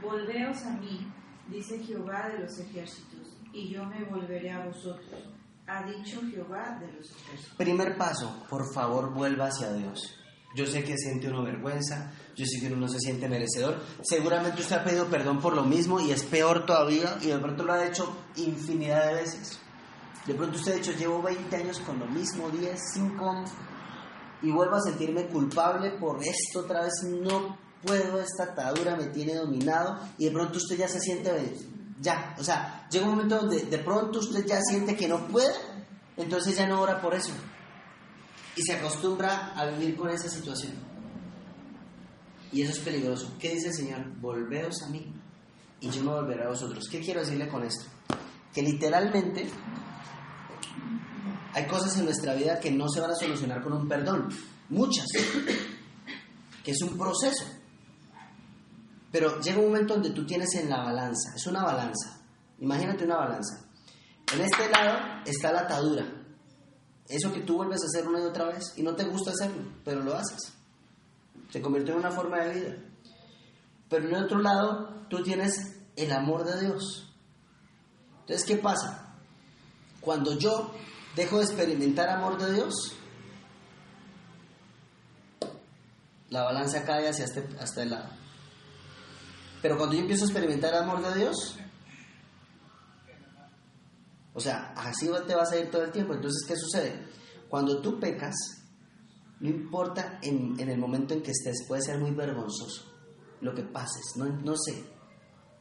volveos 0.00 0.64
a 0.64 0.70
mí, 0.74 1.12
dice 1.48 1.82
Jehová 1.82 2.28
de 2.28 2.38
los 2.38 2.56
ejércitos, 2.60 3.36
y 3.52 3.68
yo 3.68 3.84
me 3.84 4.04
volveré 4.04 4.52
a 4.52 4.64
vosotros, 4.64 5.28
ha 5.66 5.82
dicho 5.82 6.20
Jehová 6.30 6.78
de 6.78 6.92
los 6.92 7.10
ejércitos. 7.10 7.56
Primer 7.56 7.96
paso, 7.96 8.46
por 8.48 8.72
favor 8.72 9.12
vuelva 9.12 9.46
hacia 9.46 9.72
Dios. 9.72 10.20
Yo 10.54 10.66
sé 10.66 10.84
que 10.84 10.96
siente 10.96 11.28
uno 11.28 11.42
vergüenza, 11.42 12.12
yo 12.34 12.46
sé 12.46 12.60
que 12.60 12.68
uno 12.68 12.76
no 12.76 12.88
se 12.88 12.98
siente 12.98 13.28
merecedor. 13.28 13.82
Seguramente 14.02 14.62
usted 14.62 14.76
ha 14.76 14.84
pedido 14.84 15.06
perdón 15.06 15.40
por 15.40 15.54
lo 15.54 15.64
mismo 15.64 16.00
y 16.00 16.12
es 16.12 16.22
peor 16.22 16.64
todavía 16.64 17.18
y 17.20 17.26
de 17.26 17.38
pronto 17.38 17.64
lo 17.64 17.72
ha 17.72 17.86
hecho 17.86 18.16
infinidad 18.36 19.06
de 19.06 19.14
veces. 19.14 19.58
De 20.26 20.34
pronto 20.34 20.56
usted 20.56 20.72
ha 20.72 20.76
dicho, 20.76 20.92
llevo 20.92 21.22
20 21.22 21.54
años 21.54 21.78
con 21.80 21.98
lo 21.98 22.06
mismo, 22.06 22.50
10, 22.50 22.80
5 22.94 23.30
años, 23.30 23.50
y 24.42 24.50
vuelvo 24.50 24.76
a 24.76 24.80
sentirme 24.80 25.26
culpable 25.26 25.92
por 25.92 26.22
esto 26.22 26.60
otra 26.60 26.82
vez, 26.82 26.94
no 27.04 27.56
puedo, 27.84 28.20
esta 28.20 28.44
atadura 28.44 28.96
me 28.96 29.06
tiene 29.06 29.34
dominado 29.34 30.00
y 30.18 30.24
de 30.24 30.30
pronto 30.32 30.58
usted 30.58 30.76
ya 30.76 30.88
se 30.88 31.00
siente, 31.00 31.30
ya, 32.00 32.34
o 32.38 32.42
sea, 32.42 32.88
llega 32.90 33.04
un 33.04 33.12
momento 33.12 33.36
donde 33.36 33.62
de 33.66 33.78
pronto 33.78 34.18
usted 34.18 34.44
ya 34.44 34.60
siente 34.62 34.96
que 34.96 35.06
no 35.06 35.28
puede, 35.28 35.54
entonces 36.16 36.56
ya 36.56 36.66
no 36.66 36.80
ora 36.80 37.00
por 37.00 37.14
eso 37.14 37.32
y 38.56 38.62
se 38.62 38.72
acostumbra 38.72 39.52
a 39.54 39.66
vivir 39.66 39.96
con 39.96 40.08
esa 40.08 40.28
situación. 40.28 40.72
Y 42.52 42.62
eso 42.62 42.72
es 42.72 42.78
peligroso. 42.78 43.34
¿Qué 43.38 43.50
dice 43.50 43.68
el 43.68 43.74
Señor? 43.74 44.18
Volveos 44.18 44.82
a 44.82 44.88
mí 44.88 45.12
y 45.80 45.90
yo 45.90 46.02
me 46.02 46.10
volveré 46.10 46.44
a 46.44 46.48
vosotros. 46.48 46.88
¿Qué 46.90 47.00
quiero 47.00 47.20
decirle 47.20 47.48
con 47.48 47.62
esto? 47.64 47.84
Que 48.54 48.62
literalmente 48.62 49.46
hay 51.52 51.66
cosas 51.66 51.98
en 51.98 52.06
nuestra 52.06 52.34
vida 52.34 52.58
que 52.58 52.70
no 52.70 52.88
se 52.88 53.00
van 53.00 53.10
a 53.10 53.14
solucionar 53.14 53.62
con 53.62 53.74
un 53.74 53.86
perdón. 53.86 54.28
Muchas. 54.70 55.06
Que 56.64 56.70
es 56.70 56.82
un 56.82 56.96
proceso. 56.96 57.44
Pero 59.12 59.40
llega 59.40 59.58
un 59.58 59.66
momento 59.66 59.94
donde 59.94 60.10
tú 60.10 60.26
tienes 60.26 60.54
en 60.54 60.70
la 60.70 60.82
balanza. 60.82 61.34
Es 61.36 61.46
una 61.46 61.62
balanza. 61.62 62.20
Imagínate 62.58 63.04
una 63.04 63.16
balanza. 63.16 63.64
En 64.32 64.40
este 64.40 64.68
lado 64.70 65.22
está 65.24 65.52
la 65.52 65.60
atadura. 65.60 66.15
Eso 67.08 67.32
que 67.32 67.40
tú 67.40 67.56
vuelves 67.56 67.82
a 67.82 67.86
hacer 67.86 68.08
una 68.08 68.20
y 68.20 68.24
otra 68.24 68.46
vez 68.46 68.72
y 68.76 68.82
no 68.82 68.94
te 68.94 69.04
gusta 69.04 69.30
hacerlo, 69.30 69.62
pero 69.84 70.02
lo 70.02 70.14
haces. 70.14 70.52
Se 71.50 71.60
convirtió 71.60 71.94
en 71.94 72.00
una 72.00 72.10
forma 72.10 72.40
de 72.40 72.54
vida. 72.54 72.76
pero 73.88 74.08
en 74.08 74.14
el 74.14 74.24
otro 74.24 74.40
lado 74.40 75.06
tú 75.08 75.22
tienes 75.22 75.76
el 75.94 76.12
amor 76.12 76.44
de 76.44 76.60
Dios. 76.60 77.12
Entonces, 78.20 78.44
¿qué 78.44 78.56
pasa? 78.56 79.14
Cuando 80.00 80.36
yo 80.36 80.74
dejo 81.14 81.38
de 81.38 81.44
experimentar 81.44 82.08
amor 82.08 82.38
de 82.38 82.52
Dios, 82.52 82.74
la 86.30 86.42
balanza 86.42 86.84
cae 86.84 87.08
hacia 87.08 87.24
este, 87.24 87.46
hasta 87.60 87.82
el 87.82 87.90
lado. 87.90 88.08
Pero 89.62 89.78
cuando 89.78 89.94
yo 89.94 90.02
empiezo 90.02 90.24
a 90.24 90.28
experimentar 90.28 90.74
amor 90.74 91.02
de 91.02 91.20
Dios, 91.20 91.56
o 94.36 94.40
sea, 94.40 94.74
así 94.76 95.08
te 95.26 95.34
vas 95.34 95.50
a 95.50 95.58
ir 95.58 95.70
todo 95.70 95.82
el 95.82 95.90
tiempo. 95.90 96.12
Entonces, 96.12 96.44
¿qué 96.46 96.54
sucede? 96.56 97.06
Cuando 97.48 97.80
tú 97.80 97.98
pecas, 97.98 98.34
no 99.40 99.48
importa 99.48 100.18
en, 100.22 100.60
el 100.60 100.78
momento 100.78 101.14
en 101.14 101.22
que 101.22 101.30
estés, 101.30 101.64
puede 101.66 101.80
ser 101.80 101.98
muy 101.98 102.10
vergonzoso 102.10 102.92
lo 103.40 103.54
que 103.54 103.62
pases, 103.62 104.12
no, 104.16 104.26
no 104.26 104.54
sé. 104.56 104.84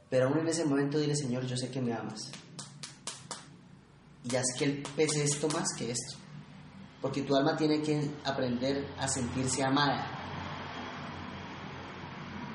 Pero 0.10 0.28
aún 0.28 0.40
en 0.40 0.48
ese 0.50 0.66
momento 0.66 0.98
dile, 0.98 1.16
Señor, 1.16 1.46
yo 1.46 1.56
sé 1.56 1.70
que 1.72 1.82
me 1.82 1.94
amas. 1.94 2.20
Y 4.30 4.36
haz 4.36 4.46
que 4.58 4.66
Él 4.66 4.84
pese 4.96 5.24
esto 5.24 5.48
más 5.50 5.70
que 5.78 5.92
esto. 5.92 6.18
Porque 7.02 7.22
tu 7.22 7.36
alma 7.36 7.56
tiene 7.56 7.82
que 7.82 8.12
aprender 8.26 8.88
a 8.98 9.08
sentirse 9.08 9.64
amada, 9.64 10.06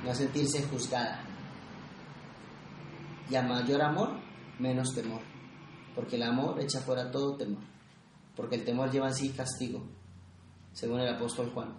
no 0.04 0.10
a 0.10 0.14
sentirse 0.14 0.62
juzgada. 0.64 1.24
Y 3.30 3.36
a 3.36 3.42
mayor 3.42 3.80
amor, 3.80 4.20
menos 4.58 4.92
temor. 4.94 5.29
Porque 6.00 6.16
el 6.16 6.22
amor 6.22 6.58
echa 6.58 6.80
fuera 6.80 7.10
todo 7.10 7.36
temor. 7.36 7.60
Porque 8.34 8.56
el 8.56 8.64
temor 8.64 8.90
lleva 8.90 9.08
en 9.08 9.14
sí 9.14 9.28
castigo, 9.36 9.82
según 10.72 10.98
el 10.98 11.14
apóstol 11.14 11.50
Juan. 11.52 11.74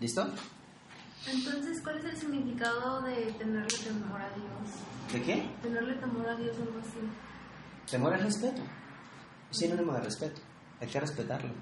¿Listo? 0.00 0.28
Entonces, 1.28 1.80
¿cuál 1.84 1.98
es 1.98 2.04
el 2.06 2.16
significado 2.16 3.00
de 3.02 3.32
tenerle 3.38 3.78
temor 3.78 4.20
a 4.20 4.28
Dios? 4.30 5.12
¿De 5.12 5.22
qué? 5.22 5.48
Tenerle 5.62 5.94
temor 5.94 6.28
a 6.28 6.34
Dios 6.34 6.58
o 6.58 6.62
algo 6.62 6.80
así. 6.80 6.98
Temor 7.88 8.14
es 8.16 8.24
respeto. 8.24 8.62
Es 9.52 9.56
sinónimo 9.56 9.92
de 9.92 10.00
respeto. 10.00 10.40
Hay 10.80 10.88
que 10.88 10.98
respetarlo. 10.98 11.52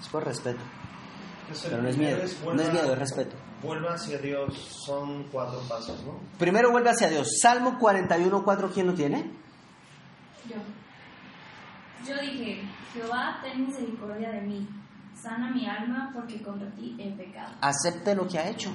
Es 0.00 0.08
por 0.10 0.24
respeto. 0.24 0.62
Pues 1.48 1.60
Pero 1.64 1.82
no 1.82 1.88
es 1.88 1.98
miedo. 1.98 2.22
es 2.22 2.40
No 2.40 2.62
es 2.62 2.72
miedo, 2.72 2.92
es 2.92 2.98
respeto. 3.00 3.34
Vuelva 3.64 3.94
hacia 3.94 4.18
Dios, 4.18 4.54
son 4.84 5.24
cuatro 5.32 5.60
pasos, 5.68 6.02
¿no? 6.04 6.18
Primero 6.38 6.70
vuelve 6.70 6.90
hacia 6.90 7.08
Dios. 7.08 7.28
Salmo 7.40 7.78
41, 7.78 8.42
4, 8.44 8.70
¿quién 8.72 8.86
lo 8.86 8.94
tiene? 8.94 9.30
Yo. 10.48 10.56
Yo 12.06 12.20
dije, 12.20 12.62
Jehová, 12.92 13.38
ten 13.42 13.66
misericordia 13.66 14.30
de 14.30 14.40
mí. 14.42 14.68
Sana 15.20 15.50
mi 15.50 15.66
alma 15.66 16.10
porque 16.12 16.42
contra 16.42 16.68
ti 16.72 16.96
he 16.98 17.10
pecado. 17.12 17.54
Acepte 17.62 18.14
lo 18.14 18.28
que 18.28 18.38
ha 18.38 18.48
hecho. 18.50 18.70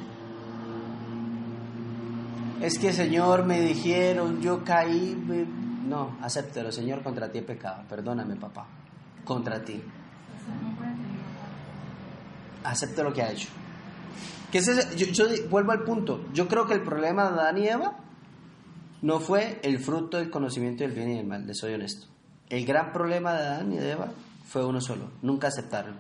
Es 2.62 2.78
que, 2.80 2.92
Señor, 2.92 3.46
me 3.46 3.62
dijeron, 3.62 4.42
yo 4.42 4.64
caí. 4.64 5.16
me- 5.16 5.46
No, 5.88 6.18
acéptelo, 6.22 6.72
Señor, 6.72 7.02
contra 7.04 7.32
ti 7.32 7.38
he 7.40 7.42
pecado. 7.44 7.84
Perdóname, 7.88 8.36
papá. 8.36 8.66
Contra 9.24 9.64
ti. 9.64 9.82
Acepte 12.64 13.04
lo 13.04 13.14
que 13.14 13.22
ha 13.24 13.32
hecho. 13.32 13.50
Que 14.52 14.58
ese 14.60 14.72
es- 14.80 14.96
yo, 14.96 15.08
yo 15.08 15.26
vuelvo 15.50 15.72
al 15.72 15.84
punto. 15.84 16.26
Yo 16.34 16.48
creo 16.48 16.66
que 16.66 16.74
el 16.74 16.82
problema 16.82 17.30
de 17.32 17.40
Adán 17.40 17.58
y 17.58 17.68
Eva 17.68 17.98
no 19.02 19.20
fue 19.20 19.60
el 19.64 19.80
fruto 19.80 20.18
del 20.18 20.30
conocimiento 20.30 20.84
del 20.84 20.94
bien 20.94 21.12
y 21.12 21.18
del 21.18 21.28
mal, 21.28 21.46
les 21.48 21.58
soy 21.60 21.74
honesto. 21.74 22.08
El 22.50 22.66
gran 22.66 22.92
problema 22.92 23.34
de 23.34 23.40
Adán 23.48 23.74
y 23.74 23.78
de 23.78 23.92
Eva 23.92 24.08
fue 24.48 24.66
uno 24.66 24.82
solo, 24.82 25.12
nunca 25.22 25.48
aceptaron. 25.50 26.00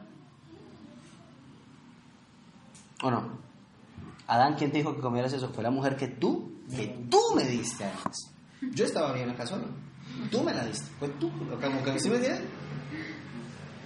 ¿O 3.03 3.11
no? 3.11 3.29
Adán, 4.27 4.55
¿quién 4.57 4.71
te 4.71 4.77
dijo 4.79 4.95
que 4.95 5.01
comieras 5.01 5.33
eso? 5.33 5.49
Fue 5.53 5.63
la 5.63 5.71
mujer 5.71 5.95
que 5.95 6.07
tú, 6.07 6.51
que 6.75 6.87
tú 7.09 7.19
me 7.35 7.43
diste 7.45 7.83
además. 7.85 8.31
Yo 8.73 8.85
estaba 8.85 9.13
bien 9.13 9.29
acá 9.29 9.45
solo. 9.47 9.65
Tú 10.29 10.43
me 10.43 10.53
la 10.53 10.65
diste. 10.65 10.85
Fue 10.99 11.07
tú. 11.19 11.31
Como 11.31 11.83
que 11.83 11.99
¿sí 11.99 12.09
me 12.09 12.17
entiendes? 12.17 12.43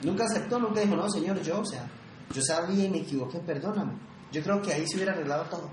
Nunca 0.04 0.26
aceptó, 0.26 0.60
nunca 0.60 0.82
dijo, 0.82 0.95
no, 0.95 1.10
señor, 1.10 1.41
yo, 1.44 1.60
o 1.62 1.66
sea, 1.66 1.86
yo 2.34 2.41
sabía 2.41 2.86
y 2.86 2.90
me 2.90 2.98
equivoqué, 3.00 3.40
perdóname. 3.40 3.94
Yo 4.34 4.41
creo 4.41 4.61
que 4.64 4.73
ahí 4.73 4.88
se 4.88 4.95
hubiera 4.95 5.14
arreglado 5.14 5.45
todo. 5.45 5.69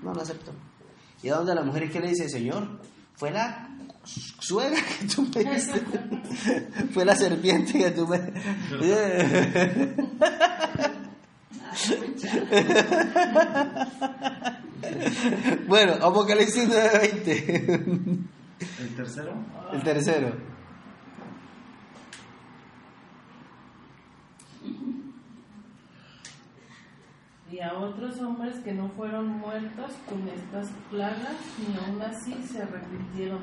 No, 0.00 0.14
no 0.14 0.20
aceptó. 0.20 0.52
Y 1.22 1.28
a 1.28 1.34
donde 1.34 1.54
la 1.54 1.62
mujer 1.62 1.90
que 1.90 2.00
le 2.00 2.10
dice, 2.10 2.28
señor, 2.28 2.80
fue 3.14 3.32
la 3.32 3.68
suegra 4.04 4.80
que 4.80 5.06
tú 5.06 5.28
me 5.34 5.44
diste. 5.44 5.80
fue 6.94 7.04
la 7.04 7.16
serpiente 7.16 7.72
que 7.72 7.90
tú 7.90 8.06
me... 8.06 8.18
bueno, 15.66 15.94
Apocalipsis 15.94 16.68
9:20. 16.68 18.28
El 18.78 18.94
tercero, 18.94 19.34
El 19.72 19.82
tercero. 19.82 20.53
Y 27.54 27.60
a 27.60 27.72
otros 27.72 28.20
hombres 28.20 28.56
que 28.64 28.72
no 28.72 28.88
fueron 28.96 29.28
muertos 29.38 29.92
con 30.08 30.28
estas 30.28 30.66
plagas, 30.90 31.36
ni 31.56 31.76
aún 31.76 32.02
así 32.02 32.34
se 32.42 32.60
arrepintieron 32.60 33.42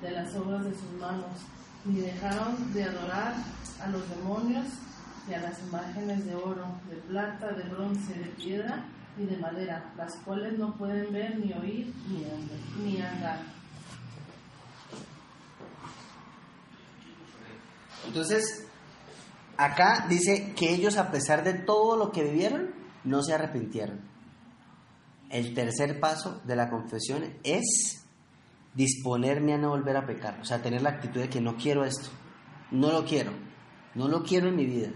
de 0.00 0.10
las 0.10 0.34
obras 0.36 0.64
de 0.64 0.72
sus 0.72 0.90
manos, 0.98 1.36
ni 1.84 2.00
dejaron 2.00 2.72
de 2.72 2.84
adorar 2.84 3.34
a 3.78 3.88
los 3.88 4.08
demonios 4.08 4.64
y 5.28 5.34
a 5.34 5.42
las 5.42 5.62
imágenes 5.64 6.24
de 6.24 6.34
oro, 6.34 6.64
de 6.88 6.96
plata, 6.96 7.52
de 7.52 7.64
bronce, 7.64 8.14
de 8.14 8.24
piedra 8.42 8.86
y 9.18 9.26
de 9.26 9.36
madera, 9.36 9.92
las 9.98 10.16
cuales 10.24 10.58
no 10.58 10.74
pueden 10.78 11.12
ver, 11.12 11.38
ni 11.38 11.52
oír, 11.52 11.92
ni 12.82 13.02
andar. 13.02 13.38
Entonces, 18.06 18.66
acá 19.58 20.06
dice 20.08 20.54
que 20.56 20.72
ellos 20.72 20.96
a 20.96 21.10
pesar 21.10 21.44
de 21.44 21.52
todo 21.52 21.98
lo 21.98 22.12
que 22.12 22.22
vivieron, 22.22 22.81
no 23.04 23.22
se 23.22 23.34
arrepintieron. 23.34 24.00
El 25.30 25.54
tercer 25.54 25.98
paso 25.98 26.40
de 26.44 26.56
la 26.56 26.68
confesión 26.68 27.24
es 27.42 28.04
disponerme 28.74 29.54
a 29.54 29.58
no 29.58 29.70
volver 29.70 29.96
a 29.96 30.06
pecar, 30.06 30.38
o 30.40 30.44
sea, 30.44 30.62
tener 30.62 30.82
la 30.82 30.90
actitud 30.90 31.20
de 31.20 31.28
que 31.28 31.40
no 31.40 31.56
quiero 31.56 31.84
esto, 31.84 32.10
no 32.70 32.90
lo 32.90 33.04
quiero, 33.04 33.32
no 33.94 34.08
lo 34.08 34.22
quiero 34.22 34.48
en 34.48 34.56
mi 34.56 34.66
vida. 34.66 34.90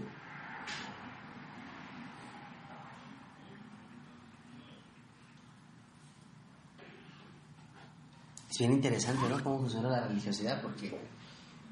Es 8.49 8.57
bien 8.59 8.73
interesante, 8.73 9.29
¿no? 9.29 9.43
Cómo 9.43 9.59
funciona 9.59 9.89
la 9.89 10.07
religiosidad, 10.07 10.61
porque 10.61 10.99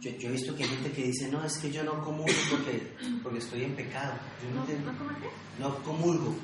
yo, 0.01 0.11
yo 0.11 0.29
he 0.29 0.31
visto 0.33 0.55
que 0.55 0.63
hay 0.63 0.69
gente 0.69 0.91
que 0.91 1.03
dice, 1.05 1.29
no, 1.31 1.43
es 1.43 1.57
que 1.57 1.71
yo 1.71 1.83
no 1.83 2.01
comulgo 2.03 2.33
porque, 2.51 2.95
porque 3.23 3.39
estoy 3.39 3.63
en 3.63 3.75
pecado. 3.75 4.13
Yo 4.43 4.49
no, 4.49 4.55
¿No, 4.55 4.61
entiendo- 4.61 4.91
¿no 5.59 5.75
comulgo. 5.83 6.35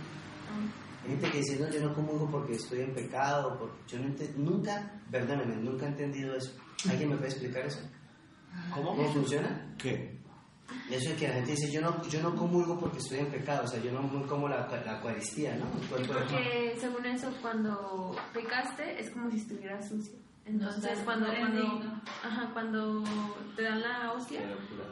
Hay 1.04 1.10
gente 1.12 1.32
que 1.32 1.38
dice, 1.40 1.60
no, 1.60 1.70
yo 1.70 1.82
no 1.88 1.94
comulgo 1.94 2.30
porque 2.30 2.54
estoy 2.54 2.82
en 2.82 2.94
pecado. 2.94 3.58
Porque... 3.60 3.76
Yo 3.88 4.00
no 4.00 4.06
nunca, 4.38 5.02
perdóneme, 5.10 5.56
nunca 5.58 5.86
he 5.86 5.90
entendido 5.90 6.36
eso. 6.36 6.52
¿Alguien 6.90 7.10
me 7.10 7.16
puede 7.18 7.30
explicar 7.30 7.66
eso? 7.66 7.80
¿cómo? 8.74 8.96
¿Cómo 8.96 9.12
funciona? 9.14 9.74
¿Qué? 9.78 10.20
Eso 10.90 11.10
de 11.10 11.16
que 11.16 11.28
la 11.28 11.34
gente 11.36 11.52
dice, 11.52 11.72
yo 11.72 11.82
no, 11.82 12.02
yo 12.08 12.22
no 12.22 12.36
comulgo 12.36 12.80
porque 12.80 13.00
estoy 13.00 13.20
en 13.20 13.28
pecado. 13.32 13.64
O 13.66 13.68
sea, 13.68 13.82
yo 13.82 13.92
no 13.92 14.28
como 14.28 14.48
la, 14.48 14.68
la 14.86 14.98
Eucaristía, 14.98 15.56
¿no? 15.56 15.66
El 15.82 15.88
cuerpo. 16.08 16.14
Porque 16.14 16.76
según 16.80 17.06
eso, 17.06 17.30
cuando 17.42 18.16
pecaste 18.34 19.00
es 19.00 19.10
como 19.12 19.30
si 19.32 19.38
estuvieras 19.38 19.88
sucio. 19.90 20.14
Entonces, 20.52 21.00
cuando, 21.06 21.28
no 21.28 21.34
cuando, 21.40 21.62
digno. 21.62 22.02
ajá, 22.24 22.50
cuando 22.54 23.04
te 23.56 23.64
dan 23.64 23.82
la 23.82 24.12
hostia, 24.12 24.42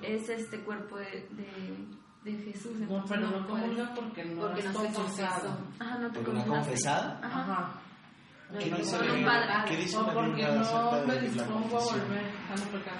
es 0.01 0.29
este 0.29 0.63
cuerpo 0.63 0.97
de, 0.97 1.27
de, 1.31 2.31
de 2.31 2.37
Jesús. 2.43 2.77
No, 2.79 3.03
pero 3.07 3.29
no 3.29 3.45
comulga 3.47 3.93
porque 3.93 4.25
no 4.25 4.41
Porque 4.41 4.61
has 4.61 4.73
no 4.73 4.81
se 4.81 4.93
confesado. 4.93 5.49
confesó. 5.57 5.83
Ajá, 5.83 5.97
no 5.99 6.11
te 6.11 6.19
Porque 6.19 6.45
confesado. 6.45 7.11
Ajá. 7.23 7.41
Ajá. 7.41 7.71
¿Qué 8.57 8.69
No, 8.71 8.77
dice 8.77 8.97
la. 9.21 9.65
¿Qué 9.65 9.77
dice 9.77 9.97
O 9.97 10.07
la 10.07 10.13
porque 10.13 10.43
no 10.43 11.05
me 11.07 11.19
dispongo 11.21 11.77
a 11.77 11.83
volver 11.83 12.25
a 12.49 12.55
no 12.55 12.65
pecar. 12.71 12.97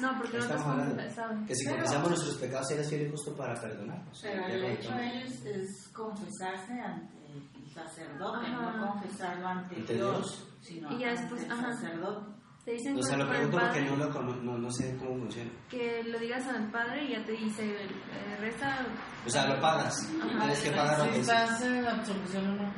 No, 0.00 0.18
porque 0.18 0.36
no 0.38 0.42
Estamos 0.44 0.66
hablando 0.66 0.94
confesado. 0.96 1.46
que 1.46 1.54
si 1.54 1.64
Pero- 1.64 1.76
confesamos 1.76 2.08
nuestros 2.10 2.36
pecados, 2.36 2.70
eres 2.70 2.88
fiel 2.90 3.02
y 3.06 3.10
justo 3.10 3.36
para 3.36 3.54
perdonarnos. 3.60 4.18
Pero 4.22 4.46
el 4.46 4.64
hecho 4.64 4.94
es, 4.94 5.44
es 5.46 5.88
confesarse 5.94 6.72
ante 6.80 7.16
el 7.26 7.70
sacerdote, 7.72 8.46
Ajá. 8.46 8.76
no 8.76 8.92
confesarlo 8.92 9.46
ante, 9.48 9.76
¿Ante 9.76 9.94
Dios, 9.94 10.16
Dios? 10.16 10.46
Sino 10.60 10.92
Y 10.92 11.00
ya 11.00 11.10
después, 11.10 11.46
ajá. 11.50 11.72
sacerdote. 11.72 12.40
Te 12.64 12.72
dicen 12.72 12.98
O 12.98 13.02
sea, 13.02 13.16
lo 13.16 13.28
pregunto 13.28 13.58
porque 13.58 13.80
no, 13.82 13.96
lo 13.96 14.08
no, 14.42 14.58
no 14.58 14.70
sé 14.70 14.96
cómo 14.98 15.18
funciona. 15.20 15.50
que 15.70 16.02
lo 16.04 16.18
digas 16.18 16.46
al 16.46 16.70
padre 16.70 17.04
y 17.04 17.12
ya 17.12 17.24
te 17.24 17.32
dice, 17.32 17.64
eh, 17.64 18.36
reza. 18.38 18.86
O 19.26 19.30
sea, 19.30 19.48
lo 19.48 19.60
pagas. 19.60 19.96
Ajá. 20.22 20.38
Tienes 20.40 20.60
que 20.60 20.70
pagar 20.70 20.98
lo 20.98 21.12
que 21.12 21.20
estás 21.20 21.62
en 21.62 21.86
absolución 21.86 22.46
o 22.48 22.54
no. 22.56 22.68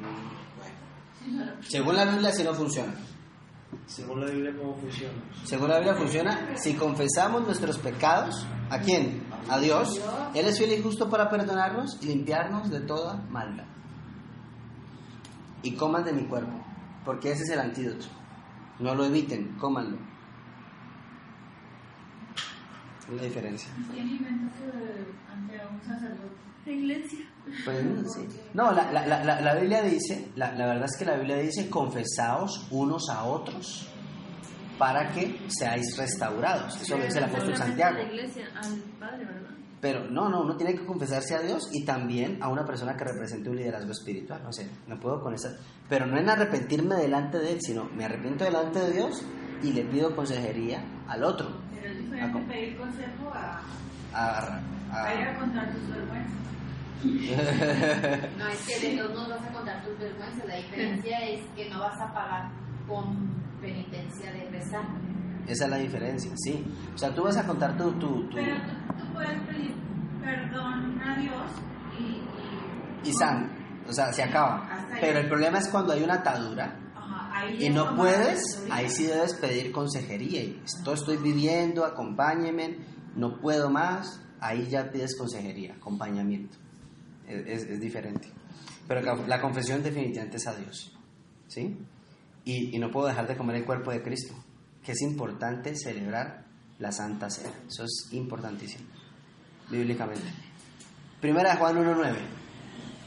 Mm, 0.00 1.36
bueno. 1.36 1.52
Según 1.62 1.96
la 1.96 2.04
Biblia, 2.04 2.30
sí 2.32 2.44
no 2.44 2.54
funciona. 2.54 2.92
Según 3.86 4.20
la 4.20 4.30
Biblia, 4.30 4.54
¿cómo 4.56 4.76
funciona? 4.76 5.14
Según 5.44 5.68
la 5.68 5.78
Biblia 5.78 5.94
funciona 5.94 6.56
si 6.56 6.74
confesamos 6.74 7.42
nuestros 7.42 7.78
pecados, 7.78 8.46
¿a 8.70 8.78
quién? 8.78 9.22
A 9.48 9.54
a 9.54 9.58
Dios, 9.58 10.00
Él 10.34 10.46
es 10.46 10.58
fiel 10.58 10.72
y 10.72 10.82
justo 10.82 11.10
para 11.10 11.28
perdonarnos 11.28 11.98
y 12.02 12.06
limpiarnos 12.06 12.70
de 12.70 12.80
toda 12.80 13.16
maldad. 13.28 13.66
Y 15.62 15.74
coman 15.74 16.04
de 16.04 16.12
mi 16.12 16.24
cuerpo, 16.24 16.63
porque 17.04 17.32
ese 17.32 17.42
es 17.44 17.50
el 17.50 17.60
antídoto. 17.60 18.06
No 18.78 18.94
lo 18.94 19.04
eviten, 19.04 19.56
cómanlo. 19.58 19.98
Es 23.08 23.14
la 23.16 23.22
diferencia. 23.22 23.70
¿Quién 23.92 24.08
inventó 24.08 24.54
que 24.72 25.32
ante 25.32 25.60
un 25.66 25.82
sacerdote? 25.82 26.34
La 26.66 26.72
iglesia. 26.72 27.26
Pues, 27.64 27.78
sí. 28.14 28.40
No, 28.54 28.72
la, 28.72 28.90
la, 28.90 29.06
la, 29.06 29.40
la 29.40 29.54
Biblia 29.54 29.82
dice, 29.82 30.30
la, 30.34 30.52
la 30.54 30.66
verdad 30.66 30.86
es 30.86 30.96
que 30.98 31.04
la 31.04 31.16
Biblia 31.16 31.36
dice, 31.36 31.68
confesaos 31.68 32.68
unos 32.70 33.10
a 33.10 33.24
otros 33.24 33.90
para 34.78 35.12
que 35.12 35.38
seáis 35.48 35.96
restaurados. 35.98 36.80
Eso 36.80 36.96
lo 36.96 37.04
dice 37.04 37.18
el 37.18 37.24
apóstol 37.24 37.54
Santiago. 37.56 37.98
La 37.98 38.04
iglesia, 38.04 38.46
al 38.56 38.78
Padre, 38.98 39.26
¿verdad? 39.26 39.53
Pero 39.84 40.08
no, 40.10 40.30
no, 40.30 40.40
uno 40.40 40.56
tiene 40.56 40.72
que 40.74 40.86
confesarse 40.86 41.34
a 41.34 41.40
Dios 41.42 41.68
y 41.70 41.84
también 41.84 42.42
a 42.42 42.48
una 42.48 42.64
persona 42.64 42.96
que 42.96 43.04
represente 43.04 43.50
un 43.50 43.56
liderazgo 43.56 43.92
espiritual. 43.92 44.42
No 44.42 44.50
sé, 44.50 44.66
no 44.86 44.98
puedo 44.98 45.20
con 45.20 45.34
esa. 45.34 45.58
Pero 45.90 46.06
no 46.06 46.16
en 46.16 46.30
arrepentirme 46.30 46.94
delante 46.94 47.36
de 47.38 47.52
Él, 47.52 47.58
sino 47.60 47.84
me 47.94 48.06
arrepiento 48.06 48.44
delante 48.44 48.78
de 48.78 48.92
Dios 48.92 49.22
y 49.62 49.74
le 49.74 49.82
pido 49.84 50.16
consejería 50.16 50.82
al 51.06 51.22
otro. 51.22 51.48
Pero 51.74 51.92
es 51.92 51.98
diferente 51.98 52.32
¿cómo? 52.32 52.46
pedir 52.48 52.78
consejo 52.78 53.28
a, 53.34 53.60
A- 54.14 54.60
a- 54.90 55.04
a 55.06 55.14
ir 55.20 55.28
a 55.28 55.38
contar 55.38 55.70
tus 55.74 55.86
vergüenzas. 55.90 56.32
No, 58.38 58.48
es 58.48 58.66
que 58.66 58.80
de 58.86 58.92
Dios 58.94 59.10
no 59.14 59.28
vas 59.28 59.42
a 59.42 59.52
contar 59.52 59.84
tus 59.84 59.98
vergüenzas. 59.98 60.46
La 60.46 60.56
diferencia 60.56 61.18
es 61.28 61.40
que 61.54 61.68
no 61.68 61.80
vas 61.80 62.00
a 62.00 62.14
pagar 62.14 62.50
con 62.88 63.34
penitencia 63.60 64.32
de 64.32 64.48
rezar. 64.50 64.86
Esa 65.46 65.64
es 65.64 65.70
la 65.70 65.76
diferencia, 65.76 66.30
sí. 66.36 66.64
O 66.94 66.98
sea, 66.98 67.14
tú 67.14 67.22
vas 67.24 67.36
a 67.36 67.46
contar 67.46 67.76
tu... 67.76 67.92
tu, 67.92 68.28
tu- 68.28 68.34
Pero 68.36 68.56
tú, 68.56 69.04
tú 69.04 69.12
puedes 69.12 69.40
pedir 69.42 69.74
perdón 70.22 71.00
a 71.02 71.16
Dios 71.18 71.50
y. 71.98 72.02
y 73.06 73.10
y 73.10 73.12
san, 73.12 73.50
o 73.88 73.92
sea, 73.92 74.12
se 74.12 74.22
acaba. 74.22 74.86
Pero 75.00 75.18
el 75.18 75.28
problema 75.28 75.58
es 75.58 75.68
cuando 75.68 75.92
hay 75.92 76.02
una 76.02 76.14
atadura 76.14 76.78
Ajá, 76.96 77.50
y 77.50 77.68
no 77.68 77.94
puedes, 77.96 78.42
ahí 78.70 78.88
sí 78.88 79.04
debes 79.06 79.34
pedir 79.34 79.70
consejería. 79.72 80.42
Y 80.42 80.62
esto 80.64 80.94
estoy 80.94 81.18
viviendo, 81.18 81.84
acompáñeme, 81.84 82.78
no 83.16 83.38
puedo 83.40 83.68
más, 83.68 84.22
ahí 84.40 84.66
ya 84.70 84.90
pides 84.90 85.16
consejería, 85.18 85.74
acompañamiento. 85.74 86.56
Es, 87.28 87.46
es- 87.64 87.70
es 87.70 87.80
diferente. 87.80 88.28
Pero 88.88 89.02
la, 89.02 89.14
la 89.26 89.40
confesión 89.42 89.82
definitivamente 89.82 90.38
es 90.38 90.46
a 90.46 90.54
Dios. 90.56 90.96
¿Sí? 91.48 91.76
Y, 92.46 92.74
y 92.74 92.78
no 92.78 92.90
puedo 92.90 93.06
dejar 93.06 93.26
de 93.26 93.36
comer 93.36 93.56
el 93.56 93.64
cuerpo 93.66 93.90
de 93.90 94.02
Cristo, 94.02 94.34
que 94.84 94.92
es 94.92 95.02
importante 95.02 95.74
celebrar 95.76 96.44
la 96.78 96.92
Santa 96.92 97.30
Cena. 97.30 97.54
Eso 97.66 97.84
es 97.84 98.08
importantísimo, 98.12 98.84
bíblicamente. 99.70 100.26
Primera 101.20 101.52
de 101.52 101.56
Juan 101.56 101.76
1.9. 101.76 102.16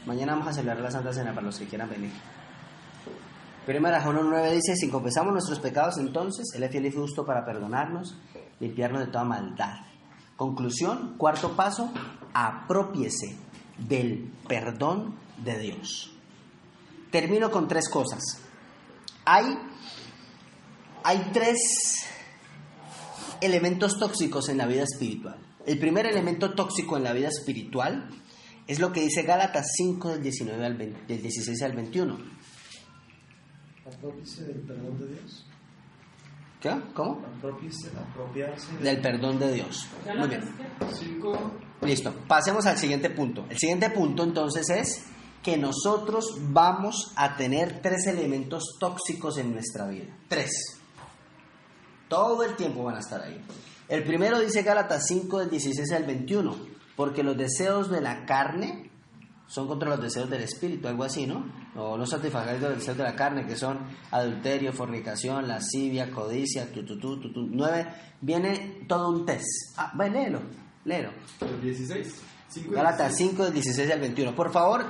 Mañana 0.06 0.32
vamos 0.32 0.48
a 0.48 0.52
celebrar 0.52 0.80
la 0.80 0.90
Santa 0.90 1.12
Cena 1.12 1.34
para 1.34 1.46
los 1.46 1.58
que 1.58 1.66
quieran 1.66 1.88
venir. 1.88 2.10
Primera 3.64 4.00
Juan 4.00 4.16
1.9 4.16 4.52
dice, 4.54 4.76
si 4.76 4.88
confesamos 4.88 5.32
nuestros 5.32 5.60
pecados, 5.60 5.98
entonces 5.98 6.46
Él 6.54 6.62
es 6.62 6.70
fiel 6.72 6.86
y 6.86 6.90
justo 6.90 7.24
para 7.24 7.44
perdonarnos, 7.44 8.18
limpiarnos 8.60 9.00
de 9.00 9.12
toda 9.12 9.24
maldad. 9.24 9.76
Conclusión, 10.36 11.14
cuarto 11.18 11.54
paso, 11.54 11.92
apropiese 12.32 13.36
del 13.76 14.32
perdón 14.48 15.14
de 15.44 15.58
Dios. 15.58 16.12
Termino 17.10 17.50
con 17.50 17.68
tres 17.68 17.88
cosas. 17.88 18.22
Hay, 19.24 19.58
hay 21.08 21.30
tres 21.32 22.04
elementos 23.40 23.98
tóxicos 23.98 24.50
en 24.50 24.58
la 24.58 24.66
vida 24.66 24.82
espiritual. 24.82 25.38
El 25.64 25.78
primer 25.78 26.04
elemento 26.04 26.52
tóxico 26.52 26.98
en 26.98 27.04
la 27.04 27.14
vida 27.14 27.28
espiritual 27.28 28.10
es 28.66 28.78
lo 28.78 28.92
que 28.92 29.00
dice 29.00 29.22
Gálatas 29.22 29.68
5 29.74 30.10
del, 30.10 30.22
19 30.22 30.66
al 30.66 30.76
20 30.76 31.06
del 31.06 31.22
16 31.22 31.62
al 31.62 31.72
21. 31.72 32.18
Apropiarse 33.86 34.44
del 34.44 34.60
perdón 34.60 34.98
de 34.98 35.06
Dios. 35.08 35.46
¿Qué? 36.60 36.76
¿Cómo? 36.92 37.24
Apropiarse, 37.38 37.88
apropiarse 37.96 38.76
Del 38.76 39.00
perdón 39.00 39.38
de 39.38 39.52
Dios. 39.54 39.86
Muy 40.14 40.28
bien. 40.28 40.42
Cinco. 40.92 41.52
Listo. 41.80 42.12
Pasemos 42.28 42.66
al 42.66 42.76
siguiente 42.76 43.08
punto. 43.08 43.46
El 43.48 43.56
siguiente 43.56 43.88
punto 43.88 44.24
entonces 44.24 44.68
es 44.68 45.06
que 45.42 45.56
nosotros 45.56 46.36
vamos 46.50 47.14
a 47.16 47.34
tener 47.38 47.80
tres 47.80 48.06
elementos 48.08 48.76
tóxicos 48.78 49.38
en 49.38 49.54
nuestra 49.54 49.86
vida. 49.88 50.14
Tres. 50.28 50.78
Todo 52.08 52.42
el 52.44 52.56
tiempo 52.56 52.84
van 52.84 52.96
a 52.96 53.00
estar 53.00 53.20
ahí. 53.22 53.40
El 53.88 54.04
primero 54.04 54.38
dice 54.38 54.62
Gálatas 54.62 55.06
5 55.06 55.38
del 55.40 55.50
16 55.50 55.92
al 55.92 56.04
21, 56.04 56.56
porque 56.96 57.22
los 57.22 57.36
deseos 57.36 57.90
de 57.90 58.00
la 58.00 58.26
carne 58.26 58.90
son 59.46 59.66
contra 59.66 59.88
los 59.88 60.00
deseos 60.00 60.28
del 60.28 60.42
espíritu, 60.42 60.88
algo 60.88 61.04
así, 61.04 61.26
¿no? 61.26 61.44
O 61.74 61.96
no 61.96 62.06
satisfagáis 62.06 62.60
los 62.60 62.74
deseos 62.74 62.98
de 62.98 63.02
la 63.02 63.16
carne, 63.16 63.46
que 63.46 63.56
son 63.56 63.78
adulterio, 64.10 64.72
fornicación, 64.72 65.48
lascivia, 65.48 66.10
codicia, 66.10 66.70
tu, 66.70 66.84
tu, 66.84 66.98
tu, 66.98 67.18
tu, 67.18 67.32
tu. 67.32 67.46
Nueve, 67.46 67.86
viene 68.20 68.84
todo 68.86 69.08
un 69.08 69.24
test. 69.24 69.46
Ah, 69.78 69.92
ven, 69.96 70.12
léelo, 70.12 70.42
léelo. 70.84 71.10
El 71.40 71.60
16. 71.62 72.22
Cinco 72.48 72.72
y 72.72 72.74
Gálatas 72.74 73.16
5 73.16 73.44
del 73.44 73.54
16 73.54 73.90
al 73.90 74.00
21. 74.00 74.34
Por 74.34 74.50
favor, 74.50 74.84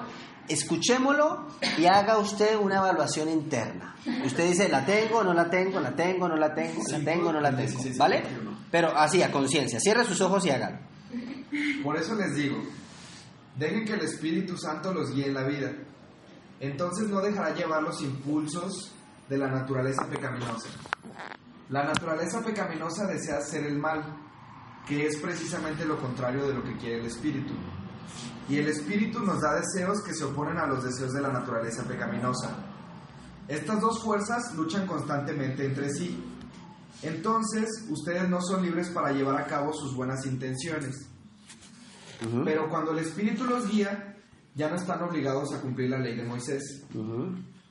escuchémoslo 0.49 1.47
y 1.77 1.87
haga 1.87 2.19
usted 2.19 2.57
una 2.57 2.77
evaluación 2.77 3.29
interna. 3.29 3.97
Usted 4.25 4.49
dice, 4.49 4.69
la 4.69 4.85
tengo, 4.85 5.23
no 5.23 5.35
la 5.35 5.51
tengo, 5.51 5.81
la 5.81 5.95
tengo, 5.95 6.29
no 6.29 6.37
la 6.37 6.55
tengo, 6.55 6.83
la 6.91 6.99
tengo, 6.99 7.33
no 7.33 7.41
la 7.41 7.51
tengo. 7.51 7.63
16 7.63 7.95
al 7.95 7.99
¿Vale? 7.99 8.23
21. 8.23 8.59
Pero 8.71 8.97
así, 8.97 9.23
a 9.23 9.31
conciencia. 9.31 9.79
Cierre 9.81 10.05
sus 10.05 10.21
ojos 10.21 10.45
y 10.47 10.51
hágalo. 10.51 10.79
Por 11.83 11.97
eso 11.97 12.15
les 12.15 12.35
digo, 12.35 12.57
dejen 13.57 13.85
que 13.85 13.95
el 13.95 14.03
Espíritu 14.03 14.57
Santo 14.57 14.93
los 14.93 15.15
guíe 15.15 15.27
en 15.27 15.35
la 15.35 15.45
vida. 15.45 15.73
Entonces 16.61 17.09
no 17.09 17.21
dejará 17.21 17.55
llevar 17.55 17.83
los 17.83 18.03
impulsos 18.03 18.93
de 19.29 19.39
la 19.39 19.49
naturaleza 19.49 20.07
pecaminosa. 20.09 20.69
La 21.69 21.85
naturaleza 21.85 22.43
pecaminosa 22.43 23.07
desea 23.07 23.39
hacer 23.39 23.65
el 23.67 23.79
mal, 23.79 24.03
que 24.87 25.07
es 25.07 25.17
precisamente 25.19 25.85
lo 25.85 25.99
contrario 25.99 26.47
de 26.47 26.55
lo 26.55 26.65
que 26.65 26.77
quiere 26.77 27.01
el 27.01 27.07
Espíritu. 27.07 27.55
Y 28.49 28.57
el 28.59 28.69
Espíritu 28.69 29.21
nos 29.21 29.41
da 29.41 29.55
deseos 29.61 30.01
que 30.03 30.15
se 30.15 30.25
oponen 30.25 30.57
a 30.59 30.67
los 30.67 30.83
deseos 30.85 31.13
de 31.13 31.21
la 31.21 31.31
naturaleza 31.33 31.83
pecaminosa. 31.85 32.57
Estas 33.47 33.81
dos 33.81 34.03
fuerzas 34.03 34.55
luchan 34.55 34.87
constantemente 34.87 35.65
entre 35.67 35.91
sí. 35.91 36.23
Entonces, 37.03 37.69
ustedes 37.91 38.29
no 38.29 38.41
son 38.43 38.63
libres 38.63 38.89
para 38.91 39.13
llevar 39.13 39.37
a 39.41 39.47
cabo 39.47 39.73
sus 39.73 39.95
buenas 39.95 40.25
intenciones. 40.27 41.09
Pero 42.45 42.69
cuando 42.69 42.91
el 42.93 42.99
Espíritu 42.99 43.45
los 43.45 43.71
guía, 43.71 44.17
ya 44.55 44.69
no 44.69 44.77
están 44.77 45.03
obligados 45.03 45.55
a 45.55 45.61
cumplir 45.61 45.91
la 45.91 45.99
ley 45.99 46.17
de 46.17 46.25
Moisés. 46.25 46.83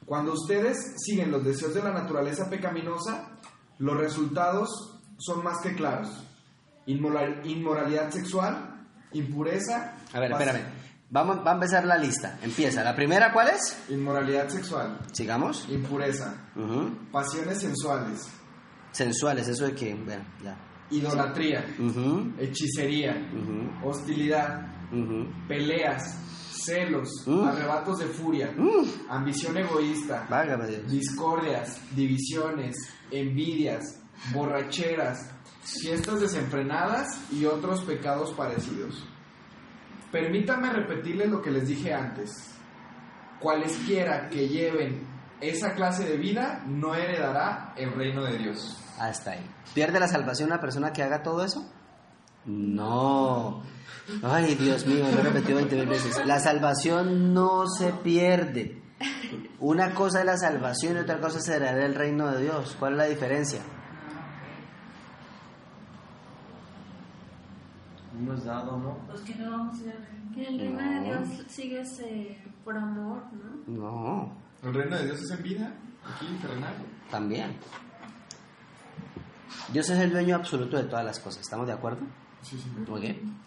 Cuando 0.05 0.31
ustedes 0.33 0.77
siguen 0.97 1.31
los 1.31 1.43
deseos 1.43 1.73
de 1.73 1.83
la 1.83 1.91
naturaleza 1.91 2.49
pecaminosa, 2.49 3.27
los 3.79 3.97
resultados 3.97 4.69
son 5.17 5.43
más 5.43 5.57
que 5.61 5.75
claros. 5.75 6.07
Inmoral- 6.85 7.41
inmoralidad 7.45 8.09
sexual, 8.11 8.85
impureza. 9.11 9.96
A 10.13 10.19
ver, 10.19 10.31
espérame. 10.31 10.61
Vamos, 11.09 11.37
va 11.45 11.51
a 11.51 11.53
empezar 11.53 11.85
la 11.85 11.97
lista. 11.97 12.37
Empieza. 12.41 12.83
¿La 12.83 12.93
primera 12.95 13.31
cuál 13.31 13.49
es? 13.49 13.77
Inmoralidad 13.89 14.49
sexual, 14.49 14.99
Sigamos. 15.13 15.65
impureza, 15.69 16.35
Ujú. 16.55 16.91
pasiones 17.11 17.59
sensuales, 17.61 18.27
Sensuales, 18.91 19.47
eso 19.47 19.65
de 19.65 19.75
que, 19.75 19.93
bueno, 19.93 20.23
ya. 20.43 20.57
idolatría, 20.89 21.65
Ujú, 21.79 22.33
hechicería, 22.39 23.29
ujú, 23.33 23.87
hostilidad, 23.89 24.67
ujú. 24.91 25.27
peleas, 25.47 26.03
celos, 26.65 27.09
arrebatos 27.45 27.99
de 27.99 28.05
furia, 28.07 28.53
ambición 29.09 29.57
egoísta, 29.57 30.25
válgame 30.29 30.67
Dios. 30.67 30.89
discordias, 30.91 31.79
divisiones, 31.95 32.75
envidias, 33.11 33.99
borracheras, 34.33 35.29
fiestas 35.63 36.19
desenfrenadas 36.21 37.07
y 37.31 37.45
otros 37.45 37.81
pecados 37.85 38.33
parecidos. 38.33 39.05
Permítanme 40.11 40.71
repetirles 40.71 41.29
lo 41.29 41.41
que 41.41 41.51
les 41.51 41.67
dije 41.67 41.93
antes. 41.93 42.55
Cualesquiera 43.39 44.29
que 44.29 44.47
lleven 44.47 45.05
esa 45.41 45.73
clase 45.73 46.05
de 46.05 46.17
vida 46.17 46.63
no 46.65 46.95
heredará 46.95 47.73
el 47.75 47.93
reino 47.93 48.23
de 48.23 48.37
Dios. 48.37 48.77
Hasta 48.99 49.31
ahí. 49.31 49.45
¿Pierde 49.73 49.99
la 49.99 50.07
salvación 50.07 50.49
una 50.49 50.59
persona 50.59 50.91
que 50.91 51.03
haga 51.03 51.21
todo 51.21 51.43
eso? 51.43 51.69
No. 52.45 53.61
Ay, 54.23 54.55
Dios 54.55 54.87
mío, 54.87 55.05
lo 55.11 55.19
he 55.19 55.23
repetido 55.23 55.57
20 55.57 55.75
mil 55.75 55.87
veces. 55.87 56.25
La 56.25 56.39
salvación 56.39 57.33
no 57.33 57.67
se 57.67 57.91
pierde. 57.91 58.81
Una 59.59 59.93
cosa 59.93 60.21
es 60.21 60.25
la 60.25 60.37
salvación 60.37 60.95
y 60.95 60.99
otra 60.99 61.19
cosa 61.19 61.39
es 61.39 61.47
heredar 61.49 61.79
el 61.79 61.93
reino 61.93 62.31
de 62.31 62.43
Dios. 62.43 62.75
¿Cuál 62.79 62.93
es 62.93 62.97
la 62.97 63.05
diferencia? 63.05 63.61
No 68.27 68.33
es 68.33 68.43
dado, 68.43 68.77
¿no? 68.77 68.97
Pues 69.07 69.21
que 69.21 69.35
no 69.35 69.51
vamos 69.51 69.79
a 69.79 69.83
ir 69.83 69.91
al 69.91 70.05
reino. 70.05 70.31
Que 70.35 70.47
el 70.47 70.59
reino 70.59 70.81
No. 70.81 70.91
de 70.91 71.05
Dios 71.05 71.45
sigue 71.47 71.81
ese 71.81 72.37
por 72.63 72.77
amor, 72.77 73.23
¿no? 73.67 73.73
No, 73.79 74.33
¿El 74.63 74.73
reino 74.73 74.97
de 74.97 75.05
Dios 75.05 75.21
es 75.21 75.31
en 75.31 75.43
vida? 75.43 75.73
Aquí, 76.05 76.25
terrenal. 76.41 76.73
también. 77.09 77.55
Dios 79.71 79.89
es 79.89 79.99
el 79.99 80.11
dueño 80.11 80.35
absoluto 80.35 80.77
de 80.77 80.83
todas 80.83 81.05
las 81.05 81.19
cosas. 81.19 81.41
¿Estamos 81.41 81.67
de 81.67 81.73
acuerdo? 81.73 82.01
Sí, 82.41 82.57
sí. 82.57 82.69
Muy 82.89 83.01
bien. 83.01 83.37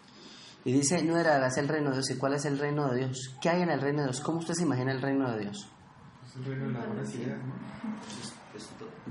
Y 0.63 0.71
dice, 0.73 1.03
no 1.03 1.17
heredarás 1.17 1.57
el 1.57 1.67
reino 1.67 1.89
de 1.89 1.95
Dios. 1.97 2.09
¿Y 2.11 2.17
cuál 2.17 2.33
es 2.35 2.45
el 2.45 2.59
reino 2.59 2.87
de 2.91 2.99
Dios? 3.05 3.35
¿Qué 3.41 3.49
hay 3.49 3.61
en 3.63 3.69
el 3.71 3.81
reino 3.81 3.99
de 3.99 4.05
Dios? 4.05 4.21
¿Cómo 4.21 4.39
usted 4.39 4.53
se 4.53 4.63
imagina 4.63 4.91
el 4.91 5.01
reino 5.01 5.31
de 5.31 5.39
Dios? 5.41 5.67
Es 6.27 6.35
el 6.35 6.45
reino 6.45 6.67
de 6.67 6.73
las 6.73 6.87
buenas 6.87 7.15
ideas, 7.15 7.39
¿no? 7.43 7.53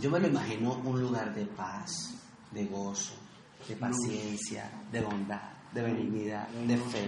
Yo 0.01 0.11
me 0.11 0.21
lo 0.21 0.29
imagino 0.29 0.75
un 0.85 1.01
lugar 1.01 1.35
de 1.35 1.45
paz, 1.47 1.91
de 2.53 2.67
gozo, 2.67 3.15
de 3.71 3.77
paciencia, 3.77 4.71
de 4.93 5.01
bondad, 5.01 5.51
de 5.73 5.83
benignidad, 5.83 6.49
de 6.49 6.77
fe. 6.77 7.01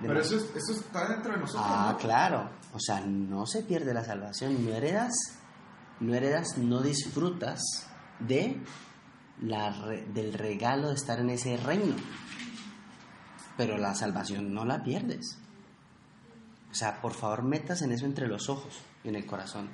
de 0.00 0.08
Pero 0.08 0.20
eso, 0.20 0.36
es- 0.36 0.50
eso 0.56 0.72
está 0.80 1.08
dentro 1.08 1.32
de 1.32 1.40
nosotros. 1.40 1.64
Ah, 1.68 1.90
¿no? 1.92 1.98
claro. 1.98 2.50
O 2.72 2.78
sea, 2.80 3.00
no 3.00 3.46
se 3.46 3.62
pierde 3.62 3.92
la 3.92 4.04
salvación. 4.04 4.64
No 4.64 4.72
heredas, 4.74 5.12
no 6.00 6.14
heredas, 6.14 6.56
no 6.58 6.80
disfrutas 6.80 7.60
de 8.20 8.62
la 9.42 9.70
re- 9.70 10.06
del 10.14 10.32
regalo 10.32 10.88
de 10.88 10.94
estar 10.94 11.18
en 11.20 11.30
ese 11.30 11.56
reino. 11.56 11.96
Pero 13.56 13.76
la 13.76 13.94
salvación 13.94 14.54
no 14.54 14.64
la 14.64 14.82
pierdes. 14.82 15.38
O 16.70 16.74
sea, 16.74 17.00
por 17.00 17.12
favor, 17.12 17.42
metas 17.42 17.82
en 17.82 17.92
eso 17.92 18.06
entre 18.06 18.28
los 18.28 18.48
ojos 18.48 18.80
y 19.04 19.08
en 19.08 19.16
el 19.16 19.26
corazón. 19.26 19.68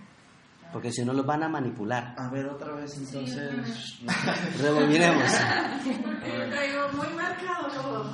Porque 0.72 0.90
si 0.90 1.04
no, 1.04 1.12
los 1.12 1.24
van 1.24 1.42
a 1.44 1.48
manipular. 1.48 2.14
A 2.18 2.28
ver, 2.30 2.46
otra 2.46 2.72
vez 2.72 2.96
entonces. 2.96 4.00
Revolviremos. 4.60 5.30
Traigo 6.26 6.88
muy 6.92 7.08
marcado 7.08 7.68
todo. 7.68 8.12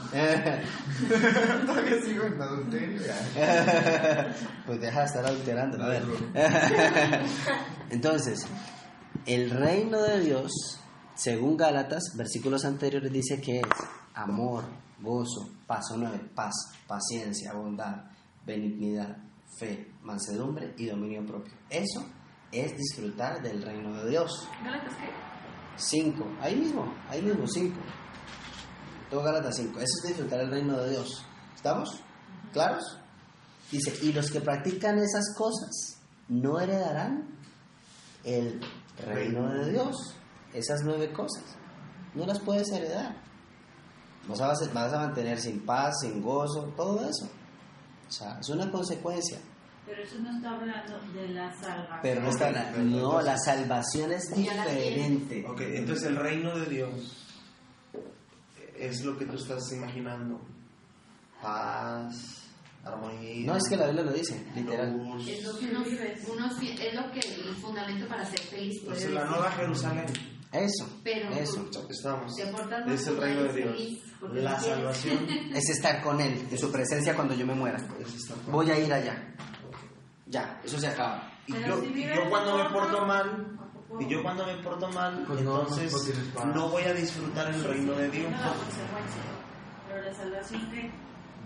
Todavía 1.67 2.03
sigo 2.05 2.25
en 2.25 2.43
adulterio. 2.43 3.01
pues 4.67 4.81
deja 4.81 5.01
de 5.01 5.07
estar 5.07 5.27
adulterando. 5.27 5.83
A 5.83 5.89
ver. 5.89 6.03
Entonces, 7.91 8.47
el 9.27 9.51
reino 9.51 10.03
de 10.03 10.21
Dios, 10.21 10.81
según 11.15 11.57
Gálatas, 11.57 12.03
versículos 12.17 12.65
anteriores, 12.65 13.13
dice 13.13 13.41
que 13.41 13.61
es 13.61 13.67
amor, 14.15 14.65
gozo, 15.01 15.49
paso 15.67 15.97
9, 15.97 16.31
paz, 16.35 16.55
paciencia, 16.87 17.53
bondad, 17.53 18.05
benignidad, 18.45 19.17
fe, 19.59 19.93
mansedumbre 20.03 20.75
y 20.77 20.87
dominio 20.87 21.25
propio. 21.25 21.53
Eso 21.71 22.05
es 22.51 22.77
disfrutar 22.77 23.43
del 23.43 23.63
reino 23.63 23.95
de 24.03 24.11
Dios. 24.11 24.49
¿Gálatas 24.65 24.95
qué? 24.97 25.33
Cinco. 25.77 26.27
ahí 26.41 26.55
mismo, 26.57 26.93
ahí 27.09 27.23
mismo, 27.23 27.47
cinco. 27.47 27.81
Luego 29.13 29.27
Gálatas 29.27 29.57
5. 29.57 29.79
Eso 29.79 29.95
es 30.03 30.09
disfrutar 30.09 30.41
el 30.41 30.51
reino 30.51 30.79
de 30.79 30.91
Dios. 30.91 31.23
¿Estamos? 31.55 32.01
¿Claros? 32.51 32.99
Dice, 33.71 33.95
y 34.03 34.13
los 34.13 34.31
que 34.31 34.41
practican 34.41 34.99
esas 34.99 35.35
cosas 35.37 35.99
no 36.29 36.59
heredarán 36.59 37.29
el 38.25 38.59
reino 39.07 39.53
de 39.53 39.71
Dios. 39.71 40.17
Esas 40.55 40.81
nueve 40.85 41.13
cosas. 41.13 41.45
No 42.15 42.25
las 42.25 42.41
puedes 42.41 42.71
heredar. 42.73 43.15
Vas 44.29 44.41
a, 44.41 44.47
vas 44.73 44.93
a 44.95 44.99
mantener 44.99 45.39
sin 45.39 45.61
paz, 45.67 46.01
sin 46.01 46.23
gozo, 46.23 46.73
todo 46.75 47.01
eso. 47.01 47.29
O 48.09 48.11
sea, 48.11 48.39
es 48.41 48.49
una 48.49 48.71
consecuencia. 48.71 49.39
Pero 49.85 50.03
eso 50.03 50.19
no 50.21 50.37
está 50.37 50.53
hablando 50.53 50.99
de 51.13 51.29
la 51.29 51.53
salvación. 51.53 51.99
Pero 52.01 52.23
no 52.23 52.31
está 52.31 52.47
hablando. 52.47 52.79
No, 52.79 53.21
la 53.21 53.37
salvación 53.37 54.13
es 54.13 54.35
diferente. 54.35 55.45
Ok, 55.47 55.61
entonces 55.61 56.07
el 56.07 56.17
reino 56.17 56.57
de 56.59 56.67
Dios 56.67 57.23
es 58.87 59.05
lo 59.05 59.17
que 59.17 59.27
tú 59.27 59.37
estás 59.37 59.73
imaginando. 59.73 60.41
Paz, 61.41 62.43
armonía. 62.85 63.47
No 63.47 63.57
es 63.57 63.69
que 63.69 63.77
la 63.77 63.87
Biblia 63.87 64.05
lo 64.05 64.13
dice, 64.13 64.45
literal. 64.55 64.97
luz. 64.97 65.27
Es 65.29 65.45
lo 65.45 65.59
que 65.59 65.67
uno, 65.67 65.81
uno 65.81 66.47
es 66.47 66.95
lo 66.95 67.11
que 67.13 67.21
el 67.21 67.55
fundamento 67.57 68.07
para 68.09 68.25
ser 68.25 68.41
feliz. 68.41 68.81
puede 68.85 68.97
Entonces 68.99 69.11
la 69.13 69.25
nueva 69.25 69.51
Jerusalén. 69.53 70.07
Eso, 70.53 71.01
Pero 71.03 71.31
eso. 71.31 71.67
Estamos. 71.89 72.39
Es 72.39 72.45
el 73.07 73.15
pues, 73.17 73.19
reino 73.19 73.43
de 73.45 73.53
Dios. 73.55 73.79
La 74.35 74.61
salvación 74.61 75.27
Es 75.55 75.71
estar 75.71 76.03
con 76.03 76.21
Él, 76.21 76.47
en 76.51 76.59
su 76.59 76.71
presencia 76.71 77.15
cuando 77.17 77.35
yo 77.35 77.47
me 77.47 77.55
muera. 77.55 77.79
es 77.99 78.15
estar 78.15 78.37
con- 78.39 78.53
Voy 78.53 78.71
a 78.71 78.79
ir 78.79 78.93
allá. 78.93 79.35
Ya, 80.27 80.61
eso 80.63 80.79
se 80.79 80.89
acaba. 80.89 81.33
Y 81.47 81.53
yo, 81.53 81.83
yo 81.83 82.31
cuando 82.31 82.59
me 82.59 82.71
porto 82.71 83.05
mal, 83.07 83.59
y 84.01 84.07
yo 84.09 84.23
cuando 84.23 84.47
me 84.47 84.55
porto 84.63 84.89
mal, 84.91 85.25
Pues 85.27 85.41
entonces 85.41 85.93
no 86.55 86.69
voy 86.71 86.83
a 86.85 86.95
disfrutar 86.95 87.49
el 87.55 87.63
reino 87.65 87.93
de 87.93 88.11
Dios. 88.11 88.33
Pero 89.89 90.03
la 90.03 90.15
salvación, 90.15 90.71
¿qué? 90.71 90.91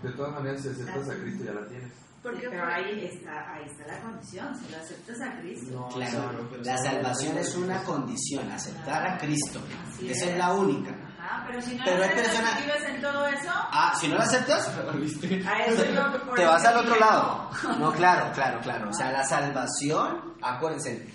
De 0.07 0.13
todas 0.15 0.33
maneras, 0.33 0.61
si 0.61 0.69
aceptas 0.69 1.09
a 1.09 1.15
Cristo, 1.15 1.43
ya 1.43 1.51
la 1.53 1.67
tienes. 1.67 1.91
Porque 2.23 2.47
Pero 2.49 2.65
ahí 2.65 3.05
está, 3.05 3.53
ahí 3.53 3.63
está 3.67 3.87
la 3.87 4.01
condición, 4.01 4.55
si 4.57 4.71
lo 4.71 4.77
aceptas 4.77 5.21
a 5.21 5.39
Cristo. 5.39 5.71
No, 5.71 5.87
Claro, 5.89 6.49
la 6.63 6.77
salvación 6.77 7.37
es 7.37 7.55
una 7.55 7.83
condición, 7.83 8.51
aceptar 8.51 9.05
a 9.07 9.17
Cristo. 9.17 9.59
Así 9.87 10.09
Esa 10.09 10.25
es. 10.25 10.31
es 10.31 10.37
la 10.37 10.53
única. 10.53 10.95
Ah, 11.19 11.43
pero 11.47 11.61
si 11.61 11.75
no 11.75 11.83
Pero 11.85 11.97
lo 11.97 12.03
hay 12.03 12.09
aceptas 12.09 12.27
personas- 12.35 12.59
y 12.59 12.63
vives 12.63 12.83
en 12.95 13.01
todo 13.01 13.27
eso, 13.27 13.51
Ah, 13.53 13.93
si 13.99 14.07
no 14.07 14.15
la 14.17 14.23
aceptas, 14.23 14.67
a 15.47 15.59
eso 15.65 15.83
es 15.83 15.93
lo 15.95 16.11
que 16.11 16.19
por 16.19 16.35
te 16.35 16.45
vas 16.45 16.65
al 16.65 16.77
otro 16.77 16.99
lado. 16.99 17.49
No, 17.79 17.91
claro, 17.93 18.31
claro, 18.33 18.59
claro. 18.61 18.89
O 18.89 18.93
sea, 18.93 19.11
la 19.11 19.23
salvación, 19.23 20.33
acuérdense, 20.41 21.07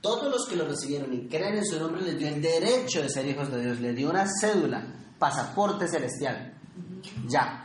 todos 0.00 0.30
los 0.30 0.46
que 0.46 0.56
lo 0.56 0.66
recibieron 0.66 1.12
y 1.12 1.28
creen 1.28 1.56
en 1.56 1.66
su 1.66 1.78
nombre 1.78 2.02
les 2.02 2.18
dio 2.18 2.28
el 2.28 2.40
derecho 2.40 3.02
de 3.02 3.08
ser 3.08 3.26
hijos 3.26 3.50
de 3.50 3.62
Dios, 3.62 3.80
les 3.80 3.96
dio 3.96 4.10
una 4.10 4.26
cédula, 4.40 4.86
pasaporte 5.18 5.88
celestial. 5.88 6.54
Ya. 7.26 7.64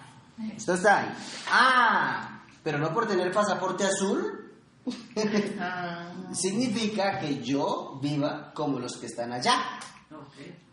Esto 0.55 0.73
está 0.73 1.01
ahí. 1.01 1.10
Ah, 1.51 2.43
pero 2.64 2.77
no 2.77 2.93
por 2.93 3.07
tener 3.07 3.31
pasaporte 3.31 3.85
azul 3.85 4.51
significa 6.34 7.19
que 7.19 7.41
yo 7.41 7.99
viva 8.01 8.51
como 8.53 8.80
los 8.80 8.97
que 8.97 9.05
están 9.05 9.31
allá. 9.31 9.80
Ok. 10.11 10.64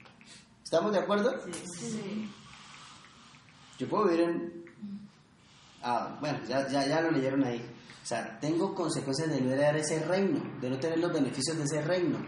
¿Estamos 0.63 0.93
de 0.93 0.99
acuerdo? 0.99 1.35
Sí. 1.79 2.31
Yo 3.79 3.89
puedo 3.89 4.05
vivir 4.05 4.21
en... 4.21 4.65
Ah, 5.83 6.17
bueno, 6.21 6.39
ya, 6.47 6.69
ya, 6.69 6.87
ya 6.87 7.01
lo 7.01 7.11
leyeron 7.11 7.43
ahí. 7.45 7.65
O 8.03 8.07
sea, 8.07 8.39
tengo 8.41 8.75
consecuencias 8.75 9.31
de 9.31 9.41
no 9.41 9.53
heredar 9.53 9.77
ese 9.77 10.01
reino, 10.01 10.41
de 10.61 10.71
no 10.71 10.79
tener 10.79 10.99
los 10.99 11.13
beneficios 11.13 11.57
de 11.57 11.65
ese 11.65 11.83
reino. 11.83 12.19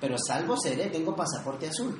Pero 0.00 0.16
salvo 0.18 0.56
seré, 0.56 0.88
tengo 0.88 1.14
pasaporte 1.16 1.68
azul. 1.68 1.98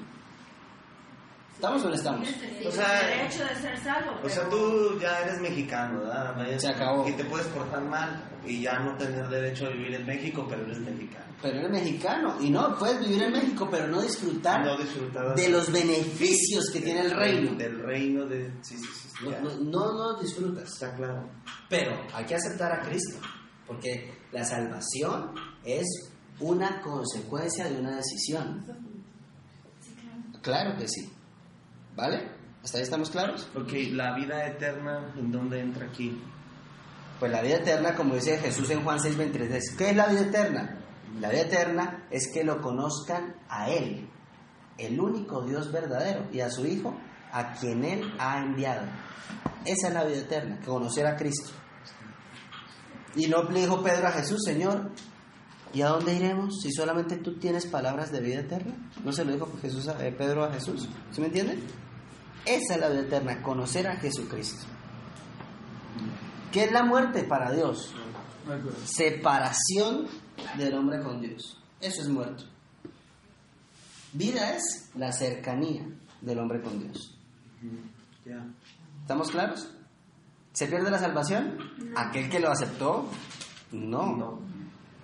¿Estamos 1.62 1.84
o 1.84 1.88
no 1.90 1.94
estamos? 1.94 2.28
O 2.66 2.70
sea, 2.72 3.00
el 3.02 3.18
derecho 3.18 3.44
de 3.44 3.54
ser 3.54 3.78
salvo. 3.78 4.18
O 4.20 4.28
sea, 4.28 4.48
tú 4.48 4.98
ya 4.98 5.20
eres 5.20 5.40
mexicano, 5.40 6.00
¿verdad? 6.00 6.58
Se 6.58 6.68
acabó. 6.68 7.08
Y 7.08 7.12
te 7.12 7.24
puedes 7.24 7.46
portar 7.46 7.84
mal 7.84 8.20
y 8.44 8.62
ya 8.62 8.80
no 8.80 8.96
tener 8.96 9.28
derecho 9.28 9.66
a 9.66 9.68
vivir 9.70 9.94
en 9.94 10.04
México, 10.04 10.44
pero 10.50 10.64
eres 10.64 10.80
mexicano. 10.80 11.24
Pero 11.40 11.58
eres 11.58 11.70
mexicano. 11.70 12.36
Y 12.40 12.50
no, 12.50 12.76
puedes 12.76 12.98
vivir 12.98 13.22
en 13.22 13.30
México, 13.30 13.68
pero 13.70 13.86
no 13.86 14.02
disfrutar 14.02 14.64
No 14.64 14.76
disfrutar 14.76 15.36
de 15.36 15.48
los 15.50 15.70
beneficios 15.70 16.68
que 16.72 16.80
tiene 16.80 17.02
el 17.02 17.12
reino. 17.12 17.54
Del 17.54 17.78
reino 17.78 18.26
de... 18.26 18.50
Sí, 18.62 18.76
sí, 18.76 18.88
sí. 18.92 19.28
no, 19.40 19.54
no, 19.60 19.92
no 19.92 20.20
disfrutas. 20.20 20.64
Está 20.64 20.92
claro. 20.96 21.30
Pero 21.68 21.92
hay 22.12 22.24
que 22.24 22.34
aceptar 22.34 22.72
a 22.72 22.80
Cristo, 22.80 23.20
porque 23.68 24.12
la 24.32 24.44
salvación 24.44 25.32
es 25.64 25.86
una 26.40 26.80
consecuencia 26.80 27.70
de 27.70 27.78
una 27.78 27.94
decisión. 27.98 28.64
Claro 30.42 30.76
que 30.76 30.88
sí. 30.88 31.08
¿Vale? 31.94 32.28
¿Hasta 32.62 32.78
ahí 32.78 32.84
estamos 32.84 33.10
claros? 33.10 33.48
Ok, 33.54 33.72
la 33.90 34.14
vida 34.14 34.46
eterna, 34.46 35.12
¿en 35.16 35.30
dónde 35.30 35.60
entra 35.60 35.86
aquí? 35.86 36.20
Pues 37.18 37.30
la 37.30 37.42
vida 37.42 37.56
eterna, 37.56 37.94
como 37.94 38.14
dice 38.14 38.38
Jesús 38.38 38.70
en 38.70 38.82
Juan 38.82 38.98
6:23, 38.98 39.76
¿qué 39.76 39.90
es 39.90 39.96
la 39.96 40.06
vida 40.06 40.22
eterna? 40.22 40.78
La 41.20 41.28
vida 41.28 41.42
eterna 41.42 42.06
es 42.10 42.30
que 42.32 42.44
lo 42.44 42.60
conozcan 42.60 43.36
a 43.48 43.68
Él, 43.68 44.08
el 44.78 44.98
único 44.98 45.42
Dios 45.42 45.70
verdadero, 45.70 46.26
y 46.32 46.40
a 46.40 46.50
su 46.50 46.66
Hijo, 46.66 46.96
a 47.32 47.52
quien 47.54 47.84
Él 47.84 48.12
ha 48.18 48.38
enviado. 48.38 48.86
Esa 49.64 49.88
es 49.88 49.94
la 49.94 50.04
vida 50.04 50.18
eterna, 50.18 50.60
conocer 50.64 51.06
a 51.06 51.16
Cristo. 51.16 51.52
Y 53.14 53.26
no 53.26 53.42
le 53.44 53.60
dijo 53.60 53.82
Pedro 53.82 54.08
a 54.08 54.12
Jesús, 54.12 54.40
Señor, 54.44 54.90
¿y 55.72 55.82
a 55.82 55.88
dónde 55.88 56.14
iremos 56.14 56.60
si 56.60 56.72
solamente 56.72 57.16
tú 57.16 57.38
tienes 57.38 57.66
palabras 57.66 58.12
de 58.12 58.20
vida 58.20 58.40
eterna? 58.40 58.74
No 59.04 59.12
se 59.12 59.24
lo 59.24 59.32
dijo 59.32 59.50
Jesús 59.60 59.88
eh, 60.00 60.14
Pedro 60.16 60.44
a 60.44 60.52
Jesús. 60.52 60.88
¿Sí 61.10 61.20
me 61.20 61.28
entienden? 61.28 61.62
Esa 62.44 62.74
es 62.74 62.80
la 62.80 62.88
vida 62.88 63.02
eterna, 63.02 63.42
conocer 63.42 63.86
a 63.86 63.96
Jesucristo. 63.96 64.66
¿Qué 66.50 66.64
es 66.64 66.72
la 66.72 66.84
muerte 66.84 67.24
para 67.24 67.52
Dios? 67.52 67.94
Separación 68.84 70.06
del 70.58 70.74
hombre 70.74 71.02
con 71.02 71.20
Dios. 71.20 71.58
Eso 71.80 72.02
es 72.02 72.08
muerto. 72.08 72.44
Vida 74.12 74.56
es 74.56 74.90
la 74.94 75.12
cercanía 75.12 75.86
del 76.20 76.38
hombre 76.38 76.60
con 76.60 76.78
Dios. 76.78 77.16
¿Estamos 79.00 79.30
claros? 79.30 79.70
¿Se 80.52 80.66
pierde 80.66 80.90
la 80.90 80.98
salvación? 80.98 81.56
Aquel 81.96 82.28
que 82.28 82.38
lo 82.38 82.50
aceptó, 82.50 83.08
no. 83.72 84.40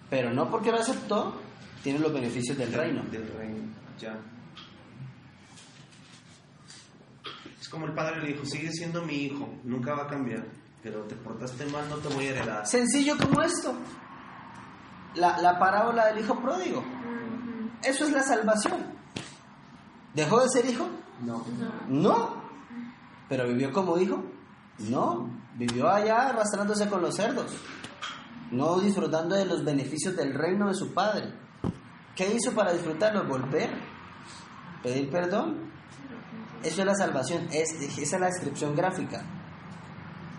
No. 0.09 0.11
Pero 0.11 0.33
no 0.33 0.51
porque 0.51 0.73
lo 0.73 0.79
aceptó, 0.79 1.35
tiene 1.83 1.99
los 1.99 2.13
beneficios 2.13 2.57
del 2.57 2.73
reino. 2.73 3.03
Del 3.11 3.29
reino, 3.37 3.63
ya. 3.99 4.19
Es 7.61 7.69
como 7.69 7.87
el 7.87 7.93
padre 7.93 8.23
le 8.23 8.29
dijo, 8.29 8.47
sigue 8.47 8.73
siendo 8.73 9.03
mi 9.03 9.15
hijo, 9.15 9.49
nunca 9.65 9.95
va 9.95 10.05
a 10.05 10.07
cambiar, 10.07 10.45
pero 10.83 11.03
te 11.03 11.15
portaste 11.17 11.67
mal, 11.67 11.89
no 11.89 11.97
te 11.97 12.09
voy 12.09 12.27
a 12.27 12.31
heredar. 12.31 12.67
Sencillo 12.67 13.17
como 13.19 13.43
esto. 13.43 13.75
La, 15.15 15.39
la 15.41 15.59
parábola 15.59 16.07
del 16.07 16.21
hijo 16.21 16.41
pródigo. 16.41 16.85
Eso 17.83 18.05
es 18.05 18.13
la 18.13 18.23
salvación. 18.23 18.87
¿Dejó 20.15 20.41
de 20.41 20.49
ser 20.49 20.67
hijo? 20.67 20.89
No. 21.21 21.45
No. 21.89 22.43
¿Pero 23.29 23.47
vivió 23.47 23.73
como 23.73 23.99
hijo? 23.99 24.25
No, 24.79 25.29
vivió 25.57 25.89
allá 25.89 26.29
arrastrándose 26.29 26.89
con 26.89 27.03
los 27.03 27.17
cerdos, 27.17 27.53
no 28.51 28.81
disfrutando 28.81 29.37
de 29.37 29.45
los 29.45 29.65
beneficios 29.65 30.17
del 30.17 30.35
reino 30.35 30.69
de 30.69 30.75
su 30.75 30.93
padre. 30.93 31.33
¿Qué 32.15 32.35
hizo 32.35 32.53
para 32.53 32.73
disfrutarlo? 32.73 33.27
Volver, 33.27 33.71
pedir 34.83 35.11
perdón. 35.11 35.69
Eso 36.63 36.81
es 36.81 36.87
la 36.87 36.95
salvación, 36.95 37.47
es, 37.53 37.73
esa 37.99 38.17
es 38.17 38.21
la 38.21 38.27
descripción 38.27 38.75
gráfica 38.75 39.23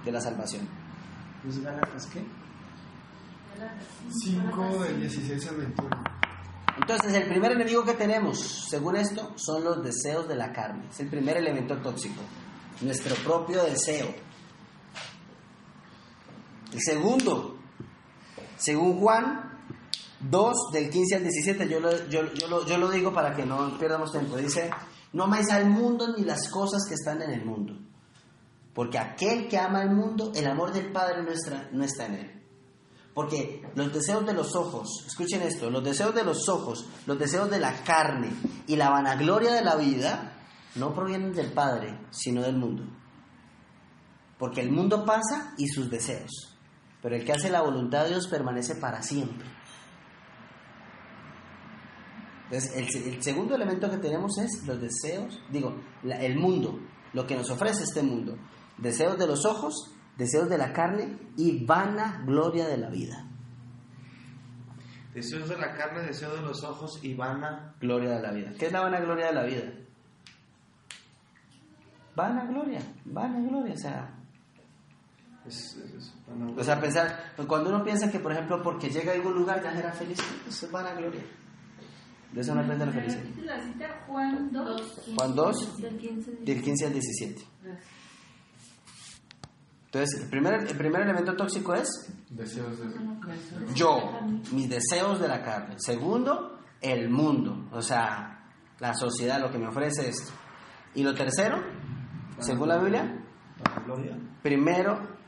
de 0.04 0.12
la 0.12 0.20
salvación. 0.20 0.68
¿Es 1.48 1.64
Gálatas 1.64 2.08
qué? 2.08 2.26
5 4.10 4.84
del 4.84 5.00
16 5.02 5.48
al 5.48 5.56
21. 5.58 5.90
Entonces, 6.82 7.14
el 7.14 7.28
primer 7.28 7.52
enemigo 7.52 7.84
que 7.84 7.94
tenemos, 7.94 8.68
según 8.70 8.96
esto, 8.96 9.34
son 9.36 9.64
los 9.64 9.84
deseos 9.84 10.28
de 10.28 10.36
la 10.36 10.52
carne. 10.54 10.88
Es 10.90 11.00
el 11.02 11.10
primer 11.10 11.38
elemento 11.38 11.78
tóxico, 11.78 12.22
nuestro 12.82 13.16
propio 13.18 13.64
deseo. 13.64 14.14
El 16.72 16.80
segundo, 16.82 17.59
según 18.60 19.00
Juan 19.00 19.60
2, 20.20 20.72
del 20.74 20.90
15 20.90 21.16
al 21.16 21.24
17, 21.24 21.70
yo 21.70 21.80
lo, 21.80 22.08
yo, 22.10 22.34
yo 22.34 22.48
lo, 22.48 22.66
yo 22.66 22.78
lo 22.78 22.92
digo 22.92 23.14
para 23.14 23.36
que 23.36 23.46
no 23.46 23.78
perdamos 23.80 24.12
tiempo. 24.12 24.38
Dice, 24.38 24.70
no 25.14 25.24
amáis 25.24 25.50
al 25.50 25.70
mundo 25.70 26.14
ni 26.16 26.24
las 26.24 26.50
cosas 26.50 26.84
que 26.88 26.94
están 26.94 27.22
en 27.22 27.32
el 27.32 27.46
mundo. 27.46 27.74
Porque 28.74 28.98
aquel 28.98 29.48
que 29.48 29.58
ama 29.58 29.82
al 29.82 29.96
mundo, 29.96 30.32
el 30.36 30.46
amor 30.46 30.72
del 30.72 30.92
Padre 30.92 31.24
no 31.24 31.32
está, 31.32 31.70
no 31.72 31.84
está 31.84 32.06
en 32.06 32.14
él. 32.14 32.44
Porque 33.14 33.62
los 33.76 33.92
deseos 33.92 34.26
de 34.26 34.34
los 34.34 34.56
ojos, 34.56 35.04
escuchen 35.08 35.42
esto, 35.42 35.70
los 35.70 35.84
deseos 35.84 36.14
de 36.14 36.24
los 36.24 36.48
ojos, 36.48 36.86
los 37.06 37.18
deseos 37.18 37.50
de 37.50 37.60
la 37.60 37.84
carne 37.84 38.32
y 38.68 38.76
la 38.76 38.90
vanagloria 38.90 39.52
de 39.52 39.64
la 39.64 39.76
vida 39.76 40.38
no 40.76 40.94
provienen 40.94 41.34
del 41.34 41.52
Padre, 41.52 42.00
sino 42.12 42.42
del 42.42 42.56
mundo. 42.56 42.84
Porque 44.38 44.62
el 44.62 44.72
mundo 44.72 45.06
pasa 45.06 45.54
y 45.58 45.68
sus 45.68 45.90
deseos, 45.90 46.56
pero 47.02 47.16
el 47.16 47.24
que 47.26 47.32
hace 47.34 47.50
la 47.50 47.62
voluntad 47.62 48.04
de 48.04 48.10
Dios 48.10 48.28
permanece 48.28 48.76
para 48.76 49.02
siempre. 49.02 49.48
Entonces, 52.46 52.76
el, 52.96 53.14
el 53.14 53.24
segundo 53.24 53.56
elemento 53.56 53.90
que 53.92 53.98
tenemos 53.98 54.38
es 54.40 54.66
los 54.66 54.82
deseos, 54.82 55.40
digo, 55.52 55.80
la- 56.04 56.18
el 56.22 56.38
mundo, 56.38 56.80
lo 57.14 57.28
que 57.28 57.36
nos 57.36 57.50
ofrece 57.52 57.84
este 57.84 58.02
mundo. 58.02 58.38
Deseos 58.78 59.18
de 59.20 59.28
los 59.28 59.46
ojos, 59.46 59.94
deseos 60.18 60.50
de 60.50 60.58
la 60.58 60.74
carne 60.74 61.18
y 61.38 61.64
vana 61.66 62.24
gloria 62.26 62.68
de 62.68 62.78
la 62.78 62.90
vida. 62.90 63.26
Deseos 65.14 65.48
de 65.50 65.58
la 65.58 65.76
carne, 65.76 66.02
deseo 66.02 66.34
de 66.36 66.42
los 66.42 66.64
ojos 66.64 67.00
y 67.04 67.14
vana. 67.14 67.76
Gloria 67.80 68.12
de 68.12 68.22
la 68.22 68.32
vida. 68.32 68.52
¿Qué 68.58 68.68
es 68.68 68.72
la 68.72 68.82
vana 68.82 69.00
gloria 69.00 69.28
de 69.28 69.34
la 69.34 69.44
vida? 69.44 69.72
Vana 72.16 72.46
gloria, 72.46 72.80
vana 73.06 73.40
gloria, 73.48 73.74
o 73.74 73.78
sea, 73.78 74.19
Es, 75.50 75.76
es- 75.78 75.94
es 75.96 76.14
o 76.58 76.64
sea, 76.64 76.80
pensar, 76.80 77.34
pues 77.36 77.48
cuando 77.48 77.70
uno 77.70 77.84
piensa 77.84 78.10
que, 78.12 78.20
por 78.20 78.32
ejemplo, 78.32 78.62
porque 78.64 78.90
llega 78.90 79.12
a 79.12 79.16
algún 79.16 79.34
lugar 79.34 79.62
ya 79.64 79.74
será 79.74 79.92
feliz, 79.92 80.20
eso 80.48 80.66
es 80.68 80.72
vana 80.72 80.94
gloria. 80.94 81.22
De 82.32 82.42
eso 82.42 82.54
no 82.54 82.62
aprende 82.62 82.86
la 82.86 82.92
felicidad. 82.92 83.24
La 83.44 83.64
cita 83.64 84.04
Juan 84.08 84.52
2. 84.52 85.02
Juan 85.18 85.36
2, 85.36 85.82
Del 85.82 85.98
15 85.98 86.32
de- 86.32 86.38
del 86.54 86.62
15 86.64 86.86
al 86.86 86.94
17. 86.94 87.42
Entonces, 89.86 90.22
el 90.22 90.30
primer, 90.30 90.54
el 90.68 90.78
primer 90.78 91.02
elemento 91.02 91.36
tóxico 91.36 91.74
es 91.74 91.88
Deseos 92.30 92.78
de... 92.78 92.86
yo, 93.74 94.20
mis 94.52 94.70
deseos 94.70 95.20
de 95.20 95.28
la 95.28 95.42
carne. 95.42 95.76
Segundo, 95.80 96.60
el 96.80 97.10
mundo, 97.10 97.68
o 97.72 97.82
sea, 97.82 98.48
la 98.80 98.94
sociedad, 98.94 99.40
lo 99.42 99.50
que 99.52 99.58
me 99.58 99.68
ofrece 99.68 100.08
esto. 100.10 100.32
Y 100.94 101.02
lo 101.02 101.16
tercero, 101.16 101.58
según 102.38 102.68
la 102.68 102.78
Biblia, 102.78 103.26
primero, 104.44 105.00
prim- 105.00 105.19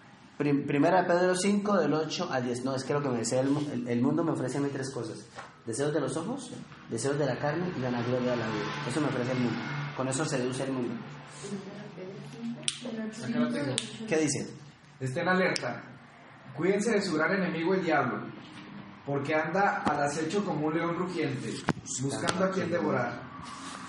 primera 0.66 1.02
de 1.02 1.08
Pedro 1.08 1.36
5, 1.36 1.78
del 1.78 1.94
8 1.94 2.30
al 2.32 2.46
10. 2.46 2.66
No, 2.66 2.76
es 2.76 2.84
que 2.84 2.94
lo 2.94 3.02
que 3.02 3.10
me 3.10 3.18
desea 3.20 3.42
el, 3.42 3.56
el, 3.72 3.88
el 3.88 4.02
mundo 4.02 4.24
me 4.24 4.32
ofrece 4.32 4.58
a 4.58 4.62
mí 4.62 4.70
tres 4.72 4.92
cosas. 4.92 5.26
Deseos 5.66 5.94
de 5.94 6.02
los 6.02 6.16
ojos, 6.18 6.52
deseos 6.90 7.18
de 7.20 7.26
la 7.26 7.38
carne 7.38 7.72
y 7.78 7.80
la 7.80 7.90
gloria 7.90 8.32
de 8.32 8.38
la 8.38 8.48
vida. 8.48 8.66
Eso 8.88 9.02
me 9.02 9.08
ofrece 9.08 9.32
el 9.32 9.40
mundo. 9.40 9.60
Con 9.96 10.08
eso 10.08 10.26
seduce 10.26 10.64
el 10.64 10.72
mundo. 10.72 10.94
¿Qué 14.08 14.18
dice? 14.18 14.48
Estén 15.00 15.28
alerta. 15.28 15.84
Cuídense 16.56 16.92
de 16.92 17.02
su 17.02 17.16
gran 17.16 17.34
enemigo 17.34 17.74
el 17.74 17.84
diablo, 17.84 18.24
porque 19.06 19.34
anda 19.34 19.84
al 19.84 20.04
acecho 20.04 20.44
como 20.44 20.68
un 20.68 20.74
león 20.74 20.96
rugiente, 20.98 21.54
buscando 22.02 22.46
a 22.46 22.52
quien 22.52 22.70
devorar. 22.70 23.22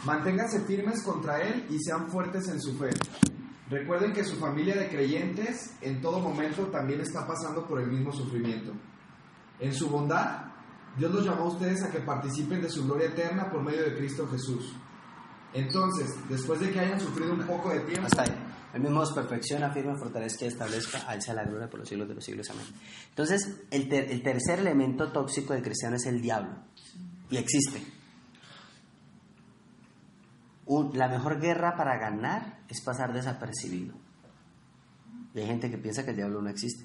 Manténganse 0.04 0.60
firmes 0.64 1.02
contra 1.02 1.40
él 1.40 1.66
y 1.70 1.78
sean 1.82 2.08
fuertes 2.08 2.48
en 2.48 2.60
su 2.60 2.76
fe. 2.76 2.90
Recuerden 3.72 4.12
que 4.12 4.22
su 4.22 4.36
familia 4.36 4.76
de 4.76 4.88
creyentes 4.90 5.72
en 5.80 6.02
todo 6.02 6.20
momento 6.20 6.66
también 6.66 7.00
está 7.00 7.26
pasando 7.26 7.66
por 7.66 7.80
el 7.80 7.86
mismo 7.86 8.12
sufrimiento. 8.12 8.70
En 9.58 9.72
su 9.72 9.88
bondad, 9.88 10.44
Dios 10.98 11.10
los 11.10 11.24
llamó 11.24 11.44
a 11.44 11.48
ustedes 11.48 11.82
a 11.82 11.90
que 11.90 12.00
participen 12.00 12.60
de 12.60 12.68
su 12.68 12.84
gloria 12.84 13.08
eterna 13.08 13.50
por 13.50 13.62
medio 13.62 13.82
de 13.82 13.96
Cristo 13.96 14.28
Jesús. 14.30 14.74
Entonces, 15.54 16.10
después 16.28 16.60
de 16.60 16.70
que 16.70 16.80
hayan 16.80 17.00
sufrido 17.00 17.32
un 17.32 17.46
poco 17.46 17.70
de 17.70 17.80
tiempo, 17.80 18.06
Hasta 18.06 18.22
ahí. 18.22 18.48
El 18.74 18.80
mismo 18.82 19.02
es 19.02 19.10
perfección, 19.10 19.62
afirma, 19.62 19.96
fortalezca 19.98 20.44
y 20.44 20.48
establezca, 20.48 20.98
alza 21.06 21.32
la 21.34 21.44
gloria 21.44 21.68
por 21.68 21.80
los 21.80 21.88
siglos 21.88 22.08
de 22.08 22.14
los 22.14 22.24
siglos. 22.24 22.48
Amén. 22.50 22.64
Entonces, 23.08 23.58
el, 23.70 23.88
ter- 23.88 24.10
el 24.10 24.22
tercer 24.22 24.58
elemento 24.60 25.12
tóxico 25.12 25.52
del 25.54 25.62
cristiano 25.62 25.96
es 25.96 26.06
el 26.06 26.20
diablo. 26.20 26.54
Y 27.30 27.36
existe. 27.38 27.82
Un- 30.66 30.96
la 30.96 31.08
mejor 31.08 31.40
guerra 31.40 31.76
para 31.76 31.98
ganar 31.98 32.58
es 32.68 32.80
pasar 32.82 33.12
desapercibido. 33.12 33.94
Y 35.34 35.40
hay 35.40 35.46
gente 35.46 35.70
que 35.70 35.78
piensa 35.78 36.04
que 36.04 36.10
el 36.10 36.16
diablo 36.16 36.40
no 36.42 36.50
existe. 36.50 36.84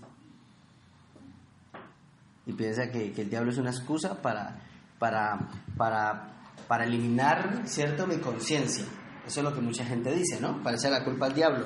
Y 2.45 2.53
piensa 2.53 2.89
que, 2.91 3.11
que 3.11 3.23
el 3.23 3.29
diablo 3.29 3.51
es 3.51 3.57
una 3.57 3.71
excusa 3.71 4.21
para, 4.21 4.55
para, 4.99 5.37
para, 5.75 6.29
para 6.67 6.85
eliminar, 6.85 7.61
¿cierto?, 7.65 8.07
mi 8.07 8.17
conciencia. 8.17 8.85
Eso 9.25 9.41
es 9.41 9.43
lo 9.43 9.53
que 9.53 9.59
mucha 9.59 9.83
gente 9.83 10.13
dice, 10.15 10.39
¿no? 10.39 10.63
Parece 10.63 10.89
la 10.89 11.03
culpa 11.03 11.25
al 11.25 11.33
diablo. 11.33 11.65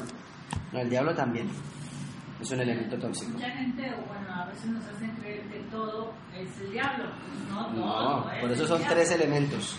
No, 0.74 0.80
el 0.80 0.90
diablo 0.90 1.14
también 1.14 1.48
es 2.42 2.50
un 2.52 2.60
elemento 2.62 2.98
tóxico. 2.98 3.34
Mucha 3.34 3.52
gente, 3.52 3.84
bueno, 4.08 4.34
a 4.34 4.48
veces 4.48 4.66
nos 4.66 4.84
hacen 4.86 5.12
creer 5.18 5.48
que 5.48 5.60
todo 5.70 6.12
es 6.36 6.60
el 6.62 6.72
diablo. 6.72 7.06
No, 7.48 7.68
todo. 7.68 7.76
No, 8.26 8.32
es 8.32 8.42
por 8.42 8.52
eso 8.52 8.66
son 8.68 8.82
tres 8.90 9.12
elementos. 9.12 9.78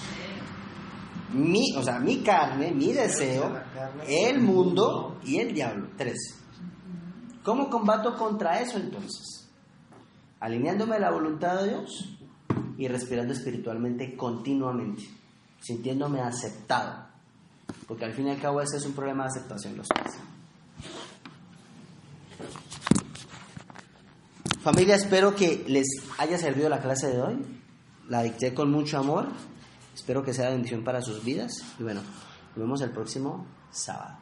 Mi, 1.32 1.74
o 1.76 1.82
sea, 1.82 1.98
mi 1.98 2.22
carne, 2.22 2.72
mi 2.72 2.92
deseo, 2.92 3.58
el 4.06 4.40
mundo 4.40 5.18
y 5.24 5.38
el 5.38 5.54
diablo. 5.54 5.88
Tres. 5.96 6.36
¿Cómo 7.42 7.68
combato 7.70 8.16
contra 8.16 8.60
eso 8.60 8.78
entonces? 8.78 9.48
Alineándome 10.40 10.96
a 10.96 11.00
la 11.00 11.10
voluntad 11.10 11.60
de 11.60 11.70
Dios 11.70 12.16
y 12.76 12.88
respirando 12.88 13.32
espiritualmente 13.32 14.16
continuamente, 14.16 15.02
sintiéndome 15.60 16.20
aceptado. 16.20 17.06
Porque 17.86 18.04
al 18.04 18.12
fin 18.12 18.28
y 18.28 18.30
al 18.30 18.40
cabo 18.40 18.60
ese 18.60 18.76
es 18.76 18.86
un 18.86 18.92
problema 18.92 19.24
de 19.24 19.30
aceptación 19.30 19.76
los 19.76 19.88
tres. 19.88 20.18
Familia, 24.62 24.94
espero 24.94 25.34
que 25.34 25.64
les 25.66 25.86
haya 26.18 26.38
servido 26.38 26.68
la 26.68 26.80
clase 26.80 27.08
de 27.08 27.20
hoy. 27.20 27.36
La 28.08 28.22
dicté 28.22 28.54
con 28.54 28.70
mucho 28.70 28.98
amor. 28.98 29.28
Espero 29.94 30.24
que 30.24 30.32
sea 30.32 30.50
bendición 30.50 30.84
para 30.84 31.02
sus 31.02 31.24
vidas. 31.24 31.52
Y 31.78 31.82
bueno, 31.82 32.00
nos 32.02 32.58
vemos 32.58 32.80
el 32.80 32.90
próximo 32.90 33.46
sábado. 33.70 34.21